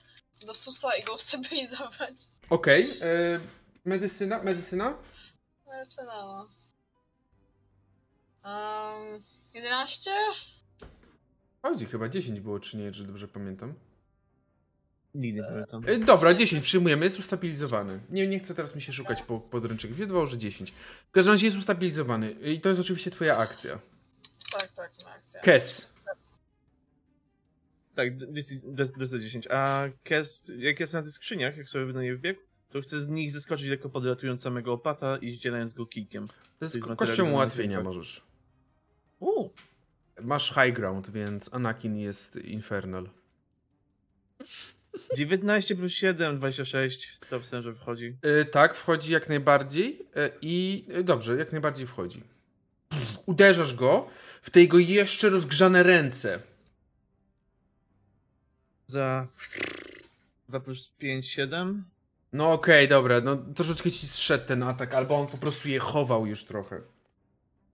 do 0.46 0.54
susa 0.54 0.96
i 0.96 1.04
go 1.04 1.14
ustabilizować. 1.14 2.14
Okej, 2.50 2.98
e, 3.00 3.40
medycyna, 3.84 4.42
medycyna? 4.42 4.94
Lecę 5.66 6.04
na. 6.04 6.46
Um, 8.44 9.22
11? 9.54 10.10
Chodzi, 11.62 11.86
chyba 11.86 12.08
10 12.08 12.40
było, 12.40 12.60
czy 12.60 12.76
nie, 12.76 12.84
jeżeli 12.84 13.06
dobrze 13.06 13.28
pamiętam. 13.28 13.74
Nigdy 15.14 15.40
nie 15.40 15.48
pamiętam. 15.48 15.82
E, 15.86 15.98
dobra, 15.98 16.34
10 16.34 16.64
przyjmujemy, 16.64 17.04
jest 17.04 17.18
ustabilizowany. 17.18 18.00
Nie, 18.10 18.26
nie 18.26 18.38
chcę 18.38 18.54
teraz 18.54 18.74
mi 18.74 18.82
się 18.82 18.92
szukać 18.92 19.22
po 19.22 19.40
podręczniku, 19.40 19.96
wiedwało, 19.96 20.26
że 20.26 20.38
10. 20.38 20.70
W 21.08 21.10
każdym 21.10 21.34
razie 21.34 21.46
jest 21.46 21.58
ustabilizowany 21.58 22.30
i 22.30 22.60
to 22.60 22.68
jest 22.68 22.80
oczywiście 22.80 23.10
twoja 23.10 23.36
akcja. 23.36 23.78
Tak, 24.52 24.72
tak, 24.72 24.90
akcja. 25.16 25.40
Kes. 25.40 25.88
Tak, 27.98 28.16
DC 28.16 28.54
DC 28.96 29.20
10. 29.20 29.48
A 29.50 29.88
jak 30.58 30.80
jest 30.80 30.92
na 30.92 31.02
tych 31.02 31.12
skrzyniach, 31.12 31.56
jak 31.56 31.68
sobie 31.68 31.92
na 31.92 32.02
nie 32.02 32.14
wbiegł, 32.16 32.40
to 32.70 32.80
chcę 32.80 33.00
z 33.00 33.08
nich 33.08 33.32
zeskoczyć 33.32 33.66
lekko 33.66 33.88
podlatując 33.88 34.42
samego 34.42 34.72
opata 34.72 35.16
i 35.16 35.32
zdzielając 35.32 35.72
go 35.72 35.86
kijkiem. 35.86 36.28
To 36.28 36.64
jest 36.64 36.74
Jest 36.74 36.86
ko- 36.86 36.96
kością 36.96 37.30
ułatwienia 37.30 37.82
możesz. 37.82 38.22
Uuu. 39.20 39.52
Masz 40.20 40.54
high 40.54 40.74
ground, 40.74 41.10
więc 41.10 41.54
Anakin 41.54 41.96
jest 41.96 42.36
infernal. 42.36 43.10
19 45.16 45.76
plus 45.76 45.92
7, 45.92 46.36
26. 46.36 47.20
To 47.30 47.38
myślę, 47.38 47.62
że 47.62 47.74
wchodzi. 47.74 48.16
Y, 48.40 48.44
tak, 48.44 48.74
wchodzi 48.74 49.12
jak 49.12 49.28
najbardziej 49.28 50.00
y, 50.00 50.30
i 50.42 50.86
y, 50.96 51.04
dobrze, 51.04 51.36
jak 51.36 51.52
najbardziej 51.52 51.86
wchodzi. 51.86 52.22
Uderzasz 53.26 53.74
go 53.74 54.10
w 54.42 54.50
te 54.50 54.60
jego 54.60 54.78
jeszcze 54.78 55.28
rozgrzane 55.28 55.82
ręce. 55.82 56.42
Za 58.88 59.28
2 60.48 60.60
plus 60.60 60.92
5, 60.98 61.26
7. 61.28 61.84
No 62.32 62.52
okej, 62.52 62.88
dobra, 62.88 63.20
no 63.20 63.36
troszeczkę 63.36 63.90
ci 63.90 64.06
zszedł 64.08 64.46
ten 64.46 64.62
atak, 64.62 64.94
albo 64.94 65.20
on 65.20 65.26
po 65.26 65.38
prostu 65.38 65.68
je 65.68 65.78
chował 65.78 66.26
już 66.26 66.44
trochę. 66.44 66.80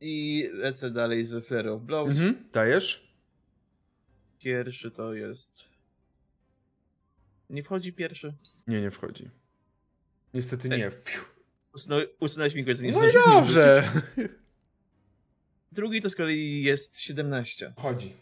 I 0.01 0.49
lecę 0.53 0.91
dalej 0.91 1.27
z 1.27 1.47
Flare 1.47 1.69
of 1.69 1.83
Blows. 1.83 2.17
Mhm, 2.17 2.49
dajesz? 2.53 3.15
Pierwszy 4.39 4.91
to 4.91 5.15
jest. 5.15 5.65
Nie 7.51 7.63
wchodzi 7.63 7.93
pierwszy. 7.93 8.35
Nie, 8.67 8.81
nie 8.81 8.91
wchodzi. 8.91 9.31
Niestety 10.35 10.69
nie. 10.69 10.91
Fiu. 10.91 11.21
Usunął- 11.77 12.07
Usunąłeś 12.21 12.55
mi 12.55 12.65
go, 12.65 12.73
nie 12.73 12.81
No 12.83 12.89
i 12.89 12.93
zdążyłem 12.93 13.31
dobrze. 13.31 13.91
Drugi 15.73 16.03
to 16.03 16.11
z 16.11 16.15
kolei 16.17 16.63
jest 16.63 17.01
17. 17.01 17.73
Wchodzi. 17.79 18.13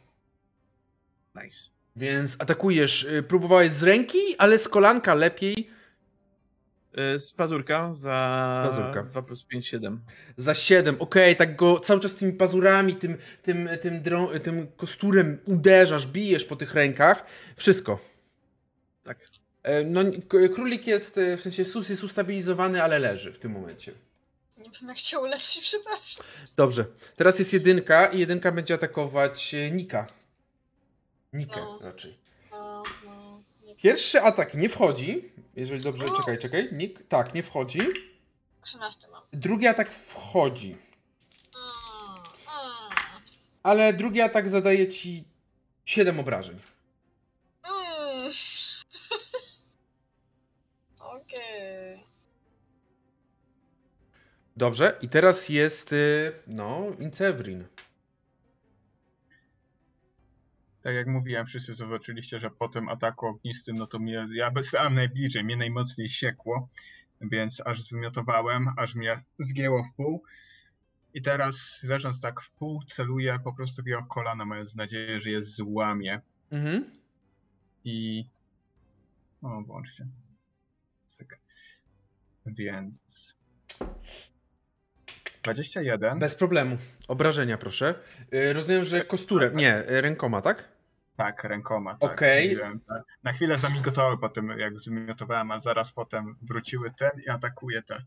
Nice. 1.35 1.71
Więc 1.97 2.37
atakujesz. 2.39 3.03
y, 3.05 3.23
Próbowałeś 3.23 3.73
z 3.73 3.83
ręki, 3.83 4.19
ale 4.39 4.59
z 4.59 4.69
kolanka 4.69 5.15
lepiej. 5.15 5.71
Y, 7.17 7.19
Z 7.21 7.33
pazurka 7.33 7.95
za 7.95 8.19
Pazurka. 8.69 9.03
2 9.03 9.23
plus 9.23 9.45
5, 9.45 9.67
7. 9.69 10.01
Za 10.37 10.55
7, 10.55 10.97
okej, 10.99 11.37
tak 11.37 11.57
go 11.57 11.81
cały 11.81 12.01
czas 12.01 12.15
tymi 12.15 12.33
pazurami, 12.33 12.95
tym, 12.97 13.17
tym, 13.43 13.69
tym, 13.81 14.03
drą- 14.03 14.41
tym 14.41 14.67
kosturem 14.77 15.39
uderzasz, 15.45 16.07
bijesz 16.07 16.45
po 16.45 16.57
tych 16.57 16.75
rękach. 16.75 17.25
Wszystko. 17.57 17.99
Tak. 19.05 19.19
E, 19.63 19.85
No, 19.85 20.01
królik 20.55 20.87
jest, 20.87 21.19
e, 21.19 21.37
w 21.37 21.41
sensie 21.41 21.65
sus 21.65 21.89
jest 21.89 22.05
ustabilizowany, 22.05 22.83
ale 22.83 22.99
leży 22.99 23.33
w 23.33 23.39
tym 23.39 23.53
momencie. 23.53 23.93
Nie 24.59 24.71
wiem 24.81 24.89
jak 24.89 24.99
cię 24.99 25.19
uleczyć, 25.19 25.59
przepraszam. 25.69 26.25
Dobrze, 26.57 26.85
teraz 27.17 27.39
jest 27.39 27.53
jedynka 27.53 28.07
i 28.07 28.19
jedynka 28.19 28.53
będzie 28.53 28.75
atakować 28.75 29.55
e, 29.55 29.71
Nika. 29.71 30.07
Nikę 31.33 31.57
No. 31.61 31.79
raczej. 31.83 32.19
No, 32.51 32.83
no, 33.05 33.43
nie 33.65 33.75
Pierwszy 33.77 34.21
atak 34.23 34.55
nie 34.55 34.69
wchodzi, 34.69 35.33
jeżeli 35.57 35.83
dobrze, 35.83 36.07
O. 36.07 36.17
czekaj, 36.17 36.39
czekaj, 36.39 36.69
Nik, 36.73 37.09
tak, 37.09 37.35
nie 37.35 37.43
wchodzi. 37.43 37.81
13 38.63 39.09
mam. 39.09 39.23
Drugi 39.33 39.67
atak 39.67 39.93
wchodzi, 39.93 40.71
Mm, 40.71 42.15
mm, 42.39 42.97
ale 43.63 43.93
drugi 43.93 44.21
atak 44.21 44.49
zadaje 44.49 44.89
ci 44.89 45.25
7 45.85 46.21
obrażeń. 46.21 46.59
mm. 47.65 48.33
Okej. 51.17 52.05
Dobrze, 54.57 54.99
i 55.03 55.09
teraz 55.09 55.49
jest, 55.49 55.93
y, 55.93 56.33
no, 56.47 56.87
Incevrin. 56.99 57.65
Tak 60.83 60.95
jak 60.95 61.07
mówiłem, 61.07 61.47
wszyscy 61.47 61.75
zobaczyliście, 61.75 62.39
że 62.39 62.51
po 62.51 62.69
tym 62.69 62.89
ataku 62.89 63.27
ognistym, 63.27 63.77
no 63.77 63.87
to 63.87 63.99
mnie, 63.99 64.29
ja 64.35 64.51
byłem 64.51 64.95
najbliżej, 64.95 65.45
mnie 65.45 65.57
najmocniej 65.57 66.09
siekło, 66.09 66.69
więc 67.21 67.63
aż 67.67 67.83
zwymiotowałem, 67.83 68.67
aż 68.77 68.95
mnie 68.95 69.17
zgięło 69.39 69.85
w 69.85 69.95
pół. 69.95 70.23
I 71.15 71.23
teraz 71.23 71.83
leżąc 71.83 72.21
tak 72.21 72.41
w 72.41 72.51
pół, 72.51 72.83
celuję 72.83 73.39
po 73.45 73.53
prostu 73.53 73.83
w 73.83 73.87
jego 73.87 74.05
kolana, 74.05 74.45
mając 74.45 74.77
nadzieję, 74.77 75.21
że 75.21 75.31
je 75.31 75.43
złamie. 75.43 76.21
Mhm. 76.51 76.91
I. 77.85 78.25
O, 79.43 79.63
włączcie. 79.63 80.07
Tak. 81.19 81.41
Więc. 82.47 83.03
21. 85.43 86.19
Bez 86.19 86.35
problemu. 86.35 86.79
Obrażenia, 87.09 87.59
proszę. 87.59 87.95
Y, 88.35 88.53
rozumiem, 88.53 88.85
że 88.85 89.05
kosturem, 89.05 89.57
nie, 89.57 89.91
y, 89.91 90.01
rękoma, 90.01 90.43
tak? 90.43 90.72
Tak, 91.25 91.45
rękoma. 91.45 91.95
Tak, 91.95 92.21
mówiłem, 92.43 92.81
tak. 92.81 93.03
Na 93.23 93.33
chwilę 93.33 93.59
zamigotały 93.59 94.19
po 94.19 94.29
tym, 94.29 94.49
jak 94.59 94.81
zmiotowałem, 94.81 95.51
a 95.51 95.61
zaraz 95.61 95.93
potem 95.93 96.37
wróciły 96.43 96.91
ten 96.99 97.11
i 97.27 97.29
atakuje 97.29 97.83
te, 97.83 98.03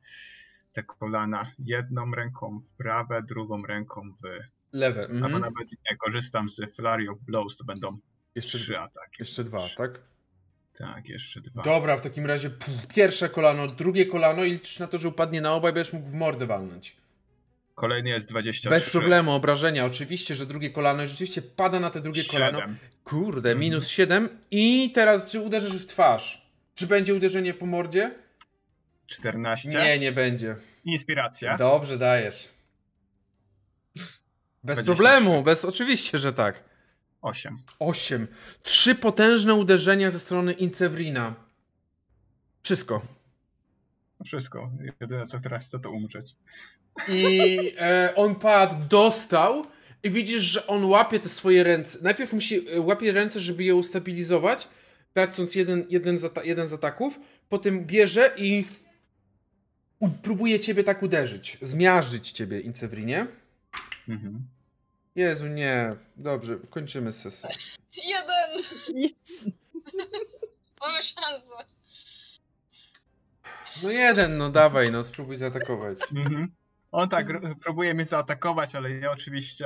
te 0.74 0.84
kolana. 0.84 1.52
Jedną 1.60 2.12
ręką 2.12 2.60
w 2.60 2.74
prawe, 2.74 3.24
drugą 3.24 3.66
ręką 3.66 4.02
w. 4.12 4.40
Lewe. 4.74 5.02
Albo 5.02 5.16
Mhm. 5.16 5.42
nawet 5.42 5.72
nie 5.92 5.98
korzystam 5.98 6.50
z 6.50 6.76
Flurry 6.76 7.10
of 7.12 7.18
Blows, 7.22 7.58
to 7.58 7.64
będą 7.64 7.98
Jeszcze, 8.36 8.58
trzy 8.58 8.80
ataki. 8.80 9.16
jeszcze 9.20 9.44
dwa, 9.44 9.60
tak? 9.78 10.00
Tak, 10.78 11.10
jeszcze 11.10 11.42
dwa. 11.42 11.64
Dobra, 11.64 11.98
w 11.98 12.02
takim 12.02 12.26
razie 12.26 12.50
pff, 12.50 12.88
pierwsze 12.88 13.30
kolano, 13.30 13.68
drugie 13.68 14.06
kolano 14.06 14.44
i 14.44 14.52
liczysz 14.52 14.80
na 14.80 14.88
to, 14.88 14.98
że 14.98 15.08
upadnie 15.08 15.42
na 15.42 15.54
obaj, 15.54 15.74
będziesz 15.74 15.94
mógł 15.94 16.08
w 16.08 16.14
mordę 16.14 16.46
walnąć. 16.46 16.98
Kolejny 17.76 18.10
jest 18.10 18.30
23. 18.30 18.70
Bez 18.70 18.90
problemu, 18.90 19.32
obrażenia. 19.32 19.86
Oczywiście, 19.86 20.36
że 20.36 20.46
drugie 20.46 20.70
kolano 20.70 21.04
i 21.04 21.08
rzeczywiście 21.08 21.42
pada 21.42 21.80
na 21.80 21.90
te 21.90 22.02
drugie 22.02 22.24
kolano. 22.32 22.60
Kurde, 23.06 23.50
Mhm. 23.50 23.60
minus 23.60 23.88
7. 23.88 24.30
I 24.52 24.92
teraz 24.96 25.32
czy 25.32 25.42
uderzysz 25.42 25.84
w 25.84 25.88
twarz? 25.88 26.52
Czy 26.76 26.88
będzie 26.88 27.16
uderzenie 27.16 27.54
po 27.54 27.66
mordzie? 27.66 28.12
14. 29.08 29.70
Nie, 29.70 30.00
nie 30.00 30.12
będzie. 30.12 30.56
Inspiracja. 30.86 31.58
Dobrze, 31.58 31.98
dajesz. 31.98 32.50
Bez 34.64 34.80
23. 34.84 34.86
problemu, 34.86 35.44
bez 35.44 35.66
oczywiście, 35.66 36.18
że 36.18 36.34
tak. 36.34 36.64
8. 37.22 37.58
8. 37.80 38.28
Trzy 38.64 38.96
potężne 38.96 39.54
uderzenia 39.54 40.12
ze 40.12 40.20
strony 40.20 40.54
Incewrina. 40.54 41.36
Wszystko. 42.64 43.02
Wszystko. 44.26 44.72
Jedyne 45.02 45.26
co 45.26 45.40
teraz 45.40 45.68
chcę 45.68 45.80
to 45.80 45.92
umrzeć. 45.92 46.36
I 47.08 47.50
e, 47.78 48.14
on 48.16 48.36
padł, 48.36 48.76
dostał 48.90 49.66
i 50.04 50.10
widzisz, 50.10 50.44
że 50.44 50.68
on 50.68 50.86
łapie 50.86 51.20
te 51.20 51.30
swoje 51.30 51.64
ręce. 51.64 52.00
Najpierw 52.02 52.34
musi 52.34 52.70
e, 52.70 52.82
łapie 52.82 53.12
ręce, 53.12 53.40
żeby 53.40 53.64
je 53.64 53.76
ustabilizować, 53.76 54.68
tracąc 55.14 55.56
jeden, 55.56 55.86
jeden, 55.90 56.18
z, 56.18 56.32
jeden 56.44 56.68
z 56.68 56.74
ataków, 56.74 57.20
potem 57.50 57.86
bierze 57.86 58.32
i 58.38 58.66
u- 60.00 60.10
próbuje 60.10 60.60
ciebie 60.60 60.84
tak 60.84 61.04
uderzyć, 61.04 61.58
zmiażdżyć 61.62 62.32
ciebie, 62.32 62.60
Incewrinie. 62.60 63.28
Mhm. 64.10 64.48
Jezu, 65.16 65.48
nie. 65.48 65.90
Dobrze, 66.18 66.58
kończymy 66.70 67.12
sesję. 67.12 67.50
Jeden! 68.04 68.66
Nic. 68.96 69.46
Mamy 70.82 71.04
szansę. 71.04 71.52
No 73.84 73.92
jeden, 73.92 74.38
no 74.38 74.50
dawaj, 74.50 74.92
no 74.92 75.04
spróbuj 75.04 75.36
zaatakować. 75.36 75.98
Mhm. 76.16 76.52
On 76.96 77.10
tak 77.10 77.28
próbuje 77.64 77.94
mnie 77.94 78.06
zaatakować, 78.06 78.76
ale 78.76 78.92
ja 78.92 79.12
oczywiście 79.12 79.66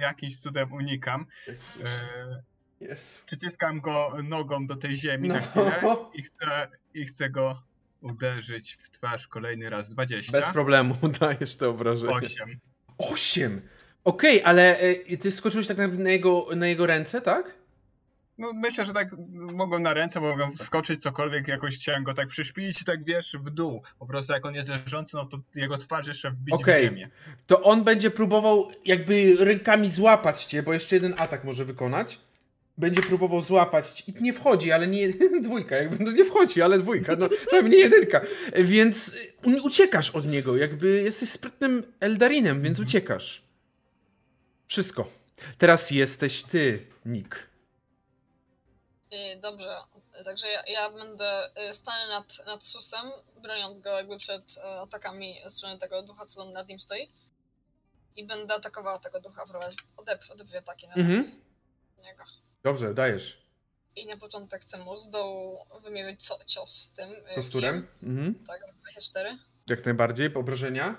jakimś 0.00 0.38
cudem 0.38 0.72
unikam. 0.72 1.26
E, 1.48 2.42
Jezu. 2.80 3.18
Przyciskam 3.26 3.80
go 3.80 4.12
nogą 4.24 4.66
do 4.66 4.76
tej 4.76 4.96
ziemi 4.96 5.28
na 5.28 5.34
No. 5.34 5.40
chwilę 5.40 5.96
i 6.14 6.22
chcę, 6.22 6.68
i 6.94 7.04
chcę 7.04 7.30
go 7.30 7.62
uderzyć 8.00 8.78
w 8.80 8.90
twarz 8.90 9.28
kolejny 9.28 9.70
raz. 9.70 9.88
20. 9.88 10.32
Bez 10.32 10.46
problemu, 10.46 10.94
dajesz 11.20 11.56
te 11.56 11.68
obrażenia. 11.68 12.14
8. 12.14 12.60
Osiem! 12.98 13.60
Okej, 14.04 14.42
ale 14.44 14.78
e, 14.78 15.16
ty 15.16 15.32
skoczyłeś 15.32 15.66
tak 15.66 15.78
na, 15.78 15.86
na, 15.88 16.10
jego, 16.10 16.46
na 16.56 16.66
jego 16.66 16.86
ręce, 16.86 17.20
tak? 17.20 17.59
No 18.40 18.52
myślę, 18.52 18.84
że 18.84 18.92
tak 18.92 19.08
mogłem 19.32 19.82
na 19.82 19.94
ręce, 19.94 20.20
mogłem 20.20 20.52
wskoczyć 20.52 21.02
cokolwiek, 21.02 21.48
jakoś 21.48 21.76
chciałem 21.76 22.04
go 22.04 22.14
tak 22.14 22.28
przyszpilić 22.28 22.82
i 22.82 22.84
tak 22.84 23.04
wiesz, 23.04 23.36
w 23.40 23.50
dół. 23.50 23.82
Po 23.98 24.06
prostu 24.06 24.32
jak 24.32 24.46
on 24.46 24.54
jest 24.54 24.68
leżący, 24.68 25.16
no 25.16 25.24
to 25.24 25.38
jego 25.54 25.76
twarz 25.76 26.06
jeszcze 26.06 26.30
wbić 26.30 26.54
Okej. 26.54 26.82
w 26.82 26.84
ziemię. 26.84 27.08
To 27.46 27.62
on 27.62 27.84
będzie 27.84 28.10
próbował 28.10 28.68
jakby 28.84 29.36
rękami 29.38 29.90
złapać 29.90 30.44
cię, 30.44 30.62
bo 30.62 30.72
jeszcze 30.72 30.96
jeden 30.96 31.14
atak 31.18 31.44
może 31.44 31.64
wykonać. 31.64 32.18
Będzie 32.78 33.00
próbował 33.00 33.40
złapać 33.40 34.04
i 34.06 34.22
nie 34.22 34.32
wchodzi, 34.32 34.72
ale 34.72 34.86
nie 34.86 35.08
dwójka, 35.42 35.76
jakby 35.76 36.04
no 36.04 36.12
nie 36.12 36.24
wchodzi, 36.24 36.62
ale 36.62 36.78
dwójka, 36.78 37.16
no 37.16 37.28
nie 37.68 37.78
jedynka. 37.78 38.20
Więc 38.64 39.16
uciekasz 39.62 40.10
od 40.10 40.26
niego, 40.26 40.56
jakby 40.56 41.02
jesteś 41.02 41.28
sprytnym 41.28 41.82
Eldarinem, 42.00 42.62
więc 42.62 42.80
uciekasz. 42.80 43.42
Wszystko. 44.66 45.10
Teraz 45.58 45.90
jesteś 45.90 46.42
ty, 46.42 46.86
Nick. 47.06 47.49
Y, 49.14 49.40
Dobrze, 49.40 49.76
także 50.24 50.48
ja, 50.48 50.62
ja 50.66 50.90
będę 50.90 51.50
y, 51.70 51.74
stanę 51.74 52.08
nad, 52.08 52.46
nad 52.46 52.64
Susem, 52.64 53.10
broniąc 53.42 53.80
go 53.80 53.90
jakby 53.90 54.18
przed 54.18 54.56
y, 54.56 54.62
atakami 54.62 55.40
ze 55.44 55.50
strony 55.50 55.78
tego 55.78 56.02
ducha, 56.02 56.26
co 56.26 56.44
nad 56.44 56.68
nim 56.68 56.80
stoi. 56.80 57.08
I 58.16 58.26
będę 58.26 58.54
atakowała 58.54 58.98
tego 58.98 59.20
ducha, 59.20 59.46
prowadzić 59.46 59.78
odep, 59.96 60.20
odep 60.32 60.48
ataki 60.58 60.88
na 60.88 60.94
Mhm. 60.94 61.40
niego. 62.02 62.24
Dobrze, 62.62 62.94
dajesz. 62.94 63.42
I 63.96 64.06
na 64.06 64.16
początek 64.16 64.62
chcę 64.62 64.78
mu 64.78 64.96
z 64.96 65.10
dołu 65.10 65.58
wymierzyć 65.82 66.20
cio- 66.20 66.44
cios 66.46 66.70
z 66.70 66.92
tym. 66.92 67.10
Kosturem. 67.34 67.88
Mhm. 68.02 68.44
Tak, 68.46 68.60
24. 68.74 69.38
Jak 69.68 69.84
najbardziej. 69.84 70.34
Obrażenia? 70.34 70.96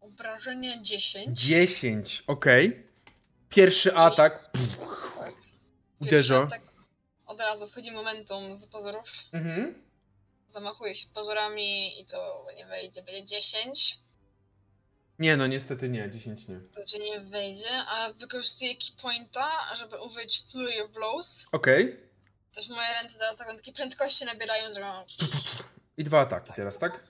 Obrażenie 0.00 0.82
10. 0.82 1.38
10, 1.40 2.24
okej. 2.26 2.86
Pierwszy 3.54 3.94
atak. 3.94 4.50
Pierwszy 4.52 4.78
Uderza. 6.00 6.42
atak. 6.42 6.62
Od 7.26 7.40
razu 7.40 7.68
wchodzi 7.68 7.92
momentum 7.92 8.54
z 8.54 8.66
pozorów. 8.66 9.04
Mhm. 9.32 9.82
Zamachuje 10.48 10.94
się 10.94 11.08
pozorami 11.14 12.00
i 12.00 12.06
to 12.06 12.46
nie 12.56 12.66
wejdzie. 12.66 13.02
Będzie 13.02 13.24
10. 13.24 13.98
Nie, 15.18 15.36
no 15.36 15.46
niestety 15.46 15.88
nie, 15.88 16.10
10 16.10 16.48
nie. 16.48 16.60
To 16.60 16.86
że 16.86 16.98
nie 16.98 17.20
wejdzie, 17.20 17.70
a 17.88 18.12
wykorzystuję 18.12 18.74
key 18.76 19.02
pointa, 19.02 19.76
żeby 19.76 20.00
użyć 20.00 20.44
Flurry 20.50 20.84
of 20.84 20.90
Blows. 20.90 21.46
Okej. 21.52 21.96
Też 22.54 22.68
moje 22.68 22.88
ręce 23.02 23.18
teraz 23.18 23.36
taką 23.36 23.56
takiej 23.56 23.74
prędkości 23.74 24.24
nabierają, 24.24 24.70
że 24.72 25.04
I 25.96 26.04
dwa 26.04 26.20
ataki 26.20 26.52
teraz, 26.56 26.78
tak? 26.78 27.04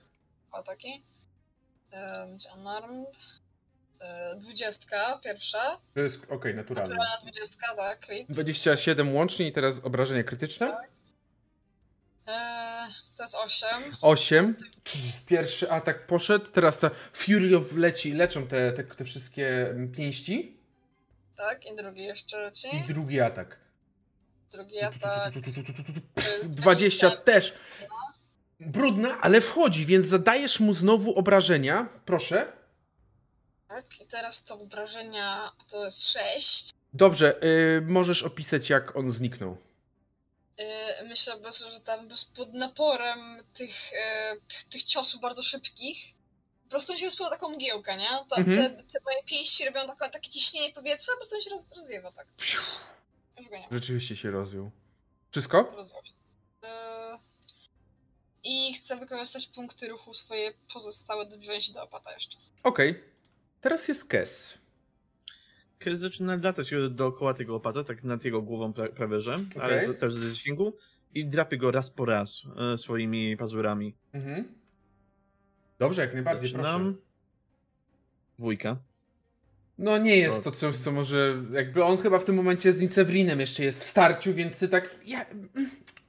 dwa 0.47 0.57
ataki. 0.57 1.03
Będzie 1.91 2.49
unarmed. 2.53 3.17
E, 4.03 4.35
Dwudziestka, 4.35 5.19
pierwsza. 5.23 5.77
To 5.93 6.01
jest 6.01 6.25
okej, 6.29 6.55
naturalne. 6.55 6.89
Naturalna 6.95 7.17
dwudziestka, 7.21 7.75
tak, 7.75 8.05
crit. 8.05 8.25
27 8.31 9.15
łącznie 9.15 9.47
i 9.47 9.51
teraz 9.51 9.79
obrażenie 9.85 10.23
krytyczne. 10.23 10.77
E, 12.27 12.87
To 13.17 13.23
jest 13.23 13.35
8. 13.35 13.67
8. 14.01 14.55
Pierwszy 15.25 15.71
atak 15.71 16.07
poszedł. 16.07 16.45
Teraz 16.45 16.77
ta 16.77 16.91
Fury 17.13 17.57
of 17.57 17.73
leci, 17.73 18.13
leczą 18.13 18.47
te, 18.47 18.71
te, 18.73 18.83
te 18.83 19.05
wszystkie 19.05 19.75
pięści. 19.95 20.57
Tak, 21.35 21.65
i 21.65 21.75
drugi 21.75 22.03
jeszcze 22.03 22.37
leci. 22.41 22.67
I 22.75 22.87
drugi 22.87 23.21
atak. 23.21 23.57
Drugi 24.51 24.81
atak. 24.81 25.33
to 26.15 26.21
jest 26.21 26.51
20 26.51 27.07
20. 27.07 27.11
też. 27.11 27.53
Brudna, 28.59 29.17
ale 29.21 29.41
wchodzi, 29.41 29.85
więc 29.85 30.07
zadajesz 30.07 30.59
mu 30.59 30.73
znowu 30.73 31.13
obrażenia. 31.19 31.87
Proszę. 32.05 32.62
Tak, 33.73 34.01
i 34.01 34.05
teraz 34.05 34.43
to 34.43 34.59
obrażenia 34.59 35.51
to 35.69 35.85
jest 35.85 36.07
6. 36.07 36.71
Dobrze, 36.93 37.43
y, 37.43 37.81
możesz 37.81 38.23
opisać, 38.23 38.69
jak 38.69 38.95
on 38.95 39.11
zniknął. 39.11 39.57
Yy, 40.57 40.65
Myślę 41.07 41.39
że 41.71 41.79
tam 41.79 42.09
pod 42.35 42.53
naporem 42.53 43.43
tych, 43.53 43.91
yy, 43.91 44.41
tych, 44.47 44.63
tych 44.63 44.83
ciosów 44.83 45.21
bardzo 45.21 45.43
szybkich 45.43 45.97
po 46.63 46.69
prostu 46.69 46.91
on 46.93 46.97
się 46.97 47.05
rozpływa 47.05 47.31
taką 47.31 47.49
mgiełkę, 47.49 47.97
nie? 47.97 48.09
Ta, 48.29 48.35
Mhm. 48.35 48.57
te, 48.77 48.83
te 48.83 48.99
moje 49.05 49.23
pięści 49.25 49.65
robią 49.65 49.87
takie, 49.87 50.11
takie 50.11 50.29
ciśnienie 50.29 50.73
powietrza, 50.73 51.11
po 51.11 51.17
prostu 51.17 51.35
on 51.35 51.41
się 51.41 51.49
roz, 51.49 51.65
rozwiewa 51.75 52.11
tak. 52.11 52.27
Rzeczywiście 53.71 54.15
się 54.15 54.31
rozjął. 54.31 54.71
Wszystko? 55.31 55.87
Się. 56.03 56.13
Yy, 56.61 57.19
I 58.43 58.73
chcę 58.73 58.97
wykorzystać 58.97 59.47
punkty 59.47 59.87
ruchu 59.87 60.13
swoje 60.13 60.53
pozostałe 60.73 61.25
do 61.25 61.35
zbliżenia 61.35 61.61
się 61.61 61.73
do 61.73 61.83
opata 61.83 62.13
jeszcze. 62.13 62.37
Okej. 62.63 63.12
Teraz 63.63 63.87
jest 63.87 64.05
Kes. 64.05 64.57
Kiedy 65.79 65.97
zaczyna 65.97 66.35
latać 66.43 66.73
dookoła 66.89 67.33
tego 67.33 67.55
opata, 67.55 67.83
tak 67.83 68.03
nad 68.03 68.25
jego 68.25 68.41
głową 68.41 68.73
pra 68.73 68.87
prawie 68.87 69.21
że, 69.21 69.37
ale 69.61 69.87
za- 69.87 69.93
cały 69.93 70.11
czas 70.11 70.17
w 70.19 70.29
zasięgu. 70.29 70.73
i 71.13 71.25
drapię 71.25 71.57
go 71.57 71.71
raz 71.71 71.91
po 71.91 72.05
raz 72.05 72.43
e, 72.73 72.77
swoimi 72.77 73.37
pazurami. 73.37 73.95
Mhm. 74.13 74.45
Dobrze, 75.79 76.01
jak 76.01 76.13
najbardziej, 76.13 76.51
proszę. 76.51 76.69
Zaczynam. 76.71 76.95
Dwójka. 78.39 78.77
No 79.77 79.97
nie 79.97 80.17
jest 80.17 80.43
To- 80.43 80.51
coś, 80.51 80.75
co 80.75 80.91
może... 80.91 81.43
Jakby 81.51 81.83
on 81.83 81.97
chyba 81.97 82.19
w 82.19 82.25
tym 82.25 82.35
momencie 82.35 82.71
z 82.73 82.81
Nicewrinem 82.81 83.39
jeszcze 83.39 83.63
jest 83.63 83.79
w 83.79 83.83
starciu, 83.83 84.33
więc 84.33 84.57
ty 84.57 84.67
tak... 84.69 84.95
Ja... 85.05 85.25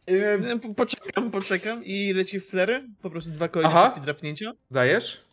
Yy, 0.07 0.53
E, 0.53 0.59
po- 0.59 0.75
Poczekam, 0.75 1.31
poczekam 1.31 1.85
i 1.85 2.13
leci 2.13 2.41
flery. 2.41 2.89
Po 3.03 3.11
prostu 3.11 3.31
dwa 3.31 3.49
kolejne 3.49 3.93
drapnięcia. 4.05 4.53
dajesz? 4.71 5.25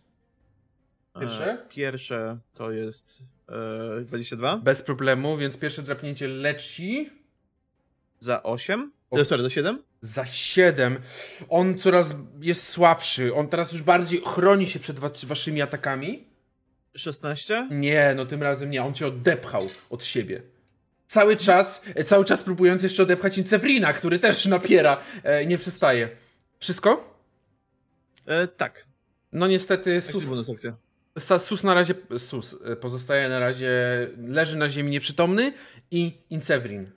E, 1.16 1.20
Pierwsze? 1.20 1.58
Pierwsze 1.70 2.38
to 2.54 2.72
jest 2.72 3.18
e, 4.00 4.02
22 4.02 4.58
Bez 4.58 4.82
problemu, 4.82 5.38
więc 5.38 5.58
pierwsze 5.58 5.82
drapnięcie 5.84 6.28
leci 6.28 7.10
za 8.20 8.44
8. 8.44 8.92
O. 9.12 9.18
E, 9.20 9.26
sorry, 9.26 9.44
za 9.44 9.50
7. 9.50 9.84
za 10.02 10.26
7. 10.26 11.00
On 11.50 11.78
coraz 11.80 12.16
jest 12.42 12.68
słabszy. 12.68 13.36
On 13.36 13.48
teraz 13.48 13.72
już 13.72 13.84
bardziej 13.84 14.22
chroni 14.26 14.68
się 14.68 14.80
przed 14.80 15.00
wa- 15.00 15.12
waszymi 15.24 15.62
atakami. 15.62 16.28
16. 16.96 17.68
Nie, 17.72 18.14
no 18.16 18.26
tym 18.26 18.44
razem 18.44 18.70
nie. 18.70 18.84
On 18.84 18.94
cię 18.94 19.08
odepchał 19.08 19.68
od 19.90 20.04
siebie. 20.04 20.42
Cały 21.08 21.38
czas, 21.38 21.84
e, 21.96 22.04
cały 22.04 22.26
czas 22.26 22.44
próbując 22.44 22.84
jeszcze 22.84 23.04
odepchać 23.04 23.38
Incewrina, 23.38 23.94
który 23.94 24.20
też 24.20 24.46
napiera. 24.46 25.02
E, 25.24 25.46
nie 25.46 25.58
przestaje. 25.58 26.10
Wszystko? 26.60 27.18
E, 28.26 28.48
tak. 28.48 28.86
No 29.32 29.48
niestety 29.48 30.02
Sus. 30.02 30.12
Sus, 30.12 30.26
bonus 30.26 30.50
akcja. 30.50 30.76
Sus 31.20 31.64
na 31.64 31.74
razie, 31.74 31.94
Sus 32.18 32.56
e, 32.66 32.76
pozostaje 32.76 33.30
na 33.30 33.40
razie, 33.40 33.72
leży 34.18 34.58
na 34.58 34.70
ziemi 34.70 34.92
nieprzytomny 34.92 35.54
i 35.92 36.18
Incewrin. 36.30 36.92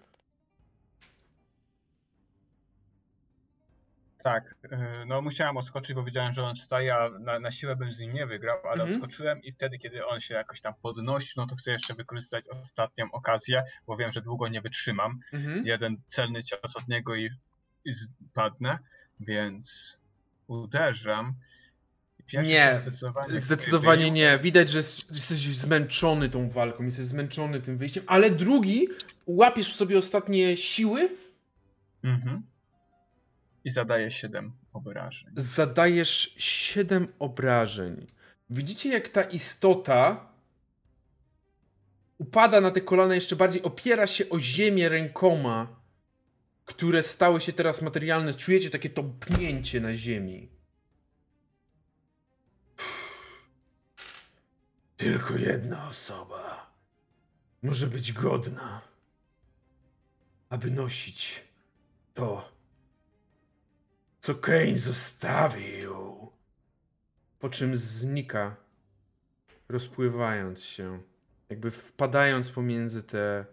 Tak, 4.19 4.55
yy, 4.71 4.79
no 5.07 5.23
musiałem 5.23 5.57
odskoczyć, 5.57 5.95
bo 5.95 6.05
wiedziałem, 6.05 6.33
że 6.33 6.43
on 6.43 6.55
wstaje, 6.55 6.95
a 6.97 7.11
na, 7.19 7.39
na 7.41 7.51
siłę 7.51 7.77
bym 7.77 7.93
z 7.93 8.01
nim 8.01 8.15
nie 8.15 8.27
wygrał, 8.27 8.59
ale 8.65 8.83
Mhm. 8.83 8.91
odskoczyłem 8.91 9.43
i 9.43 9.53
wtedy, 9.53 9.79
kiedy 9.79 10.07
on 10.07 10.21
się 10.21 10.35
jakoś 10.35 10.61
tam 10.61 10.75
podnosi, 10.83 11.33
no 11.37 11.47
to 11.47 11.57
chcę 11.57 11.71
jeszcze 11.71 11.95
wykorzystać 11.95 12.45
ostatnią 12.49 13.13
okazję, 13.13 13.63
bo 13.87 13.97
wiem, 13.97 14.13
że 14.13 14.23
długo 14.23 14.49
nie 14.49 14.61
wytrzymam. 14.61 15.19
Mhm. 15.33 15.63
Jeden 15.67 15.97
celny 16.07 16.43
cios 16.45 16.77
od 16.77 16.89
niego 16.89 17.15
i, 17.15 17.31
i 17.85 17.93
padnę, 18.35 18.79
więc 19.21 19.99
uderzam. 20.47 21.35
Nie, 22.33 22.81
zdecydowanie. 23.41 24.11
Nie. 24.11 24.39
Widać, 24.39 24.69
że 24.69 24.79
jest- 24.79 25.15
jesteś 25.15 25.39
zmęczony 25.39 26.29
tą 26.31 26.51
walką, 26.51 26.85
jesteś 26.85 27.07
zmęczony 27.07 27.61
tym 27.61 27.79
wyjściem, 27.79 28.05
ale 28.07 28.31
drugi 28.31 28.89
łapiesz 29.27 29.75
sobie 29.75 29.99
ostatnie 29.99 30.57
siły, 30.57 31.09
Mhm. 32.05 32.43
I 33.65 33.71
zadaje 33.71 34.11
7 34.11 34.53
obrażeń. 34.73 35.31
zadajesz 35.37 36.35
7 36.39 37.09
obrażeń. 37.19 38.07
Widzicie, 38.51 38.89
jak 38.89 39.09
ta 39.09 39.23
istota 39.23 40.27
upada 42.19 42.61
na 42.61 42.71
te 42.71 42.81
kolana 42.81 43.15
jeszcze 43.15 43.37
bardziej, 43.37 43.63
opiera 43.63 44.07
się 44.07 44.29
o 44.29 44.39
ziemię 44.39 44.89
rękoma, 44.89 45.81
które 46.65 47.03
stały 47.03 47.41
się 47.41 47.53
teraz 47.53 47.83
materialne. 47.83 48.35
Czujecie 48.35 48.71
takie 48.71 48.91
tąpnięcie 48.91 49.81
na 49.81 49.95
ziemi. 49.95 50.49
Tylko 54.97 55.37
jedna 55.37 55.89
osoba 55.89 56.75
może 57.63 57.87
być 57.87 58.13
godna, 58.13 58.81
aby 60.49 60.71
nosić 60.71 61.45
to, 62.15 62.53
co 64.21 64.35
Kane 64.35 64.79
zostawił. 64.79 66.33
Po 67.39 67.49
czym 67.49 67.77
znika, 67.77 68.57
rozpływając 69.69 70.65
się, 70.65 71.03
jakby 71.49 71.71
wpadając 71.71 72.51
pomiędzy 72.51 73.03
te. 73.03 73.47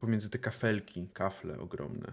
pomiędzy 0.00 0.30
te 0.30 0.38
kafelki, 0.38 1.08
kafle 1.14 1.60
ogromne. 1.60 2.12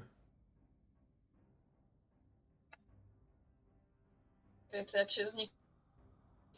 To 4.92 4.98
jak 4.98 5.12
się 5.12 5.28
znika, 5.28 5.65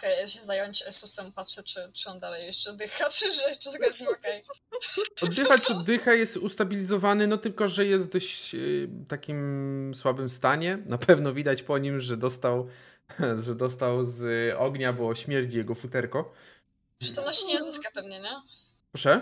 ja 0.04 0.28
się 0.28 0.42
zająć 0.42 0.84
Esusem, 0.86 1.32
patrzę, 1.32 1.64
czy, 1.64 1.92
czy 1.94 2.10
on 2.10 2.20
dalej 2.20 2.46
jeszcze 2.46 2.74
dycha, 2.74 3.10
czy, 3.20 3.32
że, 3.32 3.42
czy 3.52 3.60
wszystko 3.60 3.86
jest 3.86 4.02
okej. 4.02 4.44
Oddychać 5.22 5.72
oddycha, 5.72 6.14
jest 6.14 6.38
ustabilizowany, 6.38 7.28
no 7.28 7.38
tylko, 7.38 7.68
że 7.68 7.86
jest 7.86 8.04
w 8.04 8.10
dość 8.10 8.56
y, 8.56 8.90
takim 9.08 9.92
słabym 9.96 10.30
stanie. 10.30 10.78
Na 10.86 10.98
pewno 10.98 11.34
widać 11.34 11.64
po 11.64 11.78
nim, 11.78 12.00
że 12.00 12.18
dostał, 12.18 12.68
że 13.46 13.56
dostał 13.56 14.04
z 14.04 14.54
ognia, 14.58 14.94
bo 14.94 15.16
śmierdzi 15.16 15.58
jego 15.58 15.76
futerko. 15.76 16.34
Przytomności 17.00 17.48
nie 17.48 17.60
odzyska 17.60 17.90
pewnie, 17.94 18.20
nie? 18.20 18.36
Proszę? 18.92 19.22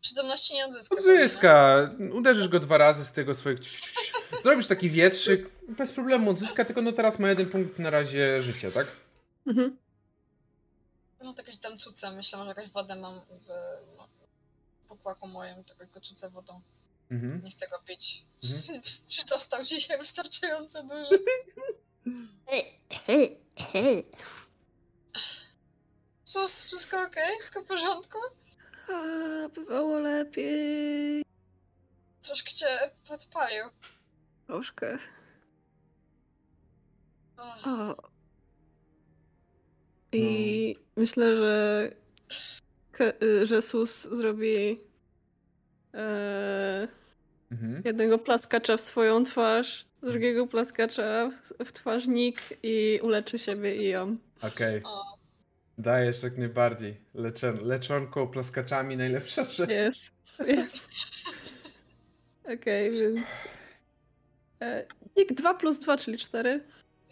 Przytomności 0.00 0.54
nie 0.54 0.66
odzyska. 0.66 0.96
pewnie? 0.96 1.12
Odzyska. 1.12 1.90
Uderzysz 2.12 2.48
go 2.48 2.60
dwa 2.60 2.78
razy 2.78 3.04
z 3.04 3.12
tego 3.12 3.34
swojego. 3.34 3.62
Zrobisz 4.44 4.66
taki 4.66 4.90
wietrzyk. 4.90 5.46
Bez 5.68 5.92
problemu 5.92 6.30
odzyska, 6.30 6.64
tylko 6.64 6.82
no 6.82 6.92
teraz 6.92 7.18
ma 7.18 7.28
jeden 7.28 7.46
punkt 7.46 7.78
na 7.78 7.90
razie 7.90 8.40
życia, 8.40 8.70
tak? 8.70 8.86
Mhm. 9.46 9.76
No 11.24 11.34
to 11.34 11.42
jakieś 11.42 11.56
tam 11.56 11.78
cuce, 11.78 12.10
myślę, 12.10 12.38
że 12.38 12.48
jakąś 12.48 12.70
wodę 12.70 12.96
mam 12.96 13.20
w 13.20 13.48
no, 13.96 14.08
pokłaku 14.88 15.26
moim, 15.28 15.64
tylko 15.64 15.86
go 15.86 16.00
cucę 16.00 16.30
wodą. 16.30 16.60
Mhm. 17.10 17.44
Nie 17.44 17.50
chcę 17.50 17.68
go 17.68 17.78
pić. 17.86 18.24
Mhm. 18.44 18.82
Czy 19.08 19.26
dostał 19.26 19.64
dzisiaj 19.64 19.98
wystarczająco 19.98 20.82
dużo? 20.82 21.10
Sus, 26.24 26.64
wszystko 26.64 27.02
okej? 27.02 27.38
Wszystko 27.38 27.62
w 27.62 27.66
porządku? 27.66 28.18
A, 28.88 29.48
bywało 29.48 29.98
lepiej. 29.98 31.24
Troszkę 32.22 32.52
cię 32.52 32.90
podpalił. 33.08 33.64
Troszkę. 34.46 34.98
O. 37.36 38.13
I 40.18 40.76
myślę, 40.96 41.36
że, 41.36 41.90
y, 43.22 43.46
że 43.46 43.62
Sus 43.62 44.02
zrobi 44.12 44.80
e, 45.94 46.88
Mhm. 47.52 47.82
jednego 47.84 48.18
plaskacza 48.18 48.76
w 48.76 48.80
swoją 48.80 49.24
twarz, 49.24 49.86
drugiego 50.02 50.46
plaskacza 50.46 51.30
w, 51.30 51.64
w 51.64 51.72
twarz 51.72 52.06
Nick 52.06 52.42
i 52.62 53.00
uleczy 53.02 53.38
siebie 53.38 53.76
i 53.76 53.88
ją. 53.88 54.16
Okej. 54.42 54.82
O, 54.84 55.18
Dajesz 55.78 56.22
jak 56.22 56.38
najbardziej. 56.38 56.96
Leczen, 57.14 57.58
leczonko 57.62 58.26
plaskaczami 58.26 58.96
najlepsza 58.96 59.44
rzecz. 59.44 59.70
Jest, 59.70 60.14
jest. 60.46 60.88
Okej, 62.54 62.90
więc... 62.90 63.26
E, 64.62 64.86
Nick 65.16 65.32
2 65.34 65.54
plus 65.54 65.78
2, 65.78 65.96
czyli 65.96 66.18
4. 66.18 66.60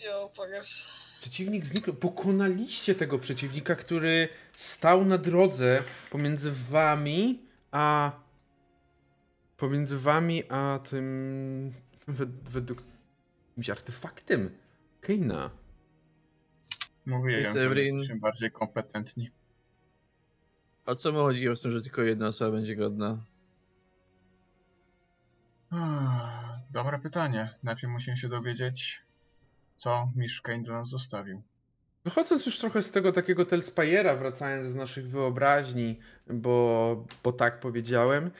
jo, 0.04 0.30
pogers. 0.36 0.82
Przeciwnik 1.26 1.66
zniknął. 1.66 1.96
Pokonaliście 1.96 2.94
tego 2.94 3.18
przeciwnika, 3.18 3.74
który 3.74 4.28
stał 4.56 5.04
na 5.04 5.18
drodze 5.18 5.82
pomiędzy 6.10 6.52
wami 6.52 7.42
a. 7.70 8.12
Pomiędzy 9.56 9.98
wami 9.98 10.42
a 10.50 10.80
tym. 10.90 11.72
wed- 12.08 12.48
według. 12.50 12.82
jakimś 13.48 13.70
artefaktem. 13.70 14.50
Keina. 15.00 15.50
Mówiłem, 17.06 17.46
że 17.46 17.52
Severin. 17.52 17.84
jesteśmy 17.96 18.20
bardziej 18.20 18.50
kompetentni. 18.50 19.30
O 20.86 20.94
co 20.94 21.12
mu 21.12 21.18
chodziło 21.18 21.56
z 21.56 21.62
tym, 21.62 21.72
że 21.72 21.82
tylko 21.82 22.02
jedna 22.02 22.26
osoba 22.28 22.50
będzie 22.56 22.76
godna? 22.76 23.18
Ah, 25.70 26.58
Dobre 26.70 26.98
pytanie. 26.98 27.48
Najpierw 27.62 27.92
musimy 27.92 28.16
się 28.16 28.28
dowiedzieć, 28.28 29.02
co 29.82 30.08
Mistrz 30.16 30.40
Kane 30.40 30.62
dla 30.62 30.78
nas 30.78 30.88
zostawił. 30.88 31.42
Wychodząc 32.04 32.46
już 32.46 32.58
trochę 32.58 32.82
z 32.82 32.90
tego 32.90 33.12
takiego 33.12 33.44
Telspajera, 33.44 34.16
wracając 34.16 34.70
z 34.70 34.74
naszych 34.74 35.08
wyobraźni, 35.08 35.98
bo, 36.26 37.06
bo 37.24 37.32
tak 37.32 37.60
powiedziałem, 37.60 38.30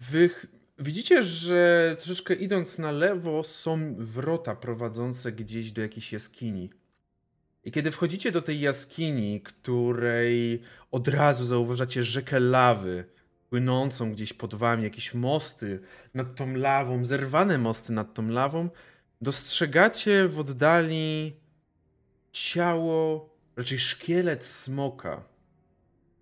wy 0.00 0.30
widzicie, 0.78 1.22
że 1.22 1.96
troszeczkę 2.00 2.34
idąc 2.34 2.78
na 2.78 2.92
lewo 2.92 3.44
są 3.44 3.94
wrota 3.98 4.56
prowadzące 4.56 5.32
gdzieś 5.32 5.72
do 5.72 5.82
jakiejś 5.82 6.12
jaskini. 6.12 6.70
I 7.64 7.72
kiedy 7.72 7.90
wchodzicie 7.90 8.32
do 8.32 8.42
tej 8.42 8.60
jaskini, 8.60 9.40
której 9.40 10.62
od 10.90 11.08
razu 11.08 11.44
zauważacie 11.44 12.04
rzekę 12.04 12.40
lawy, 12.40 13.04
płynącą 13.50 14.12
gdzieś 14.12 14.32
pod 14.32 14.54
wami, 14.54 14.84
jakieś 14.84 15.14
mosty 15.14 15.80
nad 16.14 16.34
tą 16.34 16.54
lawą, 16.54 17.04
zerwane 17.04 17.58
mosty 17.58 17.92
nad 17.92 18.14
tą 18.14 18.28
lawą, 18.28 18.68
dostrzegacie 19.20 20.28
w 20.28 20.38
oddali 20.38 21.36
ciało, 22.32 23.30
raczej 23.56 23.78
szkielet 23.78 24.44
smoka. 24.44 25.24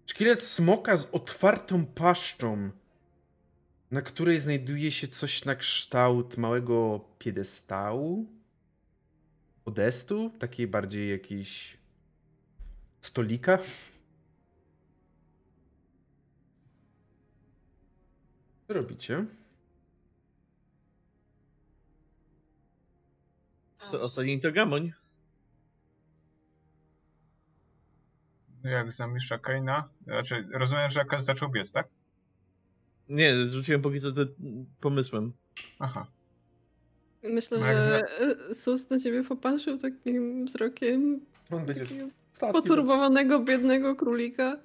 Szkielet 0.07 0.45
smoka 0.45 0.97
z 0.97 1.09
otwartą 1.13 1.87
paszczą, 1.87 2.71
na 3.91 4.03
której 4.03 4.39
znajduje 4.39 4.91
się 4.91 5.09
coś 5.09 5.45
na 5.45 5.55
kształt 5.55 6.37
małego 6.37 7.01
piedestału, 7.19 8.27
podestu, 9.65 10.31
takiej 10.39 10.67
bardziej 10.67 11.11
jakiejś 11.11 11.77
stolika. 13.01 13.59
Co 18.69 18.75
robicie? 18.75 19.25
Co, 23.87 24.03
ostatni 24.03 24.41
to 24.41 24.53
gamoń? 24.53 24.93
Jak 28.65 28.93
znam 28.93 29.15
mistrza 29.15 29.39
Keina, 29.39 29.89
znaczy 30.05 30.47
rozumiem, 30.53 30.89
że 30.89 31.01
Akaz 31.01 31.25
zaczął 31.25 31.49
biec, 31.49 31.73
tak? 31.73 31.89
Nie, 33.09 33.47
zrzuciłem 33.47 33.83
póki 33.83 34.01
co 34.01 34.13
te- 34.13 34.27
pomysłem. 34.81 35.33
Aha. 35.79 36.07
Myślę, 37.23 37.59
No 37.59 37.65
że 37.65 38.03
e, 38.51 38.55
Sus 38.55 38.91
na 38.91 38.99
ciebie 38.99 39.25
popatrzył 39.25 39.79
takim 39.79 40.45
wzrokiem 40.47 41.21
On 41.51 41.67
będzie 41.67 41.85
ostatni. 42.33 42.53
poturbowanego, 42.53 43.41
biednego 43.41 43.97
królika. 43.97 44.57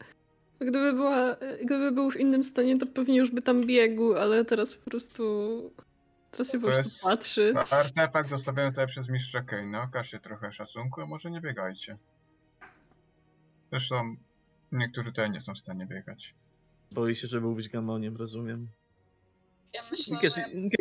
Gdyby, 0.60 0.94
była, 0.94 1.36
gdyby 1.66 1.92
był 1.92 2.12
w 2.12 2.18
innym 2.20 2.44
stanie, 2.44 2.78
to 2.78 2.86
pewnie 2.88 3.18
już 3.18 3.32
by 3.32 3.42
tam 3.42 3.66
biegł, 3.66 4.14
ale 4.14 4.46
teraz 4.46 4.76
po 4.76 4.90
prostu. 4.90 5.24
Teraz 6.32 6.52
się 6.52 6.60
po 6.60 6.68
To 6.68 6.74
prostu 6.74 6.90
jest- 6.92 7.04
patrzy. 7.04 7.54
A 7.56 7.70
Artefakt 7.76 8.30
zostawiony 8.30 8.70
tutaj 8.72 8.88
przez 8.88 9.10
mistrza 9.10 9.42
Keina. 9.42 9.82
Okażcie 9.84 10.20
trochę 10.20 10.52
szacunku, 10.52 11.02
a 11.02 11.06
może 11.06 11.32
nie 11.32 11.42
biegajcie. 11.42 11.98
Zresztą 13.72 14.16
niektórzy 14.72 15.10
tutaj 15.10 15.32
nie 15.32 15.40
są 15.40 15.54
w 15.54 15.60
stanie 15.60 15.86
biegać. 15.86 16.36
Boi 16.92 17.16
się, 17.16 17.28
że 17.28 17.42
był 17.42 17.56
być 17.56 17.70
gamoniem, 17.70 18.18
rozumiem. 18.18 18.70
Ja 19.74 19.82
myślę, 19.92 20.20
że, 20.30 20.30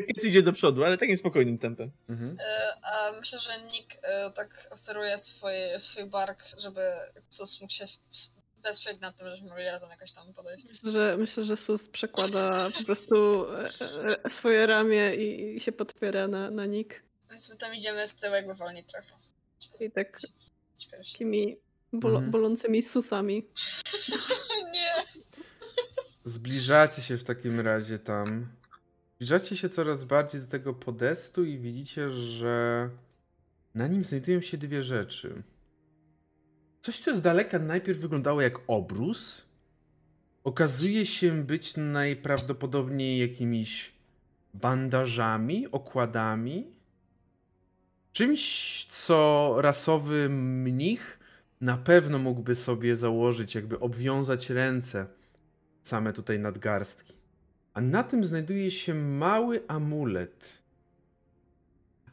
Kies 0.07 0.25
idzie 0.25 0.43
do 0.43 0.53
przodu, 0.53 0.85
ale 0.85 0.99
takim 0.99 1.17
spokojnym 1.19 1.59
tempem. 1.59 1.91
Mhm. 2.09 2.37
e, 2.41 2.73
a 2.85 3.13
myślę, 3.21 3.41
że 3.41 3.63
Nick 3.63 3.99
e, 4.03 4.31
tak 4.31 4.69
oferuje 4.71 5.19
swój, 5.19 5.53
swój 5.79 6.05
bark, 6.05 6.45
żeby 6.59 6.81
Sus 7.29 7.61
mógł 7.61 7.73
się 7.73 7.85
wesprzeć 8.63 9.01
na 9.01 9.13
tym, 9.13 9.27
żebyśmy 9.27 9.49
mogli 9.49 9.65
razem 9.65 9.91
jakoś 9.91 10.13
tam 10.13 10.35
podejść. 10.35 10.67
Myślę, 10.71 10.91
że, 10.91 11.17
myślę, 11.19 11.45
że 11.45 11.57
Sus 11.57 11.89
przekłada 11.89 12.71
po 12.79 12.85
prostu 12.85 13.45
e, 13.53 13.71
e, 14.25 14.31
swoje 14.31 14.67
ramię 14.67 15.15
i, 15.15 15.57
i 15.57 15.61
się 15.61 15.73
podpiera 15.73 16.29
na, 16.29 16.51
na 16.51 16.67
nick. 16.67 17.03
Więc 17.31 17.49
my 17.51 17.57
tam 17.57 17.75
idziemy 17.75 18.09
z 18.09 18.17
tyłu 18.17 18.35
jakby 18.35 18.55
wolniej 18.55 18.85
trochę. 18.85 19.09
I 19.81 19.91
tak 19.91 20.21
takimi 20.91 21.57
bolo, 21.93 22.15
Mhm. 22.17 22.31
bolącymi 22.31 22.83
susami. 22.83 23.47
Nie! 24.73 24.95
Zbliżacie 26.25 27.03
się 27.03 27.19
w 27.19 27.25
takim 27.25 27.61
razie 27.61 27.99
tam. 27.99 28.49
Zbliżacie 29.17 29.57
się 29.57 29.69
coraz 29.69 30.05
bardziej 30.05 30.41
do 30.41 30.47
tego 30.47 30.75
podestu 30.75 31.45
i 31.45 31.59
widzicie, 31.59 32.11
że 32.11 32.89
na 33.75 33.87
nim 33.87 34.05
znajdują 34.05 34.41
się 34.41 34.59
dwie 34.59 34.83
rzeczy. 34.83 35.43
Coś, 36.89 37.01
co 37.01 37.17
z 37.17 37.21
daleka 37.21 37.59
najpierw 37.59 37.99
wyglądało 37.99 38.41
jak 38.41 38.59
obrus, 38.67 39.45
okazuje 40.45 41.07
się 41.07 41.43
być 41.45 41.77
najprawdopodobniej 41.77 43.21
jakimiś 43.21 43.93
bandażami, 44.55 45.71
okładami, 45.73 46.67
czymś, 48.13 48.85
co 48.91 49.55
rasowy 49.59 50.29
mnich 50.29 51.19
na 51.61 51.77
pewno 51.77 52.19
mógłby 52.19 52.55
sobie 52.55 52.97
założyć, 52.97 53.55
jakby 53.55 53.81
obwiązać 53.81 54.51
ręce 54.51 55.07
same 55.83 56.13
tutaj 56.13 56.39
nadgarstki. 56.39 57.15
A 57.75 57.81
na 57.81 58.03
tym 58.03 58.25
znajduje 58.25 58.71
się 58.71 58.95
mały 58.95 59.63
amulet. 59.67 60.63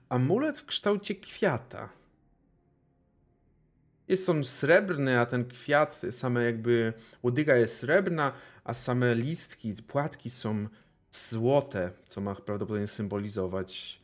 Amulet 0.09 0.59
w 0.59 0.65
kształcie 0.65 1.15
kwiata. 1.15 2.04
Jest 4.07 4.29
on 4.29 4.43
srebrny, 4.43 5.19
a 5.19 5.25
ten 5.25 5.45
kwiat, 5.45 6.01
same 6.11 6.43
jakby 6.43 6.93
łodyga 7.23 7.55
jest 7.55 7.77
srebrna, 7.79 8.33
a 8.63 8.73
same 8.73 9.15
listki, 9.15 9.73
płatki 9.73 10.29
są 10.29 10.67
złote, 11.11 11.91
co 12.07 12.21
ma 12.21 12.35
prawdopodobnie 12.35 12.87
symbolizować 12.87 14.01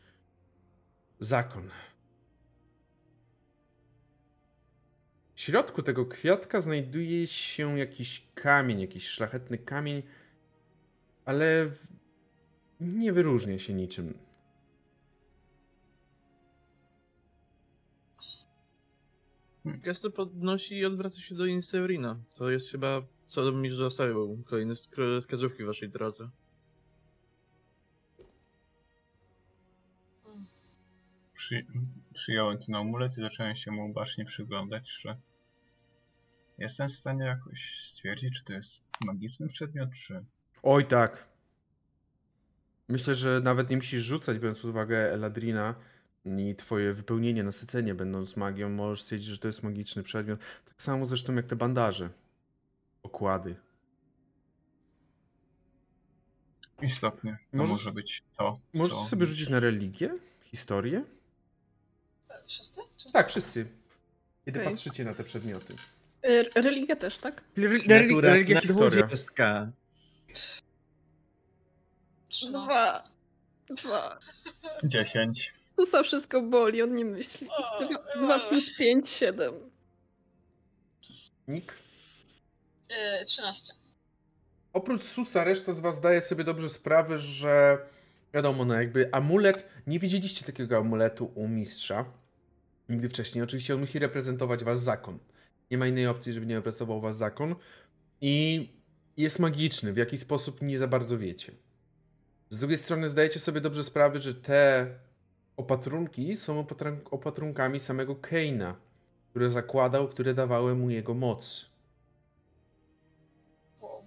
zakon. 1.19 1.69
W 5.35 5.41
środku 5.41 5.83
tego 5.83 6.05
kwiatka 6.05 6.61
znajduje 6.61 7.27
się 7.27 7.79
jakiś 7.79 8.27
kamień, 8.35 8.81
jakiś 8.81 9.07
szlachetny 9.07 9.57
kamień, 9.57 10.03
ale 11.25 11.69
nie 12.79 13.13
wyróżnia 13.13 13.59
się 13.59 13.73
niczym. 13.73 14.30
Gesto 19.65 20.11
podnosi 20.11 20.75
i 20.75 20.85
odwraca 20.85 21.21
się 21.21 21.35
do 21.35 21.45
Inseurina. 21.45 22.19
To 22.35 22.49
jest 22.49 22.71
chyba, 22.71 23.01
co 23.25 23.51
mi 23.51 23.71
zostawił 23.71 24.43
kolejne 24.45 24.73
sk- 24.73 25.21
wskazówki 25.21 25.63
w 25.63 25.67
waszej 25.67 25.89
drodze. 25.89 26.29
Przy, 31.33 31.65
przyjąłem 32.13 32.57
ten 32.57 32.75
amulet 32.75 33.11
i 33.17 33.21
zacząłem 33.21 33.55
się 33.55 33.71
mu 33.71 33.93
bacznie 33.93 34.25
przyglądać, 34.25 34.89
że 35.01 35.17
jestem 36.57 36.87
w 36.87 36.91
stanie 36.91 37.25
jakoś 37.25 37.89
stwierdzić, 37.91 38.37
czy 38.37 38.43
to 38.43 38.53
jest 38.53 38.81
magiczny 39.05 39.47
przedmiot, 39.47 39.89
czy... 39.91 40.25
Oj 40.63 40.85
tak. 40.85 41.27
Myślę, 42.87 43.15
że 43.15 43.41
nawet 43.43 43.69
nie 43.69 43.75
musisz 43.75 44.03
rzucać, 44.03 44.39
biorąc 44.39 44.59
pod 44.59 44.69
uwagę 44.69 45.13
Eladrina 45.13 45.75
i 46.25 46.55
twoje 46.55 46.93
wypełnienie, 46.93 47.43
nasycenie 47.43 47.95
będąc 47.95 48.35
magią, 48.37 48.69
możesz 48.69 49.01
stwierdzić, 49.01 49.27
że 49.29 49.37
to 49.37 49.47
jest 49.47 49.63
magiczny 49.63 50.03
przedmiot. 50.03 50.39
Tak 50.65 50.81
samo 50.81 51.05
zresztą 51.05 51.35
jak 51.35 51.45
te 51.47 51.55
bandaże. 51.55 52.09
Okłady. 53.03 53.55
Istotnie, 56.81 57.37
to 57.51 57.57
Możesz- 57.57 57.71
może 57.71 57.91
być 57.91 58.23
to, 58.37 58.59
Możecie 58.73 58.95
co... 58.95 59.05
sobie 59.05 59.25
rzucić 59.25 59.49
na 59.49 59.59
religię? 59.59 60.17
Historię? 60.43 61.03
Wszyscy? 62.45 62.81
Czy... 62.97 63.11
Tak, 63.11 63.29
wszyscy. 63.29 63.65
Kiedy 64.45 64.59
Okej. 64.59 64.71
patrzycie 64.73 65.05
na 65.05 65.13
te 65.13 65.23
przedmioty. 65.23 65.73
E, 66.21 66.61
Religia 66.61 66.95
też, 66.95 67.17
tak? 67.17 67.43
Religia, 67.57 67.97
religia 68.21 68.61
historia. 68.61 69.01
Dwudziestka. 69.01 69.71
Trzynaście. 72.29 72.67
Dwa. 72.67 73.03
Dwa. 73.69 74.19
10. 74.83 75.53
Susa 75.81 76.03
wszystko 76.03 76.41
boli, 76.41 76.81
on 76.81 76.95
nie 76.95 77.05
myśli. 77.05 77.47
O, 77.49 77.85
Dwa, 77.85 77.99
dwa 78.25 78.49
plus 78.49 78.77
pięć, 78.77 79.09
siedem. 79.09 79.53
Nick? 81.47 81.73
e, 82.89 83.25
13. 83.25 83.73
Oprócz 84.73 85.03
Susa, 85.05 85.43
reszta 85.43 85.73
z 85.73 85.79
was 85.79 85.95
zdaje 85.95 86.21
sobie 86.21 86.43
dobrze 86.43 86.69
sprawę, 86.69 87.19
że 87.19 87.77
wiadomo, 88.33 88.65
no 88.65 88.73
jakby 88.73 89.09
amulet, 89.11 89.65
nie 89.87 89.99
widzieliście 89.99 90.45
takiego 90.45 90.77
amuletu 90.77 91.31
u 91.35 91.47
mistrza 91.47 92.05
nigdy 92.89 93.09
wcześniej. 93.09 93.43
Oczywiście 93.43 93.73
on 93.73 93.79
musi 93.79 93.99
reprezentować 93.99 94.63
was 94.63 94.83
zakon. 94.83 95.19
Nie 95.71 95.77
ma 95.77 95.87
innej 95.87 96.07
opcji, 96.07 96.33
żeby 96.33 96.45
nie 96.45 96.55
reprezentował 96.55 97.01
was 97.01 97.17
zakon. 97.17 97.55
I 98.21 98.69
jest 99.17 99.39
magiczny, 99.39 99.93
w 99.93 99.97
jaki 99.97 100.17
sposób 100.17 100.61
nie 100.61 100.79
za 100.79 100.87
bardzo 100.87 101.17
wiecie. 101.17 101.51
Z 102.49 102.57
drugiej 102.57 102.77
strony 102.77 103.09
zdajecie 103.09 103.39
sobie 103.39 103.61
dobrze 103.61 103.83
sprawę, 103.83 104.19
że 104.19 104.35
te 104.35 104.87
opatrunki 105.61 106.35
są 106.35 106.63
opatrun- 106.63 107.07
opatrunkami 107.11 107.79
samego 107.79 108.15
Keina, 108.15 108.75
które 109.29 109.49
zakładał, 109.49 110.07
które 110.07 110.33
dawały 110.33 110.75
mu 110.75 110.89
jego 110.89 111.13
moc. 111.13 111.69
Wow. 113.81 114.05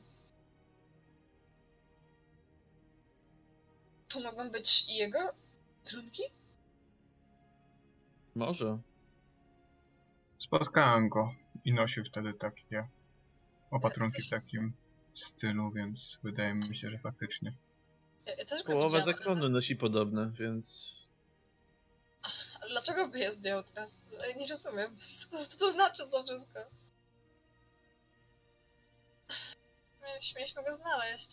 To 4.08 4.20
mogą 4.20 4.50
być 4.50 4.89
i 4.89 4.97
jego 4.97 5.18
trunki? 5.84 6.23
Może. 8.34 8.78
Spotkałem 10.39 11.08
go 11.08 11.34
i 11.65 11.74
nosił 11.74 12.05
wtedy 12.05 12.34
takie 12.34 12.89
opatrunki 13.70 14.23
w 14.23 14.31
takim 14.31 14.73
stylu, 15.15 15.70
więc 15.70 16.18
wydaje 16.23 16.55
mi 16.55 16.76
się, 16.76 16.91
że 16.91 16.99
faktycznie. 16.99 17.55
Ja, 18.26 18.34
ja 18.34 18.65
Połowa 18.66 19.02
zakonu 19.02 19.49
nosi 19.49 19.76
podobne, 19.76 20.31
więc... 20.39 20.94
ale 22.60 22.70
Dlaczego 22.70 23.08
by 23.08 23.18
je 23.18 23.32
zdjął 23.32 23.62
teraz? 23.62 24.00
Nie 24.36 24.46
rozumiem. 24.46 24.96
Co 25.18 25.28
to, 25.28 25.44
co 25.46 25.58
to 25.58 25.70
znaczy 25.70 26.08
to 26.10 26.24
wszystko? 26.24 26.60
Mieliśmy, 30.02 30.62
go 30.62 30.74
znaleźć, 30.74 31.28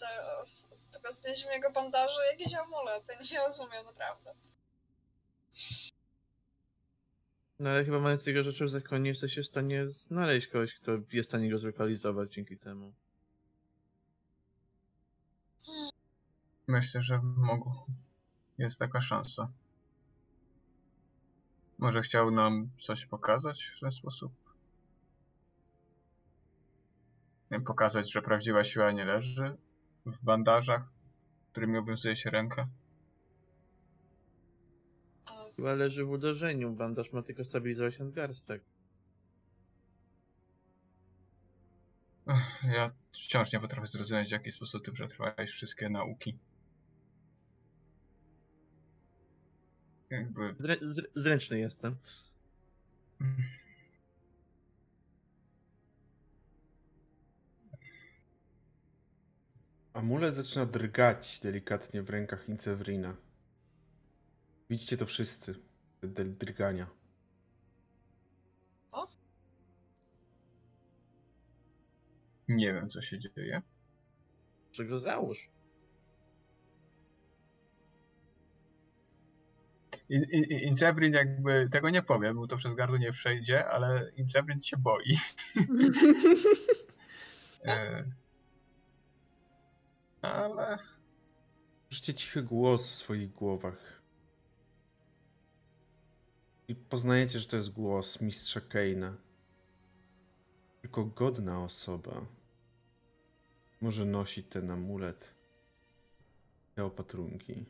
tylko 0.92 1.12
zdjęliśmy 1.12 1.52
jego 1.52 1.72
bandaże 1.72 2.20
i 2.26 2.40
jakieś 2.40 2.54
amulety. 2.54 3.14
Nie 3.32 3.40
rozumiem, 3.40 3.86
naprawdę. 3.86 4.34
No 7.60 7.70
ale 7.70 7.86
chyba 7.86 8.00
mając 8.00 8.26
jego 8.26 8.44
rzeczy 8.44 8.66
w 8.66 8.70
zakonie 8.70 9.10
jesteście 9.10 9.44
w 9.44 9.48
stanie 9.48 9.88
znaleźć 9.88 10.48
kogoś, 10.48 10.74
kto 10.74 10.92
jest 11.12 11.30
w 11.30 11.32
stanie 11.32 11.52
go 11.52 11.58
zlokalizować 11.58 12.34
dzięki 12.34 12.58
temu. 12.58 12.94
Myślę, 16.68 17.02
że 17.02 17.20
mógł. 17.22 17.72
Jest 18.58 18.80
taka 18.80 19.02
szansa. 19.02 19.52
Może 21.82 22.02
chciał 22.02 22.32
nam 22.32 22.70
coś 22.78 23.06
pokazać 23.06 23.64
w 23.64 23.80
ten 23.80 23.92
sposób? 23.92 24.34
Pokazać, 27.66 28.12
że 28.12 28.22
prawdziwa 28.22 28.64
siła 28.64 28.92
nie 28.92 29.06
leży 29.06 29.58
w 30.06 30.24
bandażach, 30.24 30.82
którymi 31.52 31.78
owiązuje 31.78 32.16
się 32.16 32.30
rękę. 32.30 32.68
A 35.26 35.32
Chyba 35.56 35.74
leży 35.74 36.06
w 36.06 36.10
uderzeniu. 36.10 36.72
Bandaż 36.72 37.14
ma 37.14 37.22
tylko 37.22 37.46
stabilizować 37.46 38.00
nadgarstek. 38.00 38.64
Ja 42.64 42.92
wciąż 43.12 43.54
nie 43.54 43.60
potrafię 43.60 43.88
zrozumieć, 43.88 44.30
w 44.30 44.32
jaki 44.32 44.52
sposób 44.52 44.86
ty 44.86 44.92
przetrwałeś 44.92 45.52
wszystkie 45.52 45.90
nauki. 45.90 46.38
Jakby. 50.12 50.56
Zrę 50.60 50.76
zr 50.82 51.10
zręczny 51.16 51.60
jestem. 51.60 51.96
Amulet 59.94 60.36
zaczyna 60.36 60.66
drgać 60.66 61.40
delikatnie 61.40 62.02
w 62.04 62.10
rękach 62.10 62.50
Incewrina. 62.50 63.16
Widzicie 64.70 64.98
to 64.98 65.06
wszyscy, 65.06 65.56
te 66.02 66.08
del- 66.08 66.38
drgania. 66.38 66.88
Nie 72.48 72.74
wiem, 72.74 72.90
co 72.90 73.02
się 73.02 73.20
dzieje. 73.20 73.62
Że 74.72 74.86
go 74.86 75.00
załóż. 75.00 75.51
In, 80.12 80.24
in, 80.32 80.44
Incevrin 80.44 81.14
jakby 81.14 81.70
tego 81.72 81.90
nie 81.90 82.02
powiem, 82.02 82.36
bo 82.36 82.48
to 82.48 82.58
przez 82.58 82.76
gardło 82.76 82.98
nie 82.98 83.12
przejdzie, 83.12 83.70
ale 83.70 84.12
Incevrin 84.16 84.62
się 84.62 84.78
boi. 84.78 85.18
E, 87.66 88.04
ale 90.22 90.78
Słyszycie 91.92 92.14
cichy 92.14 92.44
głos 92.44 92.92
w 92.92 92.96
swoich 92.96 93.32
głowach. 93.32 94.02
I 96.68 96.76
poznajecie, 96.76 97.40
że 97.40 97.48
to 97.48 97.56
jest 97.56 97.70
głos 97.70 98.22
mistrza 98.22 98.62
Keina. 98.62 99.18
Tylko 100.82 101.06
godna 101.06 101.64
osoba 101.64 102.26
może 103.82 104.06
nosić 104.06 104.48
ten 104.50 104.72
amulet, 104.72 105.36
te 106.76 106.86
opatrunki. 106.86 107.66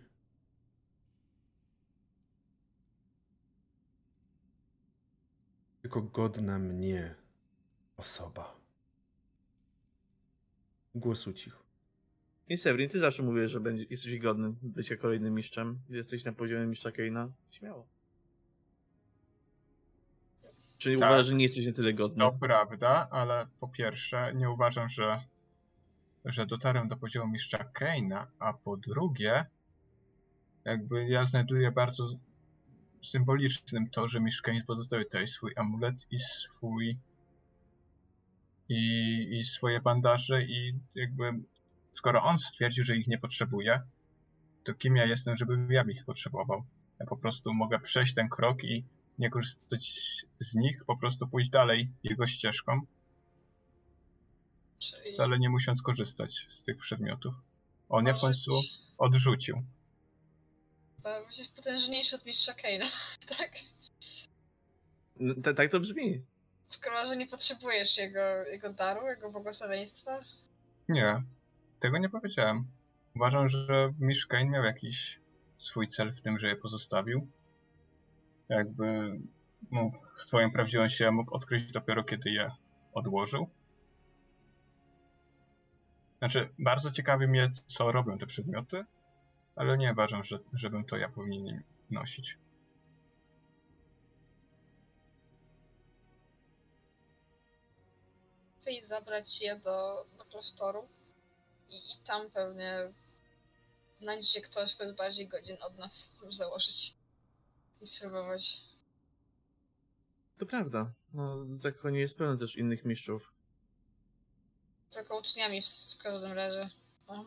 Tylko 5.91 6.01
godna 6.01 6.59
mnie 6.59 7.15
osoba. 7.97 8.55
Głosu 10.95 11.33
cicho. 11.33 11.63
I 12.49 12.57
Severin, 12.57 12.89
ty 12.89 12.99
zawsze 12.99 13.23
mówisz, 13.23 13.51
że 13.51 13.59
będzie, 13.59 13.85
jesteś 13.89 14.19
godny 14.19 14.53
bycia 14.61 14.97
kolejnym 14.97 15.33
mistrzem. 15.33 15.79
Jesteś 15.89 16.23
na 16.23 16.33
poziomie 16.33 16.65
mistrza 16.65 16.91
Keina. 16.91 17.31
Śmiało. 17.49 17.87
Czyli 20.77 20.97
Tak. 20.99 21.09
uważasz, 21.09 21.27
że 21.27 21.35
nie 21.35 21.43
jesteś 21.43 21.65
na 21.65 21.73
tyle 21.73 21.93
godny. 21.93 22.19
to 22.19 22.31
prawda, 22.31 23.07
ale 23.11 23.47
po 23.59 23.67
pierwsze 23.67 24.33
nie 24.35 24.49
uważam, 24.49 24.89
że, 24.89 25.23
że 26.25 26.45
dotarłem 26.45 26.87
do 26.87 26.97
poziomu 26.97 27.31
mistrza 27.31 27.63
Keina, 27.63 28.27
a 28.39 28.53
po 28.53 28.77
drugie 28.77 29.45
jakby 30.65 31.07
ja 31.07 31.25
znajduję 31.25 31.71
bardzo 31.71 32.07
symbolicznym 33.01 33.89
to, 33.89 34.07
że 34.07 34.19
mistrz 34.19 34.41
Kane 34.41 34.63
pozostawił 34.63 35.05
tutaj 35.05 35.27
swój 35.27 35.53
amulet 35.55 36.07
i 36.11 36.19
swój 36.19 36.97
i, 38.69 39.39
i 39.39 39.43
swoje 39.43 39.81
bandaże 39.81 40.43
i 40.43 40.79
jakby 40.95 41.23
skoro 41.91 42.23
on 42.23 42.39
stwierdził, 42.39 42.83
że 42.83 42.97
ich 42.97 43.07
nie 43.07 43.17
potrzebuje, 43.17 43.81
to 44.63 44.73
kim 44.73 44.95
ja 44.95 45.05
jestem, 45.05 45.35
żebym 45.35 45.71
ja 45.71 45.83
ich 45.83 46.05
potrzebował? 46.05 46.63
Ja 46.99 47.05
po 47.05 47.17
prostu 47.17 47.53
mogę 47.53 47.79
przejść 47.79 48.13
ten 48.13 48.29
krok 48.29 48.63
i 48.63 48.85
nie 49.19 49.29
korzystać 49.29 49.85
z 50.39 50.55
nich, 50.55 50.83
po 50.87 50.97
prostu 50.97 51.27
pójść 51.27 51.49
dalej 51.49 51.91
jego 52.03 52.27
ścieżką, 52.27 52.81
czyli 54.79 55.11
wcale 55.11 55.39
nie 55.39 55.49
musiąc 55.49 55.81
korzystać 55.81 56.47
z 56.49 56.63
tych 56.63 56.77
przedmiotów. 56.77 57.33
On 57.89 58.05
je 58.05 58.13
w 58.13 58.19
końcu 58.19 58.51
odrzucił. 58.97 59.63
Chyba 61.03 61.21
potężniejszy 61.55 62.15
od 62.15 62.25
mistrza 62.25 62.53
Keina, 62.53 62.85
tak? 63.37 63.51
No, 65.19 65.33
ta- 65.43 65.53
tak 65.53 65.71
to 65.71 65.79
brzmi. 65.79 66.25
Skoro, 66.69 67.07
że 67.07 67.17
nie 67.17 67.27
potrzebujesz 67.27 67.97
jego, 67.97 68.43
jego 68.45 68.73
daru, 68.73 69.07
jego 69.07 69.31
błogosławieństwa. 69.31 70.19
Nie, 70.89 71.23
tego 71.79 71.97
nie 71.97 72.09
powiedziałem. 72.09 72.67
Uważam, 73.15 73.47
że 73.47 73.93
Mistrz 73.99 74.27
Kane 74.27 74.45
miał 74.45 74.63
jakiś 74.63 75.19
swój 75.57 75.87
cel 75.87 76.11
w 76.11 76.21
tym, 76.21 76.39
że 76.39 76.47
je 76.47 76.55
pozostawił. 76.55 77.27
Jakby 78.49 79.19
mógł 79.71 79.97
swoją 80.27 80.51
prawdziwą 80.51 80.87
siłę 80.87 81.11
mógł 81.11 81.35
odkryć 81.35 81.71
dopiero 81.71 82.03
kiedy 82.03 82.29
je 82.29 82.51
odłożył. 82.93 83.49
Znaczy, 86.19 86.49
bardzo 86.59 86.91
ciekawi 86.91 87.27
mnie, 87.27 87.51
co 87.67 87.91
robią 87.91 88.17
te 88.17 88.25
przedmioty, 88.25 88.85
ale 89.55 89.77
nie 89.77 89.91
uważam, 89.91 90.23
że, 90.23 90.39
żebym 90.53 90.85
to 90.85 90.97
ja 90.97 91.09
powinien 91.09 91.63
nosić. 91.89 92.37
Wyjdź 98.65 98.87
zabrać 98.87 99.41
je 99.41 99.59
do, 99.59 100.05
do 100.17 100.25
klasztoru 100.25 100.87
i, 101.69 101.75
i 101.75 102.05
tam 102.05 102.31
pewnie 102.31 102.93
znajdzie 104.01 104.27
się 104.27 104.41
ktoś, 104.41 104.75
kto 104.75 104.83
jest 104.83 104.95
bardziej 104.95 105.27
godzien 105.27 105.57
od 105.61 105.77
nas, 105.77 106.09
żeby 106.19 106.31
założyć 106.31 106.93
i 107.81 107.87
spróbować. 107.87 108.61
To 110.37 110.45
prawda. 110.45 110.91
No, 111.13 111.45
zakonie 111.55 111.99
jest 111.99 112.17
pełno 112.17 112.37
też 112.37 112.55
innych 112.55 112.85
mistrzów. 112.85 113.31
Tylko 114.91 115.19
uczniami 115.19 115.61
w, 115.61 115.65
w 115.65 115.97
każdym 115.97 116.31
razie. 116.31 116.69
No. 117.07 117.25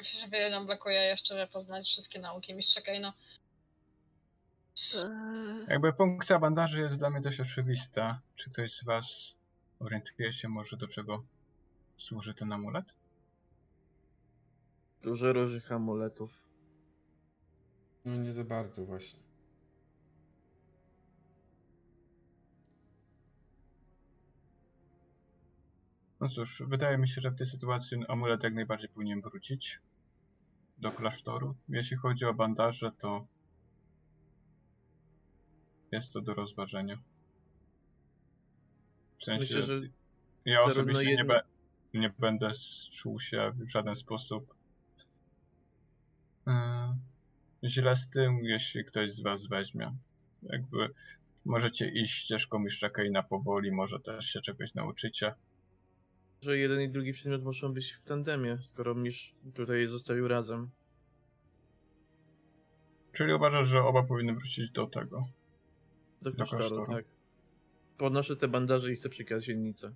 Myślę, 0.00 0.20
że 0.20 0.28
wiele 0.28 0.50
nam 0.50 0.66
brakuje 0.66 1.00
jeszcze, 1.02 1.34
żeby 1.34 1.52
poznać 1.52 1.86
wszystkie 1.86 2.20
nauki 2.20 2.54
mistrza 2.54 2.80
Keina. 2.80 3.12
Eee, 4.94 5.66
Jakby 5.68 5.92
funkcja 5.92 6.38
bandaży 6.38 6.80
jest 6.80 6.96
dla 6.96 7.10
mnie 7.10 7.20
dość 7.20 7.40
oczywista. 7.40 8.20
Czy 8.34 8.50
ktoś 8.50 8.72
z 8.72 8.84
Was 8.84 9.34
orientuje 9.80 10.32
się 10.32 10.48
może 10.48 10.76
do 10.76 10.86
czego 10.88 11.24
służy 11.96 12.34
ten 12.34 12.52
amulet? 12.52 12.94
Dużo 15.02 15.32
różnych 15.32 15.72
amuletów. 15.72 16.42
No 18.04 18.16
nie 18.16 18.32
za 18.32 18.44
bardzo 18.44 18.84
właśnie. 18.84 19.20
No 26.20 26.28
cóż, 26.28 26.62
wydaje 26.66 26.98
mi 26.98 27.08
się, 27.08 27.20
że 27.20 27.30
w 27.30 27.36
tej 27.36 27.46
sytuacji 27.46 27.98
amulet 28.08 28.42
jak 28.42 28.54
najbardziej 28.54 28.88
powinien 28.88 29.20
wrócić 29.20 29.80
do 30.80 30.90
klasztoru. 30.92 31.54
Jeśli 31.68 31.96
chodzi 31.96 32.24
o 32.24 32.34
bandaże, 32.34 32.92
to 32.98 33.26
jest 35.92 36.12
to 36.12 36.20
do 36.20 36.34
rozważenia. 36.34 36.96
W 39.18 39.24
sensie, 39.24 39.56
Myślę, 39.56 39.62
że 39.62 39.80
ja 40.44 40.62
osobiście 40.62 41.04
nie, 41.04 41.10
jedno- 41.10 41.34
be, 41.34 41.42
nie 41.94 42.10
będę 42.18 42.50
czuł 42.92 43.20
się 43.20 43.52
w 43.54 43.70
żaden 43.70 43.94
sposób 43.94 44.54
yy, 46.46 47.68
źle 47.68 47.96
z 47.96 48.08
tym, 48.10 48.44
jeśli 48.44 48.84
ktoś 48.84 49.12
z 49.12 49.22
was 49.22 49.46
weźmie. 49.46 49.96
Jakby 50.42 50.88
możecie 51.44 51.88
iść 51.88 52.14
ścieżką 52.14 52.58
mistrza 52.58 52.90
Keina 52.90 53.22
powoli, 53.22 53.72
może 53.72 54.00
też 54.00 54.26
się 54.26 54.40
czegoś 54.40 54.74
nauczycie. 54.74 55.34
Że 56.42 56.58
jeden 56.58 56.80
i 56.82 56.88
drugi 56.88 57.12
przedmiot 57.12 57.42
muszą 57.44 57.74
być 57.74 57.92
w 57.92 58.04
tandemie, 58.04 58.58
skoro 58.62 58.94
mistrz 58.94 59.34
tutaj 59.54 59.86
zostawił 59.86 60.28
razem. 60.28 60.70
Czyli 63.12 63.34
uważasz, 63.34 63.66
że 63.66 63.82
oba 63.82 64.02
powinny 64.02 64.34
wrócić 64.34 64.70
do 64.70 64.86
tego. 64.86 65.28
Do 66.22 66.30
Do 66.30 66.36
klasztoru, 66.36 66.58
klasztoru. 66.58 66.92
tak. 66.92 67.04
Podnoszę 67.98 68.36
te 68.36 68.48
bandaże 68.48 68.92
i 68.92 68.96
chcę 68.96 69.08
przekazać 69.08 69.44
silnicę. 69.44 69.92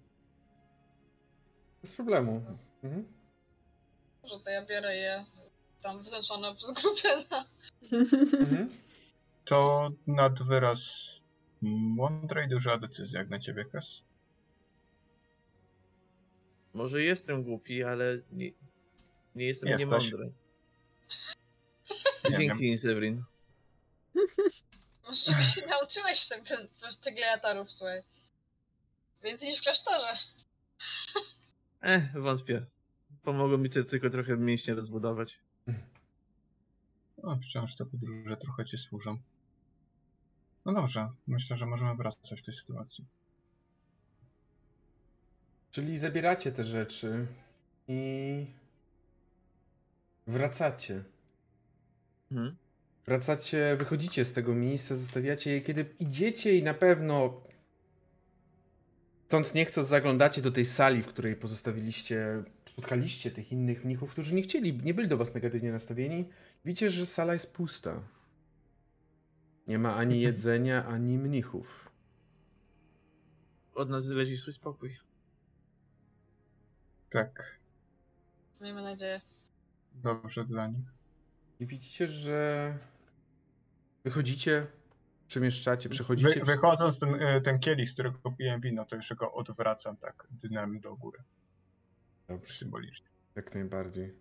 Bez 1.81 1.93
problemu. 1.95 2.45
Mhm. 2.83 3.05
Może 4.23 4.41
to 4.41 4.51
ja 4.51 4.67
biorę 4.67 4.97
je 4.97 5.25
tam 5.83 6.03
wyznaczone 6.03 6.55
przez 6.55 6.71
grupę 6.73 7.23
za 7.31 7.45
Mhm. 8.41 8.69
To 9.45 9.91
nad 10.07 10.43
wyraz 10.43 11.09
mądra 11.63 12.45
i 12.45 12.49
duża 12.49 12.79
decyzja 12.79 13.19
jak 13.19 13.29
na 13.31 13.39
ciebie, 13.39 13.65
Kes. 13.65 14.05
Może 16.75 17.03
jestem 17.03 17.43
głupi, 17.43 17.83
ale 17.83 18.19
nie, 18.33 18.51
Nie 19.35 19.47
jestem 19.47 19.69
Jesteś. 19.69 19.87
niemądry. 20.13 20.33
Nie 22.31 22.37
Dzięki, 22.37 22.79
Severin. 22.79 23.25
Może 25.07 25.25
czegoś 25.25 25.55
się 25.55 25.67
nauczyłeś 25.67 26.27
w 26.27 26.29
tym, 26.29 26.45
w 26.93 26.97
tych 26.97 27.15
gladiatorów, 27.15 27.73
słuchaj. 27.73 28.03
Więcej 29.23 29.49
niż 29.49 29.59
w 29.59 29.63
klasztorze. 29.63 30.19
Eh, 31.81 32.13
wątpię. 32.15 32.67
Pomogło 33.23 33.59
mi 33.59 33.71
to 33.71 33.85
tylko 33.85 34.11
trochę 34.11 34.37
mięśnie 34.37 34.75
rozbudować. 34.75 35.39
No, 37.23 37.39
wciąż 37.43 37.77
te 37.77 37.87
podróże 37.87 38.37
trochę 38.37 38.65
ci 38.65 38.79
służą. 38.79 39.19
No 40.65 40.73
dobrze, 40.73 41.09
myślę, 41.27 41.57
że 41.57 41.67
możemy 41.67 41.95
wracać 41.95 42.41
w 42.41 42.45
tej 42.45 42.55
sytuacji. 42.55 43.05
Czyli 45.75 45.99
zabieracie 45.99 46.53
te 46.53 46.65
rzeczy 46.65 47.27
i 47.89 48.47
wracacie. 50.27 51.05
Mhm. 52.33 52.57
Wracacie, 53.05 53.77
wychodzicie 53.79 54.25
z 54.25 54.33
tego 54.33 54.55
miejsca, 54.55 54.97
zostawiacie 54.97 55.51
je, 55.51 55.61
kiedy 55.61 55.95
idziecie 55.99 56.57
i 56.57 56.63
na 56.63 56.75
pewno 56.75 57.43
stąd 59.27 59.55
nie 59.55 59.65
chcąc 59.65 59.89
zaglądacie 59.89 60.43
do 60.43 60.51
tej 60.51 60.65
sali, 60.65 61.03
w 61.03 61.07
której 61.07 61.37
pozostawiliście, 61.37 62.43
spotkaliście 62.69 63.31
tych 63.31 63.53
innych 63.53 63.85
mnichów, 63.85 64.13
którzy 64.13 64.35
nie 64.35 64.43
chcieli, 64.43 64.81
nie 64.85 64.95
byli 64.95 65.09
do 65.09 65.17
was 65.17 65.35
negatywnie 65.35 65.73
nastawieni. 65.73 66.29
Widzicie, 66.65 66.91
że 66.91 67.07
sala 67.07 67.33
jest 67.33 67.53
pusta. 67.53 68.03
Nie 69.67 69.79
ma 69.79 69.97
ani 69.97 70.21
jedzenia, 70.21 70.87
ani 70.87 71.19
mnichów. 71.19 71.91
Od 73.75 73.91
nas 73.91 74.07
leci 74.07 74.37
swój 74.37 74.53
spokój. 74.53 75.04
Tak, 77.15 77.59
Miejmy 78.61 78.83
nadzieję. 78.83 79.21
dobrze 79.95 80.45
dla 80.45 80.67
nich. 80.67 80.93
I 81.61 81.67
widzicie, 81.67 82.07
że 82.07 82.79
wychodzicie, 84.05 84.67
przemieszczacie, 85.29 85.89
przechodzicie. 85.89 86.41
Wy, 86.41 86.45
wychodząc 86.45 86.99
ten, 86.99 87.15
y, 87.15 87.41
ten 87.41 87.59
kielich, 87.59 87.89
z 87.91 87.93
którego 87.93 88.33
piłem 88.39 88.61
wino, 88.61 88.85
to 88.85 88.97
jeszcze 88.97 89.15
go 89.15 89.33
odwracam 89.33 89.97
tak 89.97 90.27
dnem 90.31 90.81
do 90.81 90.97
góry, 90.97 91.19
Dobrze. 92.29 92.53
symbolicznie. 92.53 93.07
Jak 93.35 93.55
najbardziej. 93.55 94.15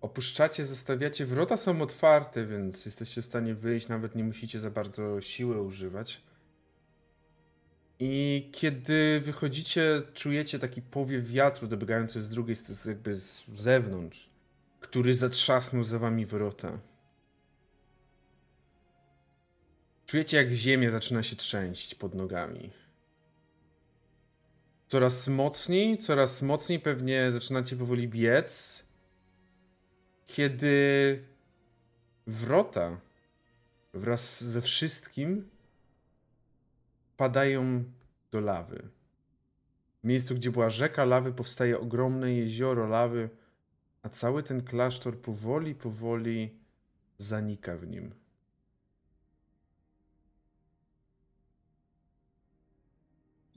Opuszczacie, 0.00 0.66
zostawiacie. 0.66 1.26
Wrota 1.26 1.56
są 1.56 1.82
otwarte, 1.82 2.46
więc 2.46 2.86
jesteście 2.86 3.22
w 3.22 3.26
stanie 3.26 3.54
wyjść, 3.54 3.88
nawet 3.88 4.14
nie 4.14 4.24
musicie 4.24 4.60
za 4.60 4.70
bardzo 4.70 5.20
siły 5.20 5.62
używać. 5.62 6.22
I 7.98 8.48
kiedy 8.52 9.20
wychodzicie, 9.20 10.02
czujecie 10.14 10.58
taki 10.58 10.82
powiew 10.82 11.28
wiatru 11.28 11.68
dobiegający 11.68 12.22
z 12.22 12.28
drugiej 12.28 12.56
strony, 12.56 12.80
jakby 12.86 13.14
z 13.14 13.44
zewnątrz, 13.54 14.28
który 14.80 15.14
zatrzasnął 15.14 15.84
za 15.84 15.98
wami 15.98 16.26
wrota. 16.26 16.78
Czujecie, 20.06 20.36
jak 20.36 20.52
ziemia 20.52 20.90
zaczyna 20.90 21.22
się 21.22 21.36
trzęść 21.36 21.94
pod 21.94 22.14
nogami. 22.14 22.70
Coraz 24.88 25.28
mocniej, 25.28 25.98
coraz 25.98 26.42
mocniej 26.42 26.80
pewnie 26.80 27.32
zaczynacie 27.32 27.76
powoli 27.76 28.08
biec. 28.08 28.84
Kiedy 30.26 31.24
wrota 32.26 33.00
wraz 33.94 34.44
ze 34.44 34.60
wszystkim 34.60 35.48
padają 37.16 37.84
do 38.30 38.40
lawy. 38.40 38.88
W 40.02 40.06
miejscu, 40.06 40.34
gdzie 40.34 40.50
była 40.50 40.70
rzeka 40.70 41.04
lawy, 41.04 41.32
powstaje 41.32 41.80
ogromne 41.80 42.34
jezioro 42.34 42.86
lawy, 42.86 43.30
a 44.02 44.08
cały 44.08 44.42
ten 44.42 44.64
klasztor 44.64 45.20
powoli, 45.20 45.74
powoli 45.74 46.58
zanika 47.18 47.76
w 47.76 47.86
nim. 47.86 48.14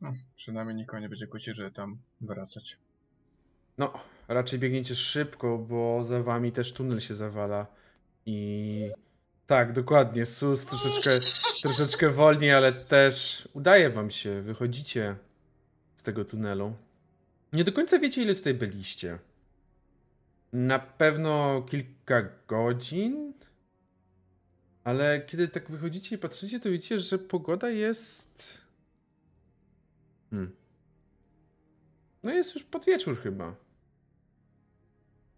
No, 0.01 0.13
przynajmniej 0.35 0.75
nikogo 0.77 0.99
nie 0.99 1.09
będzie 1.09 1.27
kłócić, 1.27 1.55
żeby 1.55 1.71
tam 1.71 1.97
wracać. 2.21 2.77
No, 3.77 3.93
raczej 4.27 4.59
biegniecie 4.59 4.95
szybko, 4.95 5.57
bo 5.57 6.03
za 6.03 6.23
wami 6.23 6.51
też 6.51 6.73
tunel 6.73 6.99
się 6.99 7.15
zawala. 7.15 7.67
I 8.25 8.91
tak, 9.48 9.74
dokładnie. 9.74 10.26
Sus 10.26 10.66
troszeczkę, 10.66 11.19
troszeczkę 11.61 12.09
wolniej, 12.09 12.53
ale 12.53 12.74
też 12.74 13.48
udaje 13.53 13.90
wam 13.90 14.11
się. 14.11 14.42
Wychodzicie 14.42 15.16
z 15.95 16.03
tego 16.03 16.26
tunelu. 16.26 16.76
Nie 17.53 17.64
do 17.64 17.72
końca 17.72 18.00
wiecie, 18.00 18.22
ile 18.22 18.35
tutaj 18.35 18.53
byliście. 18.53 19.19
Na 20.53 20.80
pewno 20.80 21.61
kilka 21.69 22.30
godzin. 22.48 23.34
Ale 24.84 25.22
kiedy 25.22 25.48
tak 25.48 25.72
wychodzicie 25.72 26.16
i 26.16 26.19
patrzycie, 26.19 26.59
to 26.59 26.69
widzicie, 26.69 27.00
że 27.00 27.19
pogoda 27.19 27.69
jest. 27.69 28.61
Hmm. 30.30 30.56
No 32.24 32.32
jest 32.32 32.56
już 32.56 32.64
pod 32.64 32.85
wieczór 32.85 33.22
chyba. 33.22 33.56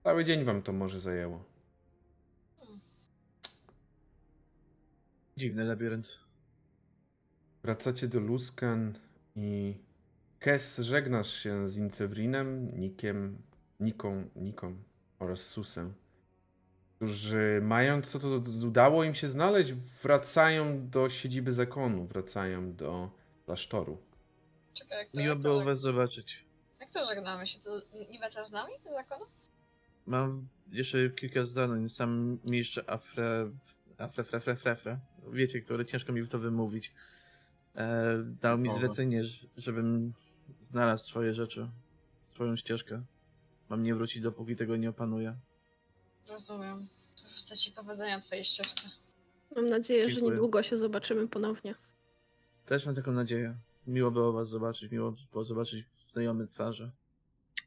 Cały 0.04 0.24
dzień 0.24 0.44
wam 0.44 0.62
to 0.62 0.74
może 0.74 1.00
zajęło. 1.00 1.49
Dziwny 5.40 5.64
labirynt. 5.64 6.19
Wracacie 7.64 8.08
do 8.08 8.19
Luskan 8.19 9.00
i 9.35 9.77
Kes 10.40 10.77
żegnasz 10.77 11.34
się 11.34 11.69
z 11.69 11.77
Incewrinem, 11.77 12.80
Nikiem, 12.80 13.42
Niką, 13.80 14.30
Niką 14.35 14.76
oraz 15.19 15.40
Susem, 15.42 15.93
którzy 16.95 17.59
mając 17.64 18.09
co 18.09 18.19
to 18.19 18.27
udało 18.68 19.03
im 19.03 19.16
się 19.16 19.27
znaleźć, 19.27 19.74
wracają 19.74 20.90
do 20.90 21.09
siedziby 21.09 21.51
zakonu, 21.51 22.06
wracają 22.06 22.76
do 22.76 23.11
klasztoru. 23.45 23.98
Czekaj, 24.74 24.98
jak 24.98 25.11
to, 25.11 25.18
Miło 25.18 25.30
jak 25.30 25.38
to, 25.38 25.43
było 25.43 25.64
was 25.64 25.80
zobaczyć. 25.80 26.45
Jak 26.80 26.90
to 26.90 27.06
żegnamy 27.06 27.48
się? 27.48 27.59
To 27.59 27.82
nie 28.11 28.19
wracasz 28.19 28.48
z 28.48 28.51
nami 28.51 28.74
do 28.85 28.93
zakonu? 28.93 29.26
Mam 30.06 30.48
jeszcze 30.72 31.09
kilka 31.09 31.45
zdań. 31.45 31.90
Sam 31.90 32.40
mistrz 32.45 32.80
Afre... 32.88 33.50
Afre, 33.98 34.24
fre, 34.24 34.40
fre, 34.40 34.56
fre, 34.56 34.76
fre. 34.76 35.00
Wiecie, 35.31 35.61
które 35.61 35.85
ciężko 35.85 36.14
mi 36.14 36.27
to 36.27 36.39
wymówić. 36.39 36.93
E, 37.75 38.17
dał 38.41 38.57
mi 38.57 38.69
zlecenie, 38.75 39.23
żebym 39.57 40.14
znalazł 40.64 41.07
swoje 41.07 41.33
rzeczy. 41.33 41.69
Swoją 42.33 42.56
ścieżkę. 42.56 43.03
Mam 43.69 43.83
nie 43.83 43.95
wrócić, 43.95 44.22
dopóki 44.22 44.56
tego 44.56 44.75
nie 44.75 44.89
opanuję. 44.89 45.35
Rozumiem. 46.27 46.88
To 47.23 47.30
życzę 47.30 47.57
ci 47.57 47.72
powodzenia 47.72 48.19
twojej 48.19 48.45
ścieżce. 48.45 48.81
Mam 49.56 49.69
nadzieję, 49.69 50.09
że 50.09 50.15
Dziękuję. 50.15 50.31
niedługo 50.31 50.64
się 50.64 50.77
zobaczymy 50.77 51.27
ponownie. 51.27 51.75
Też 52.65 52.85
mam 52.85 52.95
taką 52.95 53.11
nadzieję. 53.11 53.57
Miło 53.88 54.11
było 54.11 54.33
was 54.33 54.49
zobaczyć, 54.49 54.91
miło 54.91 55.15
było 55.31 55.43
zobaczyć 55.43 55.85
znajome 56.11 56.48
twarze. 56.48 56.91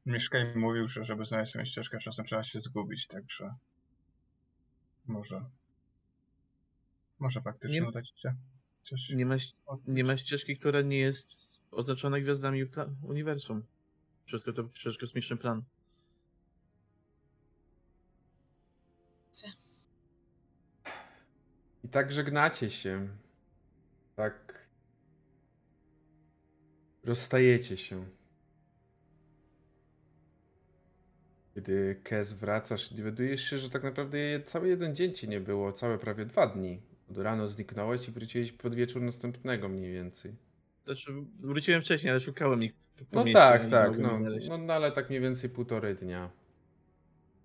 Mieszkaj 0.06 0.56
mówił, 0.56 0.88
że 0.88 1.04
żeby 1.04 1.24
znaleźć 1.24 1.50
swoją 1.50 1.64
ścieżkę, 1.64 1.98
czasem 1.98 2.24
trzeba 2.24 2.42
się 2.42 2.60
zgubić, 2.60 3.06
także 3.06 3.54
może. 5.06 5.44
Może 7.22 7.40
faktycznie 7.40 7.80
Nie- 7.80 7.88
uda 7.88 8.02
ci 8.02 8.18
się 8.20 8.34
coś. 8.82 9.10
Nie 9.10 9.26
ma, 9.26 9.36
nie 9.86 10.04
ma 10.04 10.16
ścieżki, 10.16 10.56
która 10.56 10.82
nie 10.82 10.98
jest 10.98 11.60
oznaczona 11.70 12.20
gwiazdami 12.20 12.64
uniwersum. 13.02 13.62
Wszystko 14.24 14.52
to 14.52 14.64
przecież 14.64 14.98
kosmiczny 14.98 15.36
plan. 15.36 15.62
I 21.84 21.88
tak 21.88 22.12
żegnacie 22.12 22.70
się. 22.70 23.08
Tak. 24.16 24.66
Rozstajecie 27.04 27.76
się. 27.76 28.06
Kiedy 31.54 32.00
Kes 32.04 32.32
wracasz 32.32 32.94
dowiadujesz 32.94 33.50
się, 33.50 33.58
że 33.58 33.70
tak 33.70 33.82
naprawdę 33.82 34.18
cały 34.46 34.68
jeden 34.68 34.94
dzień 34.94 35.14
ci 35.14 35.28
nie 35.28 35.40
było, 35.40 35.72
całe 35.72 35.98
prawie 35.98 36.26
dwa 36.26 36.46
dni. 36.46 36.91
Rano 37.18 37.48
zniknąłeś 37.48 38.08
i 38.08 38.10
wróciłeś 38.10 38.52
pod 38.52 38.74
wieczór 38.74 39.02
następnego 39.02 39.68
mniej 39.68 39.92
więcej. 39.92 40.34
Znaczy, 40.84 41.12
wróciłem 41.40 41.82
wcześniej, 41.82 42.10
ale 42.10 42.20
szukałem 42.20 42.62
ich 42.62 42.72
po 43.10 43.18
No 43.18 43.24
mieście 43.24 43.40
tak, 43.40 43.70
tak, 43.70 43.98
no, 43.98 44.18
no, 44.48 44.58
no 44.58 44.72
ale 44.72 44.92
tak 44.92 45.08
mniej 45.08 45.20
więcej 45.20 45.50
półtorej 45.50 45.94
dnia. 45.94 46.30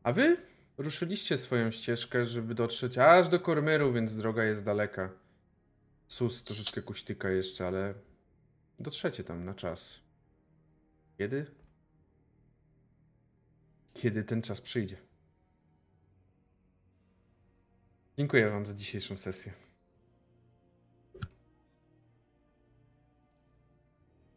A 0.03 0.13
wy 0.13 0.37
ruszyliście 0.77 1.37
swoją 1.37 1.71
ścieżkę, 1.71 2.25
żeby 2.25 2.55
dotrzeć 2.55 2.97
aż 2.97 3.29
do 3.29 3.39
Kormyru, 3.39 3.93
więc 3.93 4.15
droga 4.15 4.43
jest 4.43 4.65
daleka. 4.65 5.09
Sus 6.07 6.43
troszeczkę 6.43 6.81
kuśtyka 6.81 7.29
jeszcze, 7.29 7.67
ale 7.67 7.93
dotrzecie 8.79 9.23
tam 9.23 9.45
na 9.45 9.53
czas. 9.53 9.99
Kiedy? 11.17 11.45
Kiedy 13.93 14.23
ten 14.23 14.41
czas 14.41 14.61
przyjdzie. 14.61 15.06
Dziękuję 18.17 18.49
wam 18.49 18.65
za 18.65 18.73
dzisiejszą 18.73 19.17
sesję. 19.17 19.53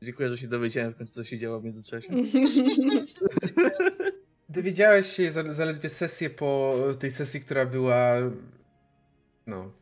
Dziękuję, 0.02 0.28
że 0.28 0.38
się 0.38 0.48
dowiedziałem 0.48 0.92
w 0.92 0.96
końcu, 0.96 1.14
co 1.14 1.24
się 1.24 1.38
działo 1.38 1.60
w 1.60 1.64
międzyczasie. 1.64 2.08
Dowiedziałeś 4.48 5.06
się 5.06 5.30
za- 5.32 5.52
zaledwie 5.52 5.88
sesję 5.88 6.30
po 6.30 6.74
tej 6.98 7.10
sesji, 7.10 7.40
która 7.40 7.66
była 7.66 8.16
no, 9.46 9.72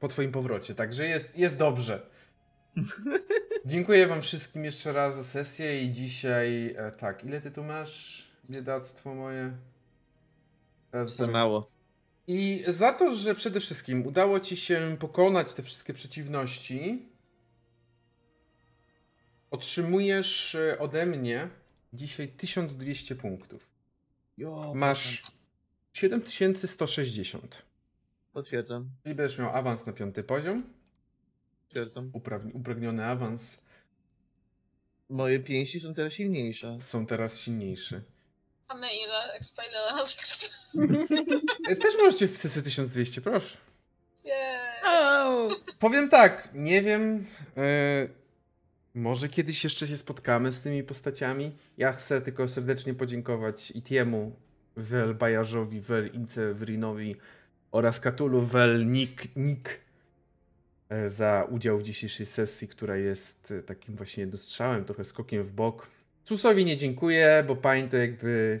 po 0.00 0.08
twoim 0.08 0.32
powrocie, 0.32 0.74
także 0.74 1.06
jest, 1.06 1.38
jest 1.38 1.56
dobrze. 1.56 2.06
Dziękuję 3.66 4.06
wam 4.06 4.22
wszystkim 4.22 4.64
jeszcze 4.64 4.92
raz 4.92 5.16
za 5.16 5.24
sesję 5.24 5.82
i 5.82 5.90
dzisiaj, 5.92 6.74
e, 6.78 6.90
tak, 6.90 7.24
ile 7.24 7.40
ty 7.40 7.50
tu 7.50 7.64
masz, 7.64 8.28
biedactwo 8.50 9.14
moje? 9.14 9.56
Teraz 10.90 11.08
Za 11.10 11.16
powiem. 11.16 11.30
mało. 11.32 11.70
I 12.26 12.64
za 12.68 12.92
to, 12.92 13.16
że 13.16 13.34
przede 13.34 13.60
wszystkim 13.60 14.06
udało 14.06 14.40
ci 14.40 14.56
się 14.56 14.96
pokonać 15.00 15.54
te 15.54 15.62
wszystkie 15.62 15.92
przeciwności, 15.94 17.08
otrzymujesz 19.50 20.54
e, 20.54 20.78
ode 20.78 21.06
mnie 21.06 21.48
dzisiaj 21.92 22.28
1200 22.28 23.14
punktów. 23.16 23.70
Jo, 24.38 24.72
Masz 24.74 25.22
7160. 25.92 27.62
Potwierdzam. 28.32 28.90
Czyli 29.02 29.14
będziesz 29.14 29.38
miał 29.38 29.56
awans 29.56 29.86
na 29.86 29.92
piąty 29.92 30.22
poziom, 30.24 30.64
Potwierdzam. 31.68 32.10
uprawni- 32.12 32.50
upragniony 32.54 33.04
awans, 33.06 33.60
Moje 35.08 35.40
pięści 35.40 35.80
są 35.80 35.94
teraz 35.94 36.12
silniejsze. 36.12 36.78
są 36.80 37.06
teraz 37.06 37.38
silniejsze. 37.40 38.02
A 38.72 38.74
my 38.74 38.86
ile 39.04 39.32
expa, 39.34 39.62
ile 39.64 39.96
nas 39.96 40.16
expa? 40.18 40.46
Też 41.82 41.94
możecie 41.98 42.28
wpisać 42.28 42.52
sobie 42.52 42.64
1200, 42.64 43.20
proszę. 43.20 43.56
Jej. 44.24 44.34
O, 44.86 45.48
Powiem 45.78 46.08
tak, 46.08 46.48
nie 46.54 46.82
wiem. 46.82 47.26
e, 47.56 48.08
może 48.94 49.28
kiedyś 49.28 49.64
jeszcze 49.64 49.88
się 49.88 49.96
spotkamy 49.96 50.52
z 50.52 50.60
tymi 50.60 50.82
postaciami. 50.82 51.56
Ja 51.78 51.92
chcę 51.92 52.20
tylko 52.20 52.48
serdecznie 52.48 52.94
podziękować 52.94 53.70
Itiemu, 53.70 54.36
Wel 54.76 55.14
Bajarzowi, 55.14 55.80
Wel 55.80 56.06
Incewrinowi 56.06 57.16
oraz 57.72 58.00
Katulu 58.00 58.42
Wel 58.42 58.86
Nick, 58.86 59.36
Nick 59.36 59.80
e, 60.88 61.08
za 61.08 61.46
udział 61.50 61.78
w 61.78 61.82
dzisiejszej 61.82 62.26
sesji, 62.26 62.68
która 62.68 62.96
jest 62.96 63.50
e, 63.50 63.62
takim 63.62 63.96
właśnie 63.96 64.26
dostrzałem, 64.26 64.84
trochę 64.84 65.04
skokiem 65.04 65.42
w 65.44 65.52
bok. 65.52 65.86
Susowi 66.24 66.64
nie 66.64 66.76
dziękuję, 66.76 67.44
bo 67.46 67.56
pań 67.56 67.88
to 67.88 67.96
jakby. 67.96 68.60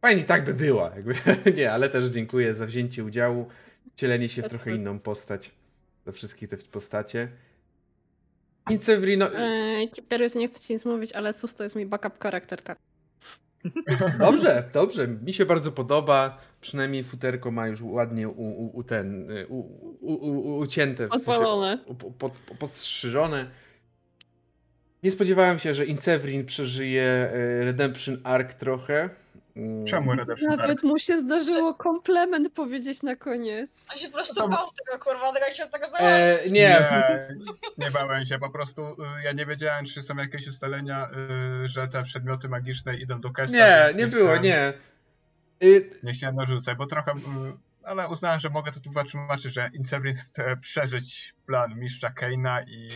Pań 0.00 0.18
i 0.18 0.24
tak 0.24 0.44
by 0.44 0.54
była, 0.54 0.92
jakby. 0.96 1.14
nie, 1.56 1.72
ale 1.72 1.90
też 1.90 2.04
dziękuję 2.04 2.54
za 2.54 2.66
wzięcie 2.66 3.04
udziału, 3.04 3.46
wcielenie 3.92 4.28
się 4.28 4.42
w 4.42 4.48
trochę 4.48 4.74
inną 4.74 4.98
postać 4.98 5.50
za 6.06 6.12
wszystkie 6.12 6.48
te 6.48 6.56
postacie. 6.56 7.28
Incevrino. 8.70 9.34
Eee, 9.34 9.88
Kiperius, 9.88 10.34
nie 10.34 10.48
chcę 10.48 10.60
ci 10.60 10.72
nic 10.72 10.84
mówić, 10.84 11.12
ale 11.12 11.32
Sus 11.32 11.54
to 11.54 11.62
jest 11.62 11.74
mój 11.74 11.86
backup 11.86 12.22
charakter, 12.22 12.62
tak. 12.62 12.78
Dobrze, 14.18 14.68
dobrze. 14.72 15.08
Mi 15.08 15.32
się 15.32 15.46
bardzo 15.46 15.72
podoba. 15.72 16.38
Przynajmniej 16.60 17.04
futerko 17.04 17.50
ma 17.50 17.66
już 17.66 17.80
ładnie 17.82 18.28
u, 18.28 18.42
u, 18.42 18.78
u 18.78 18.82
ten. 18.84 19.30
y, 19.30 19.46
U, 19.48 19.58
u, 20.00 20.12
u, 20.12 20.58
ucięte. 20.58 21.08
w 21.08 21.22
sensie 21.22 21.78
pod, 22.18 22.32
podstrzyżone. 22.58 23.50
Nie 25.04 25.10
spodziewałem 25.10 25.58
się, 25.58 25.74
że 25.74 25.84
Incevrin 25.84 26.44
przeżyje 26.46 27.30
y, 27.34 27.64
Redemption 27.64 28.20
Arc 28.24 28.54
trochę. 28.54 29.10
Mm, 29.56 29.86
Czemu 29.86 30.14
Redemption 30.14 30.50
Arc? 30.50 30.60
Nawet 30.60 30.82
mu 30.82 30.98
się 30.98 31.18
zdarzyło 31.18 31.74
komplement 31.74 32.52
powiedzieć 32.52 33.02
na 33.02 33.16
koniec. 33.16 33.70
On 33.92 33.98
się 33.98 34.06
po 34.08 34.14
prostu 34.14 34.34
To- 34.34 34.48
bał 34.48 34.66
tego, 34.86 35.04
kurwa, 35.04 35.32
tego 35.32 35.46
się 35.54 35.66
z 35.66 35.70
tego. 35.70 35.86
E, 35.98 36.38
nie, 36.46 36.50
Nie, 36.50 37.28
nie 37.78 37.90
bałem 37.90 38.24
się, 38.24 38.38
po 38.38 38.50
prostu 38.50 38.82
y, 38.82 38.94
ja 39.24 39.32
nie 39.32 39.46
wiedziałem, 39.46 39.84
czy 39.84 40.02
są 40.02 40.16
jakieś 40.16 40.46
ustalenia, 40.46 41.08
y, 41.64 41.68
że 41.68 41.88
te 41.88 42.02
przedmioty 42.02 42.48
magiczne 42.48 42.96
idą 42.96 43.20
do 43.20 43.30
Kessa. 43.30 43.56
nie, 43.56 43.84
więc 43.86 43.96
nie 43.96 44.06
było, 44.06 44.24
chciałem- 44.28 44.42
nie. 44.42 44.72
Y, 45.62 45.90
Nie 46.02 46.12
chciałem 46.12 46.36
narzucać, 46.36 46.76
bo 46.78 46.86
trochę, 46.86 47.12
y, 47.12 47.14
ale 47.84 48.08
uznałem, 48.08 48.40
że 48.40 48.50
mogę 48.50 48.72
to 48.72 48.80
tu 48.80 48.90
wytłumaczyć, 48.90 49.52
że 49.54 49.70
Inseverin 49.74 50.14
chce 50.14 50.56
przeżyć 50.56 51.34
plan 51.46 51.78
mistrza 51.78 52.10
Keina 52.10 52.62
i 52.62 52.90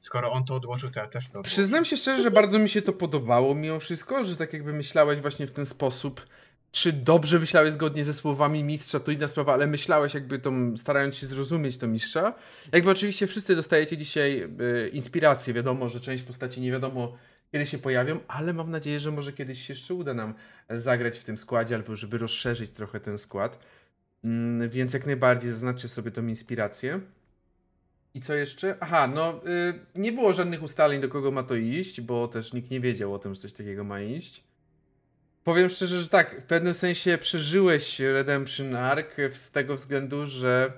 skoro 0.00 0.32
on 0.32 0.44
to 0.44 0.54
odłożył, 0.54 0.90
to 0.90 1.00
ja 1.00 1.06
też 1.06 1.28
to 1.28 1.38
odłożę. 1.38 1.48
Przyznam 1.48 1.84
się 1.84 1.96
szczerze, 1.96 2.22
że 2.22 2.30
bardzo 2.30 2.58
mi 2.58 2.68
się 2.68 2.82
to 2.82 2.92
podobało 2.92 3.54
mimo 3.54 3.80
wszystko, 3.80 4.24
że 4.24 4.36
tak 4.36 4.52
jakby 4.52 4.72
myślałeś 4.72 5.20
właśnie 5.20 5.46
w 5.46 5.50
ten 5.50 5.66
sposób. 5.66 6.26
Czy 6.72 6.92
dobrze 6.92 7.38
myślałeś 7.38 7.72
zgodnie 7.72 8.04
ze 8.04 8.14
słowami 8.14 8.64
mistrza, 8.64 9.00
to 9.00 9.10
inna 9.10 9.28
sprawa, 9.28 9.52
ale 9.52 9.66
myślałeś 9.66 10.14
jakby 10.14 10.38
tą, 10.38 10.76
starając 10.76 11.16
się 11.16 11.26
zrozumieć 11.26 11.78
to 11.78 11.86
mistrza. 11.86 12.34
Jakby 12.72 12.90
oczywiście 12.90 13.26
wszyscy 13.26 13.56
dostajecie 13.56 13.96
dzisiaj 13.96 14.42
y, 14.42 14.88
inspirację, 14.88 15.54
wiadomo, 15.54 15.88
że 15.88 16.00
część 16.00 16.24
postaci 16.24 16.60
nie 16.60 16.72
wiadomo 16.72 17.12
kiedy 17.52 17.66
się 17.66 17.78
pojawią, 17.78 18.20
ale 18.28 18.52
mam 18.52 18.70
nadzieję, 18.70 19.00
że 19.00 19.10
może 19.10 19.32
kiedyś 19.32 19.66
się 19.66 19.72
jeszcze 19.72 19.94
uda 19.94 20.14
nam 20.14 20.34
zagrać 20.70 21.18
w 21.18 21.24
tym 21.24 21.38
składzie, 21.38 21.74
albo 21.74 21.96
żeby 21.96 22.18
rozszerzyć 22.18 22.70
trochę 22.70 23.00
ten 23.00 23.18
skład. 23.18 23.58
Mm, 24.24 24.68
więc 24.68 24.92
jak 24.92 25.06
najbardziej 25.06 25.50
zaznaczcie 25.50 25.88
sobie 25.88 26.10
tą 26.10 26.26
inspirację. 26.26 27.00
I 28.18 28.20
co 28.20 28.34
jeszcze? 28.34 28.76
Aha, 28.80 29.06
no 29.06 29.40
y, 29.46 29.74
nie 29.94 30.12
było 30.12 30.32
żadnych 30.32 30.62
ustaleń, 30.62 31.00
do 31.00 31.08
kogo 31.08 31.30
ma 31.30 31.42
to 31.42 31.54
iść, 31.54 32.00
bo 32.00 32.28
też 32.28 32.52
nikt 32.52 32.70
nie 32.70 32.80
wiedział 32.80 33.14
o 33.14 33.18
tym, 33.18 33.34
że 33.34 33.40
coś 33.40 33.52
takiego 33.52 33.84
ma 33.84 34.00
iść. 34.00 34.44
Powiem 35.44 35.70
szczerze, 35.70 36.00
że 36.00 36.08
tak, 36.08 36.40
w 36.40 36.46
pewnym 36.46 36.74
sensie 36.74 37.18
przeżyłeś 37.18 38.00
Redemption 38.00 38.76
Arc 38.76 39.16
z 39.32 39.52
tego 39.52 39.74
względu, 39.74 40.26
że 40.26 40.72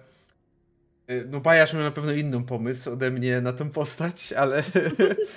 y, 1.11 1.27
no 1.31 1.41
Bajasz 1.41 1.75
miał 1.75 1.83
na 1.83 1.91
pewno 1.91 2.13
inną 2.13 2.45
pomysł 2.45 2.93
ode 2.93 3.11
mnie 3.11 3.41
na 3.41 3.53
tą 3.53 3.71
postać, 3.71 4.33
ale 4.33 4.63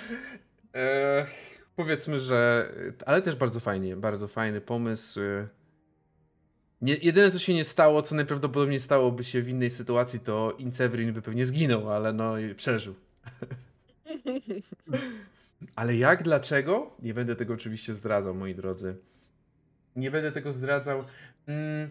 e, 0.74 1.26
powiedzmy, 1.76 2.20
że 2.20 2.68
ale 3.06 3.22
też 3.22 3.36
bardzo 3.36 3.60
fajnie, 3.60 3.96
bardzo 3.96 4.28
fajny 4.28 4.60
pomysł. 4.60 5.20
Nie, 6.84 6.94
jedyne 6.94 7.30
co 7.30 7.38
się 7.38 7.54
nie 7.54 7.64
stało, 7.64 8.02
co 8.02 8.14
najprawdopodobniej 8.14 8.80
stałoby 8.80 9.24
się 9.24 9.42
w 9.42 9.48
innej 9.48 9.70
sytuacji, 9.70 10.20
to 10.20 10.54
Incevrin 10.58 11.12
by 11.12 11.22
pewnie 11.22 11.46
zginął, 11.46 11.90
ale 11.92 12.12
no 12.12 12.34
przeżył. 12.56 12.94
Ale 15.76 15.96
jak, 15.96 16.22
dlaczego? 16.22 16.90
Nie 17.02 17.14
będę 17.14 17.36
tego 17.36 17.54
oczywiście 17.54 17.94
zdradzał, 17.94 18.34
moi 18.34 18.54
drodzy. 18.54 18.96
Nie 19.96 20.10
będę 20.10 20.32
tego 20.32 20.52
zdradzał. 20.52 21.04
Mm, 21.46 21.90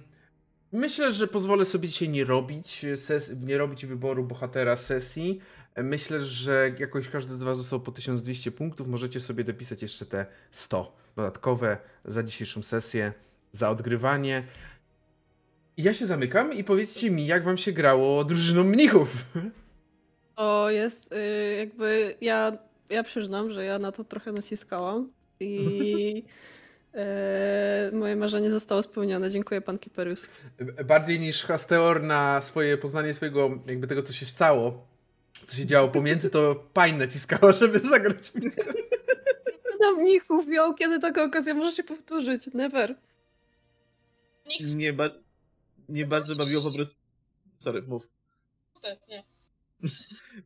Myślę, 0.72 1.12
że 1.12 1.28
pozwolę 1.28 1.66
sobie 1.66 1.88
dzisiaj 1.88 2.10
nie 2.10 2.26
robić, 2.26 2.86
ses- 2.96 3.42
nie 3.48 3.58
robić 3.58 3.86
wyboru 3.86 4.24
bohatera 4.24 4.76
sesji. 4.76 5.40
Myślę, 5.78 6.20
że 6.20 6.72
jakoś 6.80 7.10
każdy 7.10 7.36
z 7.38 7.44
Was 7.44 7.58
został 7.58 7.80
po 7.80 7.92
1200 7.92 8.52
punktów. 8.52 8.88
Możecie 8.88 9.20
sobie 9.20 9.44
dopisać 9.44 9.82
jeszcze 9.82 10.06
te 10.06 10.26
100 10.52 10.98
dodatkowe 11.16 11.78
za 12.06 12.24
dzisiejszą 12.24 12.64
sesję, 12.64 13.14
za 13.52 13.70
odgrywanie. 13.70 14.44
Ja 15.78 15.94
się 15.94 16.06
zamykam 16.06 16.54
i 16.54 16.64
powiedzcie 16.64 17.12
mi, 17.12 17.26
jak 17.26 17.44
Wam 17.44 17.58
się 17.58 17.72
grało 17.72 18.24
drużyną 18.24 18.64
mnichów. 18.64 19.26
To 20.36 20.70
jest 20.70 21.14
y, 21.14 21.56
jakby 21.58 22.16
ja, 22.22 22.58
ja 22.90 23.04
przyznam, 23.04 23.50
że 23.50 23.66
ja 23.66 23.80
na 23.80 23.92
to 23.92 24.04
trochę 24.04 24.32
naciskałam 24.32 25.12
i 25.40 26.24
e, 26.94 27.92
moje 27.94 28.16
marzenie 28.16 28.52
zostało 28.52 28.84
spełnione. 28.84 29.32
Dziękuję 29.32 29.62
pan 29.62 29.80
Kiperius. 29.80 30.28
Bardziej 30.86 31.20
niż 31.20 31.44
Hasteor 31.44 32.04
na 32.04 32.42
swoje 32.42 32.78
poznanie 32.78 33.14
swojego, 33.14 33.60
jakby 33.68 33.88
tego, 33.88 34.04
co 34.04 34.14
się 34.14 34.26
stało, 34.26 34.88
co 35.48 35.58
się 35.58 35.66
działo 35.66 35.88
pomiędzy, 35.88 36.30
to 36.30 36.56
Pań 36.74 36.98
naciskała, 36.98 37.52
żeby 37.62 37.80
zagrać 37.80 38.36
mnie. 38.36 38.52
Na 39.80 39.92
mnichów 39.92 40.48
miał, 40.48 40.74
kiedy 40.74 41.00
taka 41.00 41.24
okazja 41.24 41.54
może 41.54 41.72
się 41.72 41.84
powtórzyć. 41.84 42.50
Never. 42.54 42.96
Nie, 44.76 44.94
ba- 44.94 45.23
nie 45.90 46.06
bardzo 46.06 46.36
bawiło 46.36 46.62
po 46.64 46.72
prostu... 46.72 47.02
Sorry, 47.60 47.82
mów. 47.82 48.08
te, 48.82 48.98
nie. 49.10 49.24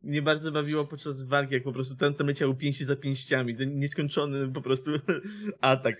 Mnie 0.02 0.22
bardzo 0.22 0.52
bawiło 0.52 0.84
podczas 0.84 1.22
walki, 1.22 1.54
jak 1.54 1.62
po 1.62 1.72
prostu 1.72 1.96
ten 1.96 2.14
tam 2.14 2.26
leciał 2.26 2.54
pięści 2.54 2.84
za 2.84 2.96
pięściami. 2.96 3.56
Ten 3.56 3.78
nieskończony 3.78 4.52
po 4.52 4.62
prostu 4.62 4.90
atak. 5.60 5.96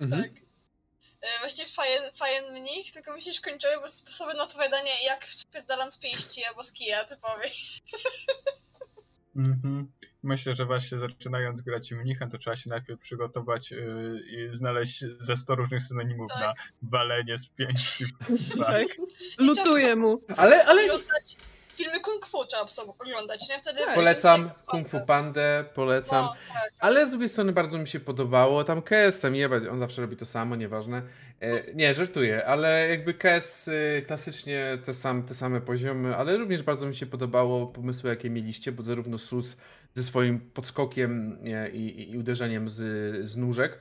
Mhm. 0.00 0.22
Tak. 0.22 0.32
E, 1.20 1.38
Właśnie 1.40 1.66
fajen, 1.68 2.02
fajen 2.14 2.52
mnich, 2.52 2.92
tylko 2.92 3.14
mi 3.14 3.22
się 3.22 3.32
skończyły, 3.32 3.80
bo 3.80 3.88
sposoby 3.88 4.34
na 4.34 4.44
opowiadanie 4.44 5.04
jak 5.04 5.26
spierdalam 5.28 5.92
z 5.92 5.98
pięści 5.98 6.44
albo 6.44 6.64
z 6.64 6.72
kija 6.72 7.04
typowej. 7.04 7.50
Mhm. 9.36 9.92
Myślę, 10.24 10.54
że 10.54 10.64
właśnie 10.64 10.98
zaczynając 10.98 11.60
grać 11.60 11.92
mnichem, 11.92 12.30
to 12.30 12.38
trzeba 12.38 12.56
się 12.56 12.70
najpierw 12.70 13.00
przygotować 13.00 13.70
yy, 13.70 14.20
i 14.30 14.56
znaleźć 14.56 15.04
ze 15.18 15.36
100 15.36 15.54
różnych 15.54 15.82
synonimów 15.82 16.30
Tak. 16.32 16.40
na 16.40 16.54
walenie 16.82 17.38
z 17.38 17.48
pięści. 17.48 18.04
Tak. 18.66 18.86
Lutuję 19.38 19.96
mu. 19.96 20.20
Ale, 20.36 20.64
ale 20.64 20.88
filmy 21.74 22.00
kung 22.00 22.26
fu 22.26 22.44
trzeba 22.44 22.70
sobie 22.70 22.92
oglądać, 22.98 23.48
nie? 23.48 23.60
Wtedy 23.60 23.80
Tak. 23.84 23.94
polecam 23.94 24.50
Kung 24.66 24.88
Fu 24.88 25.00
Pandę, 25.00 25.64
polecam. 25.74 26.24
No, 26.24 26.34
tak. 26.54 26.72
Ale 26.78 27.06
z 27.06 27.10
drugiej 27.10 27.28
strony 27.28 27.52
bardzo 27.52 27.78
mi 27.78 27.88
się 27.88 28.00
podobało. 28.00 28.64
Tam 28.64 28.82
KS 28.82 29.20
tam 29.20 29.34
jebać, 29.34 29.66
on 29.66 29.78
zawsze 29.78 30.02
robi 30.02 30.16
to 30.16 30.26
samo, 30.26 30.56
nieważne. 30.56 31.02
E, 31.40 31.74
nie, 31.74 31.94
żartuję, 31.94 32.46
ale 32.46 32.88
jakby 32.88 33.14
KS 33.14 33.68
y, 33.68 34.04
klasycznie 34.06 34.78
te, 34.84 34.94
sam, 34.94 35.22
te 35.22 35.34
same 35.34 35.60
poziomy, 35.60 36.16
ale 36.16 36.36
również 36.36 36.62
bardzo 36.62 36.86
mi 36.86 36.94
się 36.94 37.06
podobało 37.06 37.66
pomysły, 37.66 38.10
jakie 38.10 38.30
mieliście, 38.30 38.72
bo 38.72 38.82
zarówno 38.82 39.18
Sus 39.18 39.56
ze 39.94 40.02
swoim 40.02 40.40
podskokiem 40.40 41.38
i, 41.72 42.12
i, 42.12 42.18
uderzeniem 42.18 42.68
z, 42.68 42.76
z 43.28 43.36
nóżek, 43.36 43.78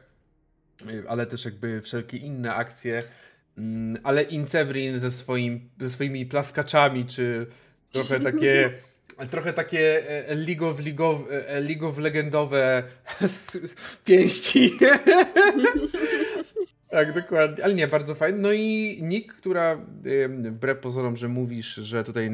y, 0.89 1.03
ale 1.09 1.25
też 1.25 1.45
jakby 1.45 1.81
wszelkie 1.81 2.17
inne 2.17 2.55
akcje, 2.55 3.03
Mm, 3.57 3.97
ale 4.03 4.23
Incevrin 4.23 4.99
ze, 4.99 5.11
swoim, 5.11 5.69
ze 5.79 5.89
swoimi 5.89 6.25
plaskaczami, 6.25 7.05
czy 7.05 7.47
trochę 7.91 8.19
takie 8.31 8.73
trochę 9.29 9.53
takie 9.53 10.09
e, 10.27 10.35
League 10.35 10.65
of, 10.67 10.79
League 10.79 11.05
of, 11.05 11.21
e, 11.31 11.61
League 11.61 11.87
of 11.87 11.97
legendowe 11.97 12.83
pięści. 14.05 14.71
tak, 16.89 17.13
dokładnie. 17.13 17.63
Ale 17.63 17.73
nie, 17.73 17.87
bardzo 17.87 18.15
fajnie. 18.15 18.39
No 18.39 18.51
i 18.51 18.99
Nick, 19.01 19.33
która 19.33 19.77
wbrew 20.27 20.79
pozorom, 20.79 21.17
że 21.17 21.27
mówisz, 21.27 21.75
że 21.75 22.03
tutaj 22.03 22.31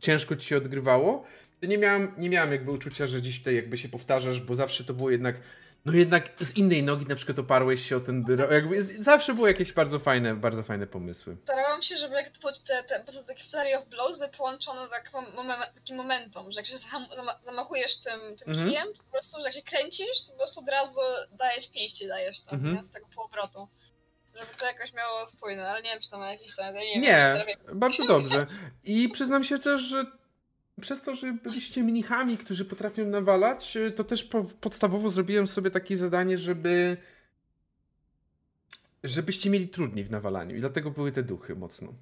ciężko 0.00 0.36
ci 0.36 0.48
się 0.48 0.56
odgrywało, 0.56 1.24
nie 1.66 1.78
miałam, 1.78 2.14
nie 2.18 2.30
miałam 2.30 2.52
jakby 2.52 2.70
uczucia, 2.70 3.06
że 3.06 3.18
gdzieś 3.18 3.38
tutaj 3.38 3.54
jakby 3.54 3.78
się 3.78 3.88
powtarzasz, 3.88 4.40
bo 4.40 4.54
zawsze 4.54 4.84
to 4.84 4.94
było 4.94 5.10
jednak 5.10 5.36
no 5.84 5.92
jednak 5.92 6.28
z 6.40 6.56
innej 6.56 6.82
nogi 6.82 7.06
na 7.06 7.14
przykład 7.14 7.38
oparłeś 7.38 7.88
się 7.88 7.96
o 7.96 8.00
ten 8.00 8.24
jakby 8.50 8.82
zawsze 8.82 9.34
były 9.34 9.48
jakieś 9.48 9.72
bardzo 9.72 9.98
fajne, 9.98 10.34
bardzo 10.34 10.62
fajne 10.62 10.86
pomysły. 10.86 11.36
Starałam 11.42 11.82
się, 11.82 11.96
żeby 11.96 12.14
jak 12.14 12.28
te, 12.28 12.82
te, 12.82 13.00
te 13.00 13.24
takie 13.24 13.44
Flurry 13.44 13.78
of 13.78 13.88
Blows 13.88 14.16
były 14.16 14.28
połączone 14.28 14.88
tak 14.88 15.10
takim 15.74 15.96
momentum, 15.96 16.52
że 16.52 16.60
jak 16.60 16.66
się 16.66 16.76
zamachujesz 17.44 18.00
tym, 18.00 18.36
tym 18.36 18.48
mhm. 18.48 18.68
kijem, 18.68 18.88
to 18.94 19.02
po 19.02 19.10
prostu, 19.10 19.40
że 19.40 19.46
jak 19.46 19.54
się 19.54 19.62
kręcisz, 19.62 20.22
to 20.26 20.32
po 20.32 20.38
prostu 20.38 20.60
od 20.60 20.68
razu 20.68 21.00
dajesz 21.32 21.70
pięści, 21.70 22.08
dajesz 22.08 22.40
tam, 22.40 22.58
mhm. 22.58 22.86
z 22.86 22.90
tego 22.90 23.06
półobrotu. 23.14 23.68
Żeby 24.34 24.54
to 24.58 24.66
jakoś 24.66 24.92
miało 24.92 25.26
spójne, 25.26 25.68
ale 25.70 25.82
nie 25.82 25.90
wiem, 25.90 26.02
czy 26.02 26.10
to 26.10 26.18
ma 26.18 26.30
jakiś 26.30 26.54
sens. 26.54 26.76
Ja 26.76 26.82
nie, 26.82 27.00
nie 27.00 27.44
wiem, 27.46 27.78
bardzo 27.78 28.06
dobrze. 28.14 28.46
I 28.84 29.08
przyznam 29.08 29.44
się 29.44 29.58
też, 29.58 29.82
że 29.82 30.04
przez 30.80 31.02
to, 31.02 31.14
że 31.14 31.32
byliście 31.32 31.82
mnichami, 31.82 32.38
którzy 32.38 32.64
potrafią 32.64 33.06
nawalać, 33.06 33.76
y, 33.76 33.92
to 33.92 34.04
też 34.04 34.24
po, 34.24 34.44
podstawowo 34.44 35.10
zrobiłem 35.10 35.46
sobie 35.46 35.70
takie 35.70 35.96
zadanie, 35.96 36.38
żeby 36.38 36.96
żebyście 39.04 39.50
mieli 39.50 39.68
trudniej 39.68 40.04
w 40.04 40.10
nawalaniu 40.10 40.56
i 40.56 40.60
dlatego 40.60 40.90
były 40.90 41.12
te 41.12 41.22
duchy 41.22 41.54
mocno. 41.54 41.94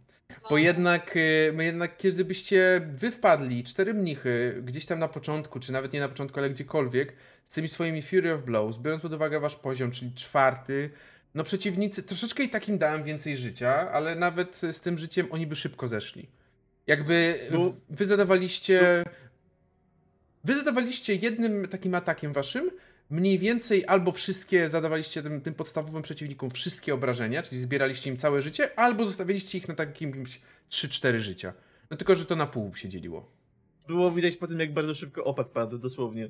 Bo 0.50 0.58
jednak, 0.58 1.16
y, 1.16 1.52
my 1.55 1.65
jednak 1.65 1.97
kiedy 1.97 2.24
byście 2.24 2.89
wy 2.94 3.10
wpadli, 3.10 3.65
cztery 3.65 3.94
mnichy, 3.94 4.62
gdzieś 4.65 4.86
tam 4.86 4.99
na 4.99 5.08
początku, 5.08 5.60
czy 5.60 5.73
nawet 5.73 5.92
nie 5.92 6.00
na 6.00 6.08
początku, 6.08 6.39
ale 6.39 6.50
gdziekolwiek, 6.50 7.12
z 7.47 7.55
tymi 7.55 7.68
swoimi 7.68 8.02
Fury 8.02 8.34
of 8.34 8.42
Blows, 8.42 8.78
biorąc 8.78 9.02
pod 9.02 9.12
uwagę 9.12 9.40
wasz 9.40 9.57
poziom, 9.57 9.90
czyli 9.90 10.15
czwarty, 10.15 10.90
no 11.34 11.44
przeciwnicy, 11.44 12.02
troszeczkę 12.02 12.42
i 12.42 12.49
takim 12.49 12.78
dałem 12.78 13.02
więcej 13.02 13.36
życia, 13.36 13.90
ale 13.92 14.15
nawet 14.15 14.60
z 14.73 14.81
tym 14.81 14.99
życiem 14.99 15.26
oni 15.31 15.47
by 15.47 15.57
szybko 15.57 15.89
zeszli. 15.89 16.28
Jakby 16.90 17.40
no. 17.50 17.72
wy 17.90 18.06
zadawaliście. 18.06 19.04
Wy 20.44 20.56
zadawaliście 20.56 21.14
jednym 21.14 21.68
takim 21.68 21.94
atakiem 21.94 22.32
waszym 22.32 22.70
mniej 23.10 23.38
więcej 23.38 23.86
albo 23.86 24.12
wszystkie 24.12 24.68
zadawaliście 24.68 25.22
tym, 25.22 25.40
tym 25.40 25.54
podstawowym 25.54 26.02
przeciwnikom 26.02 26.50
wszystkie 26.50 26.94
obrażenia, 26.94 27.42
czyli 27.42 27.60
zbieraliście 27.60 28.10
im 28.10 28.16
całe 28.16 28.42
życie, 28.42 28.78
albo 28.78 29.04
zostawiliście 29.04 29.58
ich 29.58 29.68
na 29.68 29.74
takim 29.74 30.24
3-4 30.70 31.18
życia. 31.18 31.52
No 31.90 31.96
tylko, 31.96 32.14
że 32.14 32.26
to 32.26 32.36
na 32.36 32.46
pół 32.46 32.76
się 32.76 32.88
dzieliło. 32.88 33.30
Było 33.86 34.10
widać 34.10 34.36
po 34.36 34.46
tym, 34.46 34.60
jak 34.60 34.72
bardzo 34.72 34.94
szybko 34.94 35.24
opad 35.24 35.50
padł, 35.50 35.78
dosłownie. 35.78 36.28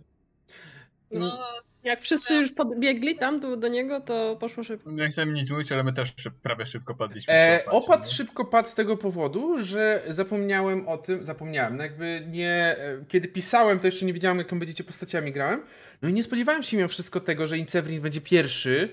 No, 1.10 1.38
jak 1.84 2.00
wszyscy 2.00 2.34
już 2.34 2.52
podbiegli 2.52 3.16
tam 3.16 3.40
do, 3.40 3.56
do 3.56 3.68
niego, 3.68 4.00
to 4.00 4.36
poszło 4.40 4.64
szybko. 4.64 4.90
Nie 4.90 5.08
chcę 5.08 5.26
nic 5.26 5.50
mówić, 5.50 5.72
ale 5.72 5.84
my 5.84 5.92
też 5.92 6.14
prawie 6.42 6.66
szybko 6.66 6.94
padliśmy. 6.94 7.34
E, 7.34 7.64
opad 7.66 8.06
nie? 8.06 8.12
szybko 8.12 8.44
padł 8.44 8.68
z 8.68 8.74
tego 8.74 8.96
powodu, 8.96 9.64
że 9.64 10.02
zapomniałem 10.08 10.88
o 10.88 10.98
tym, 10.98 11.26
zapomniałem, 11.26 11.76
no 11.76 11.82
jakby 11.82 12.26
nie, 12.30 12.76
e, 12.78 13.04
kiedy 13.08 13.28
pisałem, 13.28 13.80
to 13.80 13.86
jeszcze 13.86 14.06
nie 14.06 14.12
wiedziałem, 14.12 14.38
jaką 14.38 14.58
będziecie 14.58 14.84
postaciami 14.84 15.32
grałem. 15.32 15.62
No 16.02 16.08
i 16.08 16.12
nie 16.12 16.22
spodziewałem 16.22 16.62
się 16.62 16.76
mimo 16.76 16.88
wszystko 16.88 17.20
tego, 17.20 17.46
że 17.46 17.58
Incevrin 17.58 18.00
będzie 18.00 18.20
pierwszy, 18.20 18.88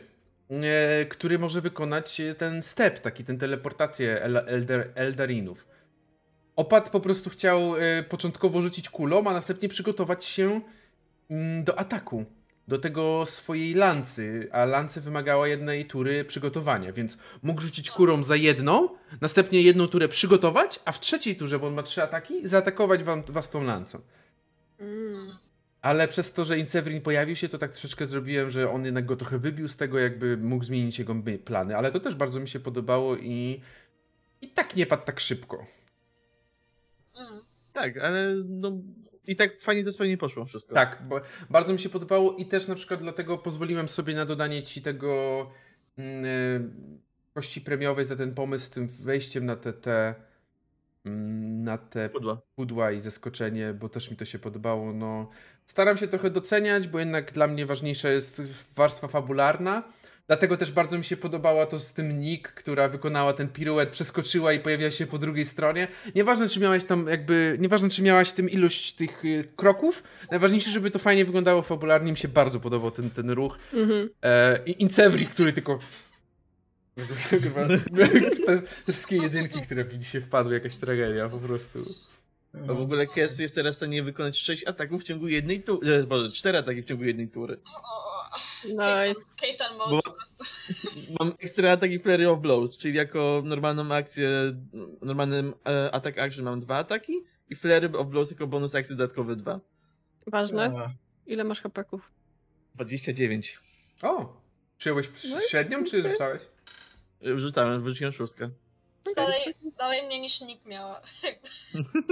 e, 0.50 1.06
który 1.06 1.40
może 1.40 1.62
wykonać 1.62 2.22
ten 2.38 2.62
step, 2.62 3.00
taki, 3.00 3.24
ten 3.24 3.38
teleportację 3.38 4.22
El 4.22 4.38
Elder 4.38 4.92
Eldarinów. 4.96 5.68
Opad 6.56 6.90
po 6.90 7.00
prostu 7.00 7.30
chciał 7.30 7.76
e, 7.76 8.04
początkowo 8.04 8.62
rzucić 8.62 8.90
kulą, 8.90 9.28
a 9.28 9.34
następnie 9.34 9.70
przygotować 9.70 10.26
się 10.26 10.46
mm, 10.46 10.62
do 11.64 11.80
ataku 11.80 12.26
do 12.68 12.78
tego 12.78 13.26
swojej 13.26 13.74
lancy, 13.74 14.50
a 14.52 14.66
lancy 14.66 15.02
wymagała 15.02 15.48
jednej 15.48 15.86
tury 15.86 16.26
przygotowania, 16.26 16.94
więc 16.94 17.18
mógł 17.44 17.62
rzucić 17.62 17.92
kurą 17.92 18.24
za 18.24 18.36
jedną, 18.36 18.90
następnie 19.22 19.62
jedną 19.62 19.88
turę 19.88 20.08
przygotować, 20.08 20.80
a 20.86 20.92
w 20.92 21.00
trzeciej 21.00 21.36
turze, 21.36 21.60
bo 21.60 21.68
on 21.68 21.74
ma 21.74 21.84
trzy 21.84 22.04
ataki, 22.04 22.48
zaatakować 22.48 23.04
wam, 23.04 23.24
was 23.30 23.50
tą 23.50 23.64
lancą. 23.64 24.02
Mm. 24.80 25.38
Ale 25.82 26.08
przez 26.08 26.34
to, 26.34 26.46
że 26.46 26.60
Incevrin 26.60 27.02
pojawił 27.02 27.36
się, 27.36 27.50
to 27.50 27.58
tak 27.58 27.72
troszeczkę 27.72 28.06
zrobiłem, 28.06 28.50
że 28.50 28.72
on 28.72 28.86
jednak 28.86 29.06
go 29.06 29.16
trochę 29.16 29.38
wybił 29.38 29.68
z 29.68 29.78
tego, 29.78 30.00
jakby 30.00 30.38
mógł 30.38 30.64
zmienić 30.64 31.00
jego 31.00 31.16
plany, 31.46 31.78
ale 31.78 31.92
to 31.92 32.00
też 32.00 32.16
bardzo 32.16 32.40
mi 32.40 32.48
się 32.48 32.60
podobało 32.60 33.18
i, 33.18 33.62
i 34.42 34.50
tak 34.50 34.76
nie 34.76 34.86
padł 34.86 35.06
tak 35.06 35.20
szybko. 35.20 35.66
Mm. 37.16 37.42
Tak, 37.74 37.98
ale 37.98 38.36
no, 38.46 38.72
i 39.28 39.36
tak 39.36 39.60
fajnie 39.60 39.84
to 39.84 39.92
sprawnie 39.92 40.18
poszło 40.18 40.46
wszystko. 40.46 40.76
Tak, 40.76 41.04
bo 41.10 41.22
bardzo 41.50 41.74
mi 41.74 41.80
się 41.80 41.90
podobało 41.90 42.36
i 42.36 42.46
też 42.46 42.68
na 42.68 42.76
przykład 42.76 43.00
dlatego 43.00 43.38
pozwoliłem 43.38 43.88
sobie 43.88 44.16
na 44.16 44.26
dodanie 44.26 44.64
ci 44.64 44.82
tego 44.82 45.52
yy, 45.98 46.04
kości 47.34 47.62
premiowej 47.62 48.06
za 48.06 48.16
ten 48.16 48.34
pomysł 48.34 48.66
z 48.66 48.70
tym 48.70 48.88
wejściem 48.88 49.46
na 49.46 49.56
te, 49.56 49.74
te 49.74 50.16
mm, 51.06 51.64
na 51.64 51.78
te 51.78 52.10
pudła. 52.10 52.42
pudła 52.56 52.92
i 52.92 53.00
zaskoczenie, 53.00 53.74
bo 53.74 53.90
też 53.90 54.12
mi 54.12 54.18
to 54.18 54.26
się 54.26 54.40
podobało. 54.40 54.94
No, 54.94 55.30
staram 55.66 55.98
się 55.98 56.08
trochę 56.08 56.30
doceniać, 56.30 56.88
bo 56.88 57.00
jednak 57.00 57.32
dla 57.32 57.48
mnie 57.48 57.66
ważniejsza 57.66 58.10
jest 58.10 58.44
warstwa 58.76 59.08
fabularna. 59.08 59.84
Dlatego 60.28 60.58
też 60.58 60.72
bardzo 60.72 60.98
mi 60.98 61.04
się 61.04 61.18
podobała 61.18 61.66
to 61.66 61.80
z 61.80 61.94
tym 61.94 62.20
Nick, 62.20 62.54
która 62.54 62.90
wykonała 62.90 63.34
ten 63.34 63.48
piruet, 63.48 63.90
przeskoczyła 63.90 64.54
i 64.54 64.60
pojawiła 64.60 64.92
się 64.92 65.08
po 65.08 65.18
drugiej 65.18 65.46
stronie. 65.46 65.88
Nieważne, 66.16 66.50
czy 66.50 66.60
miałaś 66.60 66.86
tam 66.86 67.08
jakby, 67.08 67.58
nieważne, 67.60 67.90
czy 67.90 68.04
miałaś 68.04 68.32
tym 68.32 68.50
ilość 68.50 68.94
tych 68.94 69.26
y, 69.26 69.44
kroków, 69.56 70.04
najważniejsze, 70.32 70.72
żeby 70.72 70.92
to 70.92 71.00
fajnie 71.00 71.26
wyglądało 71.26 71.62
fabularnie. 71.62 72.12
Mi 72.12 72.18
się 72.18 72.28
bardzo 72.28 72.60
podobał 72.60 72.92
ten, 72.92 73.10
ten 73.10 73.30
ruch. 73.30 73.58
Mhm. 73.74 74.10
E, 74.24 74.60
I 74.66 74.82
Incevri, 74.82 75.26
który 75.26 75.54
tylko 75.54 75.80
te, 78.46 78.62
te, 78.86 78.94
wszystkie 78.94 79.18
jedynki, 79.18 79.62
które 79.62 79.86
mi 79.86 80.00
dzisiaj 80.00 80.22
wpadły, 80.22 80.54
jakaś 80.54 80.76
tragedia 80.76 81.30
po 81.30 81.38
prostu. 81.38 81.80
A 82.70 82.74
w 82.74 82.82
ogóle 82.82 83.08
Kes 83.08 83.40
jest 83.40 83.56
teraz 83.56 83.76
w 83.76 83.78
stanie 83.78 84.04
wykonać 84.04 84.38
6 84.38 84.68
ataków 84.68 85.02
w 85.02 85.04
ciągu 85.04 85.28
jednej 85.28 85.64
tury. 85.64 86.04
Boże, 86.04 86.32
4 86.32 86.58
ataki 86.58 86.82
w 86.82 86.86
ciągu 86.86 87.04
jednej 87.04 87.28
tury. 87.28 87.58
Nice. 88.66 89.22
Keitan 89.42 89.78
mode 89.78 90.02
po 90.02 90.12
prostu. 90.12 90.44
Mam 91.20 91.34
ekstra 91.40 91.72
ataki 91.72 92.00
Flurry 92.00 92.30
of 92.30 92.40
Blows, 92.40 92.78
czyli 92.78 92.98
jako 92.98 93.42
normalną 93.46 93.96
akcję, 93.96 94.30
normalny 95.02 95.54
e, 95.66 95.92
atak 95.92 96.18
action 96.20 96.46
mam 96.46 96.60
dwa 96.60 96.78
ataki 96.78 97.14
i 97.50 97.56
Flurry 97.56 97.98
of 97.98 98.08
Blows 98.08 98.32
jako 98.32 98.48
bonus 98.48 98.76
akcji 98.76 98.96
dodatkowy 98.96 99.36
dwa. 99.36 99.60
Ważne. 100.28 100.72
Ile 101.26 101.44
masz 101.44 101.62
hapeków? 101.62 102.12
29. 102.76 103.60
O! 104.04 104.42
Przyjąłeś 104.78 105.10
no 105.30 105.42
średnią, 105.42 105.84
czy 105.84 106.04
rzucałeś? 106.04 106.42
Wrzucałem, 107.22 107.84
wrzuciłem 107.84 108.14
szóstkę. 108.14 108.50
Dalej, 109.16 109.42
dalej 109.78 110.08
mnie 110.08 110.20
niż 110.20 110.42
nikt 110.42 110.66
miała. 110.66 111.02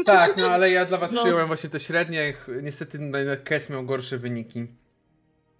Tak, 0.06 0.38
no 0.38 0.48
ale 0.48 0.72
ja 0.72 0.86
dla 0.86 0.98
was 0.98 1.12
no. 1.12 1.22
przyjąłem 1.22 1.48
właśnie 1.48 1.70
te 1.70 1.80
średnie. 1.80 2.34
Niestety 2.62 3.00
Kes 3.44 3.70
miał 3.70 3.86
gorsze 3.86 4.18
wyniki 4.18 4.68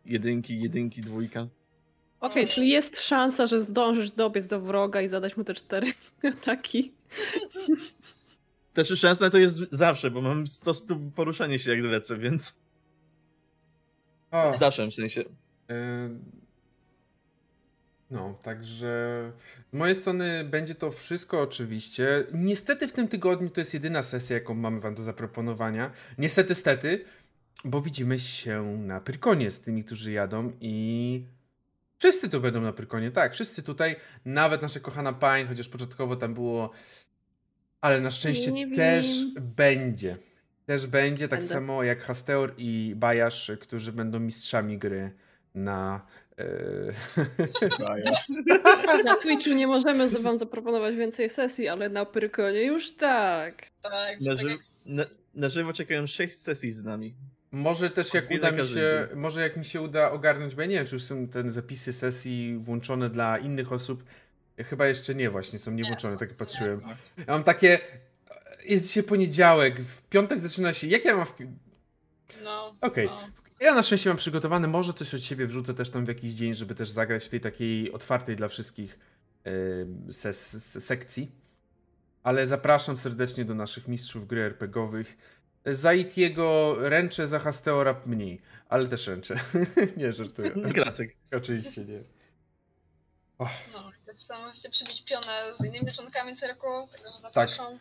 jedynki, 0.06 0.60
jedynki, 0.62 1.02
dwójka. 1.02 1.48
Okej, 2.20 2.44
okay, 2.44 2.54
czyli 2.54 2.70
jest 2.70 3.02
szansa, 3.02 3.48
że 3.48 3.60
zdążysz 3.60 4.12
dobiec 4.12 4.48
do 4.48 4.62
wroga 4.62 5.02
i 5.02 5.08
zadać 5.08 5.38
mu 5.38 5.44
te 5.44 5.54
cztery 5.54 5.88
ataki. 6.42 6.94
Też 8.74 9.00
szansa 9.00 9.30
to 9.30 9.38
jest 9.38 9.60
zawsze, 9.72 10.12
bo 10.12 10.22
mam 10.22 10.48
100 10.48 10.74
stóp 10.74 11.14
poruszanie 11.16 11.60
się 11.60 11.72
jak 11.76 11.84
lecę, 11.84 12.18
więc... 12.18 12.56
O. 14.32 14.52
Z 14.52 14.60
daszem 14.60 14.92
w 14.92 14.96
sensie. 14.96 15.22
Yy... 15.70 15.76
No, 18.12 18.40
także 18.44 19.32
z 19.72 19.78
mojej 19.78 19.96
strony 19.96 20.44
będzie 20.44 20.76
to 20.76 20.92
wszystko 20.92 21.42
oczywiście. 21.42 22.24
Niestety 22.34 22.88
w 22.88 22.94
tym 22.94 23.08
tygodniu 23.08 23.50
to 23.50 23.62
jest 23.62 23.74
jedyna 23.74 24.04
sesja, 24.04 24.34
jaką 24.34 24.54
mamy 24.54 24.80
wam 24.80 24.96
do 24.96 25.04
zaproponowania. 25.04 25.92
Niestety, 26.18 26.56
stety, 26.56 27.06
bo 27.64 27.82
widzimy 27.82 28.20
się 28.20 28.78
na 28.78 29.02
Pyrkonie 29.02 29.52
z 29.52 29.62
tymi, 29.62 29.84
którzy 29.84 30.12
jadą 30.12 30.52
i 30.62 31.26
wszyscy 31.98 32.30
tu 32.30 32.42
będą 32.42 32.62
na 32.62 32.74
Pyrkonie, 32.74 33.12
tak, 33.12 33.34
wszyscy 33.34 33.64
tutaj, 33.64 33.96
nawet 34.26 34.62
nasza 34.62 34.80
kochana 34.80 35.14
Pań, 35.14 35.48
chociaż 35.48 35.70
początkowo 35.70 36.16
tam 36.16 36.34
było, 36.34 36.72
ale 37.82 38.02
na 38.02 38.12
szczęście 38.12 38.52
też 38.76 39.26
będzie. 39.42 40.18
Też 40.66 40.88
będzie, 40.88 41.28
tak 41.28 41.40
Będę. 41.40 41.54
samo 41.56 41.84
jak 41.84 42.02
Hasteor 42.02 42.54
i 42.58 42.94
Bajasz, 42.96 43.52
którzy 43.62 43.92
będą 43.92 44.20
mistrzami 44.20 44.78
gry 44.78 45.12
na 45.56 46.06
e, 46.38 46.44
na 49.06 49.16
Twitchu 49.16 49.54
nie 49.54 49.68
możemy 49.68 50.08
wam 50.08 50.38
zaproponować 50.38 50.96
więcej 50.96 51.30
sesji, 51.30 51.68
ale 51.68 51.90
na 51.90 52.06
Pyrkonie 52.06 52.64
już 52.64 52.96
tak. 52.96 53.68
Tak, 53.82 54.22
na, 54.22 54.36
ży- 54.36 54.58
na, 54.86 55.06
na 55.34 55.50
żywo 55.50 55.74
czekają 55.74 56.08
6 56.08 56.36
sesji 56.36 56.72
z 56.72 56.84
nami. 56.84 57.16
Może 57.56 57.90
też 57.90 58.14
jak 58.14 58.32
uda 58.32 58.52
mi 58.52 58.68
się, 58.68 59.08
może 59.16 59.42
jak 59.42 59.58
mi 59.58 59.66
się 59.66 59.82
uda 59.82 60.12
ogarnąć, 60.12 60.56
bo 60.56 60.62
ja 60.62 60.68
nie 60.68 60.76
wiem, 60.76 60.86
czy 60.86 60.96
już 60.96 61.04
są 61.04 61.28
te 61.28 61.52
zapisy 61.52 61.94
sesji 61.94 62.58
włączone 62.58 63.10
dla 63.10 63.38
innych 63.38 63.72
osób. 63.72 64.04
Chyba 64.58 64.88
jeszcze 64.88 65.16
nie 65.16 65.30
właśnie, 65.30 65.60
są 65.60 65.72
nie 65.72 65.78
Nie 65.78 65.84
włączone, 65.84 66.14
są, 66.14 66.20
tak 66.20 66.34
patrzyłem. 66.34 66.82
Ja 67.18 67.26
mam 67.28 67.44
takie, 67.44 67.80
jest 68.66 68.88
dzisiaj 68.88 69.04
poniedziałek, 69.04 69.82
w 69.82 70.02
piątek 70.02 70.40
zaczyna 70.40 70.74
się, 70.74 70.88
jak 70.88 71.06
ja 71.06 71.18
mam 71.18 71.26
w... 71.26 71.34
No. 72.44 72.76
Okej. 72.82 73.06
no. 73.08 73.30
Ja 73.60 73.76
na 73.76 73.84
szczęście 73.84 74.10
mam 74.10 74.18
przygotowane, 74.18 74.68
może 74.68 74.94
coś 74.94 75.14
od 75.14 75.24
siebie 75.24 75.48
wrzucę 75.48 75.74
też 75.74 75.90
tam 75.90 76.06
w 76.06 76.08
jakiś 76.08 76.34
dzień, 76.34 76.54
żeby 76.54 76.76
też 76.76 76.90
zagrać 76.90 77.26
w 77.26 77.30
tej 77.30 77.42
takiej 77.42 77.92
otwartej 77.92 78.36
dla 78.36 78.48
wszystkich 78.48 79.00
em, 79.44 80.14
ses, 80.14 80.84
sekcji. 80.86 81.32
Ale 82.24 82.48
zapraszam 82.48 82.98
serdecznie 82.98 83.46
do 83.46 83.56
naszych 83.56 83.88
mistrzów 83.88 84.28
gry 84.28 84.42
RPGowych. 84.42 85.18
Za 85.66 85.94
Itiego 85.94 86.76
ręczę, 86.80 87.28
za 87.28 87.40
Hasteora 87.40 88.02
mniej, 88.06 88.42
ale 88.70 88.88
też 88.88 89.08
ręczę. 89.08 89.36
nie, 89.98 90.14
żartuję. 90.14 90.52
Klasyk. 90.74 91.16
Oczywiście 91.36 91.86
nie. 91.86 92.00
No, 93.74 93.92
też 94.06 94.28
tam 94.28 94.42
możecie 94.42 94.70
przybić 94.70 95.06
pionę 95.06 95.54
z 95.54 95.66
innymi 95.66 95.92
członkami 95.92 96.36
cyrku, 96.36 96.68
także 96.92 97.04
Tak. 97.04 97.22
zapraszam. 97.22 97.80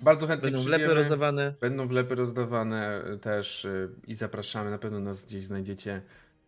Bardzo 0.00 0.26
chętnie 0.26 0.50
Będą 0.50 0.64
wlepy 0.64 0.94
rozdawane. 0.94 1.54
Będą 1.60 1.88
wlepy 1.88 2.14
rozdawane 2.14 3.02
też 3.20 3.64
y, 3.64 3.90
i 4.06 4.14
zapraszamy, 4.14 4.70
na 4.70 4.78
pewno 4.78 5.00
nas 5.00 5.24
gdzieś 5.24 5.44
znajdziecie. 5.44 6.02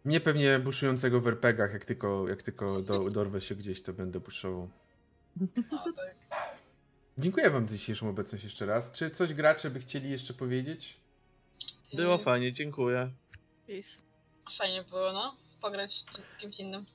Mnie 0.04 0.20
pewnie 0.20 0.58
buszującego 0.58 1.20
w 1.20 1.26
RPGach, 1.26 1.72
jak 1.72 1.84
tylko, 1.84 2.28
jak 2.28 2.42
tylko 2.42 2.82
do, 2.82 3.10
dorwę 3.10 3.40
się 3.40 3.54
gdzieś, 3.54 3.82
to 3.82 3.92
będę 3.92 4.20
buszował. 4.20 4.68
No, 5.40 5.84
tak. 5.96 6.14
Dziękuję 7.18 7.50
wam 7.50 7.68
za 7.68 7.76
dzisiejszą 7.76 8.08
obecność 8.08 8.44
jeszcze 8.44 8.66
raz. 8.66 8.92
Czy 8.92 9.10
coś 9.10 9.34
gracze 9.34 9.70
by 9.70 9.80
chcieli 9.80 10.10
jeszcze 10.10 10.34
powiedzieć? 10.34 11.00
Było 11.94 12.18
fajnie, 12.18 12.52
dziękuję. 12.52 13.10
Peace. 13.66 13.88
Fajnie 14.58 14.84
było, 14.90 15.12
no. 15.12 15.36
Pograć 15.60 15.92
z 15.92 16.06
kimś 16.40 16.58
innym. 16.60 16.86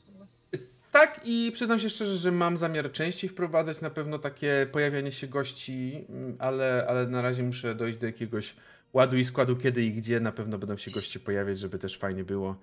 Tak 0.91 1.21
i 1.23 1.51
przyznam 1.53 1.79
się 1.79 1.89
szczerze, 1.89 2.17
że 2.17 2.31
mam 2.31 2.57
zamiar 2.57 2.91
częściej 2.91 3.29
wprowadzać 3.29 3.81
na 3.81 3.89
pewno 3.89 4.19
takie 4.19 4.67
pojawianie 4.71 5.11
się 5.11 5.27
gości, 5.27 6.05
mm, 6.09 6.35
ale, 6.39 6.85
ale 6.89 7.07
na 7.07 7.21
razie 7.21 7.43
muszę 7.43 7.75
dojść 7.75 7.97
do 7.97 8.05
jakiegoś 8.05 8.55
ładu 8.93 9.17
i 9.17 9.25
składu 9.25 9.55
kiedy 9.55 9.83
i 9.83 9.93
gdzie 9.93 10.19
na 10.19 10.31
pewno 10.31 10.57
będą 10.57 10.77
się 10.77 10.91
goście 10.91 11.19
pojawiać, 11.19 11.59
żeby 11.59 11.79
też 11.79 11.97
fajnie 11.97 12.23
było 12.23 12.55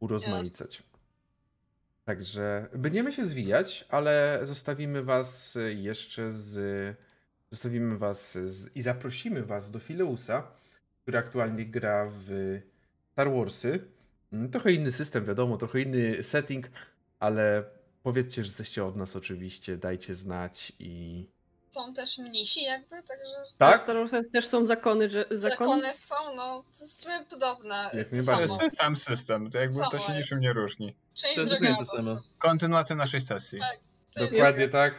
urozmaicać. 0.00 0.82
Także 2.08 2.66
będziemy 2.72 3.12
się 3.12 3.24
zwijać, 3.24 3.84
ale 3.88 4.40
zostawimy 4.42 5.02
was 5.02 5.58
jeszcze 5.74 6.32
z 6.32 6.96
zostawimy 7.50 7.98
was 7.98 8.32
z, 8.38 8.76
i 8.76 8.82
zaprosimy 8.82 9.42
was 9.42 9.70
do 9.70 9.78
Fileusa, 9.78 10.50
który 11.02 11.18
aktualnie 11.18 11.66
gra 11.66 12.08
w 12.10 12.58
Star 13.12 13.32
Warsy. 13.32 13.84
Mm, 14.32 14.50
Trochę 14.50 14.72
inny 14.72 14.92
system, 14.92 15.24
wiadomo, 15.24 15.56
trochę 15.56 15.80
inny 15.80 16.22
setting, 16.22 16.66
ale 17.18 17.64
powiedzcie, 18.02 18.44
że 18.44 18.48
jesteście 18.48 18.84
od 18.84 18.96
nas 18.96 19.16
oczywiście, 19.16 19.76
dajcie 19.76 20.14
znać 20.14 20.72
i... 20.78 21.26
Są 21.70 21.94
też 21.94 22.18
mnisi 22.18 22.62
jakby, 22.62 23.02
także 23.02 23.34
W 23.54 23.58
Tak? 23.58 23.80
Star 23.80 23.96
Warsach 23.96 24.24
też 24.32 24.46
są 24.46 24.64
zakony, 24.64 25.10
że 25.10 25.24
zakon? 25.30 25.68
zakony 25.68 25.94
są, 25.94 26.14
no, 26.36 26.64
to 26.78 26.84
jest 26.84 27.04
w 27.04 27.30
podobne. 27.30 27.90
Jak 27.94 28.08
to 28.08 28.16
najbardziej. 28.16 28.46
To 28.46 28.52
jest 28.52 28.60
ten 28.60 28.70
sam 28.70 28.96
system, 28.96 29.50
to 29.50 29.58
jakby 29.58 29.76
to 29.76 29.90
Samo 29.90 29.98
się 29.98 30.12
jest. 30.12 30.24
niczym 30.24 30.40
nie 30.40 30.52
różni. 30.52 30.94
Część 31.18 31.34
To 31.34 31.40
jest 31.64 31.90
to 31.90 32.02
samo. 32.02 32.22
Kontynuacja 32.38 32.96
naszej 32.96 33.20
sesji. 33.20 33.58
Tak. 33.58 33.78
Dokładnie 34.30 34.68
tak. 34.68 34.94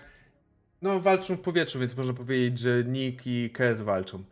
No, 0.81 0.99
walczą 0.99 1.35
w 1.35 1.41
powietrzu, 1.41 1.79
więc 1.79 1.95
można 1.97 2.13
powiedzieć, 2.13 2.59
że 2.59 2.83
Nick 2.83 3.27
i 3.27 3.49
KS 3.49 3.81
walczą. 3.81 4.23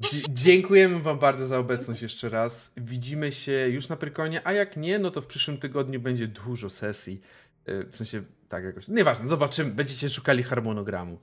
Dzie- 0.00 0.22
dziękujemy 0.44 1.00
Wam 1.02 1.18
bardzo 1.18 1.46
za 1.46 1.58
obecność 1.58 2.02
jeszcze 2.02 2.28
raz. 2.28 2.72
Widzimy 2.76 3.32
się 3.32 3.52
już 3.52 3.88
na 3.88 3.96
Prykonie, 3.96 4.46
a 4.46 4.52
jak 4.52 4.76
nie, 4.76 4.98
no 4.98 5.10
to 5.10 5.20
w 5.22 5.26
przyszłym 5.26 5.58
tygodniu 5.58 6.00
będzie 6.00 6.28
dużo 6.28 6.70
sesji. 6.70 7.20
Yy, 7.66 7.86
W 7.86 7.96
sensie, 7.96 8.22
tak 8.48 8.64
jakoś. 8.64 8.88
Nieważne, 8.88 9.26
zobaczymy. 9.26 9.70
Będziecie 9.70 10.08
szukali 10.10 10.42
harmonogramu. 10.42 11.18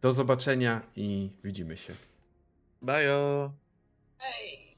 Do 0.00 0.12
zobaczenia 0.12 0.80
i 0.96 1.30
widzimy 1.44 1.76
się. 1.76 1.94
Bajo. 2.82 3.52
Hej. 4.18 4.69